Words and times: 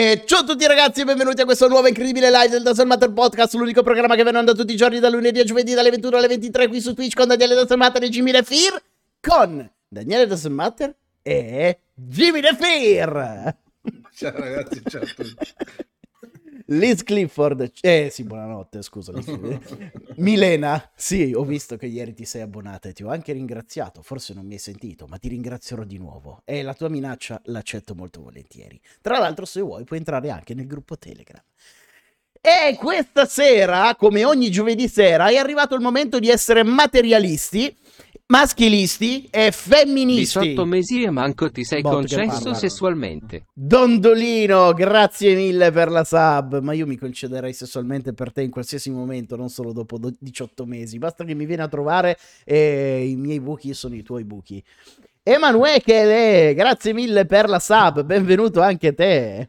E 0.00 0.22
ciao 0.24 0.38
a 0.40 0.44
tutti 0.44 0.66
ragazzi 0.66 1.02
e 1.02 1.04
benvenuti 1.04 1.42
a 1.42 1.44
questo 1.44 1.68
nuovo 1.68 1.86
incredibile 1.86 2.30
live 2.30 2.48
del 2.48 2.62
Dazzle 2.62 2.86
Matter 2.86 3.12
Podcast, 3.12 3.52
l'unico 3.52 3.82
programma 3.82 4.14
che 4.14 4.22
onda 4.22 4.54
tutti 4.54 4.72
i 4.72 4.76
giorni 4.76 4.98
da 4.98 5.10
lunedì 5.10 5.40
a 5.40 5.44
giovedì 5.44 5.74
dalle 5.74 5.90
21 5.90 6.16
alle 6.16 6.26
23 6.26 6.68
qui 6.68 6.80
su 6.80 6.94
Twitch 6.94 7.14
con 7.14 7.28
Daniele 7.28 7.54
Dazzle 7.54 7.76
Matter 7.76 8.04
e 8.04 8.08
Jimmy 8.08 8.30
Lefir 8.30 8.82
con 9.20 9.70
Daniele 9.86 10.26
Dazzle 10.26 10.54
Matter 10.54 10.96
e 11.20 11.80
Jimmy 11.92 12.40
Lefir. 12.40 13.56
Ciao 14.16 14.32
ragazzi, 14.32 14.80
ciao 14.88 15.02
a 15.02 15.06
tutti. 15.06 15.86
Liz 16.72 17.02
Clifford, 17.02 17.72
eh 17.80 18.10
sì, 18.12 18.22
buonanotte, 18.22 18.82
scusa. 18.82 19.12
Milena, 20.18 20.88
sì, 20.94 21.32
ho 21.34 21.42
visto 21.42 21.76
che 21.76 21.86
ieri 21.86 22.14
ti 22.14 22.24
sei 22.24 22.42
abbonata 22.42 22.88
e 22.88 22.92
ti 22.92 23.02
ho 23.02 23.10
anche 23.10 23.32
ringraziato, 23.32 24.02
forse 24.02 24.34
non 24.34 24.46
mi 24.46 24.52
hai 24.52 24.60
sentito, 24.60 25.06
ma 25.08 25.16
ti 25.16 25.26
ringrazierò 25.26 25.82
di 25.82 25.98
nuovo. 25.98 26.42
E 26.44 26.62
la 26.62 26.72
tua 26.74 26.88
minaccia 26.88 27.40
l'accetto 27.46 27.96
molto 27.96 28.22
volentieri. 28.22 28.80
Tra 29.00 29.18
l'altro, 29.18 29.46
se 29.46 29.60
vuoi, 29.60 29.82
puoi 29.82 29.98
entrare 29.98 30.30
anche 30.30 30.54
nel 30.54 30.68
gruppo 30.68 30.96
Telegram. 30.96 31.42
E 32.40 32.76
questa 32.78 33.26
sera, 33.26 33.96
come 33.96 34.24
ogni 34.24 34.48
giovedì 34.48 34.86
sera, 34.86 35.28
è 35.28 35.36
arrivato 35.36 35.74
il 35.74 35.80
momento 35.80 36.20
di 36.20 36.28
essere 36.28 36.62
materialisti, 36.62 37.76
maschilisti 38.30 39.28
e 39.30 39.50
femministi. 39.50 40.38
18 40.38 40.64
mesi 40.64 41.02
e 41.02 41.10
manco 41.10 41.50
ti 41.50 41.64
sei 41.64 41.82
Bot 41.82 41.94
concesso 41.94 42.54
sessualmente. 42.54 43.46
Dondolino, 43.52 44.72
grazie 44.72 45.34
mille 45.34 45.70
per 45.72 45.90
la 45.90 46.04
sub. 46.04 46.60
Ma 46.60 46.72
io 46.72 46.86
mi 46.86 46.96
concederei 46.96 47.52
sessualmente 47.52 48.12
per 48.12 48.32
te 48.32 48.42
in 48.42 48.50
qualsiasi 48.50 48.90
momento, 48.90 49.36
non 49.36 49.48
solo 49.48 49.72
dopo 49.72 49.98
do- 49.98 50.14
18 50.18 50.64
mesi. 50.64 50.98
Basta 50.98 51.24
che 51.24 51.34
mi 51.34 51.44
vieni 51.44 51.62
a 51.62 51.68
trovare 51.68 52.16
e 52.44 53.06
i 53.08 53.16
miei 53.16 53.40
buchi 53.40 53.74
sono 53.74 53.94
i 53.94 54.02
tuoi 54.02 54.24
buchi. 54.24 54.62
Emanuele, 55.22 56.54
grazie 56.54 56.92
mille 56.92 57.26
per 57.26 57.48
la 57.48 57.58
sub. 57.58 58.02
Benvenuto 58.04 58.60
anche 58.62 58.94
te. 58.94 59.48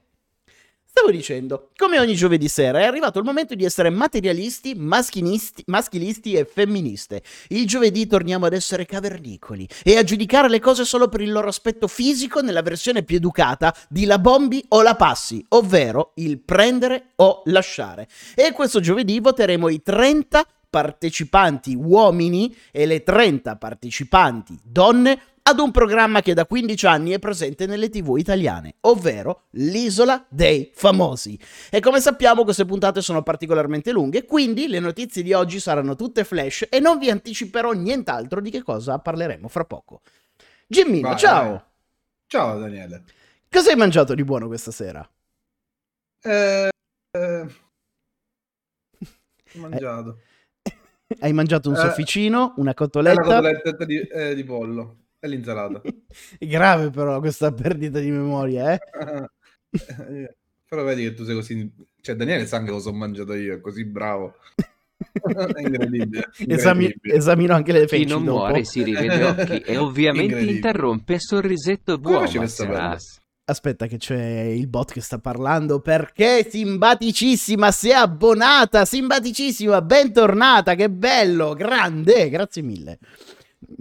Stavo 0.94 1.10
dicendo, 1.10 1.70
come 1.78 2.00
ogni 2.00 2.16
giovedì 2.16 2.50
sera 2.50 2.80
è 2.80 2.84
arrivato 2.84 3.18
il 3.18 3.24
momento 3.24 3.56
di 3.56 3.64
essere 3.64 3.90
materialisti, 3.90 4.76
maschilisti 4.76 6.34
e 6.34 6.44
femministe. 6.44 7.24
Il 7.48 7.66
giovedì 7.66 8.08
torniamo 8.08 8.46
ad 8.46 8.52
essere 8.52 8.86
cavernicoli 8.86 9.66
e 9.84 9.96
a 9.96 10.04
giudicare 10.04 10.50
le 10.50 10.60
cose 10.60 10.84
solo 10.84 11.08
per 11.08 11.22
il 11.22 11.32
loro 11.32 11.48
aspetto 11.48 11.88
fisico 11.88 12.42
nella 12.42 12.62
versione 12.62 13.04
più 13.04 13.16
educata 13.16 13.74
di 13.88 14.04
la 14.04 14.20
bombi 14.20 14.62
o 14.68 14.82
la 14.82 14.96
passi, 14.96 15.44
ovvero 15.52 16.12
il 16.16 16.40
prendere 16.40 17.12
o 17.16 17.42
lasciare. 17.46 18.10
E 18.36 18.52
questo 18.52 18.82
giovedì 18.82 19.22
voteremo 19.22 19.70
i 19.70 19.82
30 19.82 20.46
partecipanti 20.70 21.74
uomini 21.74 22.54
e 22.70 22.86
le 22.86 23.02
30 23.04 23.56
partecipanti 23.56 24.60
donne 24.62 25.20
ad 25.44 25.60
un 25.60 25.72
programma 25.72 26.22
che 26.22 26.34
da 26.34 26.46
15 26.46 26.86
anni 26.86 27.12
è 27.12 27.20
presente 27.20 27.66
nelle 27.66 27.90
tv 27.90 28.16
italiane, 28.18 28.76
ovvero 28.82 29.48
l'Isola 29.52 30.26
dei 30.30 30.72
Famosi. 30.74 31.38
E 31.70 31.80
come 31.80 32.00
sappiamo 32.00 32.44
queste 32.44 32.66
puntate 32.66 33.02
sono 33.02 33.24
particolarmente 33.24 33.92
lunghe, 33.92 34.26
quindi 34.26 34.68
le 34.68 34.80
notizie 34.80 35.24
di 35.24 35.34
oggi 35.34 35.60
saranno 35.60 35.96
tutte 35.96 36.24
flash 36.24 36.68
e 36.70 36.80
non 36.80 36.98
vi 37.00 37.10
anticiperò 37.10 37.72
nient'altro 37.72 38.40
di 38.42 38.50
che 38.52 38.62
cosa 38.64 39.00
parleremo 39.00 39.48
fra 39.48 39.66
poco. 39.66 40.02
Gimmino, 40.68 41.10
Vai, 41.10 41.18
ciao! 41.18 41.50
vai. 41.50 41.62
Ciao 42.28 42.58
Daniele. 42.60 43.04
Cosa 43.50 43.72
hai 43.72 43.76
mangiato 43.76 44.14
di 44.16 44.24
buono 44.24 44.48
questa 44.48 44.72
sera? 44.72 45.08
Eh, 46.24 46.70
eh, 47.12 47.42
ho 49.54 49.60
mangiato. 49.60 50.20
Hai 51.20 51.34
mangiato 51.34 51.70
un 51.70 51.76
Eh, 51.76 51.80
sofficino, 51.80 52.54
una 52.56 52.56
Una 52.58 52.74
cotoletta? 52.74 53.22
cotoletta 53.22 53.86
di, 53.86 54.00
eh, 54.00 54.34
di 54.36 54.44
pollo 54.46 55.01
e 55.22 55.28
l'insalata. 55.28 55.82
È 56.38 56.46
grave 56.46 56.90
però 56.90 57.20
questa 57.20 57.54
perdita 57.54 58.00
di 58.00 58.10
memoria, 58.10 58.74
eh? 58.74 58.80
Però 60.72 60.84
vedi 60.84 61.04
che 61.04 61.14
tu 61.14 61.26
sei 61.26 61.36
così... 61.36 61.70
Cioè 62.00 62.16
Daniele 62.16 62.48
sa 62.48 62.58
anche 62.58 62.72
cosa 62.72 62.90
ho 62.90 62.94
mangiato 62.94 63.34
io, 63.34 63.56
è 63.56 63.60
così 63.60 63.86
bravo. 63.86 64.36
È 65.02 65.62
incredibile. 65.62 66.30
Esami- 66.48 66.86
incredibile. 66.86 67.16
esamino 67.16 67.54
anche 67.54 67.72
le 67.72 67.82
Chi 67.82 67.88
feci 67.88 68.06
non 68.06 68.24
dopo. 68.24 68.38
muore 68.38 68.64
si 68.64 68.84
rivede 68.84 69.18
gli 69.18 69.22
occhi 69.22 69.60
e 69.60 69.78
ovviamente 69.78 70.40
interrompe 70.40 71.20
sorrisetto 71.20 72.00
Come 72.00 72.28
buono. 72.28 72.98
Aspetta 73.44 73.88
che 73.88 73.98
c'è 73.98 74.44
il 74.44 74.70
bot 74.70 74.94
che 74.94 75.02
sta 75.02 75.18
parlando 75.18 75.82
perché 75.82 76.48
simpaticissima, 76.50 77.70
si 77.72 77.90
è 77.90 77.94
abbonata, 77.94 78.86
simpaticissima, 78.86 79.82
bentornata, 79.82 80.76
che 80.76 80.90
bello, 80.90 81.54
grande, 81.54 82.30
grazie 82.30 82.62
mille. 82.62 83.00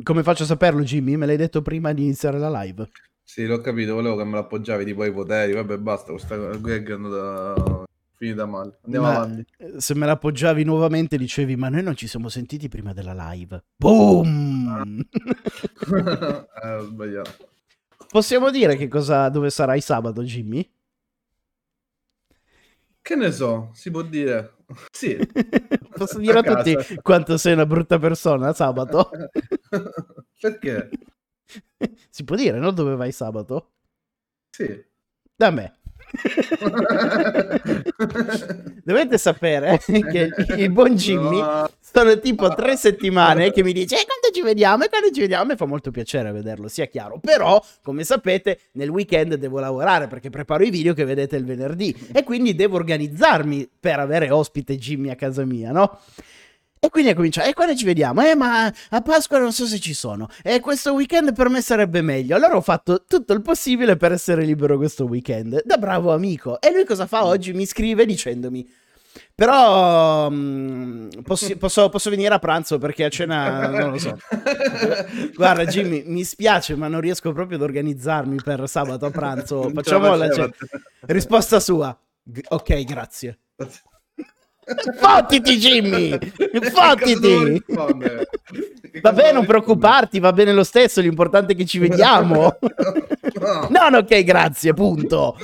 Come 0.03 0.23
faccio 0.23 0.43
a 0.43 0.47
saperlo 0.47 0.83
Jimmy? 0.83 1.17
Me 1.17 1.27
l'hai 1.27 1.37
detto 1.37 1.63
prima 1.63 1.93
di 1.93 2.03
iniziare 2.03 2.39
la 2.39 2.51
live. 2.63 2.89
Sì, 3.23 3.47
l'ho 3.47 3.61
capito, 3.61 3.95
volevo 3.95 4.17
che 4.17 4.25
me 4.25 4.33
l'appoggiavi 4.35 4.85
tipo 4.85 5.03
ai 5.03 5.13
poteri. 5.13 5.53
Vabbè, 5.53 5.79
basta, 5.79 6.11
questa 6.11 6.37
gag 6.37 6.89
è 6.89 6.93
andata 6.93 7.85
finita 8.17 8.45
male. 8.45 8.79
Andiamo 8.85 9.07
Ma, 9.07 9.15
avanti. 9.17 9.45
eh, 9.57 9.81
Se 9.81 9.95
me 9.95 10.05
l'appoggiavi 10.07 10.63
nuovamente 10.65 11.17
dicevi 11.17 11.57
ma 11.57 11.69
noi 11.71 11.83
non 11.83 11.95
ci 11.97 12.07
siamo 12.07 12.29
sentiti 12.29 12.69
prima 12.69 12.93
della 12.93 13.15
live. 13.31 13.63
Boom! 13.77 15.01
eh, 16.63 16.75
ho 16.75 16.85
sbagliato. 16.85 17.49
Possiamo 18.09 18.51
dire 18.51 18.77
che 18.77 18.89
cosa, 18.89 19.29
dove 19.29 19.49
sarai 19.51 19.81
sabato 19.81 20.23
Jimmy? 20.23 20.69
Che 23.03 23.17
ne 23.17 23.33
so, 23.33 23.71
si 23.73 23.91
può 23.91 24.03
dire. 24.03 24.55
Sì. 24.93 25.19
Posso 25.97 26.19
dire 26.21 26.37
a, 26.39 26.41
A 26.41 26.43
casa. 26.45 26.63
tutti 26.75 26.95
quanto 27.03 27.37
sei 27.37 27.55
una 27.55 27.67
brutta 27.67 27.99
persona 27.99 28.53
sabato? 28.53 29.11
Perché? 30.41 30.89
si 32.09 32.23
può 32.23 32.37
dire, 32.37 32.59
no? 32.59 32.71
Dove 32.71 32.95
vai 32.95 33.11
sabato? 33.11 33.73
Sì. 34.51 34.81
Da 35.35 35.51
me. 35.51 35.75
Dovete 38.85 39.19
sapere 39.19 39.79
che 39.79 40.31
il 40.57 40.71
buon 40.71 40.95
Jimmy 40.95 41.41
No. 41.41 41.69
Sono 41.93 42.19
tipo 42.19 42.49
tre 42.55 42.77
settimane 42.77 43.51
che 43.53 43.63
mi 43.63 43.73
dice 43.73 44.01
e 44.01 44.05
quando 44.05 44.29
ci 44.33 44.43
vediamo 44.43 44.85
e 44.85 44.89
quando 44.89 45.11
ci 45.11 45.21
vediamo 45.21 45.43
a 45.43 45.47
me 45.47 45.57
fa 45.57 45.65
molto 45.65 45.91
piacere 45.91 46.31
vederlo 46.33 46.69
sia 46.69 46.87
chiaro 46.87 47.19
però 47.19 47.63
come 47.83 48.05
sapete 48.05 48.61
nel 48.73 48.89
weekend 48.89 49.35
devo 49.35 49.59
lavorare 49.59 50.07
perché 50.07 50.31
preparo 50.31 50.65
i 50.65 50.71
video 50.71 50.95
che 50.95 51.05
vedete 51.05 51.37
il 51.37 51.45
venerdì 51.45 51.95
e 52.13 52.23
quindi 52.23 52.55
devo 52.55 52.77
organizzarmi 52.77 53.69
per 53.79 53.99
avere 53.99 54.31
ospite 54.31 54.77
Jimmy 54.77 55.11
a 55.11 55.17
casa 55.17 55.45
mia 55.45 55.73
no? 55.73 55.99
E 56.83 56.89
quindi 56.89 57.11
ha 57.11 57.15
cominciato, 57.15 57.47
e 57.47 57.53
quando 57.53 57.77
ci 57.77 57.85
vediamo? 57.85 58.23
Eh, 58.23 58.35
ma 58.35 58.65
a 58.65 59.01
Pasqua 59.03 59.39
non 59.39 59.53
so 59.53 59.67
se 59.67 59.79
ci 59.79 59.93
sono. 59.93 60.29
E 60.43 60.61
questo 60.61 60.95
weekend 60.95 61.35
per 61.35 61.51
me 61.51 61.61
sarebbe 61.61 62.01
meglio. 62.01 62.35
Allora 62.35 62.57
ho 62.57 62.63
fatto 62.63 63.05
tutto 63.07 63.35
il 63.35 63.43
possibile 63.43 63.99
per 63.99 64.13
essere 64.13 64.47
libero 64.47 64.79
questo 64.79 65.05
weekend. 65.05 65.63
Da 65.67 65.77
bravo 65.77 66.11
amico. 66.11 66.59
E 66.59 66.73
lui 66.73 66.87
cosa 66.87 67.07
fa 67.07 67.27
oggi? 67.27 67.53
Mi 67.53 67.67
scrive 67.67 68.07
dicendomi. 68.07 68.67
Però 69.35 70.29
mm, 70.31 71.09
possi- 71.25 71.57
posso, 71.59 71.89
posso 71.89 72.11
venire 72.11 72.35
a 72.35 72.39
pranzo 72.39 72.79
perché 72.79 73.05
a 73.05 73.09
cena 73.09 73.69
non 73.69 73.91
lo 73.91 73.99
so. 73.99 74.17
Guarda, 75.35 75.65
Jimmy, 75.65 76.03
mi 76.07 76.25
spiace, 76.25 76.77
ma 76.77 76.89
non 76.89 77.01
riesco 77.01 77.33
proprio 77.33 77.57
ad 77.57 77.63
organizzarmi 77.63 78.37
per 78.43 78.69
sabato 78.69 79.07
a 79.07 79.11
pranzo. 79.11 79.71
Facciamo 79.75 80.15
la 80.15 80.31
cena. 80.31 80.51
Risposta 81.01 81.61
sua. 81.61 81.97
G- 82.23 82.45
ok, 82.49 82.85
grazie. 82.85 83.39
Fottiti, 84.99 85.57
Jimmy! 85.59 86.19
Fottiti! 86.73 87.63
bene, 89.13 89.33
non 89.33 89.47
preoccuparti, 89.47 90.19
va 90.19 90.33
bene 90.33 90.53
lo 90.53 90.65
stesso, 90.65 91.01
l'importante 91.01 91.53
è 91.53 91.57
che 91.57 91.67
ci 91.67 91.79
vediamo. 91.79 92.57
No. 93.41 93.69
Non 93.71 93.95
ok, 93.95 94.23
grazie, 94.23 94.75
punto. 94.75 95.39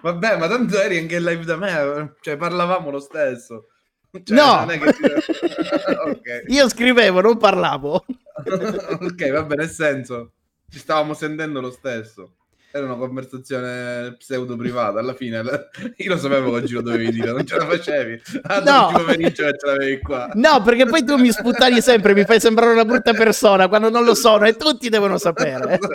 Vabbè, 0.00 0.38
ma 0.38 0.48
tanto 0.48 0.80
eri 0.80 0.96
anche 0.98 1.16
in 1.16 1.24
live 1.24 1.44
da 1.44 1.56
me, 1.56 2.14
cioè 2.22 2.36
parlavamo 2.38 2.90
lo 2.90 3.00
stesso. 3.00 3.66
Cioè, 4.10 4.36
No. 4.36 4.64
ti- 4.66 4.78
ok. 6.08 6.44
Io 6.46 6.68
scrivevo, 6.70 7.20
non 7.20 7.36
parlavo. 7.36 8.04
ok, 8.46 9.30
vabbè, 9.30 9.56
nel 9.56 9.68
senso, 9.68 10.32
ci 10.70 10.78
stavamo 10.78 11.12
sentendo 11.12 11.60
lo 11.60 11.70
stesso. 11.70 12.36
Era 12.72 12.86
una 12.86 12.96
conversazione 12.96 14.14
pseudo 14.18 14.56
privata. 14.56 14.98
Alla 14.98 15.14
fine 15.14 15.42
io 15.96 16.08
lo 16.10 16.18
sapevo 16.18 16.50
che 16.50 16.56
oggi 16.56 16.72
lo 16.74 16.82
dovevi 16.82 17.10
dire, 17.10 17.32
non 17.32 17.46
ce 17.46 17.56
la 17.56 17.66
facevi. 17.66 18.22
Ah, 18.42 18.60
No. 18.60 18.90
no. 18.90 18.98
pomeriggio 18.98 19.44
ce 19.50 19.66
l'avevi 19.66 20.00
qua. 20.00 20.30
No, 20.34 20.62
perché 20.62 20.86
poi 20.86 21.04
tu 21.04 21.16
mi 21.16 21.30
sputtani 21.30 21.80
sempre, 21.80 22.14
mi 22.14 22.24
fai 22.24 22.40
sembrare 22.40 22.72
una 22.72 22.84
brutta 22.84 23.12
persona 23.12 23.68
quando 23.68 23.90
non 23.90 24.04
lo 24.04 24.14
sono 24.14 24.46
e 24.46 24.56
tutti 24.56 24.88
devono 24.88 25.18
sapere. 25.18 25.78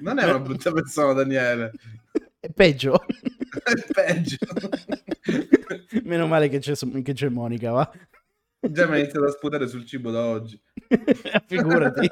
Non 0.00 0.18
è 0.18 0.24
una 0.24 0.38
brutta 0.38 0.70
persona, 0.70 1.14
Daniele. 1.14 1.72
È 2.38 2.48
peggio. 2.50 3.02
È 3.64 3.92
peggio. 3.92 4.36
Meno 6.04 6.26
male 6.26 6.48
che 6.48 6.58
c'è, 6.58 6.74
che 7.02 7.12
c'è 7.12 7.28
Monica, 7.28 7.70
va. 7.72 7.90
Già 8.70 8.86
mi 8.86 8.94
ha 8.94 8.98
iniziato 8.98 9.26
a 9.26 9.30
sputare 9.30 9.66
sul 9.68 9.84
cibo 9.84 10.10
da 10.10 10.24
oggi. 10.24 10.60
Figurati. 11.46 12.10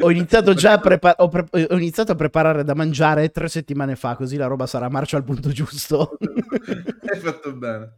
Ho 0.00 0.10
iniziato 0.10 0.54
già 0.54 0.72
a, 0.72 0.78
prepa- 0.80 1.16
ho 1.18 1.28
pre- 1.28 1.46
ho 1.68 1.76
iniziato 1.76 2.12
a 2.12 2.14
preparare 2.14 2.64
da 2.64 2.74
mangiare 2.74 3.30
tre 3.30 3.48
settimane 3.48 3.96
fa, 3.96 4.16
così 4.16 4.36
la 4.36 4.46
roba 4.46 4.66
sarà 4.66 4.88
marcia 4.88 5.16
al 5.16 5.24
punto 5.24 5.50
giusto. 5.50 6.16
Hai 6.20 7.18
fatto 7.20 7.52
bene. 7.54 7.96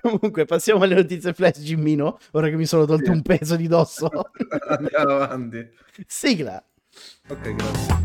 Comunque, 0.00 0.46
passiamo 0.46 0.82
alle 0.82 0.94
notizie 0.94 1.32
flash, 1.32 1.60
Gimmino. 1.60 2.18
Ora 2.32 2.48
che 2.48 2.56
mi 2.56 2.66
sono 2.66 2.86
tolto 2.86 3.04
Sì. 3.06 3.10
un 3.10 3.22
peso 3.22 3.56
di 3.56 3.68
dosso. 3.68 4.08
Andiamo 4.68 5.12
avanti. 5.16 5.68
Sigla. 6.06 6.62
Ok, 7.28 7.54
grazie. 7.54 7.98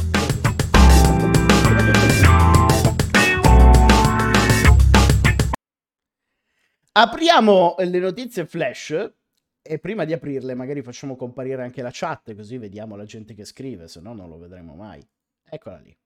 Apriamo 6.98 7.76
le 7.80 8.00
notizie 8.00 8.46
flash. 8.46 9.14
E 9.62 9.80
prima 9.80 10.06
di 10.06 10.14
aprirle, 10.14 10.54
magari 10.54 10.82
facciamo 10.82 11.18
comparire 11.18 11.62
anche 11.62 11.82
la 11.82 11.90
chat, 11.92 12.34
così 12.36 12.58
vediamo 12.58 12.96
la 12.96 13.04
gente 13.04 13.34
che 13.34 13.44
scrive, 13.44 13.88
se 13.88 14.00
no 14.00 14.14
non 14.14 14.30
lo 14.30 14.38
vedremo 14.38 14.76
mai. 14.76 15.06
Eccola 15.44 15.78
lì. 15.80 15.98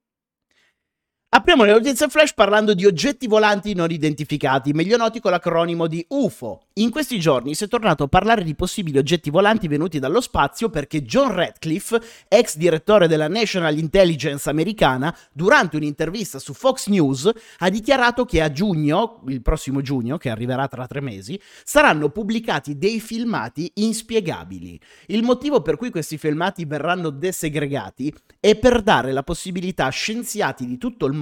Apriamo 1.31 1.63
le 1.63 1.73
notizie 1.73 2.07
flash 2.07 2.33
parlando 2.33 2.73
di 2.73 2.87
oggetti 2.87 3.27
volanti 3.27 3.75
non 3.75 3.91
identificati, 3.91 4.73
meglio 4.73 4.97
noti 4.97 5.19
con 5.19 5.29
l'acronimo 5.29 5.85
di 5.85 6.03
UFO. 6.09 6.61
In 6.79 6.89
questi 6.89 7.19
giorni 7.19 7.53
si 7.53 7.65
è 7.65 7.67
tornato 7.67 8.01
a 8.01 8.07
parlare 8.07 8.43
di 8.43 8.55
possibili 8.55 8.97
oggetti 8.97 9.29
volanti 9.29 9.67
venuti 9.67 9.99
dallo 9.99 10.21
spazio 10.21 10.71
perché 10.71 11.03
John 11.03 11.31
Radcliffe, 11.31 12.01
ex 12.27 12.57
direttore 12.57 13.07
della 13.07 13.27
National 13.27 13.77
Intelligence 13.77 14.49
americana, 14.49 15.15
durante 15.31 15.75
un'intervista 15.75 16.39
su 16.39 16.55
Fox 16.55 16.87
News 16.87 17.29
ha 17.59 17.69
dichiarato 17.69 18.25
che 18.25 18.41
a 18.41 18.51
giugno, 18.51 19.21
il 19.27 19.43
prossimo 19.43 19.81
giugno, 19.81 20.17
che 20.17 20.31
arriverà 20.31 20.67
tra 20.67 20.87
tre 20.87 20.99
mesi, 20.99 21.39
saranno 21.63 22.09
pubblicati 22.09 22.75
dei 22.75 22.99
filmati 22.99 23.69
inspiegabili. 23.75 24.79
Il 25.07 25.21
motivo 25.21 25.61
per 25.61 25.77
cui 25.77 25.91
questi 25.91 26.17
filmati 26.17 26.65
verranno 26.65 27.11
desegregati 27.11 28.11
è 28.39 28.55
per 28.55 28.81
dare 28.81 29.11
la 29.11 29.21
possibilità 29.21 29.85
a 29.85 29.89
scienziati 29.89 30.65
di 30.65 30.79
tutto 30.79 31.05
il 31.05 31.11
mondo 31.11 31.17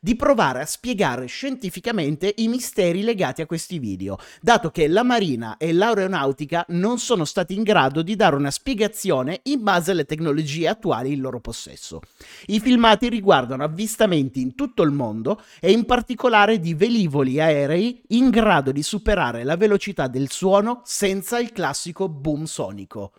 di 0.00 0.16
provare 0.16 0.60
a 0.60 0.66
spiegare 0.66 1.26
scientificamente 1.26 2.34
i 2.38 2.48
misteri 2.48 3.02
legati 3.02 3.42
a 3.42 3.46
questi 3.46 3.78
video, 3.78 4.18
dato 4.40 4.70
che 4.70 4.88
la 4.88 5.02
Marina 5.02 5.56
e 5.56 5.72
l'aeronautica 5.72 6.64
non 6.68 6.98
sono 6.98 7.24
stati 7.24 7.54
in 7.54 7.62
grado 7.62 8.02
di 8.02 8.16
dare 8.16 8.36
una 8.36 8.50
spiegazione 8.50 9.40
in 9.44 9.62
base 9.62 9.92
alle 9.92 10.04
tecnologie 10.04 10.68
attuali 10.68 11.12
in 11.12 11.20
loro 11.20 11.40
possesso. 11.40 12.00
I 12.46 12.60
filmati 12.60 13.08
riguardano 13.08 13.64
avvistamenti 13.64 14.40
in 14.40 14.54
tutto 14.54 14.82
il 14.82 14.90
mondo 14.90 15.42
e 15.60 15.70
in 15.70 15.84
particolare 15.84 16.58
di 16.58 16.74
velivoli 16.74 17.40
aerei 17.40 18.02
in 18.08 18.30
grado 18.30 18.72
di 18.72 18.82
superare 18.82 19.44
la 19.44 19.56
velocità 19.56 20.08
del 20.08 20.30
suono 20.30 20.82
senza 20.84 21.38
il 21.38 21.52
classico 21.52 22.08
boom 22.08 22.44
sonico. 22.44 23.12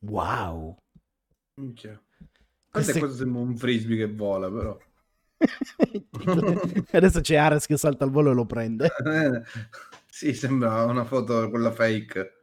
Wow! 0.00 0.76
Minchia. 1.54 2.00
Queste- 2.70 2.92
Questa 2.92 3.00
cosa 3.00 3.16
sembra 3.16 3.40
un 3.42 3.56
frisbee 3.56 3.96
che 3.96 4.12
vola, 4.12 4.50
però. 4.50 4.78
Adesso 6.92 7.20
c'è 7.20 7.36
Ares 7.36 7.66
che 7.66 7.76
salta 7.76 8.04
al 8.04 8.10
volo 8.10 8.30
e 8.30 8.34
lo 8.34 8.44
prende. 8.46 8.86
Eh, 8.86 9.42
sì, 10.08 10.34
sembra 10.34 10.84
una 10.84 11.04
foto 11.04 11.48
quella 11.50 11.70
fake. 11.72 12.34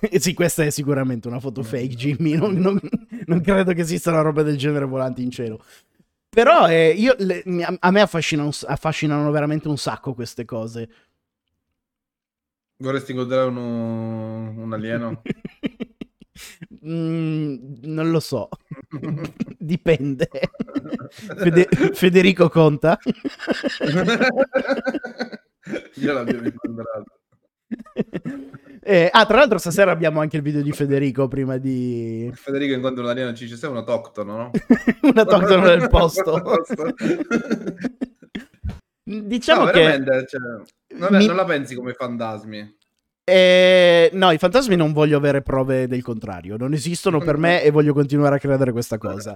Eh 0.00 0.18
sì, 0.20 0.34
questa 0.34 0.64
è 0.64 0.70
sicuramente 0.70 1.28
una 1.28 1.40
foto 1.40 1.62
fake, 1.62 1.94
Jimmy. 1.94 2.36
Non, 2.36 2.54
non- 2.54 2.80
non 3.26 3.40
credo 3.42 3.72
che 3.72 3.82
esista 3.82 4.10
una 4.10 4.22
roba 4.22 4.42
del 4.42 4.56
genere 4.56 4.84
volanti 4.86 5.22
in 5.22 5.30
cielo. 5.30 5.62
Però 6.28 6.68
eh, 6.68 6.90
io, 6.90 7.14
le- 7.18 7.42
a 7.78 7.90
me 7.90 8.00
affascina 8.00 8.42
un 8.44 8.52
s- 8.52 8.64
affascinano 8.66 9.30
veramente 9.30 9.68
un 9.68 9.76
sacco 9.78 10.14
queste 10.14 10.44
cose. 10.44 10.88
Vorresti 12.78 13.12
incontrare 13.12 13.48
uno- 13.48 14.50
un 14.62 14.72
alieno? 14.72 15.22
Mm, 16.86 17.56
non 17.82 18.10
lo 18.10 18.20
so. 18.20 18.48
Dipende. 19.58 20.28
Fede- 21.36 21.68
Federico 21.92 22.48
conta. 22.48 22.98
Io 25.94 26.12
l'abbiamo 26.12 26.46
incontrato. 26.46 27.18
Eh, 28.82 29.08
ah, 29.12 29.26
tra 29.26 29.36
l'altro 29.36 29.58
stasera 29.58 29.90
abbiamo 29.92 30.20
anche 30.20 30.36
il 30.36 30.42
video 30.42 30.62
di 30.62 30.72
Federico 30.72 31.28
prima 31.28 31.56
di 31.58 32.30
Federico 32.34 32.74
incontra 32.74 33.02
un 33.04 33.10
alieno 33.10 33.30
e 33.30 33.34
ci 33.34 33.44
dice 33.44 33.56
sei 33.56 33.70
un 33.70 33.76
autoctono, 33.76 34.36
no? 34.36 34.50
una 35.02 35.20
autoctona 35.20 35.68
del 35.68 35.86
posto. 35.90 36.42
Diciamo 39.04 39.64
no, 39.64 39.70
che 39.70 40.02
cioè, 40.26 40.40
non, 40.96 41.14
è- 41.14 41.18
Mi- 41.18 41.26
non 41.26 41.36
la 41.36 41.44
pensi 41.44 41.74
come 41.74 41.92
fantasmi. 41.92 42.78
Eh, 43.30 44.10
no, 44.12 44.30
i 44.30 44.38
fantasmi 44.38 44.76
non 44.76 44.92
voglio 44.92 45.16
avere 45.16 45.42
prove 45.42 45.86
del 45.86 46.02
contrario, 46.02 46.56
non 46.56 46.72
esistono 46.72 47.18
per 47.18 47.36
me 47.36 47.62
e 47.64 47.70
voglio 47.70 47.92
continuare 47.92 48.36
a 48.36 48.38
credere 48.38 48.72
questa 48.72 48.98
cosa. 48.98 49.34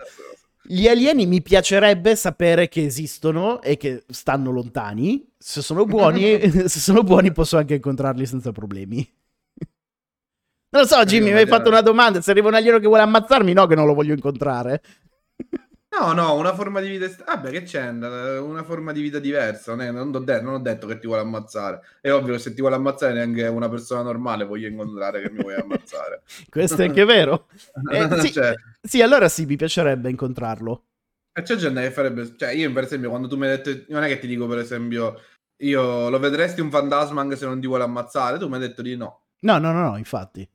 Gli 0.67 0.89
alieni 0.89 1.27
mi 1.27 1.43
piacerebbe 1.43 2.17
sapere 2.17 2.69
che 2.69 2.85
esistono 2.85 3.61
e 3.61 3.77
che 3.77 4.05
stanno 4.09 4.51
lontani. 4.51 5.25
Se 5.39 5.61
sono 5.63 5.85
buoni, 5.85 6.41
se 6.69 6.81
sono 6.81 7.03
buoni 7.03 7.33
posso 7.33 7.57
anche 7.57 7.75
incontrarli 7.75 8.25
senza 8.27 8.51
problemi. 8.51 9.07
Non 10.71 10.83
lo 10.83 10.89
so, 10.89 11.05
Jimmy, 11.05 11.31
mi 11.31 11.39
hai 11.39 11.47
fatto 11.47 11.69
una 11.69 11.83
domanda. 11.83 12.21
Se 12.21 12.33
arriva 12.33 12.49
un 12.49 12.55
alieno 12.55 12.81
che 12.81 12.89
vuole 12.89 13.03
ammazzarmi, 13.03 13.53
no, 13.53 13.67
che 13.67 13.77
non 13.77 13.87
lo 13.87 13.95
voglio 13.95 14.13
incontrare. 14.13 14.83
No, 16.01 16.13
no, 16.13 16.35
una 16.35 16.55
forma 16.55 16.81
di 16.81 16.89
vita. 16.89 17.05
est- 17.05 17.25
Vabbè, 17.25 17.51
che 17.51 17.63
c'è? 17.63 17.89
Una 18.39 18.65
forma 18.65 18.93
di 18.93 19.01
vita 19.01 19.19
diversa. 19.19 19.75
Non, 19.75 19.83
è- 19.87 19.91
non 19.91 20.15
ho 20.15 20.19
de- 20.19 20.41
non 20.41 20.55
ho 20.55 20.59
detto 20.59 20.87
che 20.87 20.99
ti 20.99 21.07
vuole 21.07 21.23
ammazzare. 21.23 21.81
È 22.01 22.11
ovvio 22.11 22.33
che 22.35 22.39
se 22.41 22.55
ti 22.55 22.61
vuole 22.61 22.77
ammazzare, 22.77 23.13
neanche 23.15 23.47
una 23.47 23.69
persona 23.69 24.03
normale 24.03 24.45
voglio 24.45 24.67
incontrare 24.69 25.23
che 25.23 25.31
mi 25.31 25.41
vuoi 25.41 25.55
ammazzare. 25.55 26.23
Questo 26.51 26.83
è 26.83 26.87
anche 26.87 27.05
vero. 27.05 27.49
Eh, 27.91 28.21
sì. 28.21 28.33
Cioè, 28.33 28.55
Sì, 28.83 29.03
allora 29.03 29.29
sì, 29.29 29.45
mi 29.47 29.57
piacerebbe 29.57 30.11
incontrarlo. 30.11 30.85
E 31.37 31.43
c'è 31.43 31.57
gente 31.57 31.81
che 31.83 31.91
farebbe, 31.91 32.37
cioè 32.37 32.51
io 32.51 32.73
per 32.73 32.85
esempio 32.85 33.09
quando 33.09 33.27
tu 33.29 33.37
mi 33.37 33.47
hai 33.47 33.57
detto, 33.57 33.93
non 33.93 34.05
è 34.05 34.09
che 34.09 34.21
ti 34.21 34.27
dico 34.29 34.47
per 34.47 34.59
esempio, 34.59 35.21
io 35.63 36.09
lo 36.09 36.19
vedresti 36.21 36.61
un 36.61 36.71
fantasma 36.71 37.21
anche 37.21 37.35
se 37.37 37.45
non 37.45 37.61
ti 37.61 37.67
vuole 37.67 37.83
ammazzare, 37.83 38.39
tu 38.39 38.47
mi 38.49 38.55
hai 38.55 38.61
detto 38.61 38.83
di 38.83 38.97
no. 38.97 39.27
No, 39.41 39.59
no, 39.59 39.73
no, 39.73 39.91
no, 39.91 39.97
infatti. 39.97 40.49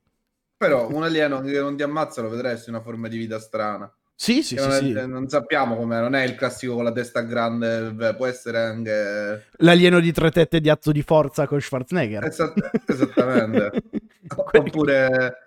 Però 0.57 0.87
un 0.89 1.03
alieno 1.03 1.41
che 1.41 1.59
non 1.59 1.75
ti 1.75 1.83
ammazza 1.83 2.21
lo 2.21 2.29
vedresti 2.29 2.69
una 2.69 2.81
forma 2.81 3.07
di 3.07 3.17
vita 3.17 3.39
strana. 3.39 3.91
Sì, 4.21 4.43
sì, 4.43 4.57
sì, 4.57 4.67
non, 4.67 4.71
sì. 4.71 4.91
non 5.07 5.29
sappiamo 5.29 5.77
com'è, 5.77 6.01
non 6.01 6.13
è 6.13 6.25
il 6.25 6.35
classico 6.35 6.75
con 6.75 6.83
la 6.83 6.91
testa 6.91 7.21
grande, 7.21 8.13
può 8.17 8.25
essere 8.25 8.59
anche... 8.59 9.45
L'alieno 9.59 10.01
di 10.01 10.11
tre 10.11 10.29
tette 10.29 10.59
di 10.59 10.69
atto 10.69 10.91
di 10.91 11.01
forza 11.03 11.47
con 11.47 11.61
Schwarzenegger. 11.61 12.25
Esatt- 12.25 12.81
esattamente. 12.85 13.81
Oppure 14.51 15.37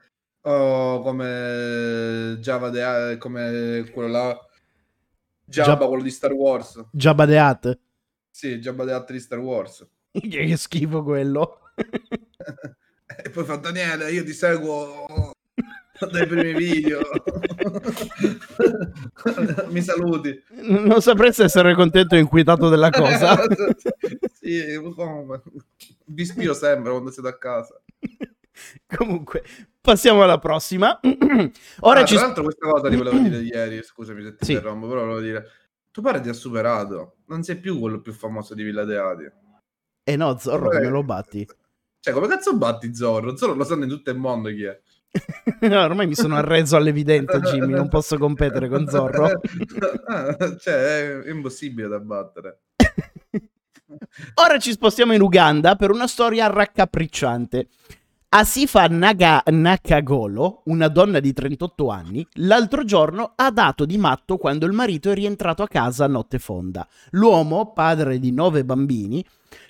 oh, 0.41 1.03
come 1.03 2.39
Java, 2.41 2.71
the- 2.71 3.19
come 3.19 3.91
quello 3.93 4.09
là, 4.09 4.39
Jabba, 5.45 5.69
Jab- 5.73 5.87
quello 5.89 6.03
di 6.03 6.11
Star 6.11 6.33
Wars. 6.33 6.83
Jabba 6.93 7.27
the 7.27 7.39
Hutt. 7.39 7.79
Sì, 8.31 8.59
Jabba 8.59 8.87
the 8.87 8.93
Hutt 8.95 9.13
di 9.13 9.21
Star 9.21 9.39
Wars. 9.39 9.87
che 10.13 10.57
schifo 10.57 11.03
quello. 11.03 11.59
E 13.15 13.29
poi 13.29 13.45
fa 13.45 13.57
Daniele, 13.57 14.11
io 14.11 14.25
ti 14.25 14.33
seguo 14.33 15.35
dai 16.07 16.27
primi 16.27 16.53
video. 16.55 17.01
Mi 19.69 19.81
saluti. 19.83 20.43
non 20.63 21.01
saprei 21.01 21.33
se 21.33 21.45
essere 21.45 21.75
contento 21.75 22.15
o 22.15 22.19
inquietato 22.19 22.69
della 22.69 22.91
cosa. 22.91 23.37
sì, 24.33 24.81
come? 24.95 25.43
vi 26.07 26.25
spio 26.25 26.55
sempre 26.55 26.91
quando 26.91 27.11
siete 27.11 27.29
a 27.29 27.37
casa. 27.39 27.81
Comunque, 28.97 29.43
passiamo 29.81 30.23
alla 30.23 30.39
prossima. 30.39 30.99
Ora 31.81 32.01
Ah, 32.01 32.05
ci... 32.05 32.15
Tra 32.15 32.25
l'altro 32.27 32.43
questa 32.45 32.69
cosa 32.69 32.89
ti 32.89 32.97
volevo 32.97 33.19
dire 33.19 33.39
ieri, 33.39 33.83
scusami 33.83 34.23
se 34.23 34.35
ti 34.37 34.45
Sì. 34.45 34.53
interrompo, 34.53 34.89
però 34.89 35.01
volevo 35.01 35.21
dire, 35.21 35.47
tuo 35.91 36.03
padre 36.03 36.21
ti 36.21 36.29
ha 36.29 36.35
superato, 36.35 37.17
non 37.27 37.43
sei 37.43 37.57
più 37.57 37.79
quello 37.79 38.01
più 38.01 38.13
famoso 38.13 38.55
di 38.55 38.63
Villa 38.63 38.85
Deati. 38.85 39.31
Eh 40.05 40.17
no, 40.17 40.37
Zorro, 40.39 40.69
come 40.69 40.89
lo 40.89 41.03
batti? 41.05 41.47
Cioè, 42.01 42.13
come 42.13 42.27
cazzo 42.27 42.57
batti 42.57 42.93
Zorro? 42.95 43.37
Zorro 43.37 43.55
lo 43.55 43.63
sanno 43.65 43.85
in 43.85 43.89
tutto 43.91 44.11
il 44.11 44.19
mondo 44.19 44.49
chi 44.49 44.65
è. 44.65 44.81
Ormai 45.61 46.07
mi 46.07 46.15
sono 46.15 46.37
arreso 46.37 46.77
all'evidente, 46.77 47.39
Jimmy, 47.41 47.73
non 47.73 47.89
posso 47.89 48.17
competere 48.19 48.69
con 48.69 48.87
Zorro. 48.89 49.41
Ah, 50.07 50.37
cioè, 50.59 51.21
è 51.21 51.31
impossibile 51.31 51.89
da 51.89 51.99
battere. 51.99 52.61
Ora 54.35 54.59
ci 54.59 54.73
spostiamo 54.73 55.13
in 55.13 55.21
Uganda 55.21 55.77
per 55.77 55.91
una 55.91 56.07
storia 56.07 56.47
raccapricciante. 56.47 57.69
Asifa 58.35 58.87
Naga- 58.87 59.43
Nakagolo, 59.45 60.63
una 60.65 60.89
donna 60.89 61.21
di 61.21 61.35
38 61.35 61.91
anni, 61.91 62.27
l'altro 62.37 62.83
giorno 62.83 63.33
ha 63.37 63.51
dato 63.51 63.85
di 63.85 63.99
matto 63.99 64.39
quando 64.39 64.65
il 64.65 64.73
marito 64.73 65.11
è 65.11 65.15
rientrato 65.15 65.63
a 65.63 65.69
casa 65.69 66.07
a 66.07 66.09
notte 66.09 66.39
fonda. 66.39 66.89
L'uomo, 67.11 67.75
padre 67.75 68.19
di 68.19 68.33
nove 68.33 68.65
bambini, 68.65 69.23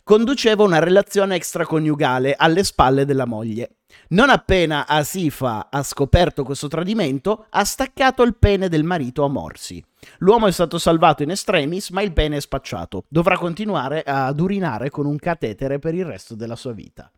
conduceva 0.04 0.62
una 0.62 0.78
relazione 0.78 1.34
extraconiugale 1.34 2.36
alle 2.38 2.62
spalle 2.62 3.04
della 3.04 3.26
moglie. 3.26 3.78
Non 4.10 4.30
appena 4.30 4.86
Asifa 4.86 5.66
ha 5.68 5.82
scoperto 5.82 6.44
questo 6.44 6.68
tradimento, 6.68 7.46
ha 7.50 7.64
staccato 7.64 8.22
il 8.22 8.36
pene 8.36 8.68
del 8.68 8.84
marito 8.84 9.24
a 9.24 9.28
morsi. 9.28 9.84
L'uomo 10.18 10.46
è 10.46 10.52
stato 10.52 10.78
salvato 10.78 11.24
in 11.24 11.30
extremis, 11.30 11.90
ma 11.90 12.00
il 12.02 12.12
pene 12.12 12.36
è 12.36 12.40
spacciato. 12.40 13.06
Dovrà 13.08 13.36
continuare 13.36 14.04
ad 14.04 14.38
urinare 14.38 14.88
con 14.88 15.04
un 15.04 15.16
catetere 15.16 15.80
per 15.80 15.94
il 15.94 16.04
resto 16.04 16.36
della 16.36 16.54
sua 16.54 16.70
vita. 16.70 17.10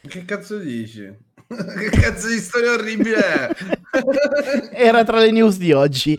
Che 0.00 0.24
cazzo 0.24 0.58
dici? 0.58 1.26
che 1.48 1.90
cazzo 1.90 2.28
di 2.28 2.38
storia 2.38 2.72
orribile 2.72 3.16
è? 3.16 3.50
Era 4.72 5.04
tra 5.04 5.18
le 5.18 5.30
news 5.30 5.56
di 5.56 5.72
oggi. 5.72 6.18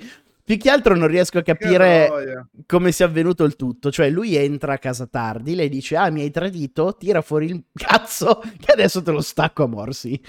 Più 0.50 0.58
che 0.58 0.72
altro 0.72 0.96
non 0.96 1.08
riesco 1.08 1.38
a 1.38 1.44
capire 1.44 2.48
come 2.66 2.92
sia 2.92 3.06
avvenuto 3.06 3.44
il 3.44 3.56
tutto. 3.56 3.92
Cioè, 3.92 4.10
lui 4.10 4.36
entra 4.36 4.74
a 4.74 4.78
casa 4.80 5.06
tardi, 5.06 5.54
lei 5.54 5.70
dice: 5.70 5.96
Ah, 5.96 6.10
mi 6.10 6.22
hai 6.22 6.32
tradito, 6.32 6.96
tira 6.98 7.22
fuori 7.22 7.46
il 7.46 7.66
cazzo, 7.72 8.42
che 8.58 8.72
adesso 8.72 9.04
te 9.04 9.12
lo 9.12 9.22
stacco 9.22 9.64
a 9.64 9.68
morsi. 9.68 10.20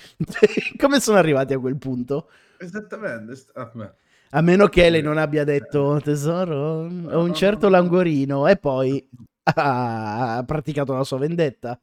come 0.76 1.00
sono 1.00 1.16
arrivati 1.16 1.54
a 1.54 1.58
quel 1.58 1.78
punto? 1.78 2.28
Esattamente. 2.58 3.32
ah. 3.54 3.94
A 4.32 4.40
meno 4.42 4.66
che 4.66 4.90
lei 4.90 5.00
non 5.00 5.16
abbia 5.16 5.44
detto: 5.44 5.98
Tesoro, 6.04 6.82
ho 6.82 7.22
un 7.22 7.32
certo 7.32 7.70
languorino, 7.70 8.46
e 8.46 8.58
poi 8.58 9.08
ha 9.44 10.44
praticato 10.46 10.92
la 10.92 11.04
sua 11.04 11.16
vendetta. 11.16 11.80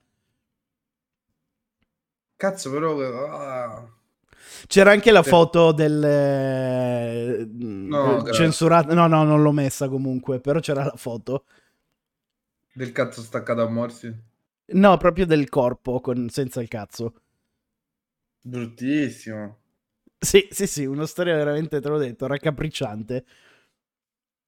Cazzo, 2.37 2.71
però. 2.71 2.95
ah. 3.29 3.91
C'era 4.67 4.91
anche 4.91 5.11
la 5.11 5.23
foto 5.23 5.71
del 5.71 6.03
eh, 6.03 7.47
No, 7.89 8.21
grazie. 8.23 8.33
censurato. 8.33 8.93
No, 8.93 9.07
no, 9.07 9.23
non 9.23 9.41
l'ho 9.41 9.51
messa 9.51 9.87
comunque. 9.89 10.39
Però 10.39 10.59
c'era 10.59 10.83
la 10.85 10.93
foto. 10.95 11.45
Del 12.71 12.93
cazzo 12.93 13.21
staccato 13.21 13.61
a 13.61 13.67
morsi. 13.67 14.15
No, 14.75 14.95
proprio 14.95 15.25
del 15.25 15.49
corpo 15.49 15.99
con- 15.99 16.29
senza 16.29 16.61
il 16.61 16.69
cazzo. 16.69 17.13
Bruttissimo. 18.43 19.59
Sì, 20.19 20.47
sì, 20.51 20.67
sì, 20.67 20.85
una 20.85 21.05
storia 21.05 21.35
veramente, 21.35 21.79
te 21.79 21.87
l'ho 21.89 21.97
detto, 21.97 22.27
raccapricciante. 22.27 23.25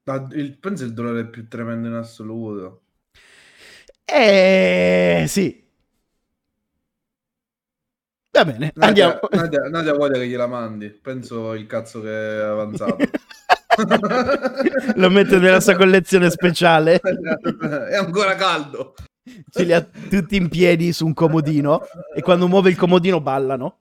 Ma 0.09 0.27
il- 0.33 0.57
penso 0.57 0.83
il 0.83 0.91
dolore 0.93 1.29
più 1.29 1.47
tremendo 1.47 1.87
in 1.87 1.93
assoluto. 1.93 2.81
Eh, 4.05 5.25
sì. 5.27 5.67
Va 8.31 8.45
bene, 8.45 8.71
andiamo. 8.77 9.19
Nadia, 9.31 9.41
Nadia, 9.41 9.69
Nadia 9.69 9.93
vuole 9.93 10.19
che 10.19 10.27
gliela 10.27 10.47
mandi. 10.47 10.89
Penso 10.89 11.53
il 11.53 11.65
cazzo 11.65 12.01
che 12.01 12.09
è 12.09 12.41
avanzato. 12.43 12.97
Lo 14.95 15.09
mette 15.09 15.37
nella 15.39 15.59
sua 15.59 15.75
collezione 15.75 16.29
speciale. 16.29 16.99
è 16.99 17.95
ancora 17.95 18.35
caldo. 18.35 18.93
Ce 19.49 19.63
li 19.63 19.73
ha 19.73 19.81
tutti 19.81 20.35
in 20.35 20.47
piedi 20.49 20.93
su 20.93 21.05
un 21.05 21.13
comodino. 21.13 21.81
E 22.15 22.21
quando 22.21 22.47
muove 22.47 22.69
il 22.69 22.75
comodino 22.77 23.19
ballano. 23.19 23.79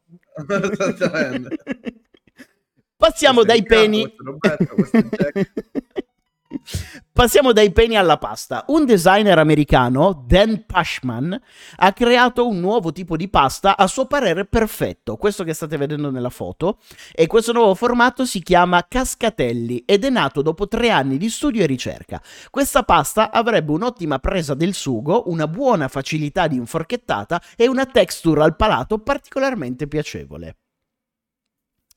Passiamo 2.97 3.45
Questo 3.45 3.53
dai 3.53 3.63
peni. 3.63 4.03
questo 4.03 4.25
Roberto, 4.25 4.75
questo. 4.75 4.99
Passiamo 7.13 7.53
dai 7.53 7.73
peni 7.73 7.97
alla 7.97 8.17
pasta. 8.17 8.65
Un 8.69 8.85
designer 8.85 9.39
americano, 9.39 10.25
Dan 10.27 10.65
Pashman, 10.67 11.41
ha 11.77 11.93
creato 11.93 12.47
un 12.47 12.61
nuovo 12.61 12.93
tipo 12.93 13.17
di 13.17 13.29
pasta 13.29 13.77
a 13.77 13.87
suo 13.87 14.07
parere 14.07 14.45
perfetto, 14.45 15.17
questo 15.17 15.45
che 15.45 15.53
state 15.53 15.77
vedendo 15.77 16.11
nella 16.11 16.31
foto, 16.31 16.79
e 17.13 17.27
questo 17.27 17.53
nuovo 17.53 17.75
formato 17.75 18.25
si 18.25 18.41
chiama 18.41 18.87
Cascatelli 18.87 19.83
ed 19.85 20.05
è 20.05 20.11
nato 20.11 20.43
dopo 20.43 20.69
tre 20.69 20.91
anni 20.91 21.17
di 21.17 21.29
studio 21.29 21.63
e 21.63 21.67
ricerca. 21.67 22.23
Questa 22.51 22.85
pasta 22.85 23.33
avrebbe 23.33 23.73
un'ottima 23.73 24.19
presa 24.19 24.55
del 24.55 24.75
sugo, 24.75 25.25
una 25.27 25.49
buona 25.49 25.89
facilità 25.89 26.47
di 26.47 26.57
inforchettata 26.57 27.43
e 27.57 27.67
una 27.67 27.87
texture 27.87 28.43
al 28.43 28.55
palato 28.55 28.99
particolarmente 28.99 29.89
piacevole. 29.89 30.57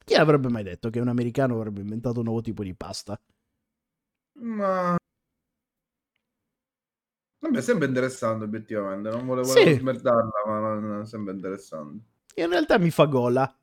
Chi 0.04 0.16
avrebbe 0.16 0.50
mai 0.50 0.64
detto 0.64 0.90
che 0.90 1.00
un 1.00 1.10
americano 1.10 1.56
avrebbe 1.56 1.82
inventato 1.82 2.20
un 2.20 2.26
nuovo 2.26 2.42
tipo 2.42 2.64
di 2.64 2.74
pasta? 2.74 3.20
Ma... 4.40 4.96
Vabbè, 7.40 7.62
sembra 7.62 7.88
interessante 7.88 8.46
obiettivamente. 8.46 9.10
Non 9.10 9.26
volevo 9.26 9.48
Sì. 9.48 9.74
smerdarla, 9.74 10.44
ma 10.46 10.60
non- 10.80 11.06
sembra 11.06 11.34
interessante. 11.34 12.04
In 12.36 12.50
realtà 12.50 12.78
mi 12.78 12.92
fa 12.92 13.06
gola. 13.06 13.56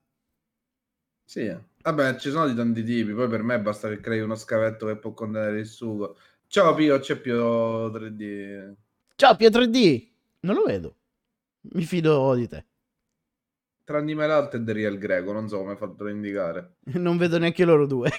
Sì. 1.24 1.56
Vabbè, 1.82 2.16
ci 2.18 2.30
sono 2.30 2.48
di 2.48 2.54
tanti 2.54 2.82
tipi. 2.82 3.12
Poi 3.12 3.28
per 3.28 3.42
me 3.42 3.60
basta 3.60 3.88
che 3.88 4.00
crei 4.00 4.20
uno 4.20 4.34
scavetto 4.34 4.86
che 4.86 4.96
può 4.96 5.12
contenere 5.12 5.60
il 5.60 5.66
sugo. 5.66 6.16
Ciao 6.46 6.74
Pio, 6.74 6.98
c'è 6.98 7.20
Pio 7.20 7.88
3D. 7.90 8.74
Ciao 9.14 9.36
Pietro 9.36 9.66
D. 9.66 10.10
Non 10.40 10.54
lo 10.56 10.64
vedo. 10.64 10.96
Mi 11.72 11.84
fido 11.84 12.34
di 12.34 12.48
te. 12.48 12.66
Tra 13.84 14.00
Nimelalt 14.00 14.54
e 14.54 14.72
Real 14.72 14.98
Greco, 14.98 15.32
non 15.32 15.48
so 15.48 15.58
come 15.58 15.76
fatelo 15.76 16.08
indicare. 16.10 16.76
Non 16.98 17.16
vedo 17.16 17.38
neanche 17.38 17.64
loro 17.64 17.86
due. 17.86 18.10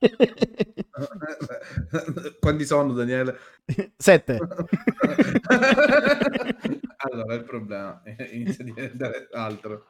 Quanti 2.40 2.64
sono, 2.64 2.92
Daniele? 2.92 3.36
Sette. 3.96 4.38
allora, 6.98 7.34
il 7.34 7.42
problema 7.44 8.00
inizia 8.32 8.64
a 8.64 8.66
diventare 8.66 9.28
altro. 9.32 9.86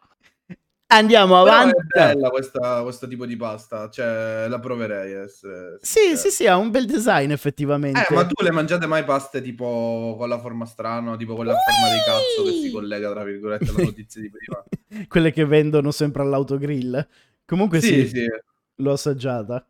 Andiamo 0.91 1.43
Però 1.43 1.55
avanti. 1.55 1.77
è 1.77 1.83
bella 1.85 2.31
questa, 2.31 2.81
questo 2.83 3.07
tipo 3.07 3.27
di 3.27 3.37
pasta, 3.37 3.91
cioè 3.91 4.47
la 4.49 4.59
proverei. 4.59 5.13
a 5.17 5.23
essere 5.25 5.77
Sì, 5.83 5.99
sincero. 5.99 6.17
sì, 6.17 6.31
sì, 6.31 6.47
ha 6.47 6.57
un 6.57 6.71
bel 6.71 6.87
design 6.87 7.31
effettivamente. 7.31 8.07
Eh, 8.09 8.15
ma 8.15 8.25
tu 8.25 8.43
le 8.43 8.51
mangiate 8.51 8.87
mai 8.87 9.05
paste 9.05 9.43
tipo 9.43 10.15
con 10.19 10.31
la 10.31 10.39
forma 10.39 10.65
strana, 10.65 11.15
tipo 11.19 11.35
con 11.35 11.45
la 11.45 11.53
forma 11.53 11.93
di 11.93 11.99
cazzo 12.07 12.43
che 12.45 12.53
si 12.63 12.71
collega, 12.71 13.11
tra 13.11 13.23
virgolette, 13.23 13.69
alla 13.69 13.83
notizia 13.83 14.23
di 14.23 14.31
prima? 14.31 14.65
Quelle 15.09 15.31
che 15.31 15.45
vendono 15.45 15.91
sempre 15.91 16.23
all'autogrill. 16.23 17.07
Comunque 17.45 17.83
sì, 17.83 18.07
sì, 18.07 18.09
sì, 18.09 18.27
l'ho 18.77 18.93
assaggiata. 18.93 19.67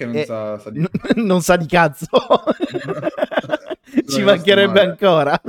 Che 0.00 0.06
non 0.06 0.16
Eh, 0.16 0.24
sa, 0.24 0.58
sa 0.58 0.70
di... 0.70 0.80
N- 0.80 0.88
non 1.26 1.42
sa 1.42 1.56
di 1.56 1.66
cazzo. 1.66 2.06
Ci 4.08 4.22
mancherebbe 4.22 4.80
ancora. 4.80 5.38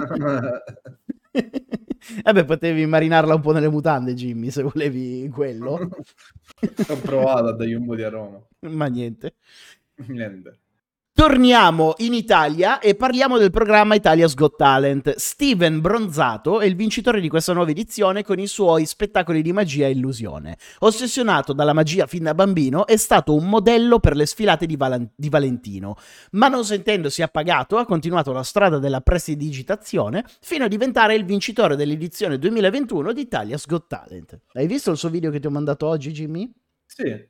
Vabbè, 2.23 2.43
potevi 2.45 2.85
marinarla 2.85 3.35
un 3.35 3.41
po' 3.41 3.51
nelle 3.53 3.69
mutande, 3.69 4.13
Jimmy, 4.13 4.51
se 4.51 4.63
volevi 4.63 5.29
quello. 5.29 5.89
Ho 6.89 6.95
provato 7.01 7.47
a 7.47 7.53
dargli 7.53 7.73
un 7.73 7.85
po' 7.85 7.95
di 7.95 8.03
aroma. 8.03 8.41
Ma 8.61 8.87
niente. 8.87 9.35
Niente. 10.07 10.59
Torniamo 11.21 11.93
in 11.97 12.15
Italia 12.15 12.79
e 12.79 12.95
parliamo 12.95 13.37
del 13.37 13.51
programma 13.51 13.93
Italia's 13.93 14.33
Got 14.33 14.55
Talent. 14.55 15.13
Steven 15.17 15.79
Bronzato 15.79 16.59
è 16.59 16.65
il 16.65 16.75
vincitore 16.75 17.21
di 17.21 17.29
questa 17.29 17.53
nuova 17.53 17.69
edizione 17.69 18.23
con 18.23 18.39
i 18.39 18.47
suoi 18.47 18.87
spettacoli 18.87 19.43
di 19.43 19.53
magia 19.53 19.85
e 19.85 19.91
illusione. 19.91 20.57
Ossessionato 20.79 21.53
dalla 21.53 21.73
magia 21.73 22.07
fin 22.07 22.23
da 22.23 22.33
bambino, 22.33 22.87
è 22.87 22.97
stato 22.97 23.35
un 23.35 23.47
modello 23.47 23.99
per 23.99 24.15
le 24.15 24.25
sfilate 24.25 24.65
di, 24.65 24.75
Val- 24.75 25.11
di 25.15 25.29
Valentino, 25.29 25.95
ma 26.31 26.47
non 26.47 26.65
sentendosi 26.65 27.21
appagato 27.21 27.77
ha 27.77 27.85
continuato 27.85 28.31
la 28.31 28.41
strada 28.41 28.79
della 28.79 29.01
prestidigitazione 29.01 30.25
fino 30.41 30.65
a 30.65 30.67
diventare 30.67 31.13
il 31.13 31.23
vincitore 31.23 31.75
dell'edizione 31.75 32.39
2021 32.39 33.13
di 33.13 33.21
Italia's 33.21 33.67
Got 33.67 33.85
Talent. 33.85 34.39
Hai 34.53 34.65
visto 34.65 34.89
il 34.89 34.97
suo 34.97 35.09
video 35.09 35.29
che 35.29 35.39
ti 35.39 35.45
ho 35.45 35.51
mandato 35.51 35.85
oggi, 35.85 36.11
Jimmy? 36.13 36.51
Sì. 36.83 37.29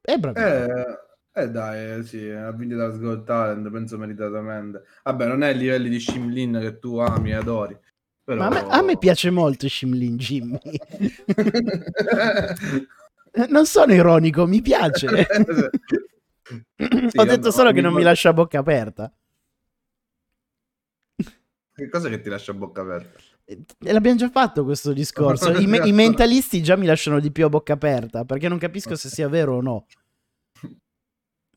È 0.00 0.16
bravo. 0.16 0.38
Eh, 0.40 1.05
eh 1.38 1.50
dai, 1.50 1.98
eh, 1.98 2.02
sì, 2.02 2.30
ha 2.30 2.50
vinto 2.52 2.76
da 2.76 2.88
Got 2.88 3.24
Talent, 3.24 3.70
penso 3.70 3.98
meritatamente. 3.98 4.84
Vabbè, 5.04 5.26
non 5.26 5.42
è 5.42 5.48
ai 5.48 5.58
livelli 5.58 5.90
di 5.90 6.00
Shimlin 6.00 6.58
che 6.60 6.78
tu 6.78 6.96
ami 6.96 7.32
e 7.32 7.34
adori. 7.34 7.78
Però... 8.24 8.40
Ma 8.40 8.46
a 8.46 8.50
me, 8.50 8.70
a 8.70 8.82
me 8.82 8.96
piace 8.96 9.28
molto 9.30 9.68
Shimlin 9.68 10.16
Jimmy. 10.16 10.58
non 13.50 13.66
sono 13.66 13.92
ironico, 13.92 14.46
mi 14.46 14.62
piace. 14.62 15.26
Sì, 16.48 16.84
Ho 16.84 17.24
detto 17.24 17.40
vabbè, 17.40 17.50
solo 17.50 17.72
che 17.72 17.80
non 17.80 17.92
mi 17.92 18.04
lascia 18.04 18.32
bocca 18.32 18.60
aperta. 18.60 19.12
Che 21.74 21.88
cosa 21.88 22.08
che 22.08 22.20
ti 22.20 22.28
lascia 22.28 22.54
bocca 22.54 22.82
aperta? 22.82 23.18
E 23.44 23.92
l'abbiamo 23.92 24.16
già 24.16 24.30
fatto 24.30 24.64
questo 24.64 24.92
discorso. 24.92 25.50
I, 25.58 25.66
me- 25.66 25.84
i 25.84 25.92
mentalisti 25.92 26.62
già 26.62 26.76
mi 26.76 26.86
lasciano 26.86 27.18
di 27.18 27.32
più 27.32 27.44
a 27.44 27.48
bocca 27.48 27.72
aperta 27.72 28.24
perché 28.24 28.48
non 28.48 28.58
capisco 28.58 28.94
se 28.94 29.08
sia 29.08 29.28
vero 29.28 29.56
o 29.56 29.60
no. 29.60 29.86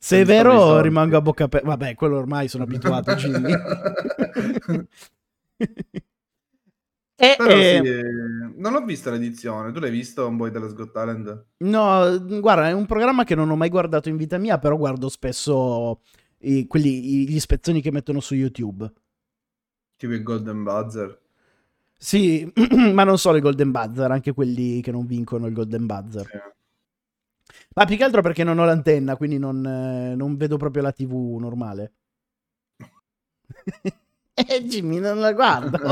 Se 0.02 0.16
è 0.16 0.20
i 0.20 0.24
vero, 0.24 0.80
rimango 0.80 1.18
a 1.18 1.20
bocca 1.20 1.44
aperta. 1.44 1.66
Vabbè, 1.68 1.94
quello 1.94 2.16
ormai 2.16 2.48
sono 2.48 2.64
abituato, 2.64 3.14
Jimmy. 3.16 3.52
e, 7.14 7.34
Però 7.36 7.50
eh, 7.50 7.80
sì, 7.82 7.88
eh, 7.88 8.02
non 8.56 8.74
ho 8.74 8.82
visto 8.82 9.10
l'edizione. 9.10 9.72
Tu 9.72 9.78
l'hai 9.78 9.90
visto 9.90 10.26
un 10.26 10.38
po' 10.38 10.46
di 10.46 10.52
Dallas 10.52 10.72
Got 10.72 10.92
Talent? 10.92 11.44
No, 11.58 12.18
guarda, 12.40 12.68
è 12.68 12.72
un 12.72 12.86
programma 12.86 13.24
che 13.24 13.34
non 13.34 13.50
ho 13.50 13.56
mai 13.56 13.68
guardato 13.68 14.08
in 14.08 14.16
vita 14.16 14.38
mia, 14.38 14.58
però 14.58 14.78
guardo 14.78 15.10
spesso 15.10 16.00
i- 16.38 16.66
quelli- 16.66 17.20
i- 17.20 17.28
gli 17.28 17.38
spezzoni 17.38 17.82
che 17.82 17.92
mettono 17.92 18.20
su 18.20 18.34
YouTube. 18.34 18.90
Tipo 19.96 20.14
il 20.14 20.22
Golden 20.22 20.62
Buzzer. 20.62 21.20
Sì, 21.98 22.50
ma 22.94 23.04
non 23.04 23.18
solo 23.18 23.36
i 23.36 23.42
Golden 23.42 23.70
Buzzer, 23.70 24.10
anche 24.10 24.32
quelli 24.32 24.80
che 24.80 24.90
non 24.90 25.04
vincono 25.04 25.46
il 25.46 25.52
Golden 25.52 25.84
Buzzer. 25.84 26.26
Sì. 26.26 26.49
Ma 27.74 27.84
più 27.84 27.96
che 27.96 28.04
altro 28.04 28.20
perché 28.20 28.42
non 28.44 28.58
ho 28.58 28.64
l'antenna, 28.64 29.16
quindi 29.16 29.38
non, 29.38 29.64
eh, 29.64 30.14
non 30.16 30.36
vedo 30.36 30.56
proprio 30.56 30.82
la 30.82 30.92
TV 30.92 31.36
normale. 31.38 31.92
eh, 34.34 34.64
Jimmy, 34.64 34.98
non 34.98 35.20
la 35.20 35.32
guardo. 35.32 35.78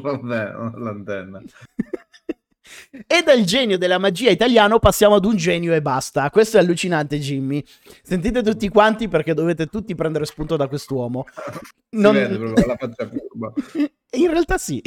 Vabbè, 0.00 0.52
non 0.52 0.72
ho 0.74 0.78
l'antenna. 0.78 1.42
E 3.06 3.22
dal 3.22 3.42
genio 3.42 3.76
della 3.76 3.98
magia 3.98 4.30
italiano 4.30 4.78
passiamo 4.78 5.16
ad 5.16 5.24
un 5.24 5.36
genio 5.36 5.74
e 5.74 5.82
basta. 5.82 6.30
Questo 6.30 6.56
è 6.56 6.60
allucinante, 6.60 7.18
Jimmy. 7.18 7.62
Sentite 8.02 8.42
tutti 8.42 8.68
quanti 8.68 9.08
perché 9.08 9.34
dovete 9.34 9.66
tutti 9.66 9.94
prendere 9.94 10.24
spunto 10.26 10.56
da 10.56 10.68
quest'uomo. 10.68 11.26
Si 11.90 12.00
vede 12.00 12.38
proprio 12.38 12.66
la 12.66 12.76
faccia 12.76 13.08
curva. 13.08 13.52
In 14.14 14.30
realtà 14.30 14.58
sì. 14.58 14.82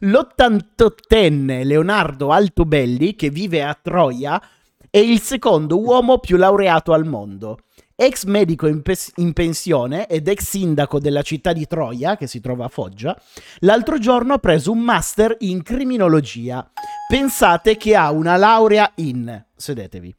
L'88enne 0.00 1.64
Leonardo 1.64 2.30
Altobelli, 2.30 3.16
che 3.16 3.28
vive 3.28 3.64
a 3.64 3.76
Troia, 3.80 4.40
è 4.88 4.98
il 4.98 5.20
secondo 5.20 5.80
uomo 5.80 6.18
più 6.18 6.36
laureato 6.36 6.92
al 6.92 7.04
mondo. 7.04 7.60
Ex 7.96 8.24
medico 8.24 8.66
in, 8.66 8.80
pes- 8.82 9.12
in 9.16 9.32
pensione 9.32 10.06
ed 10.06 10.26
ex 10.28 10.42
sindaco 10.42 11.00
della 11.00 11.22
città 11.22 11.52
di 11.52 11.66
Troia, 11.66 12.16
che 12.16 12.26
si 12.26 12.40
trova 12.40 12.66
a 12.66 12.68
Foggia, 12.68 13.20
l'altro 13.58 13.98
giorno 13.98 14.34
ha 14.34 14.38
preso 14.38 14.70
un 14.72 14.78
master 14.78 15.36
in 15.40 15.62
criminologia. 15.62 16.70
Pensate 17.08 17.76
che 17.76 17.96
ha 17.96 18.10
una 18.10 18.36
laurea 18.36 18.90
in, 18.96 19.44
sedetevi, 19.54 20.14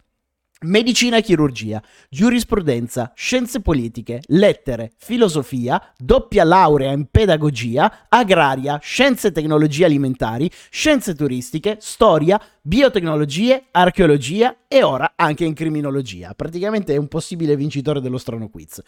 medicina 0.64 1.18
e 1.18 1.22
chirurgia, 1.22 1.82
giurisprudenza, 2.10 3.12
scienze 3.16 3.62
politiche, 3.62 4.22
lettere, 4.28 4.92
filosofia, 4.98 5.82
doppia 5.98 6.44
laurea 6.44 6.92
in 6.92 7.08
pedagogia, 7.10 8.06
agraria, 8.10 8.78
scienze 8.78 9.30
e 9.30 9.32
tecnologie 9.32 9.86
alimentari, 9.86 10.50
scienze 10.70 11.16
turistiche, 11.16 11.78
storia, 11.80 12.40
biotecnologie, 12.62 13.66
archeologia 13.72 14.58
e 14.68 14.84
ora 14.84 15.14
anche 15.16 15.46
in 15.46 15.54
criminologia. 15.54 16.34
Praticamente 16.36 16.94
è 16.94 16.98
un 16.98 17.08
possibile 17.08 17.56
vincitore 17.56 18.02
dello 18.02 18.18
strano 18.18 18.50
quiz. 18.50 18.82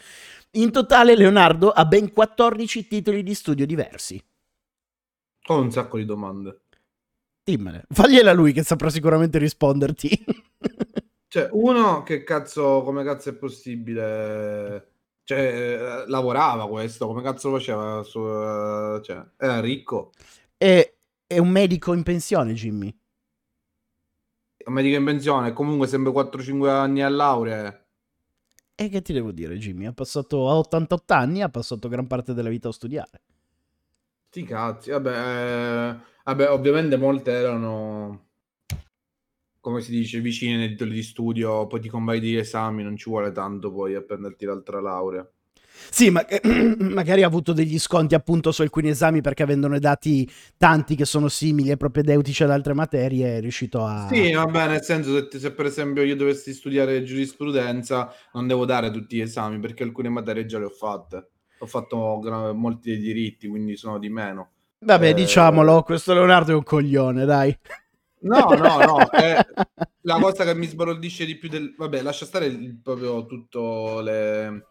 In 0.52 0.70
totale 0.70 1.16
Leonardo 1.16 1.70
ha 1.70 1.84
ben 1.86 2.12
14 2.12 2.86
titoli 2.86 3.22
di 3.22 3.34
studio 3.34 3.66
diversi. 3.66 4.22
Ho 5.48 5.60
un 5.60 5.70
sacco 5.70 5.98
di 5.98 6.04
domande. 6.04 6.60
Dimmene, 7.42 7.84
fagliela 7.90 8.32
lui 8.32 8.52
che 8.52 8.62
saprà 8.62 8.88
sicuramente 8.88 9.38
risponderti. 9.38 10.24
Cioè, 11.34 11.48
uno, 11.50 12.04
che 12.04 12.22
cazzo, 12.22 12.82
come 12.84 13.02
cazzo 13.02 13.30
è 13.30 13.34
possibile? 13.34 14.90
Cioè, 15.24 15.36
eh, 15.40 16.04
lavorava 16.06 16.68
questo, 16.68 17.08
come 17.08 17.22
cazzo 17.22 17.50
faceva? 17.50 18.04
Su, 18.04 18.20
eh, 18.20 19.00
cioè, 19.02 19.20
era 19.36 19.58
ricco. 19.58 20.12
è, 20.56 20.94
è 21.26 21.38
un 21.38 21.48
medico 21.48 21.92
in 21.92 22.04
pensione, 22.04 22.52
Jimmy. 22.52 22.96
Un 24.66 24.72
medico 24.74 24.96
in 24.96 25.04
pensione, 25.04 25.52
comunque 25.52 25.88
sempre 25.88 26.12
4-5 26.12 26.68
anni 26.68 27.02
a 27.02 27.08
laurea. 27.08 27.84
E 28.76 28.88
che 28.88 29.02
ti 29.02 29.12
devo 29.12 29.32
dire, 29.32 29.56
Jimmy? 29.56 29.86
Ha 29.86 29.92
passato 29.92 30.48
a 30.48 30.54
88 30.54 31.14
anni, 31.14 31.42
ha 31.42 31.48
passato 31.48 31.88
gran 31.88 32.06
parte 32.06 32.32
della 32.32 32.48
vita 32.48 32.68
a 32.68 32.72
studiare. 32.72 33.22
Sti 34.28 34.44
cazzi, 34.44 34.90
vabbè, 34.90 35.10
eh, 35.10 35.96
vabbè, 36.22 36.50
ovviamente 36.52 36.96
molte 36.96 37.32
erano, 37.32 38.26
come 39.64 39.80
si 39.80 39.90
dice, 39.90 40.20
vicine 40.20 40.58
nei 40.58 40.68
titoli 40.68 40.92
di 40.92 41.02
studio, 41.02 41.66
poi 41.66 41.80
ti 41.80 41.88
convalidi 41.88 42.32
gli 42.32 42.36
esami, 42.36 42.82
non 42.82 42.96
ci 42.98 43.08
vuole 43.08 43.32
tanto 43.32 43.72
poi 43.72 43.94
a 43.94 44.02
prenderti 44.02 44.44
l'altra 44.44 44.78
laurea. 44.80 45.26
Sì, 45.90 46.10
ma 46.10 46.24
magari 46.78 47.22
ha 47.22 47.26
avuto 47.26 47.52
degli 47.52 47.78
sconti 47.78 48.14
appunto 48.14 48.52
su 48.52 48.62
alcuni 48.62 48.88
esami 48.90 49.20
perché 49.20 49.42
avendone 49.42 49.78
dati 49.78 50.28
tanti 50.56 50.94
che 50.96 51.04
sono 51.04 51.28
simili 51.28 51.70
e 51.70 51.76
propedeutici 51.76 52.42
ad 52.44 52.50
altre 52.50 52.74
materie 52.74 53.38
è 53.38 53.40
riuscito 53.40 53.84
a... 53.84 54.14
Sì, 54.14 54.32
vabbè, 54.32 54.68
nel 54.68 54.82
senso 54.82 55.28
se, 55.30 55.38
se 55.38 55.52
per 55.52 55.66
esempio 55.66 56.02
io 56.02 56.14
dovessi 56.16 56.52
studiare 56.52 57.02
giurisprudenza 57.04 58.12
non 58.34 58.46
devo 58.46 58.64
dare 58.66 58.90
tutti 58.90 59.16
gli 59.16 59.20
esami 59.20 59.58
perché 59.60 59.82
alcune 59.82 60.08
materie 60.10 60.44
già 60.46 60.58
le 60.58 60.66
ho 60.66 60.70
fatte. 60.70 61.30
Ho 61.58 61.66
fatto 61.66 62.18
gra- 62.18 62.52
molti 62.52 62.90
dei 62.90 62.98
diritti, 62.98 63.48
quindi 63.48 63.76
sono 63.76 63.98
di 63.98 64.10
meno. 64.10 64.50
Vabbè, 64.80 65.08
Eh, 65.08 65.14
diciamolo, 65.14 65.82
questo 65.82 66.12
Leonardo 66.12 66.52
è 66.52 66.54
un 66.54 66.62
coglione, 66.62 67.24
dai. 67.24 67.56
No, 68.24 68.54
no, 68.54 68.78
no, 68.78 69.08
è 69.10 69.36
la 70.02 70.18
cosa 70.18 70.44
che 70.44 70.54
mi 70.54 70.66
sbalordisce 70.66 71.26
di 71.26 71.36
più 71.36 71.48
del... 71.48 71.74
Vabbè, 71.76 72.00
lascia 72.02 72.24
stare 72.24 72.46
il- 72.46 72.80
proprio 72.82 73.26
tutto 73.26 74.00
le- 74.00 74.66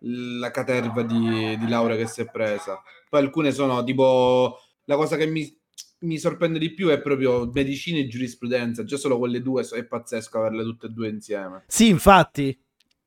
la 0.00 0.50
caterva 0.50 1.02
di, 1.02 1.56
di 1.56 1.68
laurea 1.68 1.96
che 1.96 2.06
si 2.06 2.20
è 2.20 2.30
presa. 2.30 2.80
Poi 3.08 3.20
alcune 3.20 3.52
sono 3.52 3.82
tipo... 3.82 4.58
La 4.84 4.96
cosa 4.96 5.16
che 5.16 5.26
mi, 5.26 5.50
mi 6.00 6.18
sorprende 6.18 6.58
di 6.58 6.72
più 6.72 6.88
è 6.88 7.00
proprio 7.00 7.50
medicina 7.52 7.98
e 7.98 8.08
giurisprudenza. 8.08 8.84
Già 8.84 8.96
solo 8.96 9.18
quelle 9.18 9.40
due 9.42 9.66
è 9.70 9.84
pazzesco 9.84 10.38
averle 10.38 10.62
tutte 10.62 10.86
e 10.86 10.90
due 10.90 11.08
insieme. 11.08 11.64
Sì, 11.66 11.88
infatti. 11.88 12.58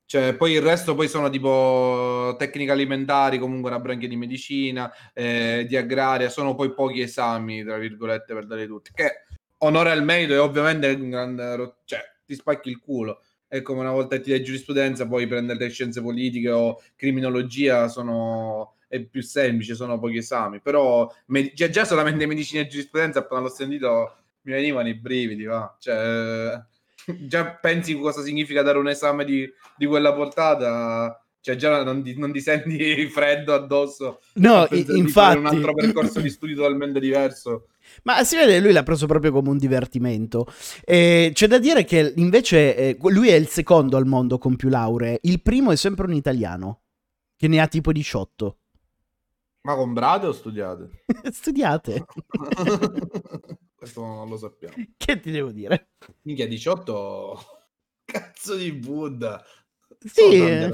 Cioè, 0.06 0.36
poi 0.36 0.54
il 0.54 0.62
resto 0.62 0.94
poi 0.94 1.08
sono 1.08 1.30
tipo 1.30 2.36
tecniche 2.38 2.72
alimentari, 2.72 3.40
comunque 3.40 3.70
una 3.70 3.80
branchia 3.80 4.10
di 4.10 4.18
medicina, 4.18 4.92
eh, 5.14 5.66
di 5.68 5.78
agraria, 5.78 6.30
sono 6.30 6.54
poi 6.54 6.74
pochi 6.74 7.02
esami, 7.02 7.64
tra 7.64 7.78
virgolette, 7.78 8.34
per 8.34 8.46
dare 8.46 8.68
tutti. 8.68 8.92
Che 8.94 9.24
onore 9.62 9.92
al 9.92 10.04
merito 10.04 10.34
e 10.34 10.38
ovviamente 10.38 10.90
è 10.92 10.94
un 10.96 11.10
grande 11.10 11.74
cioè, 11.86 12.00
ti 12.26 12.36
spacchi 12.36 12.70
il 12.70 12.80
culo. 12.80 13.22
È 13.48 13.62
come 13.62 13.82
una 13.82 13.92
volta 13.92 14.16
che 14.16 14.22
ti 14.22 14.30
dai 14.30 14.44
giurisprudenza, 14.44 15.08
poi 15.08 15.28
prendere 15.28 15.60
le 15.60 15.70
scienze 15.70 16.02
politiche 16.02 16.50
o 16.52 16.82
criminologia 16.96 17.88
sono 17.90 18.76
è 18.88 19.00
più 19.02 19.22
semplice, 19.22 19.76
sono 19.76 20.00
pochi 20.00 20.18
esami. 20.18 20.60
Però 20.62 21.10
me- 21.28 21.52
già, 21.54 21.70
già 21.70 21.86
solamente 21.86 22.26
medicina 22.26 22.62
e 22.62 22.68
giurisprudenza, 22.68 23.20
appena 23.20 23.42
l'ho 23.42 23.50
sentito, 23.50 24.16
mi 24.44 24.54
venivano 24.54 24.88
i 24.90 24.96
brividi, 24.96 25.44
va. 25.46 25.76
Cioè, 25.80 26.62
già 27.28 27.46
pensi 27.56 27.98
cosa 27.98 28.22
significa 28.22 28.62
dare 28.62 28.78
un 28.78 28.88
esame 28.90 29.26
di, 29.26 29.50
di 29.76 29.86
quella 29.86 30.14
portata, 30.14 31.22
cioè 31.40 31.56
già 31.56 31.84
non 31.84 32.04
ti, 32.04 32.18
non 32.18 32.32
ti 32.32 32.40
senti 32.42 33.06
freddo 33.12 33.54
addosso. 33.54 34.22
No, 34.34 34.66
Pensi 34.70 34.92
i- 34.98 35.02
di 35.02 35.12
fare 35.12 35.38
un 35.38 35.46
infatti. 35.46 35.56
altro 35.56 35.74
percorso 35.74 36.20
di 36.22 36.30
studi 36.30 36.54
totalmente 36.56 37.00
diverso. 37.00 37.68
Ma 38.04 38.24
si 38.24 38.36
vede, 38.36 38.60
lui 38.60 38.72
l'ha 38.72 38.84
preso 38.84 39.06
proprio 39.06 39.32
come 39.32 39.50
un 39.50 39.58
divertimento. 39.58 40.46
E 40.84 41.32
c'è 41.34 41.48
da 41.48 41.60
dire 41.60 41.84
che 41.84 42.14
invece 42.16 42.76
eh, 42.76 42.98
lui 43.10 43.30
è 43.30 43.36
il 43.36 43.48
secondo 43.48 43.98
al 43.98 44.06
mondo 44.06 44.38
con 44.38 44.56
più 44.56 44.70
lauree. 44.70 45.20
Il 45.24 45.42
primo 45.42 45.72
è 45.72 45.76
sempre 45.76 46.06
un 46.06 46.14
italiano, 46.14 46.82
che 47.36 47.48
ne 47.48 47.60
ha 47.60 47.68
tipo 47.68 47.92
18. 47.92 48.58
Ma 49.64 49.76
comprate 49.76 50.26
o 50.26 50.32
studiate? 50.32 51.04
Studiate. 51.32 52.06
Questo 53.76 54.02
non 54.02 54.30
lo 54.30 54.38
sappiamo. 54.38 54.76
che 54.98 55.20
ti 55.20 55.32
devo 55.32 55.52
dire? 55.52 55.90
Minchia, 56.24 56.48
18... 56.48 57.40
Cazzo 58.12 58.56
di 58.56 58.74
Buddha. 58.74 59.42
Sì, 60.00 60.34
eh. 60.34 60.70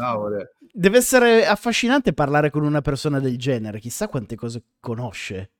Deve 0.71 0.97
essere 0.97 1.45
affascinante 1.45 2.13
parlare 2.13 2.49
con 2.49 2.63
una 2.63 2.81
persona 2.81 3.19
del 3.19 3.37
genere. 3.37 3.79
Chissà 3.79 4.07
quante 4.07 4.35
cose 4.35 4.63
conosce. 4.79 5.51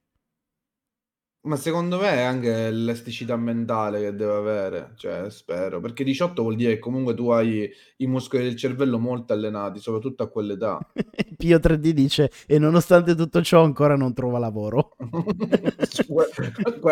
Ma 1.48 1.56
secondo 1.56 1.98
me 1.98 2.10
è 2.10 2.22
anche 2.24 2.70
l'elasticità 2.70 3.38
mentale 3.38 4.02
che 4.02 4.14
deve 4.14 4.34
avere, 4.34 4.92
cioè 4.98 5.30
spero, 5.30 5.80
perché 5.80 6.04
18 6.04 6.42
vuol 6.42 6.58
dire 6.58 6.74
che 6.74 6.80
comunque 6.80 7.14
tu 7.14 7.30
hai 7.30 7.72
i 7.98 8.08
muscoli 8.08 8.44
del 8.44 8.58
cervello 8.58 9.00
molto 9.00 9.32
allenati, 9.32 9.80
soprattutto 9.80 10.24
a 10.24 10.28
quell'età. 10.28 10.78
Pio 11.38 11.58
3D 11.58 11.90
dice: 11.92 12.30
E 12.46 12.60
nonostante 12.60 13.16
tutto 13.16 13.42
ciò, 13.42 13.64
ancora 13.64 13.96
non 13.96 14.14
trova 14.14 14.40
lavoro. 14.40 14.98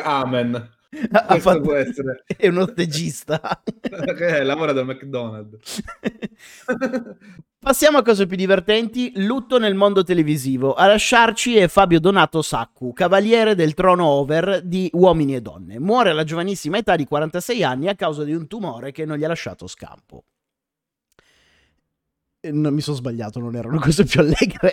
Amen. 0.03 0.69
Ha 1.11 1.39
fatto- 1.39 1.59
può 1.59 1.73
essere. 1.73 2.23
È 2.37 2.47
uno 2.47 2.65
stagista. 2.67 3.61
Che 4.15 4.43
lavora 4.43 4.71
da 4.71 4.83
McDonald's. 4.85 5.83
Passiamo 7.65 7.97
a 7.97 8.03
cose 8.03 8.27
più 8.27 8.37
divertenti. 8.37 9.11
Lutto 9.15 9.57
nel 9.57 9.73
mondo 9.73 10.03
televisivo. 10.03 10.75
A 10.75 10.85
lasciarci 10.85 11.55
è 11.57 11.67
Fabio 11.67 11.99
Donato 11.99 12.43
Saccu, 12.43 12.93
cavaliere 12.93 13.55
del 13.55 13.73
trono 13.73 14.05
over 14.05 14.61
di 14.63 14.87
Uomini 14.93 15.33
e 15.33 15.41
Donne. 15.41 15.79
Muore 15.79 16.11
alla 16.11 16.23
giovanissima 16.23 16.77
età 16.77 16.95
di 16.95 17.05
46 17.05 17.63
anni 17.63 17.87
a 17.87 17.95
causa 17.95 18.23
di 18.23 18.35
un 18.35 18.45
tumore 18.45 18.91
che 18.91 19.05
non 19.05 19.17
gli 19.17 19.23
ha 19.23 19.27
lasciato 19.29 19.65
scampo. 19.65 20.25
Eh, 22.39 22.51
No, 22.51 22.69
mi 22.69 22.81
sono 22.81 22.97
sbagliato, 22.97 23.39
non 23.39 23.55
erano 23.55 23.79
cose 23.79 24.03
più 24.05 24.19
allegre. 24.19 24.69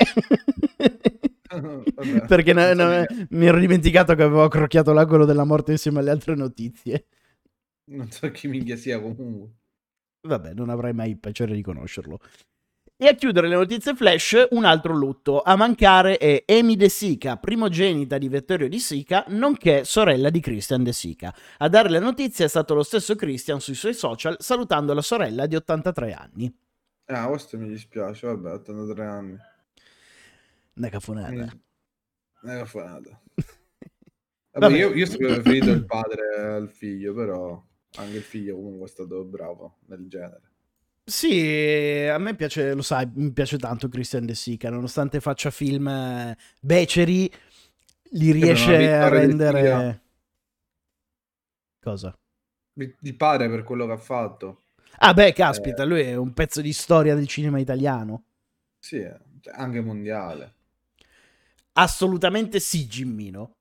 Vabbè, 1.49 2.27
Perché 2.27 2.53
no- 2.53 2.75
non 2.75 3.07
no, 3.09 3.27
mi 3.31 3.47
ero 3.47 3.59
dimenticato 3.59 4.15
che 4.15 4.23
avevo 4.23 4.43
accrocchiato 4.45 4.93
l'angolo 4.93 5.25
della 5.25 5.45
morte 5.45 5.73
insieme 5.73 6.01
alle 6.01 6.11
altre 6.11 6.35
notizie. 6.35 7.07
non 7.91 8.11
so 8.11 8.31
chi 8.31 8.49
minchia 8.49 8.77
sia 8.77 9.01
comunque. 9.01 9.49
Vabbè, 10.29 10.53
non 10.53 10.69
avrai 10.69 10.93
mai 10.93 11.09
il 11.11 11.19
piacere 11.19 11.55
di 11.55 11.63
conoscerlo. 11.63 12.19
E 13.03 13.09
a 13.09 13.15
chiudere 13.15 13.49
le 13.49 13.57
notizie 13.57 13.97
flash, 13.97 14.47
un 14.51 14.65
altro 14.65 14.95
lutto. 14.95 15.43
A 15.43 15.57
mancare 15.57 16.19
è 16.19 16.45
Amy 16.47 16.77
De 16.77 16.89
Sica, 16.89 17.37
primogenita 17.37 18.17
di 18.17 18.29
Vittorio 18.29 18.69
Di 18.69 18.79
Sica, 18.79 19.25
nonché 19.31 19.83
sorella 19.83 20.31
di 20.31 20.39
Christian 20.39 20.85
De 20.85 20.93
Sica. 20.93 21.35
A 21.59 21.69
dare 21.69 21.89
la 21.89 21.99
notizia 21.99 22.45
è 22.45 22.49
stato 22.49 22.75
lo 22.75 22.85
stesso 22.85 23.17
Christian 23.17 23.59
sui 23.59 23.75
suoi 23.75 23.93
social, 23.93 24.37
salutando 24.39 24.95
la 24.95 25.03
sorella 25.03 25.47
di 25.47 25.57
83 25.57 26.13
anni. 26.13 26.57
Ah, 27.07 27.27
questo 27.27 27.59
mi 27.59 27.67
dispiace, 27.67 28.29
vabbè, 28.29 28.53
83 28.53 29.05
anni. 29.05 29.37
Una 30.75 30.89
cafonata. 30.89 31.33
Mm. 31.33 31.49
Una 32.43 32.57
cafonata. 32.59 33.21
Vabbè. 34.55 34.67
Vabbè, 34.67 34.77
io, 34.77 34.95
io 34.95 35.07
sempre 35.07 35.41
preferito 35.41 35.71
il 35.71 35.87
padre 35.87 36.37
al 36.37 36.69
figlio, 36.69 37.13
però 37.15 37.61
anche 37.97 38.17
il 38.19 38.23
figlio 38.23 38.55
comunque 38.55 38.87
è 38.87 38.91
stato 38.91 39.25
bravo 39.25 39.79
nel 39.87 40.07
genere. 40.07 40.52
Sì, 41.05 42.07
a 42.09 42.17
me 42.19 42.37
piace, 42.37 42.75
lo 42.75 42.83
sai, 42.83 43.11
mi 43.15 43.33
piace 43.33 43.59
tanto 43.59 43.89
Christian 43.89 44.25
De 44.25 44.35
Sica, 44.35 44.71
nonostante 44.71 45.21
faccia 45.21 45.51
film 45.51 45.89
eh, 45.89 46.37
beceri, 46.61 47.31
li 48.11 48.31
riesce 48.31 48.93
a 48.93 49.09
rendere... 49.09 50.01
Cosa? 51.81 52.17
Il 52.75 53.17
padre 53.17 53.49
per 53.49 53.65
quello 53.65 53.87
che 53.87 53.93
ha 53.93 53.99
fatto. 53.99 54.63
Ah 54.99 55.13
beh, 55.13 55.33
caspita, 55.33 55.85
lui 55.85 56.03
è 56.03 56.15
un 56.15 56.33
pezzo 56.33 56.61
di 56.61 56.73
storia 56.73 57.17
del 57.17 57.27
cinema 57.27 57.59
italiano. 57.59 58.25
Sì, 58.79 58.99
eh, 58.99 59.19
cioè, 59.41 59.55
anche 59.57 59.81
mondiale. 59.81 60.55
Assolutamente 61.73 62.61
sì, 62.61 62.87
Gimmino. 62.87 63.57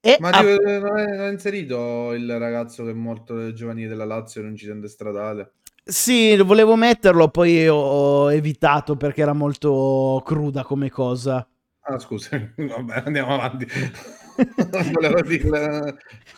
E 0.00 0.18
Ma 0.20 0.28
a- 0.28 0.42
non, 0.42 0.98
è 0.98 1.30
inserito 1.30 2.12
il 2.12 2.38
ragazzo 2.38 2.84
che 2.84 2.90
è 2.90 2.94
morto 2.94 3.52
giovanile 3.54 3.88
della 3.88 4.04
Lazio 4.04 4.40
in 4.40 4.46
un 4.46 4.52
incidente 4.52 4.88
stradale? 4.88 5.52
Sì, 5.96 6.36
volevo 6.38 6.74
metterlo, 6.74 7.28
poi 7.28 7.68
ho 7.68 8.32
evitato 8.32 8.96
perché 8.96 9.22
era 9.22 9.32
molto 9.32 10.20
cruda 10.24 10.64
come 10.64 10.90
cosa. 10.90 11.46
Ah, 11.82 11.96
scusa, 12.00 12.30
vabbè, 12.56 13.02
andiamo 13.06 13.34
avanti. 13.34 13.66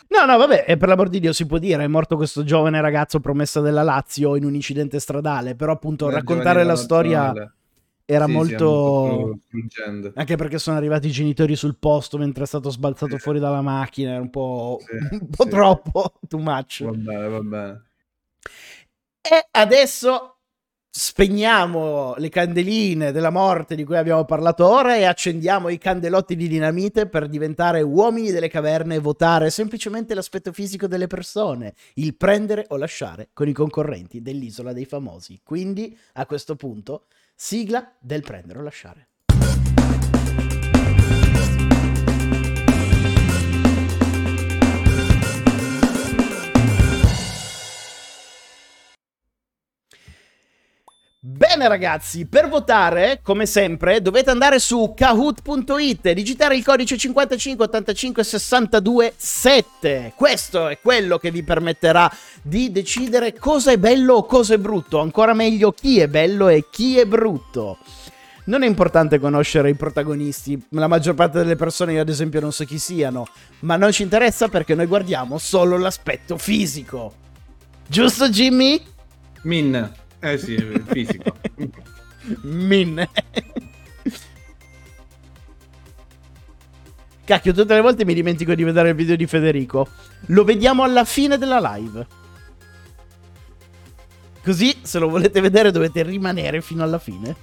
No, 0.09 0.25
no, 0.25 0.37
vabbè, 0.37 0.65
e 0.67 0.77
per 0.77 0.87
l'amor 0.87 1.09
di 1.09 1.19
Dio 1.19 1.33
si 1.33 1.45
può 1.47 1.57
dire, 1.57 1.83
è 1.83 1.87
morto 1.87 2.15
questo 2.15 2.43
giovane 2.43 2.79
ragazzo 2.79 3.19
promessa 3.19 3.59
della 3.59 3.81
Lazio 3.83 4.35
in 4.35 4.45
un 4.45 4.53
incidente 4.53 4.99
stradale, 4.99 5.55
però 5.55 5.73
appunto 5.73 6.05
nel 6.05 6.15
raccontare 6.15 6.63
la 6.63 6.75
storia 6.75 7.25
nazionale. 7.25 7.53
era 8.05 8.25
Sì, 8.25 8.31
molto... 8.31 9.39
struggente. 9.47 10.11
Anche 10.15 10.35
perché 10.37 10.59
sono 10.59 10.77
arrivati 10.77 11.07
i 11.07 11.11
genitori 11.11 11.55
sul 11.55 11.75
posto 11.77 12.17
mentre 12.17 12.43
è 12.43 12.47
stato 12.47 12.69
sbalzato 12.69 13.17
Sì. 13.17 13.23
fuori 13.23 13.39
dalla 13.39 13.61
macchina, 13.61 14.11
era 14.11 14.21
un 14.21 14.29
po', 14.29 14.77
Sì, 14.79 15.15
un 15.19 15.29
po' 15.29 15.47
troppo, 15.47 16.13
too 16.27 16.39
much. 16.39 16.83
Va 16.83 16.91
bene, 16.91 17.27
va 17.27 17.39
bene. 17.41 17.83
E 19.21 19.47
adesso 19.51 20.37
spegniamo 20.91 22.15
le 22.17 22.29
candeline 22.29 23.11
della 23.11 23.29
morte 23.29 23.75
di 23.75 23.83
cui 23.83 23.97
abbiamo 23.97 24.25
parlato 24.25 24.67
ora 24.67 24.95
e 24.95 25.03
accendiamo 25.03 25.69
i 25.69 25.77
candelotti 25.77 26.35
di 26.35 26.47
dinamite 26.47 27.07
per 27.07 27.27
diventare 27.27 27.81
uomini 27.81 28.31
delle 28.31 28.47
caverne 28.47 28.95
e 28.95 28.99
votare 28.99 29.49
semplicemente 29.49 30.15
l'aspetto 30.15 30.51
fisico 30.51 30.87
delle 30.87 31.07
persone, 31.07 31.75
il 31.95 32.15
prendere 32.15 32.65
o 32.69 32.77
lasciare 32.77 33.29
con 33.33 33.47
i 33.47 33.53
concorrenti 33.53 34.21
dell'isola 34.21 34.73
dei 34.73 34.85
famosi. 34.85 35.41
Quindi, 35.43 35.97
a 36.13 36.25
questo 36.25 36.55
punto, 36.55 37.05
sigla 37.35 37.95
del 37.99 38.21
prendere 38.21 38.59
o 38.59 38.63
lasciare. 38.63 39.08
Bene 51.21 51.67
ragazzi, 51.67 52.27
per 52.27 52.47
votare, 52.47 53.19
come 53.21 53.45
sempre, 53.45 54.01
dovete 54.01 54.29
andare 54.29 54.57
su 54.57 54.93
kahoot.it 54.95 56.05
e 56.05 56.13
digitare 56.13 56.55
il 56.55 56.63
codice 56.63 56.97
55 56.97 57.65
85 57.65 58.23
62 58.23 59.13
7. 59.17 60.13
Questo 60.15 60.69
è 60.69 60.79
quello 60.81 61.17
che 61.17 61.29
vi 61.29 61.43
permetterà 61.43 62.09
di 62.41 62.71
decidere 62.71 63.33
cosa 63.33 63.73
è 63.73 63.77
bello 63.77 64.13
o 64.13 64.25
cosa 64.25 64.53
è 64.53 64.57
brutto, 64.59 65.01
ancora 65.01 65.33
meglio 65.33 65.73
chi 65.73 65.99
è 65.99 66.07
bello 66.07 66.47
e 66.47 66.67
chi 66.71 66.97
è 66.97 67.05
brutto. 67.05 67.79
Non 68.45 68.63
è 68.63 68.65
importante 68.65 69.19
conoscere 69.19 69.71
i 69.71 69.75
protagonisti, 69.75 70.67
la 70.69 70.87
maggior 70.87 71.15
parte 71.15 71.39
delle 71.39 71.57
persone 71.57 71.91
io 71.91 72.01
ad 72.01 72.07
esempio 72.07 72.39
non 72.39 72.53
so 72.53 72.63
chi 72.63 72.79
siano, 72.79 73.27
ma 73.59 73.75
non 73.75 73.91
ci 73.91 74.03
interessa 74.03 74.47
perché 74.47 74.73
noi 74.73 74.85
guardiamo 74.85 75.37
solo 75.37 75.77
l'aspetto 75.77 76.37
fisico. 76.37 77.13
Giusto 77.85 78.29
Jimmy? 78.29 78.81
Min. 79.41 80.07
Eh 80.19 80.37
sì, 80.37 80.53
il 80.53 80.83
fisico. 80.87 81.35
Min. 82.43 83.07
Cacchio, 87.23 87.53
tutte 87.53 87.73
le 87.73 87.81
volte 87.81 88.05
mi 88.05 88.13
dimentico 88.13 88.53
di 88.55 88.63
vedere 88.63 88.89
il 88.89 88.95
video 88.95 89.15
di 89.15 89.27
Federico. 89.27 89.87
Lo 90.27 90.43
vediamo 90.43 90.83
alla 90.83 91.05
fine 91.05 91.37
della 91.37 91.59
live. 91.75 92.07
Così, 94.43 94.79
se 94.81 94.99
lo 94.99 95.09
volete 95.09 95.39
vedere, 95.39 95.71
dovete 95.71 96.01
rimanere 96.03 96.61
fino 96.61 96.83
alla 96.83 96.97
fine. 96.97 97.35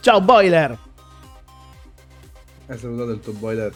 Ciao, 0.00 0.20
Boiler. 0.20 0.78
Hai 2.68 2.78
salutato 2.78 3.10
il 3.10 3.20
tuo 3.20 3.32
boiler. 3.32 3.72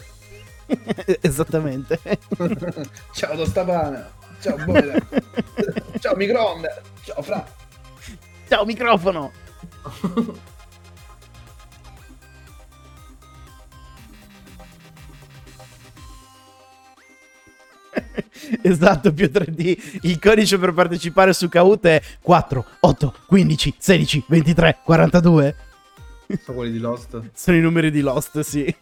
Esattamente. 1.21 1.99
Ciao 3.13 3.37
Tostapane. 3.37 4.19
Ciao 4.41 4.57
boiler. 4.65 5.07
Ciao 6.01 6.17
microonde. 6.17 6.83
Ciao 7.05 7.23
Fra. 7.23 7.47
Ciao, 8.49 8.65
microfono. 8.65 9.31
Esatto, 18.63 19.13
più 19.13 19.31
3D. 19.33 20.01
Il 20.03 20.19
codice 20.19 20.59
per 20.59 20.73
partecipare 20.73 21.33
su 21.33 21.49
Kahoot 21.49 21.87
è 21.87 22.03
4, 22.21 22.65
8, 22.81 23.15
15, 23.27 23.75
16, 23.79 24.25
23, 24.27 24.79
42. 24.85 25.57
Sono 26.43 26.57
quelli 26.57 26.73
di 26.73 26.79
Lost. 26.79 27.31
Sono 27.35 27.57
i 27.57 27.61
numeri 27.61 27.91
di 27.91 28.01
Lost, 28.01 28.41
sì. 28.41 28.75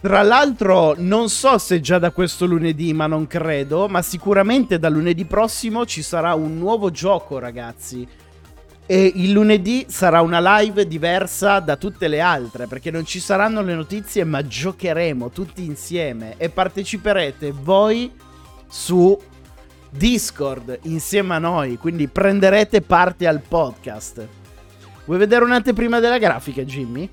Tra 0.00 0.22
l'altro, 0.22 0.94
non 0.96 1.28
so 1.28 1.58
se 1.58 1.80
già 1.80 1.98
da 1.98 2.12
questo 2.12 2.46
lunedì, 2.46 2.92
ma 2.92 3.08
non 3.08 3.26
credo, 3.26 3.88
ma 3.88 4.00
sicuramente 4.00 4.78
da 4.78 4.88
lunedì 4.88 5.24
prossimo 5.24 5.84
ci 5.86 6.02
sarà 6.02 6.34
un 6.34 6.56
nuovo 6.56 6.92
gioco, 6.92 7.40
ragazzi. 7.40 8.06
E 8.86 9.12
il 9.16 9.32
lunedì 9.32 9.86
sarà 9.88 10.20
una 10.20 10.60
live 10.60 10.86
diversa 10.86 11.58
da 11.58 11.76
tutte 11.76 12.06
le 12.06 12.20
altre, 12.20 12.68
perché 12.68 12.92
non 12.92 13.04
ci 13.04 13.18
saranno 13.18 13.60
le 13.60 13.74
notizie, 13.74 14.22
ma 14.22 14.46
giocheremo 14.46 15.30
tutti 15.30 15.64
insieme 15.64 16.34
e 16.36 16.48
parteciperete 16.48 17.52
voi 17.52 18.10
su 18.68 19.20
Discord 19.90 20.78
insieme 20.82 21.34
a 21.34 21.38
noi, 21.38 21.76
quindi 21.76 22.06
prenderete 22.06 22.82
parte 22.82 23.26
al 23.26 23.40
podcast. 23.40 24.26
Vuoi 25.06 25.18
vedere 25.18 25.44
un'anteprima 25.44 25.98
della 25.98 26.18
grafica, 26.18 26.62
Jimmy? 26.62 27.08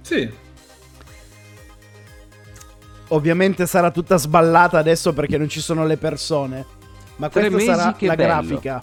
Sì. 0.00 0.48
Ovviamente 3.12 3.66
sarà 3.66 3.90
tutta 3.90 4.16
sballata 4.16 4.78
adesso 4.78 5.12
perché 5.12 5.36
non 5.36 5.48
ci 5.48 5.60
sono 5.60 5.84
le 5.84 5.96
persone. 5.96 6.64
Ma 7.16 7.28
Tre 7.28 7.50
questa 7.50 7.74
sarà 7.74 7.96
la 7.98 8.14
bello. 8.14 8.22
grafica. 8.48 8.82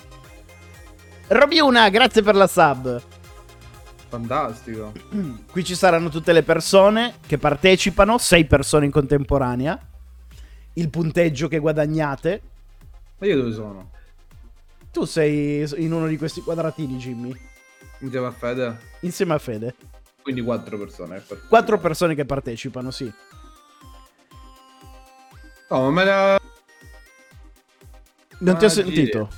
Robiuna, 1.27 1.89
grazie 1.89 2.21
per 2.21 2.35
la 2.35 2.47
sub. 2.47 3.01
Fantastico. 4.09 4.91
Qui 5.51 5.63
ci 5.63 5.75
saranno 5.75 6.09
tutte 6.09 6.33
le 6.33 6.43
persone 6.43 7.15
che 7.25 7.37
partecipano, 7.37 8.17
6 8.17 8.45
persone 8.45 8.85
in 8.85 8.91
contemporanea. 8.91 9.79
Il 10.73 10.89
punteggio 10.89 11.47
che 11.47 11.59
guadagnate. 11.59 12.41
Ma 13.17 13.27
io 13.27 13.37
dove 13.37 13.51
sono? 13.53 13.89
Tu 14.91 15.05
sei 15.05 15.67
in 15.77 15.91
uno 15.91 16.07
di 16.07 16.17
questi 16.17 16.41
quadratini, 16.41 16.97
Jimmy, 16.97 17.33
Insieme 17.99 18.27
a 18.27 18.31
Fede? 18.31 18.79
insieme 19.01 19.33
a 19.33 19.37
Fede. 19.39 19.75
Quindi 20.21 20.41
quattro 20.41 20.77
persone. 20.77 21.19
per- 21.25 21.41
4 21.47 21.79
persone 21.79 22.13
che 22.15 22.25
partecipano, 22.25 22.91
sì. 22.91 23.11
No, 25.69 25.81
ma 25.81 25.89
me 25.89 26.03
la... 26.05 26.39
Non 28.39 28.57
ti 28.57 28.65
ho 28.65 28.69
sentito. 28.69 29.29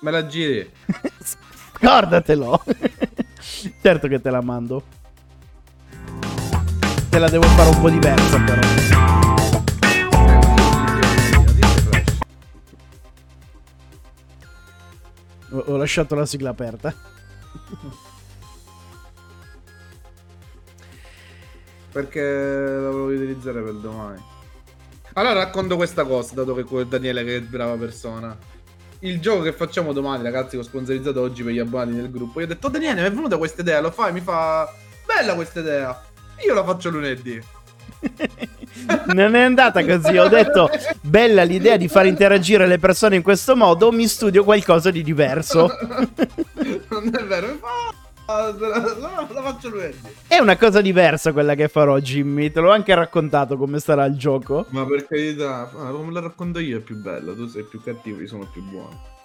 Me 0.00 0.10
la 0.10 0.26
giri. 0.26 0.68
Scordatelo. 1.22 2.64
certo 3.80 4.08
che 4.08 4.20
te 4.20 4.30
la 4.30 4.40
mando. 4.40 4.82
Te 7.08 7.18
la 7.20 7.28
devo 7.28 7.46
fare 7.46 7.68
un 7.70 7.80
po' 7.80 7.90
diversa 7.90 8.40
però. 8.40 8.60
Ho, 15.50 15.58
ho 15.58 15.76
lasciato 15.76 16.16
la 16.16 16.26
sigla 16.26 16.50
aperta. 16.50 16.92
Perché 21.92 22.20
la 22.20 22.90
volevo 22.90 23.06
utilizzare 23.06 23.62
per 23.62 23.74
domani. 23.74 24.36
Allora 25.18 25.34
racconto 25.34 25.74
questa 25.74 26.04
cosa, 26.04 26.34
dato 26.34 26.54
che 26.54 26.86
Daniele 26.86 27.24
che 27.24 27.36
è 27.36 27.40
brava 27.40 27.74
persona. 27.74 28.36
Il 29.00 29.18
gioco 29.18 29.42
che 29.42 29.52
facciamo 29.52 29.92
domani, 29.92 30.22
ragazzi, 30.22 30.50
che 30.50 30.58
ho 30.58 30.62
sponsorizzato 30.62 31.20
oggi 31.20 31.42
per 31.42 31.52
gli 31.52 31.58
abbonati 31.58 31.96
del 31.96 32.08
gruppo. 32.08 32.38
Io 32.38 32.46
ho 32.46 32.48
detto, 32.48 32.68
"Oh, 32.68 32.70
Daniele, 32.70 33.00
mi 33.00 33.08
è 33.08 33.10
venuta 33.10 33.36
questa 33.36 33.62
idea, 33.62 33.80
lo 33.80 33.90
fai? 33.90 34.12
Mi 34.12 34.20
fa, 34.20 34.72
bella 35.04 35.34
questa 35.34 35.58
idea. 35.58 36.00
Io 36.46 36.54
la 36.54 36.62
faccio 36.62 36.90
lunedì. 36.90 37.42
non 39.12 39.34
è 39.34 39.40
andata 39.40 39.84
così. 39.84 40.16
Ho 40.16 40.28
detto, 40.28 40.70
bella 41.00 41.42
l'idea 41.42 41.76
di 41.76 41.88
far 41.88 42.06
interagire 42.06 42.68
le 42.68 42.78
persone 42.78 43.16
in 43.16 43.22
questo 43.22 43.56
modo, 43.56 43.90
mi 43.90 44.06
studio 44.06 44.44
qualcosa 44.44 44.92
di 44.92 45.02
diverso. 45.02 45.66
non 46.90 47.10
è 47.12 47.24
vero. 47.24 47.58
La, 48.28 49.26
faccio 49.42 49.70
venerdì. 49.70 49.96
È 50.26 50.36
una 50.36 50.58
cosa 50.58 50.82
diversa 50.82 51.32
quella 51.32 51.54
che 51.54 51.68
farò, 51.68 51.98
Jimmy. 51.98 52.50
Te 52.50 52.60
l'ho 52.60 52.70
anche 52.70 52.94
raccontato 52.94 53.56
come 53.56 53.78
sarà 53.78 54.04
il 54.04 54.18
gioco. 54.18 54.66
Ma 54.68 54.84
per 54.84 55.06
carità, 55.06 55.70
come 55.72 56.12
la 56.12 56.20
racconto 56.20 56.58
io 56.58 56.76
è 56.76 56.80
più 56.80 56.96
bella. 56.96 57.32
Tu 57.32 57.46
sei 57.46 57.62
più 57.62 57.80
cattivo, 57.82 58.20
io 58.20 58.26
sono 58.26 58.46
più 58.52 58.62
buono. 58.62 59.16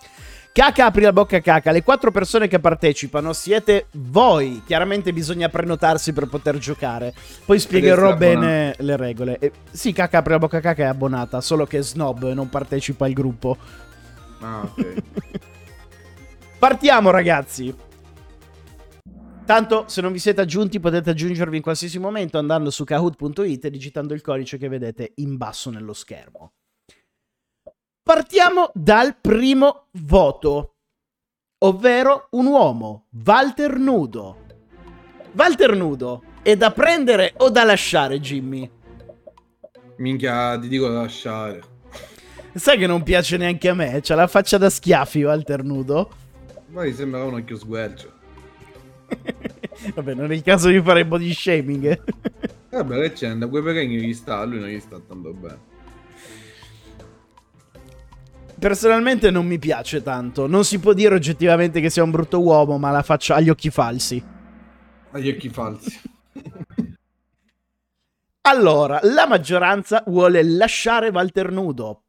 Caca, 0.54 0.86
apri 0.86 1.02
la 1.02 1.12
bocca, 1.12 1.42
caca. 1.42 1.72
Le 1.72 1.84
quattro 1.84 2.12
persone 2.12 2.48
che 2.48 2.60
partecipano 2.60 3.34
siete 3.34 3.88
voi. 3.92 4.62
Chiaramente 4.66 5.12
bisogna 5.12 5.50
prenotarsi 5.50 6.14
per 6.14 6.28
poter 6.28 6.58
giocare. 6.58 7.14
Poi 7.44 7.60
spiegherò 7.60 8.16
bene 8.16 8.74
le 8.78 8.96
regole. 8.96 9.38
Eh, 9.40 9.52
sì, 9.70 9.92
caca, 9.92 10.20
apri 10.20 10.32
la 10.32 10.40
bocca, 10.40 10.62
caca 10.62 10.84
è 10.84 10.86
abbonata. 10.86 11.42
Solo 11.42 11.66
che 11.66 11.80
è 11.80 11.84
snob 11.84 12.30
e 12.30 12.34
non 12.34 12.48
partecipa 12.48 13.06
al 13.06 13.12
gruppo. 13.12 13.58
Ah, 14.40 14.62
ok. 14.62 14.94
Partiamo, 16.58 17.10
ragazzi. 17.10 17.92
Tanto, 19.46 19.86
se 19.88 20.00
non 20.00 20.14
vi 20.14 20.20
siete 20.20 20.40
aggiunti, 20.40 20.80
potete 20.80 21.10
aggiungervi 21.10 21.58
in 21.58 21.62
qualsiasi 21.62 22.00
momento 22.00 22.38
andando 22.38 22.70
su 22.70 22.86
kahoot.it 22.86 23.66
e 23.66 23.70
digitando 23.70 24.14
il 24.14 24.22
codice 24.22 24.58
che 24.58 24.70
vedete 24.70 25.12
in 25.16 25.36
basso 25.36 25.70
nello 25.70 25.94
schermo. 25.94 26.54
Partiamo 28.02 28.72
dal 28.74 29.18
primo 29.20 29.88
voto, 29.94 30.76
ovvero 31.66 32.28
un 32.32 32.46
uomo, 32.46 33.08
Walter 33.26 33.78
Nudo. 33.78 34.46
Walter 35.34 35.76
Nudo, 35.76 36.24
è 36.42 36.56
da 36.56 36.72
prendere 36.72 37.34
o 37.38 37.50
da 37.50 37.66
lasciare, 37.66 38.20
Jimmy? 38.22 38.70
Minchia, 39.98 40.58
ti 40.58 40.70
dico 40.70 40.88
da 40.88 41.02
lasciare. 41.02 41.62
Sai 42.54 42.78
che 42.78 42.88
non 42.88 43.04
piace 43.04 43.36
neanche 43.36 43.68
a 43.68 43.74
me, 43.74 44.00
c'ha 44.02 44.16
la 44.16 44.28
faccia 44.28 44.58
da 44.58 44.70
schiaffi, 44.70 45.24
Walter 45.24 45.64
Nudo. 45.64 46.12
Ma 46.68 46.84
mi 46.84 46.94
sembra 46.94 47.24
un 47.24 47.34
occhio 47.34 47.58
sguercio. 47.58 48.13
Vabbè, 49.96 50.14
non 50.14 50.32
è 50.32 50.36
il 50.36 50.42
caso 50.42 50.70
di 50.70 50.82
fare 50.82 51.06
body 51.06 51.34
shaming. 51.34 52.04
Vabbè, 52.70 53.02
che 53.02 53.12
c'è? 53.14 53.34
Da 53.34 53.48
quei 53.48 53.62
pechegni 53.62 54.00
gli 54.00 54.14
sta, 54.14 54.40
a 54.40 54.44
lui 54.46 54.60
non 54.60 54.70
gli 54.70 54.80
sta 54.80 55.00
tanto 55.00 55.34
bene. 55.34 55.72
Personalmente 58.58 59.30
non 59.30 59.46
mi 59.46 59.60
piace 59.60 60.02
tanto. 60.02 60.48
Non 60.48 60.64
si 60.64 60.80
può 60.80 60.94
dire 60.94 61.16
oggettivamente 61.16 61.82
che 61.82 61.90
sia 61.90 62.04
un 62.04 62.12
brutto 62.12 62.42
uomo, 62.42 62.78
ma 62.78 62.92
la 62.92 63.04
faccia 63.04 63.36
ha 63.36 63.42
gli 63.42 63.50
occhi 63.50 63.70
falsi. 63.70 64.24
Ha 65.12 65.20
gli 65.20 65.30
occhi 65.30 65.50
falsi. 65.50 66.02
Allora, 68.46 69.00
la 69.04 69.26
maggioranza 69.26 70.04
vuole 70.08 70.44
lasciare 70.44 71.08
Walter 71.08 71.50
Nudo. 71.50 72.02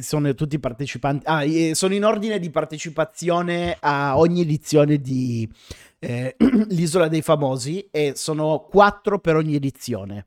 Sono 0.00 0.32
tutti 0.34 0.58
partecipanti. 0.58 1.24
Ah, 1.26 1.74
sono 1.74 1.94
in 1.94 2.04
ordine 2.04 2.38
di 2.38 2.50
partecipazione 2.50 3.76
a 3.80 4.16
ogni 4.16 4.40
edizione 4.40 4.98
di 5.00 5.48
eh, 5.98 6.36
L'Isola 6.68 7.08
dei 7.08 7.22
Famosi 7.22 7.88
e 7.90 8.14
sono 8.16 8.66
quattro 8.68 9.18
per 9.20 9.36
ogni 9.36 9.54
edizione. 9.54 10.26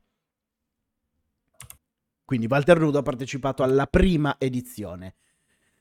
Quindi 2.24 2.46
Walter 2.48 2.80
Nudo 2.80 2.98
ha 2.98 3.02
partecipato 3.02 3.62
alla 3.62 3.86
prima 3.86 4.36
edizione. 4.38 5.14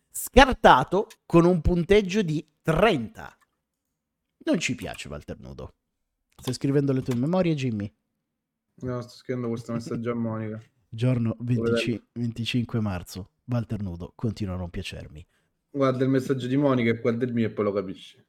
Scartato 0.09 1.07
con 1.25 1.45
un 1.45 1.59
punteggio 1.61 2.21
di 2.21 2.45
30. 2.61 3.37
Non 4.45 4.59
ci 4.59 4.75
piace 4.75 5.07
Walter 5.07 5.39
Nudo. 5.39 5.73
Stai 6.37 6.53
scrivendo 6.53 6.91
le 6.91 7.01
tue 7.01 7.15
memorie, 7.15 7.55
Jimmy? 7.55 7.91
No, 8.81 9.01
sto 9.01 9.15
scrivendo 9.15 9.47
questo 9.49 9.71
messaggio 9.71 10.11
a 10.11 10.15
Monica. 10.15 10.61
Giorno 10.95 11.35
25, 11.39 12.07
25 12.13 12.79
marzo. 12.79 13.29
Walter 13.47 13.81
Nudo 13.81 14.13
continua 14.15 14.53
a 14.53 14.57
non 14.57 14.69
piacermi. 14.69 15.27
Guarda 15.69 16.05
il 16.05 16.09
messaggio 16.09 16.47
di 16.47 16.55
Monica 16.55 16.89
e 16.89 17.01
guarda 17.01 17.25
il 17.25 17.33
mio 17.33 17.47
e 17.47 17.49
poi 17.51 17.65
lo 17.65 17.73
capisci. 17.73 18.23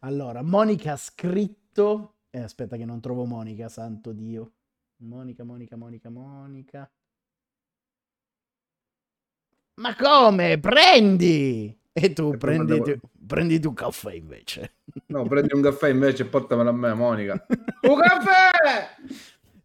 Allora, 0.00 0.42
Monica 0.42 0.92
ha 0.92 0.96
scritto... 0.98 2.16
Eh, 2.28 2.40
aspetta 2.40 2.76
che 2.76 2.84
non 2.84 3.00
trovo 3.00 3.24
Monica, 3.24 3.70
santo 3.70 4.12
Dio. 4.12 4.52
Monica, 4.98 5.42
Monica, 5.42 5.76
Monica, 5.76 6.10
Monica. 6.10 6.90
Ma 9.80 9.96
come? 9.96 10.58
Prendi! 10.60 11.74
E 11.94 12.12
tu 12.12 12.32
E 12.34 12.36
prendi, 12.36 12.72
manda- 12.78 12.94
prendi 13.26 13.58
un 13.66 13.74
caffè 13.74 14.12
invece. 14.12 14.74
No, 15.06 15.26
prendi 15.26 15.54
un 15.54 15.62
caffè 15.62 15.88
invece 15.88 16.24
e 16.24 16.26
portamelo 16.26 16.68
a 16.68 16.72
me, 16.72 16.92
Monica. 16.92 17.46
un 17.88 17.98
caffè! 17.98 18.96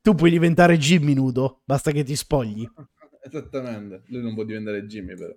Tu 0.08 0.15
puoi 0.15 0.30
diventare 0.30 0.78
Jimmy 0.78 1.13
nudo, 1.13 1.63
basta 1.65 1.91
che 1.91 2.02
ti 2.02 2.15
spogli. 2.15 2.65
Esattamente. 3.22 4.04
Lui 4.06 4.22
non 4.22 4.36
può 4.36 4.46
diventare 4.46 4.86
Jimmy, 4.86 5.15
però. 5.17 5.34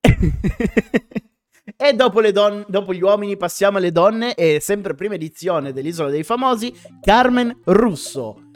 e 1.76 1.92
dopo, 1.92 2.20
le 2.20 2.32
don- 2.32 2.64
dopo 2.66 2.94
gli 2.94 3.02
uomini 3.02 3.36
passiamo 3.36 3.76
alle 3.76 3.92
donne 3.92 4.36
e 4.36 4.58
sempre 4.58 4.94
prima 4.94 5.16
edizione 5.16 5.74
dell'Isola 5.74 6.08
dei 6.08 6.22
Famosi, 6.22 6.72
Carmen 7.02 7.60
Russo. 7.64 8.52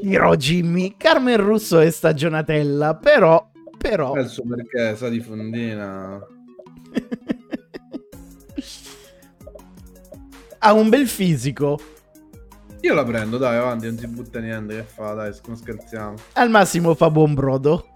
Dirò 0.00 0.34
Jimmy, 0.34 0.94
Carmen 0.96 1.36
Russo 1.36 1.78
è 1.80 1.90
stagionatella, 1.90 2.96
però... 2.96 3.50
però... 3.76 4.12
Adesso 4.12 4.44
perché 4.44 4.96
sa 4.96 5.10
di 5.10 5.20
fondina. 5.20 6.26
ha 10.60 10.72
un 10.72 10.88
bel 10.88 11.06
fisico. 11.06 11.78
Io 12.84 12.92
la 12.92 13.02
prendo, 13.02 13.38
dai, 13.38 13.56
avanti, 13.56 13.86
non 13.86 13.96
si 13.96 14.06
butta 14.06 14.40
niente. 14.40 14.76
Che 14.76 14.82
fa, 14.82 15.14
dai, 15.14 15.34
non 15.46 15.56
scherziamo. 15.56 16.16
Al 16.34 16.50
massimo 16.50 16.94
fa 16.94 17.08
buon 17.08 17.32
brodo. 17.32 17.88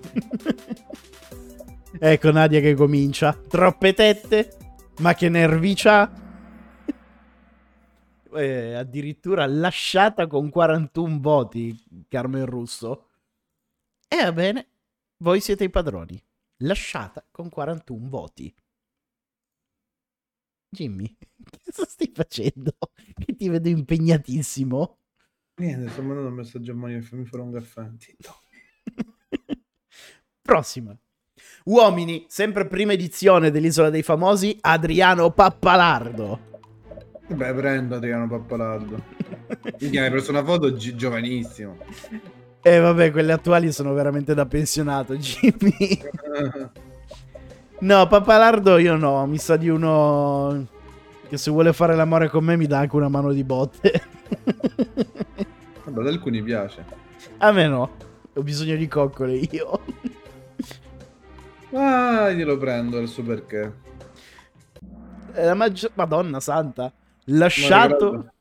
ecco 2.00 2.30
Nadia 2.30 2.60
che 2.60 2.74
comincia. 2.74 3.38
Troppe 3.46 3.92
tette? 3.92 4.56
Ma 5.00 5.12
che 5.12 5.28
nervi? 5.28 5.76
Eh, 8.34 8.72
addirittura 8.72 9.44
lasciata 9.44 10.26
con 10.26 10.48
41 10.48 11.18
voti 11.20 11.78
Carmen 12.08 12.46
Russo. 12.46 13.08
E 14.08 14.16
va 14.16 14.32
bene, 14.32 14.68
voi 15.18 15.40
siete 15.40 15.64
i 15.64 15.68
padroni. 15.68 16.18
Lasciata 16.60 17.22
con 17.30 17.50
41 17.50 18.08
voti. 18.08 18.54
Jimmy, 20.74 21.14
cosa 21.64 21.84
stai 21.86 22.10
facendo? 22.14 22.72
Che 23.22 23.36
ti 23.36 23.48
vedo 23.50 23.68
impegnatissimo. 23.68 24.96
Niente, 25.56 25.90
sto 25.90 26.02
mandando 26.02 26.30
un 26.30 26.34
messaggio 26.36 26.72
a 26.72 26.74
Monica 26.74 26.98
e 27.00 27.02
fammi 27.02 27.26
fare 27.26 27.42
un 27.42 27.52
caffè. 27.52 27.90
Prossima. 30.40 30.96
Uomini, 31.64 32.24
sempre 32.28 32.66
prima 32.66 32.94
edizione 32.94 33.50
dell'Isola 33.50 33.90
dei 33.90 34.02
Famosi, 34.02 34.56
Adriano 34.62 35.30
Pappalardo. 35.30 36.50
Beh, 37.28 37.54
prendo 37.54 37.96
Adriano 37.96 38.26
Pappalardo. 38.26 39.04
Mi 39.80 39.98
hai 39.98 40.10
preso 40.10 40.30
una 40.30 40.42
foto 40.44 40.74
gi- 40.74 40.96
giovanissimo. 40.96 41.76
E 42.62 42.78
vabbè, 42.78 43.10
quelle 43.10 43.32
attuali 43.32 43.70
sono 43.72 43.92
veramente 43.92 44.34
da 44.34 44.46
pensionato, 44.46 45.14
Jimmy. 45.16 46.00
No, 47.82 48.06
Pappalardo 48.06 48.78
io 48.78 48.94
no, 48.94 49.26
mi 49.26 49.38
sa 49.38 49.56
di 49.56 49.68
uno 49.68 50.68
che 51.28 51.36
se 51.36 51.50
vuole 51.50 51.72
fare 51.72 51.96
l'amore 51.96 52.28
con 52.28 52.44
me 52.44 52.56
mi 52.56 52.68
dà 52.68 52.78
anche 52.78 52.94
una 52.94 53.08
mano 53.08 53.32
di 53.32 53.42
botte. 53.42 53.90
Vabbè, 55.84 56.00
ad 56.00 56.06
alcuni 56.06 56.44
piace. 56.44 56.84
A 57.38 57.50
me 57.50 57.66
no, 57.66 57.96
ho 58.32 58.42
bisogno 58.44 58.76
di 58.76 58.86
coccole 58.86 59.34
io. 59.34 59.80
Ah, 61.72 62.30
glielo 62.30 62.56
prendo 62.56 62.98
adesso 62.98 63.20
perché. 63.22 63.74
Eh, 65.32 65.44
La 65.44 65.54
maggior... 65.54 65.90
Madonna 65.94 66.38
santa. 66.38 66.92
Lasciato... 67.24 68.32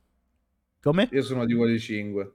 Come? 0.84 1.10
Io 1.12 1.24
sono 1.24 1.46
di 1.46 1.56
quelli 1.56 1.80
5. 1.80 2.34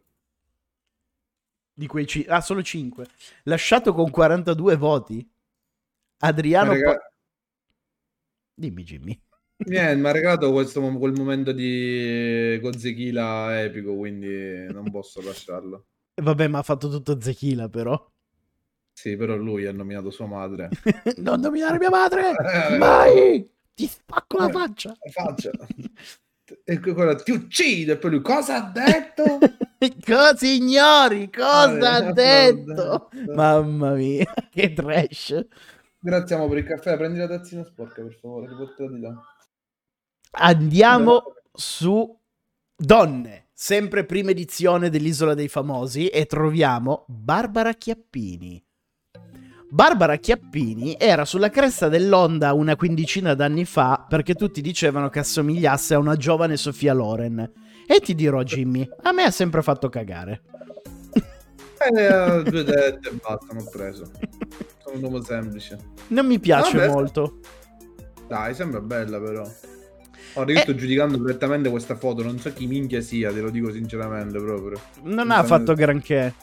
Di 1.72 1.86
quei 1.86 2.06
ci... 2.06 2.26
Ah, 2.28 2.40
solo 2.40 2.64
5. 2.64 3.06
Lasciato 3.44 3.92
con 3.94 4.10
42 4.10 4.76
voti. 4.76 5.30
Adriano... 6.18 6.72
Pa- 6.72 7.10
Dimmi 8.58 8.82
Jimmy. 8.84 9.20
Niente, 9.66 9.94
mi 9.96 10.08
ha 10.08 10.12
regalato 10.12 10.50
questo, 10.52 10.80
quel 10.80 11.12
momento 11.12 11.52
di 11.52 12.58
Godzilla 12.60 13.62
epico, 13.62 13.94
quindi 13.96 14.66
non 14.72 14.90
posso 14.90 15.20
lasciarlo. 15.22 15.86
Vabbè, 16.22 16.48
ma 16.48 16.58
ha 16.58 16.62
fatto 16.62 16.88
tutto 16.88 17.20
Zechila 17.20 17.68
però. 17.68 18.10
Sì, 18.94 19.14
però 19.16 19.36
lui 19.36 19.66
ha 19.66 19.72
nominato 19.72 20.10
sua 20.10 20.26
madre. 20.26 20.70
non 21.18 21.40
nominare 21.40 21.76
mia 21.78 21.90
madre! 21.90 22.32
Mai! 22.78 23.46
Ti 23.74 23.86
spacco 23.86 24.38
la 24.38 24.48
faccia! 24.48 24.96
Faccia. 25.12 25.50
E 26.64 26.78
que- 26.78 26.94
quella 26.94 27.14
ti 27.16 27.32
uccide, 27.32 27.92
e 27.92 27.96
poi 27.98 28.10
lui 28.12 28.20
cosa 28.22 28.56
ha 28.64 28.70
detto? 28.70 29.38
Cosa 30.02 30.34
signori? 30.36 31.28
Cosa 31.30 31.90
ha 31.92 32.08
Eh, 32.08 32.12
detto? 32.14 33.08
detto. 33.12 33.32
Mamma 33.34 33.92
mia, 33.92 34.32
che 34.50 34.72
trash. 34.72 35.44
Grazie 36.06 36.36
amo 36.36 36.46
per 36.46 36.58
il 36.58 36.64
caffè, 36.64 36.96
prendi 36.96 37.18
la 37.18 37.26
tazzina 37.26 37.64
sporca 37.64 38.00
per 38.00 38.14
favore, 38.14 38.46
riportala 38.46 38.90
di 38.92 39.00
là. 39.00 39.20
Andiamo 40.30 41.34
su 41.52 42.16
donne. 42.76 43.48
sempre 43.52 44.04
prima 44.04 44.30
edizione 44.30 44.88
dell'Isola 44.88 45.34
dei 45.34 45.48
Famosi, 45.48 46.06
e 46.06 46.26
troviamo 46.26 47.06
Barbara 47.08 47.72
Chiappini. 47.72 48.64
Barbara 49.68 50.14
Chiappini 50.14 50.94
era 50.96 51.24
sulla 51.24 51.50
cresta 51.50 51.88
dell'onda 51.88 52.52
una 52.52 52.76
quindicina 52.76 53.34
d'anni 53.34 53.64
fa 53.64 54.06
perché 54.08 54.34
tutti 54.34 54.60
dicevano 54.60 55.08
che 55.08 55.18
assomigliasse 55.18 55.94
a 55.94 55.98
una 55.98 56.14
giovane 56.14 56.56
Sofia 56.56 56.92
Loren. 56.92 57.52
E 57.84 57.98
ti 57.98 58.14
dirò, 58.14 58.44
Jimmy, 58.44 58.88
a 59.02 59.10
me 59.10 59.24
ha 59.24 59.30
sempre 59.32 59.60
fatto 59.60 59.88
cagare. 59.88 60.42
Eh, 61.88 62.42
due 62.42 62.64
dette 62.64 63.08
e 63.08 63.12
basta, 63.12 63.52
non 63.52 63.64
ho 63.66 63.70
preso. 63.70 64.10
Sono 64.82 64.96
un 64.96 65.02
uomo 65.02 65.22
semplice. 65.22 65.78
Non 66.08 66.26
mi 66.26 66.38
piace 66.38 66.76
Vabbè. 66.76 66.90
molto. 66.90 67.38
Dai, 68.26 68.54
sembra 68.54 68.80
bella 68.80 69.20
però. 69.20 69.48
Ora 70.34 70.52
io 70.52 70.58
Eh. 70.58 70.62
sto 70.62 70.74
giudicando 70.74 71.16
direttamente 71.16 71.70
questa 71.70 71.94
foto, 71.96 72.22
non 72.22 72.38
so 72.38 72.52
chi 72.52 72.66
minchia 72.66 73.00
sia, 73.00 73.32
te 73.32 73.40
lo 73.40 73.50
dico 73.50 73.70
sinceramente 73.72 74.38
proprio. 74.38 74.80
Non 75.04 75.30
ha 75.30 75.42
fatto 75.44 75.74
granché. 75.74 76.34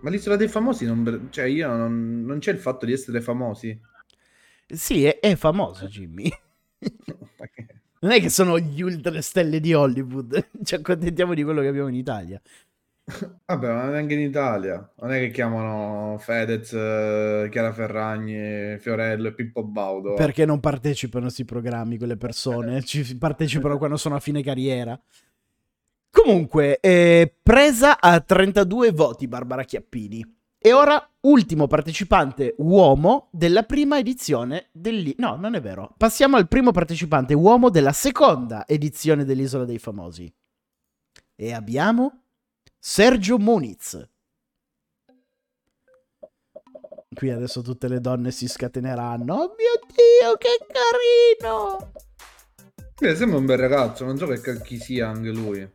Ma 0.00 0.10
l'isola 0.10 0.36
dei 0.36 0.48
famosi 0.48 0.84
non... 0.84 1.28
Cioè 1.30 1.46
io 1.46 1.68
non... 1.74 2.24
non 2.24 2.38
c'è 2.38 2.52
il 2.52 2.58
fatto 2.58 2.84
di 2.84 2.92
essere 2.92 3.20
famosi. 3.22 3.80
Sì, 4.66 5.04
è, 5.06 5.18
è 5.18 5.34
famoso, 5.36 5.86
Jimmy. 5.86 6.30
Non 8.04 8.12
è 8.12 8.20
che 8.20 8.28
sono 8.28 8.58
gli 8.58 8.82
ultra 8.82 9.22
stelle 9.22 9.60
di 9.60 9.72
Hollywood. 9.72 10.50
Ci 10.62 10.74
accontentiamo 10.74 11.32
di 11.32 11.42
quello 11.42 11.62
che 11.62 11.68
abbiamo 11.68 11.88
in 11.88 11.94
Italia. 11.94 12.38
Vabbè, 13.44 13.72
ma 13.72 13.88
neanche 13.90 14.14
in 14.14 14.20
Italia. 14.20 14.92
Non 15.00 15.12
è 15.12 15.18
che 15.18 15.30
chiamano 15.30 16.16
Fedez, 16.18 16.72
eh, 16.72 17.48
Chiara 17.50 17.72
Ferragni, 17.72 18.78
Fiorello 18.78 19.28
e 19.28 19.34
Pippo 19.34 19.62
Baudo. 19.62 20.14
Perché 20.14 20.46
non 20.46 20.60
partecipano 20.60 21.24
a 21.24 21.26
questi 21.26 21.44
programmi 21.44 21.98
quelle 21.98 22.16
persone? 22.16 22.82
Ci 22.82 23.18
partecipano 23.18 23.76
quando 23.76 23.96
sono 23.96 24.14
a 24.14 24.20
fine 24.20 24.42
carriera. 24.42 24.98
Comunque, 26.10 26.80
eh, 26.80 27.34
presa 27.42 28.00
a 28.00 28.20
32 28.20 28.92
voti 28.92 29.28
Barbara 29.28 29.64
Chiappini. 29.64 30.24
E 30.56 30.72
ora 30.72 31.06
ultimo 31.22 31.66
partecipante 31.66 32.54
uomo 32.58 33.28
della 33.32 33.64
prima 33.64 33.98
edizione 33.98 34.68
del... 34.72 35.12
No, 35.18 35.36
non 35.36 35.54
è 35.54 35.60
vero. 35.60 35.92
Passiamo 35.98 36.36
al 36.36 36.48
primo 36.48 36.70
partecipante 36.70 37.34
uomo 37.34 37.68
della 37.68 37.92
seconda 37.92 38.66
edizione 38.66 39.26
dell'Isola 39.26 39.66
dei 39.66 39.78
Famosi. 39.78 40.32
E 41.36 41.52
abbiamo 41.52 42.23
Sergio 42.86 43.38
Muniz. 43.38 44.06
Qui 47.14 47.30
adesso 47.30 47.62
tutte 47.62 47.88
le 47.88 47.98
donne 47.98 48.30
si 48.30 48.46
scateneranno. 48.46 49.34
Oh 49.34 49.54
mio 49.56 49.80
Dio, 49.86 50.36
che 50.36 50.58
carino! 50.70 51.92
Eh, 53.00 53.16
sembra 53.16 53.38
un 53.38 53.46
bel 53.46 53.56
ragazzo, 53.56 54.04
non 54.04 54.18
so 54.18 54.26
che 54.26 54.60
chi 54.60 54.78
sia 54.78 55.08
anche 55.08 55.30
lui. 55.30 55.66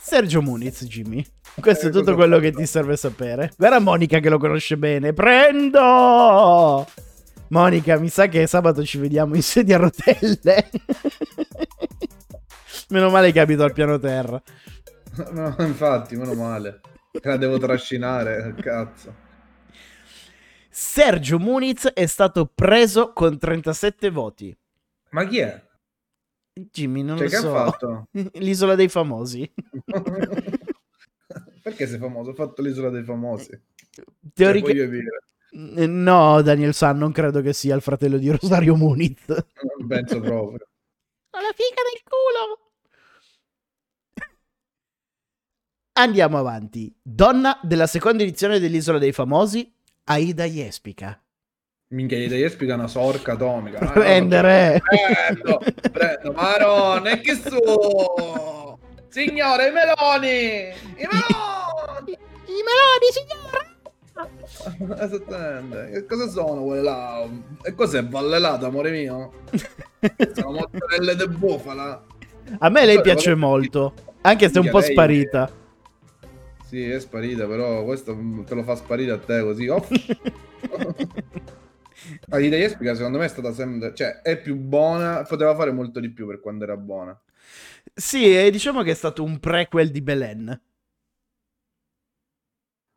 Sergio 0.00 0.42
Muniz, 0.42 0.84
Jimmy. 0.84 1.24
Questo 1.60 1.86
è 1.86 1.90
Eh, 1.90 1.92
tutto 1.92 2.06
cosa 2.06 2.16
quello 2.16 2.40
che 2.40 2.50
ti 2.50 2.66
serve 2.66 2.96
sapere. 2.96 3.52
Guarda 3.56 3.78
Monica 3.78 4.18
che 4.18 4.30
lo 4.30 4.38
conosce 4.38 4.76
bene. 4.76 5.12
Prendo! 5.12 6.88
Monica, 7.50 8.00
mi 8.00 8.08
sa 8.08 8.26
che 8.26 8.48
sabato 8.48 8.84
ci 8.84 8.98
vediamo 8.98 9.36
in 9.36 9.44
sedia 9.44 9.76
a 9.76 9.78
rotelle. 9.78 10.70
Meno 12.90 13.10
male 13.10 13.30
che 13.30 13.38
abito 13.38 13.62
al 13.62 13.72
piano 13.72 14.00
terra. 14.00 14.42
No, 15.32 15.54
infatti, 15.58 16.16
meno 16.16 16.34
male. 16.34 16.80
La 17.22 17.36
devo 17.36 17.58
trascinare, 17.58 18.54
cazzo. 18.60 19.26
Sergio 20.70 21.38
Muniz 21.38 21.88
è 21.88 22.06
stato 22.06 22.46
preso 22.46 23.12
con 23.12 23.38
37 23.38 24.10
voti. 24.10 24.56
Ma 25.10 25.26
chi 25.26 25.38
è? 25.38 25.66
Jimmy, 26.52 27.02
non 27.02 27.16
Cioè, 27.16 27.24
lo 27.26 27.30
che 27.30 27.36
so. 27.36 27.56
ha 27.56 27.64
fatto? 27.70 28.08
L'isola 28.38 28.74
dei 28.74 28.88
famosi. 28.88 29.50
Perché 31.62 31.86
sei 31.86 31.98
famoso? 31.98 32.30
Ho 32.30 32.34
fatto 32.34 32.62
l'isola 32.62 32.88
dei 32.90 33.02
famosi. 33.04 33.50
Cioè, 33.90 34.04
Teorica- 34.34 34.66
voglio 34.68 34.86
dire, 34.86 35.22
Eh, 35.76 35.86
No, 35.86 36.40
Daniel 36.42 36.72
San, 36.74 36.96
non 36.98 37.12
credo 37.12 37.40
che 37.42 37.52
sia 37.52 37.74
il 37.74 37.82
fratello 37.82 38.16
di 38.18 38.30
Rosario 38.30 38.74
Muniz. 38.76 39.26
non 39.28 39.86
penso 39.86 40.20
proprio. 40.20 40.66
Ho 41.30 41.40
la 41.40 41.52
figa 41.54 41.82
nel 41.82 42.02
culo. 42.04 42.67
Andiamo 46.00 46.38
avanti. 46.38 46.94
Donna 47.02 47.58
della 47.60 47.88
seconda 47.88 48.22
edizione 48.22 48.60
dell'Isola 48.60 48.98
dei 48.98 49.10
Famosi, 49.10 49.68
Aida 50.04 50.44
Jespica. 50.44 51.20
Minchia, 51.88 52.18
gli 52.18 52.28
devi 52.28 52.48
spiegare 52.48 52.78
una 52.78 52.88
sorca 52.88 53.32
atomica. 53.32 53.84
Prendere. 53.84 54.80
Prendo, 54.80 55.60
prendo, 55.90 56.32
marone, 56.34 57.20
che 57.20 57.34
su? 57.34 57.58
Signore, 59.08 59.68
i 59.68 59.72
meloni! 59.72 60.68
I 60.98 61.08
meloni! 61.10 62.12
I 62.46 62.62
meloni, 62.62 63.08
signora! 64.14 65.02
Esattamente. 65.04 65.90
Che 65.90 66.06
cosa 66.06 66.28
sono 66.28 66.62
quelle 66.62 66.82
là? 66.82 67.28
E 67.64 67.74
cos'è 67.74 68.06
vallelata, 68.06 68.66
amore 68.66 68.92
mio? 68.92 69.32
Sono 70.32 70.52
mozzarella 70.52 71.14
de 71.14 71.26
bufala. 71.26 72.04
A 72.60 72.68
me 72.68 72.84
lei 72.84 73.00
piace 73.00 73.34
molto, 73.34 73.94
anche 74.20 74.48
se 74.48 74.60
è 74.60 74.62
un 74.62 74.70
po' 74.70 74.78
lei- 74.78 74.92
sparita. 74.92 75.58
Sì, 76.68 76.82
è 76.88 77.00
sparita, 77.00 77.46
però 77.48 77.82
questo 77.84 78.14
te 78.44 78.54
lo 78.54 78.62
fa 78.62 78.76
sparire 78.76 79.12
a 79.12 79.18
te 79.18 79.40
così. 79.42 79.66
off. 79.68 79.96
La 82.28 82.38
Lida 82.38 82.56
Jespica 82.56 82.94
secondo 82.94 83.18
me 83.18 83.24
è 83.24 83.28
stata 83.28 83.52
sempre... 83.52 83.94
Cioè, 83.94 84.20
è 84.22 84.40
più 84.40 84.56
buona, 84.56 85.22
poteva 85.24 85.54
fare 85.54 85.72
molto 85.72 86.00
di 86.00 86.10
più 86.12 86.26
per 86.26 86.40
quando 86.40 86.64
era 86.64 86.76
buona. 86.76 87.20
sì, 87.94 88.34
e 88.36 88.50
diciamo 88.50 88.82
che 88.82 88.92
è 88.92 88.94
stato 88.94 89.22
un 89.24 89.38
prequel 89.40 89.90
di 89.90 90.00
Belen. 90.02 90.60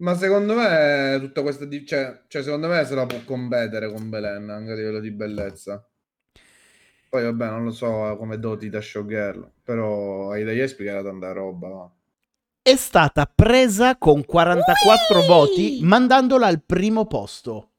Ma 0.04 0.16
secondo 0.16 0.54
me 0.54 1.18
tutta 1.22 1.42
questa... 1.42 1.64
di- 1.66 1.86
Cioè, 1.86 2.24
cioè, 2.28 2.44
secondo 2.44 2.68
me 2.68 2.84
se 2.86 2.94
la 2.96 3.06
può 3.06 3.24
competere 3.24 3.90
con 3.90 4.10
Belen, 4.10 4.50
anche 4.50 4.72
a 4.72 4.76
livello 4.76 5.00
di 5.00 5.12
bellezza. 5.12 5.90
Poi 7.10 7.24
vabbè, 7.24 7.48
non 7.50 7.64
lo 7.66 7.72
so 7.72 8.16
come 8.18 8.40
doti 8.40 8.68
da 8.70 8.82
showgirl, 8.82 9.52
però 9.64 10.32
Aida 10.32 10.52
Jespica 10.52 10.90
era 10.92 11.04
tanta 11.04 11.32
roba, 11.32 11.68
va. 11.68 11.92
È 12.63 12.76
stata 12.76 13.26
presa 13.26 13.97
con 13.97 14.24
44 14.24 15.26
voti, 15.26 15.80
mandandola 15.82 16.45
al 16.45 16.62
primo 16.62 17.08
posto. 17.08 17.69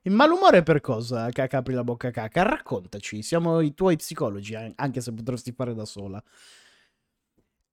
Il 0.00 0.12
malumore 0.12 0.62
per 0.62 0.80
cosa? 0.80 1.28
Caca, 1.28 1.58
apri 1.58 1.74
la 1.74 1.84
bocca 1.84 2.10
caca. 2.10 2.44
Raccontaci, 2.44 3.22
siamo 3.22 3.60
i 3.60 3.74
tuoi 3.74 3.96
psicologi, 3.96 4.54
an- 4.54 4.72
anche 4.76 5.02
se 5.02 5.12
potresti 5.12 5.52
fare 5.52 5.74
da 5.74 5.84
sola. 5.84 6.22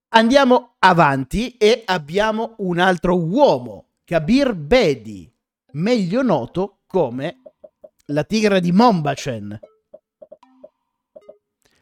Andiamo 0.09 0.75
avanti 0.79 1.55
e 1.55 1.83
abbiamo 1.85 2.55
un 2.57 2.77
altro 2.77 3.17
uomo, 3.17 3.85
Kabir 4.03 4.53
Bedi, 4.53 5.31
meglio 5.73 6.23
noto 6.23 6.79
come 6.87 7.41
la 8.07 8.25
tigre 8.25 8.59
di 8.59 8.73
Mombacen. 8.73 9.57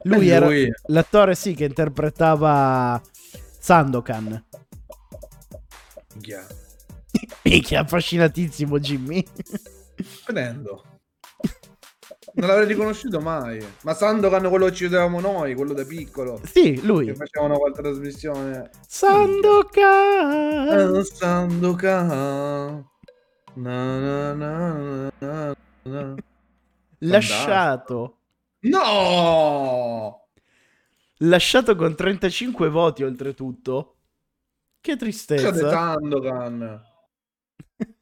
Lui 0.04 0.30
Eh, 0.30 0.34
era 0.34 0.46
lui- 0.46 0.72
l'attore, 0.88 1.36
sì, 1.36 1.54
che 1.54 1.66
interpretava 1.66 3.02
Sandokan. 3.60 4.44
Minchia. 6.14 6.46
Minchia, 7.44 7.82
affascinatissimo 7.82 8.80
Jimmy. 8.80 9.26
Prendo. 10.26 10.84
Non 12.34 12.48
l'avrei 12.50 12.68
riconosciuto 12.68 13.20
mai. 13.20 13.66
Ma 13.82 13.94
Sandokan 13.96 14.48
quello 14.50 14.66
che 14.68 14.74
ci 14.74 14.84
vedevamo 14.84 15.20
noi, 15.20 15.56
quello 15.56 15.74
da 15.74 15.84
piccolo. 15.86 16.40
sì, 16.44 16.74
Che 16.74 16.82
lui. 16.86 17.14
facevano 17.16 17.58
qualche 17.58 17.82
trasmissione. 17.82 18.70
Sandokan. 18.88 20.68
Eh, 21.00 21.04
Sandokan. 21.04 22.86
Na, 23.56 24.00
na, 24.00 24.34
na, 24.34 25.12
na, 25.20 25.56
na. 25.84 26.16
Lasciato. 27.00 28.17
No! 28.60 30.30
Lasciato 31.22 31.76
con 31.76 31.96
35 31.96 32.70
voti 32.70 33.04
oltretutto. 33.04 33.96
Che 34.80 34.96
tristezza. 34.96 35.54
Sandokan. 35.54 36.84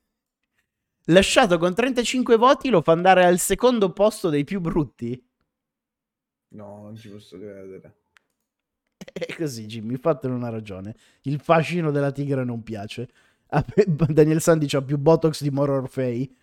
Lasciato 1.05 1.57
con 1.57 1.73
35 1.73 2.37
voti 2.37 2.69
lo 2.69 2.81
fa 2.81 2.91
andare 2.91 3.25
al 3.25 3.39
secondo 3.39 3.91
posto 3.93 4.29
dei 4.29 4.43
più 4.43 4.59
brutti. 4.59 5.23
No, 6.49 6.83
non 6.83 6.95
ci 6.95 7.09
posso 7.09 7.37
credere. 7.37 7.99
È 9.13 9.36
così, 9.36 9.65
Jimmy, 9.65 9.97
fatene 9.97 10.34
una 10.34 10.49
ragione. 10.49 10.95
Il 11.23 11.39
fascino 11.39 11.91
della 11.91 12.11
tigre 12.11 12.43
non 12.43 12.63
piace. 12.63 13.09
Daniel 13.86 14.41
Sandy 14.41 14.67
ha 14.75 14.82
più 14.82 14.97
Botox 14.97 15.41
di 15.41 15.51
Moro 15.51 15.75
Orfei. 15.77 16.36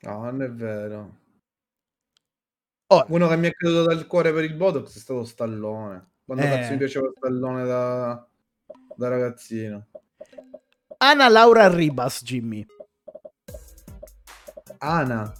No, 0.00 0.22
non 0.22 0.42
è 0.42 0.50
vero. 0.50 1.16
Ora, 2.90 3.04
Uno 3.10 3.28
che 3.28 3.36
mi 3.36 3.48
è 3.48 3.52
caduto 3.52 3.82
dal 3.84 4.06
cuore 4.06 4.32
per 4.32 4.44
il 4.44 4.54
Botox 4.54 4.96
è 4.96 4.98
stato 4.98 5.24
Stallone. 5.24 6.06
Quando 6.24 6.44
Eh. 6.44 6.48
cazzo 6.48 6.70
mi 6.72 6.78
piaceva 6.78 7.10
Stallone 7.14 7.64
da, 7.66 8.26
da 8.96 9.08
ragazzino. 9.08 9.86
Ana 10.98 11.28
Laura 11.28 11.68
Ribas, 11.68 12.22
Jimmy. 12.22 12.64
Ana. 14.78 15.32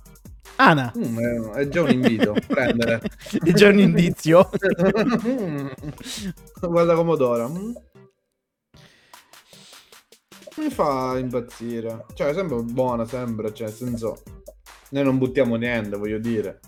Ana, 0.60 0.92
Mm, 0.96 1.52
è, 1.52 1.68
già 1.68 1.82
un 1.82 1.90
invito, 1.90 2.34
prendere. 2.48 3.00
è 3.44 3.52
già 3.52 3.68
un 3.68 3.78
indizio. 3.78 4.50
Guarda 6.60 6.94
Comodora. 6.96 7.46
Mm. 7.48 7.72
Mi 10.56 10.68
fa 10.70 11.16
impazzire. 11.18 12.04
Cioè, 12.14 12.34
sembra 12.34 12.58
buona, 12.60 13.04
sembra, 13.06 13.52
cioè, 13.52 13.68
nel 13.68 13.76
senso... 13.76 14.22
Noi 14.90 15.04
non 15.04 15.18
buttiamo 15.18 15.54
niente, 15.56 15.96
voglio 15.96 16.18
dire. 16.18 16.58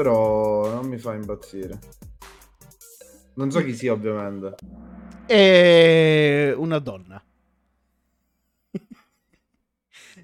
Però 0.00 0.72
non 0.72 0.86
mi 0.86 0.96
fa 0.96 1.12
impazzire. 1.12 1.78
Non 3.34 3.50
so 3.50 3.62
chi 3.62 3.74
sia, 3.74 3.92
ovviamente. 3.92 4.54
È 5.26 6.54
una 6.56 6.78
donna. 6.78 7.22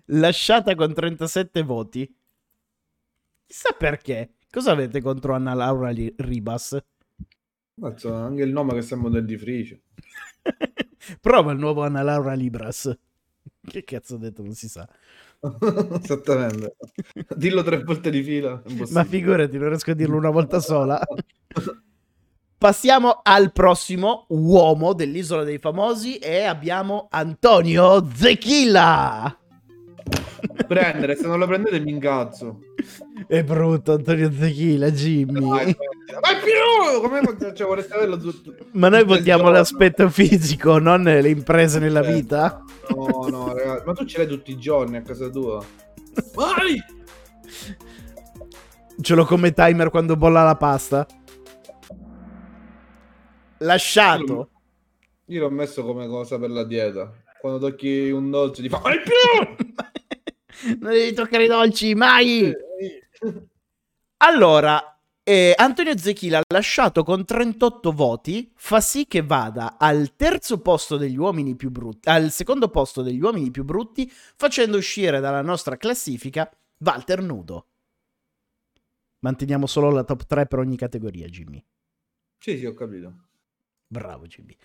Lasciata 0.06 0.74
con 0.74 0.94
37 0.94 1.62
voti. 1.62 2.10
Chissà 3.44 3.74
perché. 3.76 4.36
Cosa 4.50 4.70
avete 4.70 5.02
contro 5.02 5.34
Anna 5.34 5.52
Laura 5.52 5.90
Ribas? 5.90 6.82
Mazzo, 7.74 8.14
anche 8.14 8.44
il 8.44 8.52
nome 8.52 8.72
che 8.72 8.80
sembra 8.80 9.10
del 9.10 9.26
dentifricio. 9.26 9.78
Prova 11.20 11.52
il 11.52 11.58
nuovo 11.58 11.82
Anna 11.84 12.00
Laura 12.00 12.32
Libras. 12.32 12.98
Che 13.60 13.84
cazzo 13.84 14.14
ho 14.14 14.18
detto? 14.18 14.42
Non 14.42 14.54
si 14.54 14.70
sa. 14.70 14.88
Esattamente. 16.03 16.76
Dillo 17.34 17.62
tre 17.62 17.82
volte 17.82 18.11
di 18.11 18.22
fila. 18.22 18.62
Ma 18.91 19.05
figurati, 19.05 19.59
non 19.59 19.68
riesco 19.68 19.91
a 19.91 19.95
dirlo 19.95 20.16
una 20.16 20.30
volta 20.30 20.61
sola. 20.61 21.01
Passiamo 22.59 23.20
al 23.22 23.53
prossimo 23.53 24.24
uomo 24.28 24.95
dell'isola 24.95 25.45
dei 25.45 25.59
famosi 25.59 26.18
e 26.18 26.43
abbiamo 26.43 27.07
Antonio 27.11 28.09
Zechilla. 28.14 29.45
Prendere, 30.66 31.16
se 31.16 31.26
non 31.26 31.38
lo 31.38 31.47
prendete 31.47 31.80
mi 31.80 31.90
incazzo. 31.90 32.61
È 33.26 33.42
brutto 33.42 33.92
Antonio 33.92 34.30
Zechilla, 34.32 34.90
Jimmy. 34.90 35.40
Vai 35.49 35.74
più! 35.74 37.01
Come 37.01 37.20
cioè, 37.55 37.66
vorreste 37.66 37.94
averlo 37.94 38.16
tutto. 38.18 38.55
Ma 38.72 38.88
noi 38.88 39.05
votiamo 39.05 39.51
l'aspetto 39.51 40.09
fisico, 40.09 40.78
non 40.78 41.03
le 41.03 41.28
imprese 41.28 41.78
nella 41.78 42.03
Certo. 42.03 42.16
vita. 42.16 42.62
No, 42.94 43.28
no, 43.28 43.53
ragazzi. 43.55 43.84
Ma 43.84 43.92
tu 43.92 44.05
ce 44.05 44.18
l'hai 44.18 44.26
tutti 44.26 44.53
i 44.53 44.59
giorni 44.59 44.97
a 44.97 45.03
casa 45.03 45.28
tua? 45.28 45.64
Vai! 46.34 46.82
Ce 49.01 49.14
l'ho 49.14 49.24
come 49.24 49.53
timer 49.53 49.90
quando 49.90 50.16
bolla 50.16 50.42
la 50.44 50.57
pasta. 50.57 51.07
Lasciato. 53.59 54.51
Io 55.26 55.40
l'ho 55.40 55.51
messo 55.51 55.84
come 55.84 56.07
cosa 56.07 56.38
per 56.38 56.51
la 56.51 56.64
dieta. 56.64 57.12
Quando 57.40 57.59
tocchi 57.59 58.11
un 58.11 58.30
dolce 58.30 58.62
ti 58.62 58.68
fa 58.68 58.78
vai 58.78 58.99
più! 59.01 59.65
non 60.80 60.92
devi 60.92 61.12
toccare 61.12 61.44
i 61.44 61.48
dolci, 61.48 61.94
mai. 61.94 62.52
Allora, 64.18 64.98
eh, 65.22 65.52
Antonio 65.57 65.96
Zechila, 65.96 66.40
lasciato 66.48 67.02
con 67.02 67.24
38 67.24 67.92
voti, 67.92 68.52
fa 68.54 68.80
sì 68.80 69.07
che 69.07 69.22
vada 69.22 69.76
al 69.78 70.14
terzo 70.14 70.61
posto 70.61 70.96
degli 70.96 71.16
uomini 71.16 71.57
più 71.57 71.70
brutti, 71.70 72.09
al 72.09 72.30
secondo 72.30 72.68
posto 72.68 73.02
degli 73.02 73.20
uomini 73.20 73.50
più 73.50 73.64
brutti, 73.64 74.09
facendo 74.11 74.76
uscire 74.76 75.20
dalla 75.20 75.42
nostra 75.42 75.76
classifica 75.76 76.50
Walter 76.78 77.22
Nudo. 77.22 77.66
Manteniamo 79.20 79.66
solo 79.66 79.90
la 79.90 80.04
top 80.04 80.26
3 80.26 80.46
per 80.46 80.61
ogni 80.61 80.76
categoria, 80.76 81.26
Jimmy. 81.26 81.64
Sì, 82.38 82.59
sì, 82.59 82.66
ho 82.66 82.74
capito. 82.74 83.12
Bravo, 83.88 84.26
Jimmy. 84.26 84.57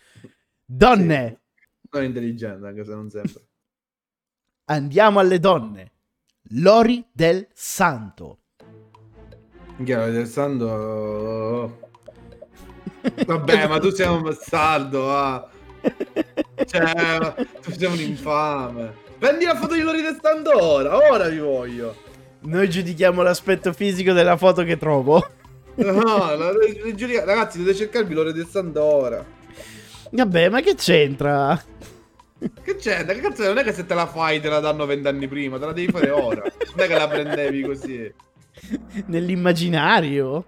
Donne, 0.64 1.42
Non 1.90 2.04
intelligente, 2.04 2.68
anche 2.68 2.84
se 2.84 2.92
non 2.92 3.10
sempre. 3.10 3.50
Andiamo 4.72 5.20
alle 5.20 5.40
donne. 5.40 5.92
Lori 6.56 7.06
del 7.12 7.48
Santo. 7.54 8.40
Chiaro, 9.84 10.12
del 10.12 10.28
Sando. 10.28 11.80
Vabbè, 13.26 13.68
ma 13.68 13.80
tu 13.80 13.90
sei 13.90 14.08
un 14.08 14.22
bastardo, 14.22 15.06
va. 15.06 15.50
Cioè, 16.66 17.34
tu 17.62 17.72
sei 17.72 17.88
un 17.92 18.00
infame. 18.00 18.94
Prendi 19.18 19.46
la 19.46 19.56
foto 19.56 19.74
di 19.74 19.82
Lori 19.82 20.02
del 20.02 20.18
Sando 20.22 20.64
ora, 20.64 20.98
ora 20.98 21.28
vi 21.28 21.40
voglio. 21.40 21.96
Noi 22.42 22.70
giudichiamo 22.70 23.22
l'aspetto 23.22 23.72
fisico 23.74 24.14
della 24.14 24.38
foto 24.38 24.64
che 24.64 24.78
trovo. 24.78 25.26
No, 25.76 26.36
la- 26.36 26.52
giudica- 26.94 27.24
ragazzi, 27.24 27.58
dovete 27.60 27.78
cercarvi 27.78 28.14
Lori 28.14 28.34
del 28.34 28.48
Sando 28.48 28.84
ora. 28.84 29.26
Vabbè, 30.12 30.50
ma 30.50 30.60
che 30.62 30.76
c'entra? 30.76 31.60
Che 32.64 32.76
c'è? 32.76 33.06
Che 33.06 33.20
cazzo, 33.20 33.44
non 33.44 33.60
è 33.60 33.64
che 33.64 33.72
se 33.72 33.86
te 33.86 33.94
la 33.94 34.08
fai 34.08 34.42
te 34.42 34.50
la 34.50 34.60
danno 34.60 34.88
vent'anni 34.88 35.28
prima, 35.28 35.60
te 35.60 35.66
la 35.66 35.74
devi 35.74 35.92
fare 35.92 36.10
ora. 36.10 36.42
Non 36.42 36.80
è 36.80 36.88
che 36.88 36.96
la 36.96 37.08
prendevi 37.08 37.62
così. 37.62 38.14
Nell'immaginario. 39.06 40.46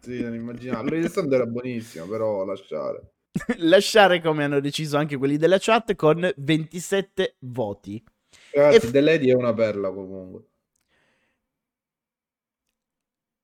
Sì, 0.00 0.18
del 0.18 1.10
Sando 1.10 1.34
era 1.34 1.46
buonissimo, 1.46 2.06
però 2.06 2.44
lasciare. 2.44 3.14
Lasciare 3.58 4.20
come 4.20 4.44
hanno 4.44 4.60
deciso 4.60 4.96
anche 4.96 5.16
quelli 5.16 5.36
della 5.36 5.58
chat 5.58 5.96
con 5.96 6.32
27 6.36 7.36
voti. 7.40 8.02
Ragazzi, 8.52 8.86
E- 8.86 8.90
The 8.92 9.00
Lady 9.00 9.30
è 9.30 9.34
una 9.34 9.52
perla 9.52 9.90
comunque. 9.90 10.44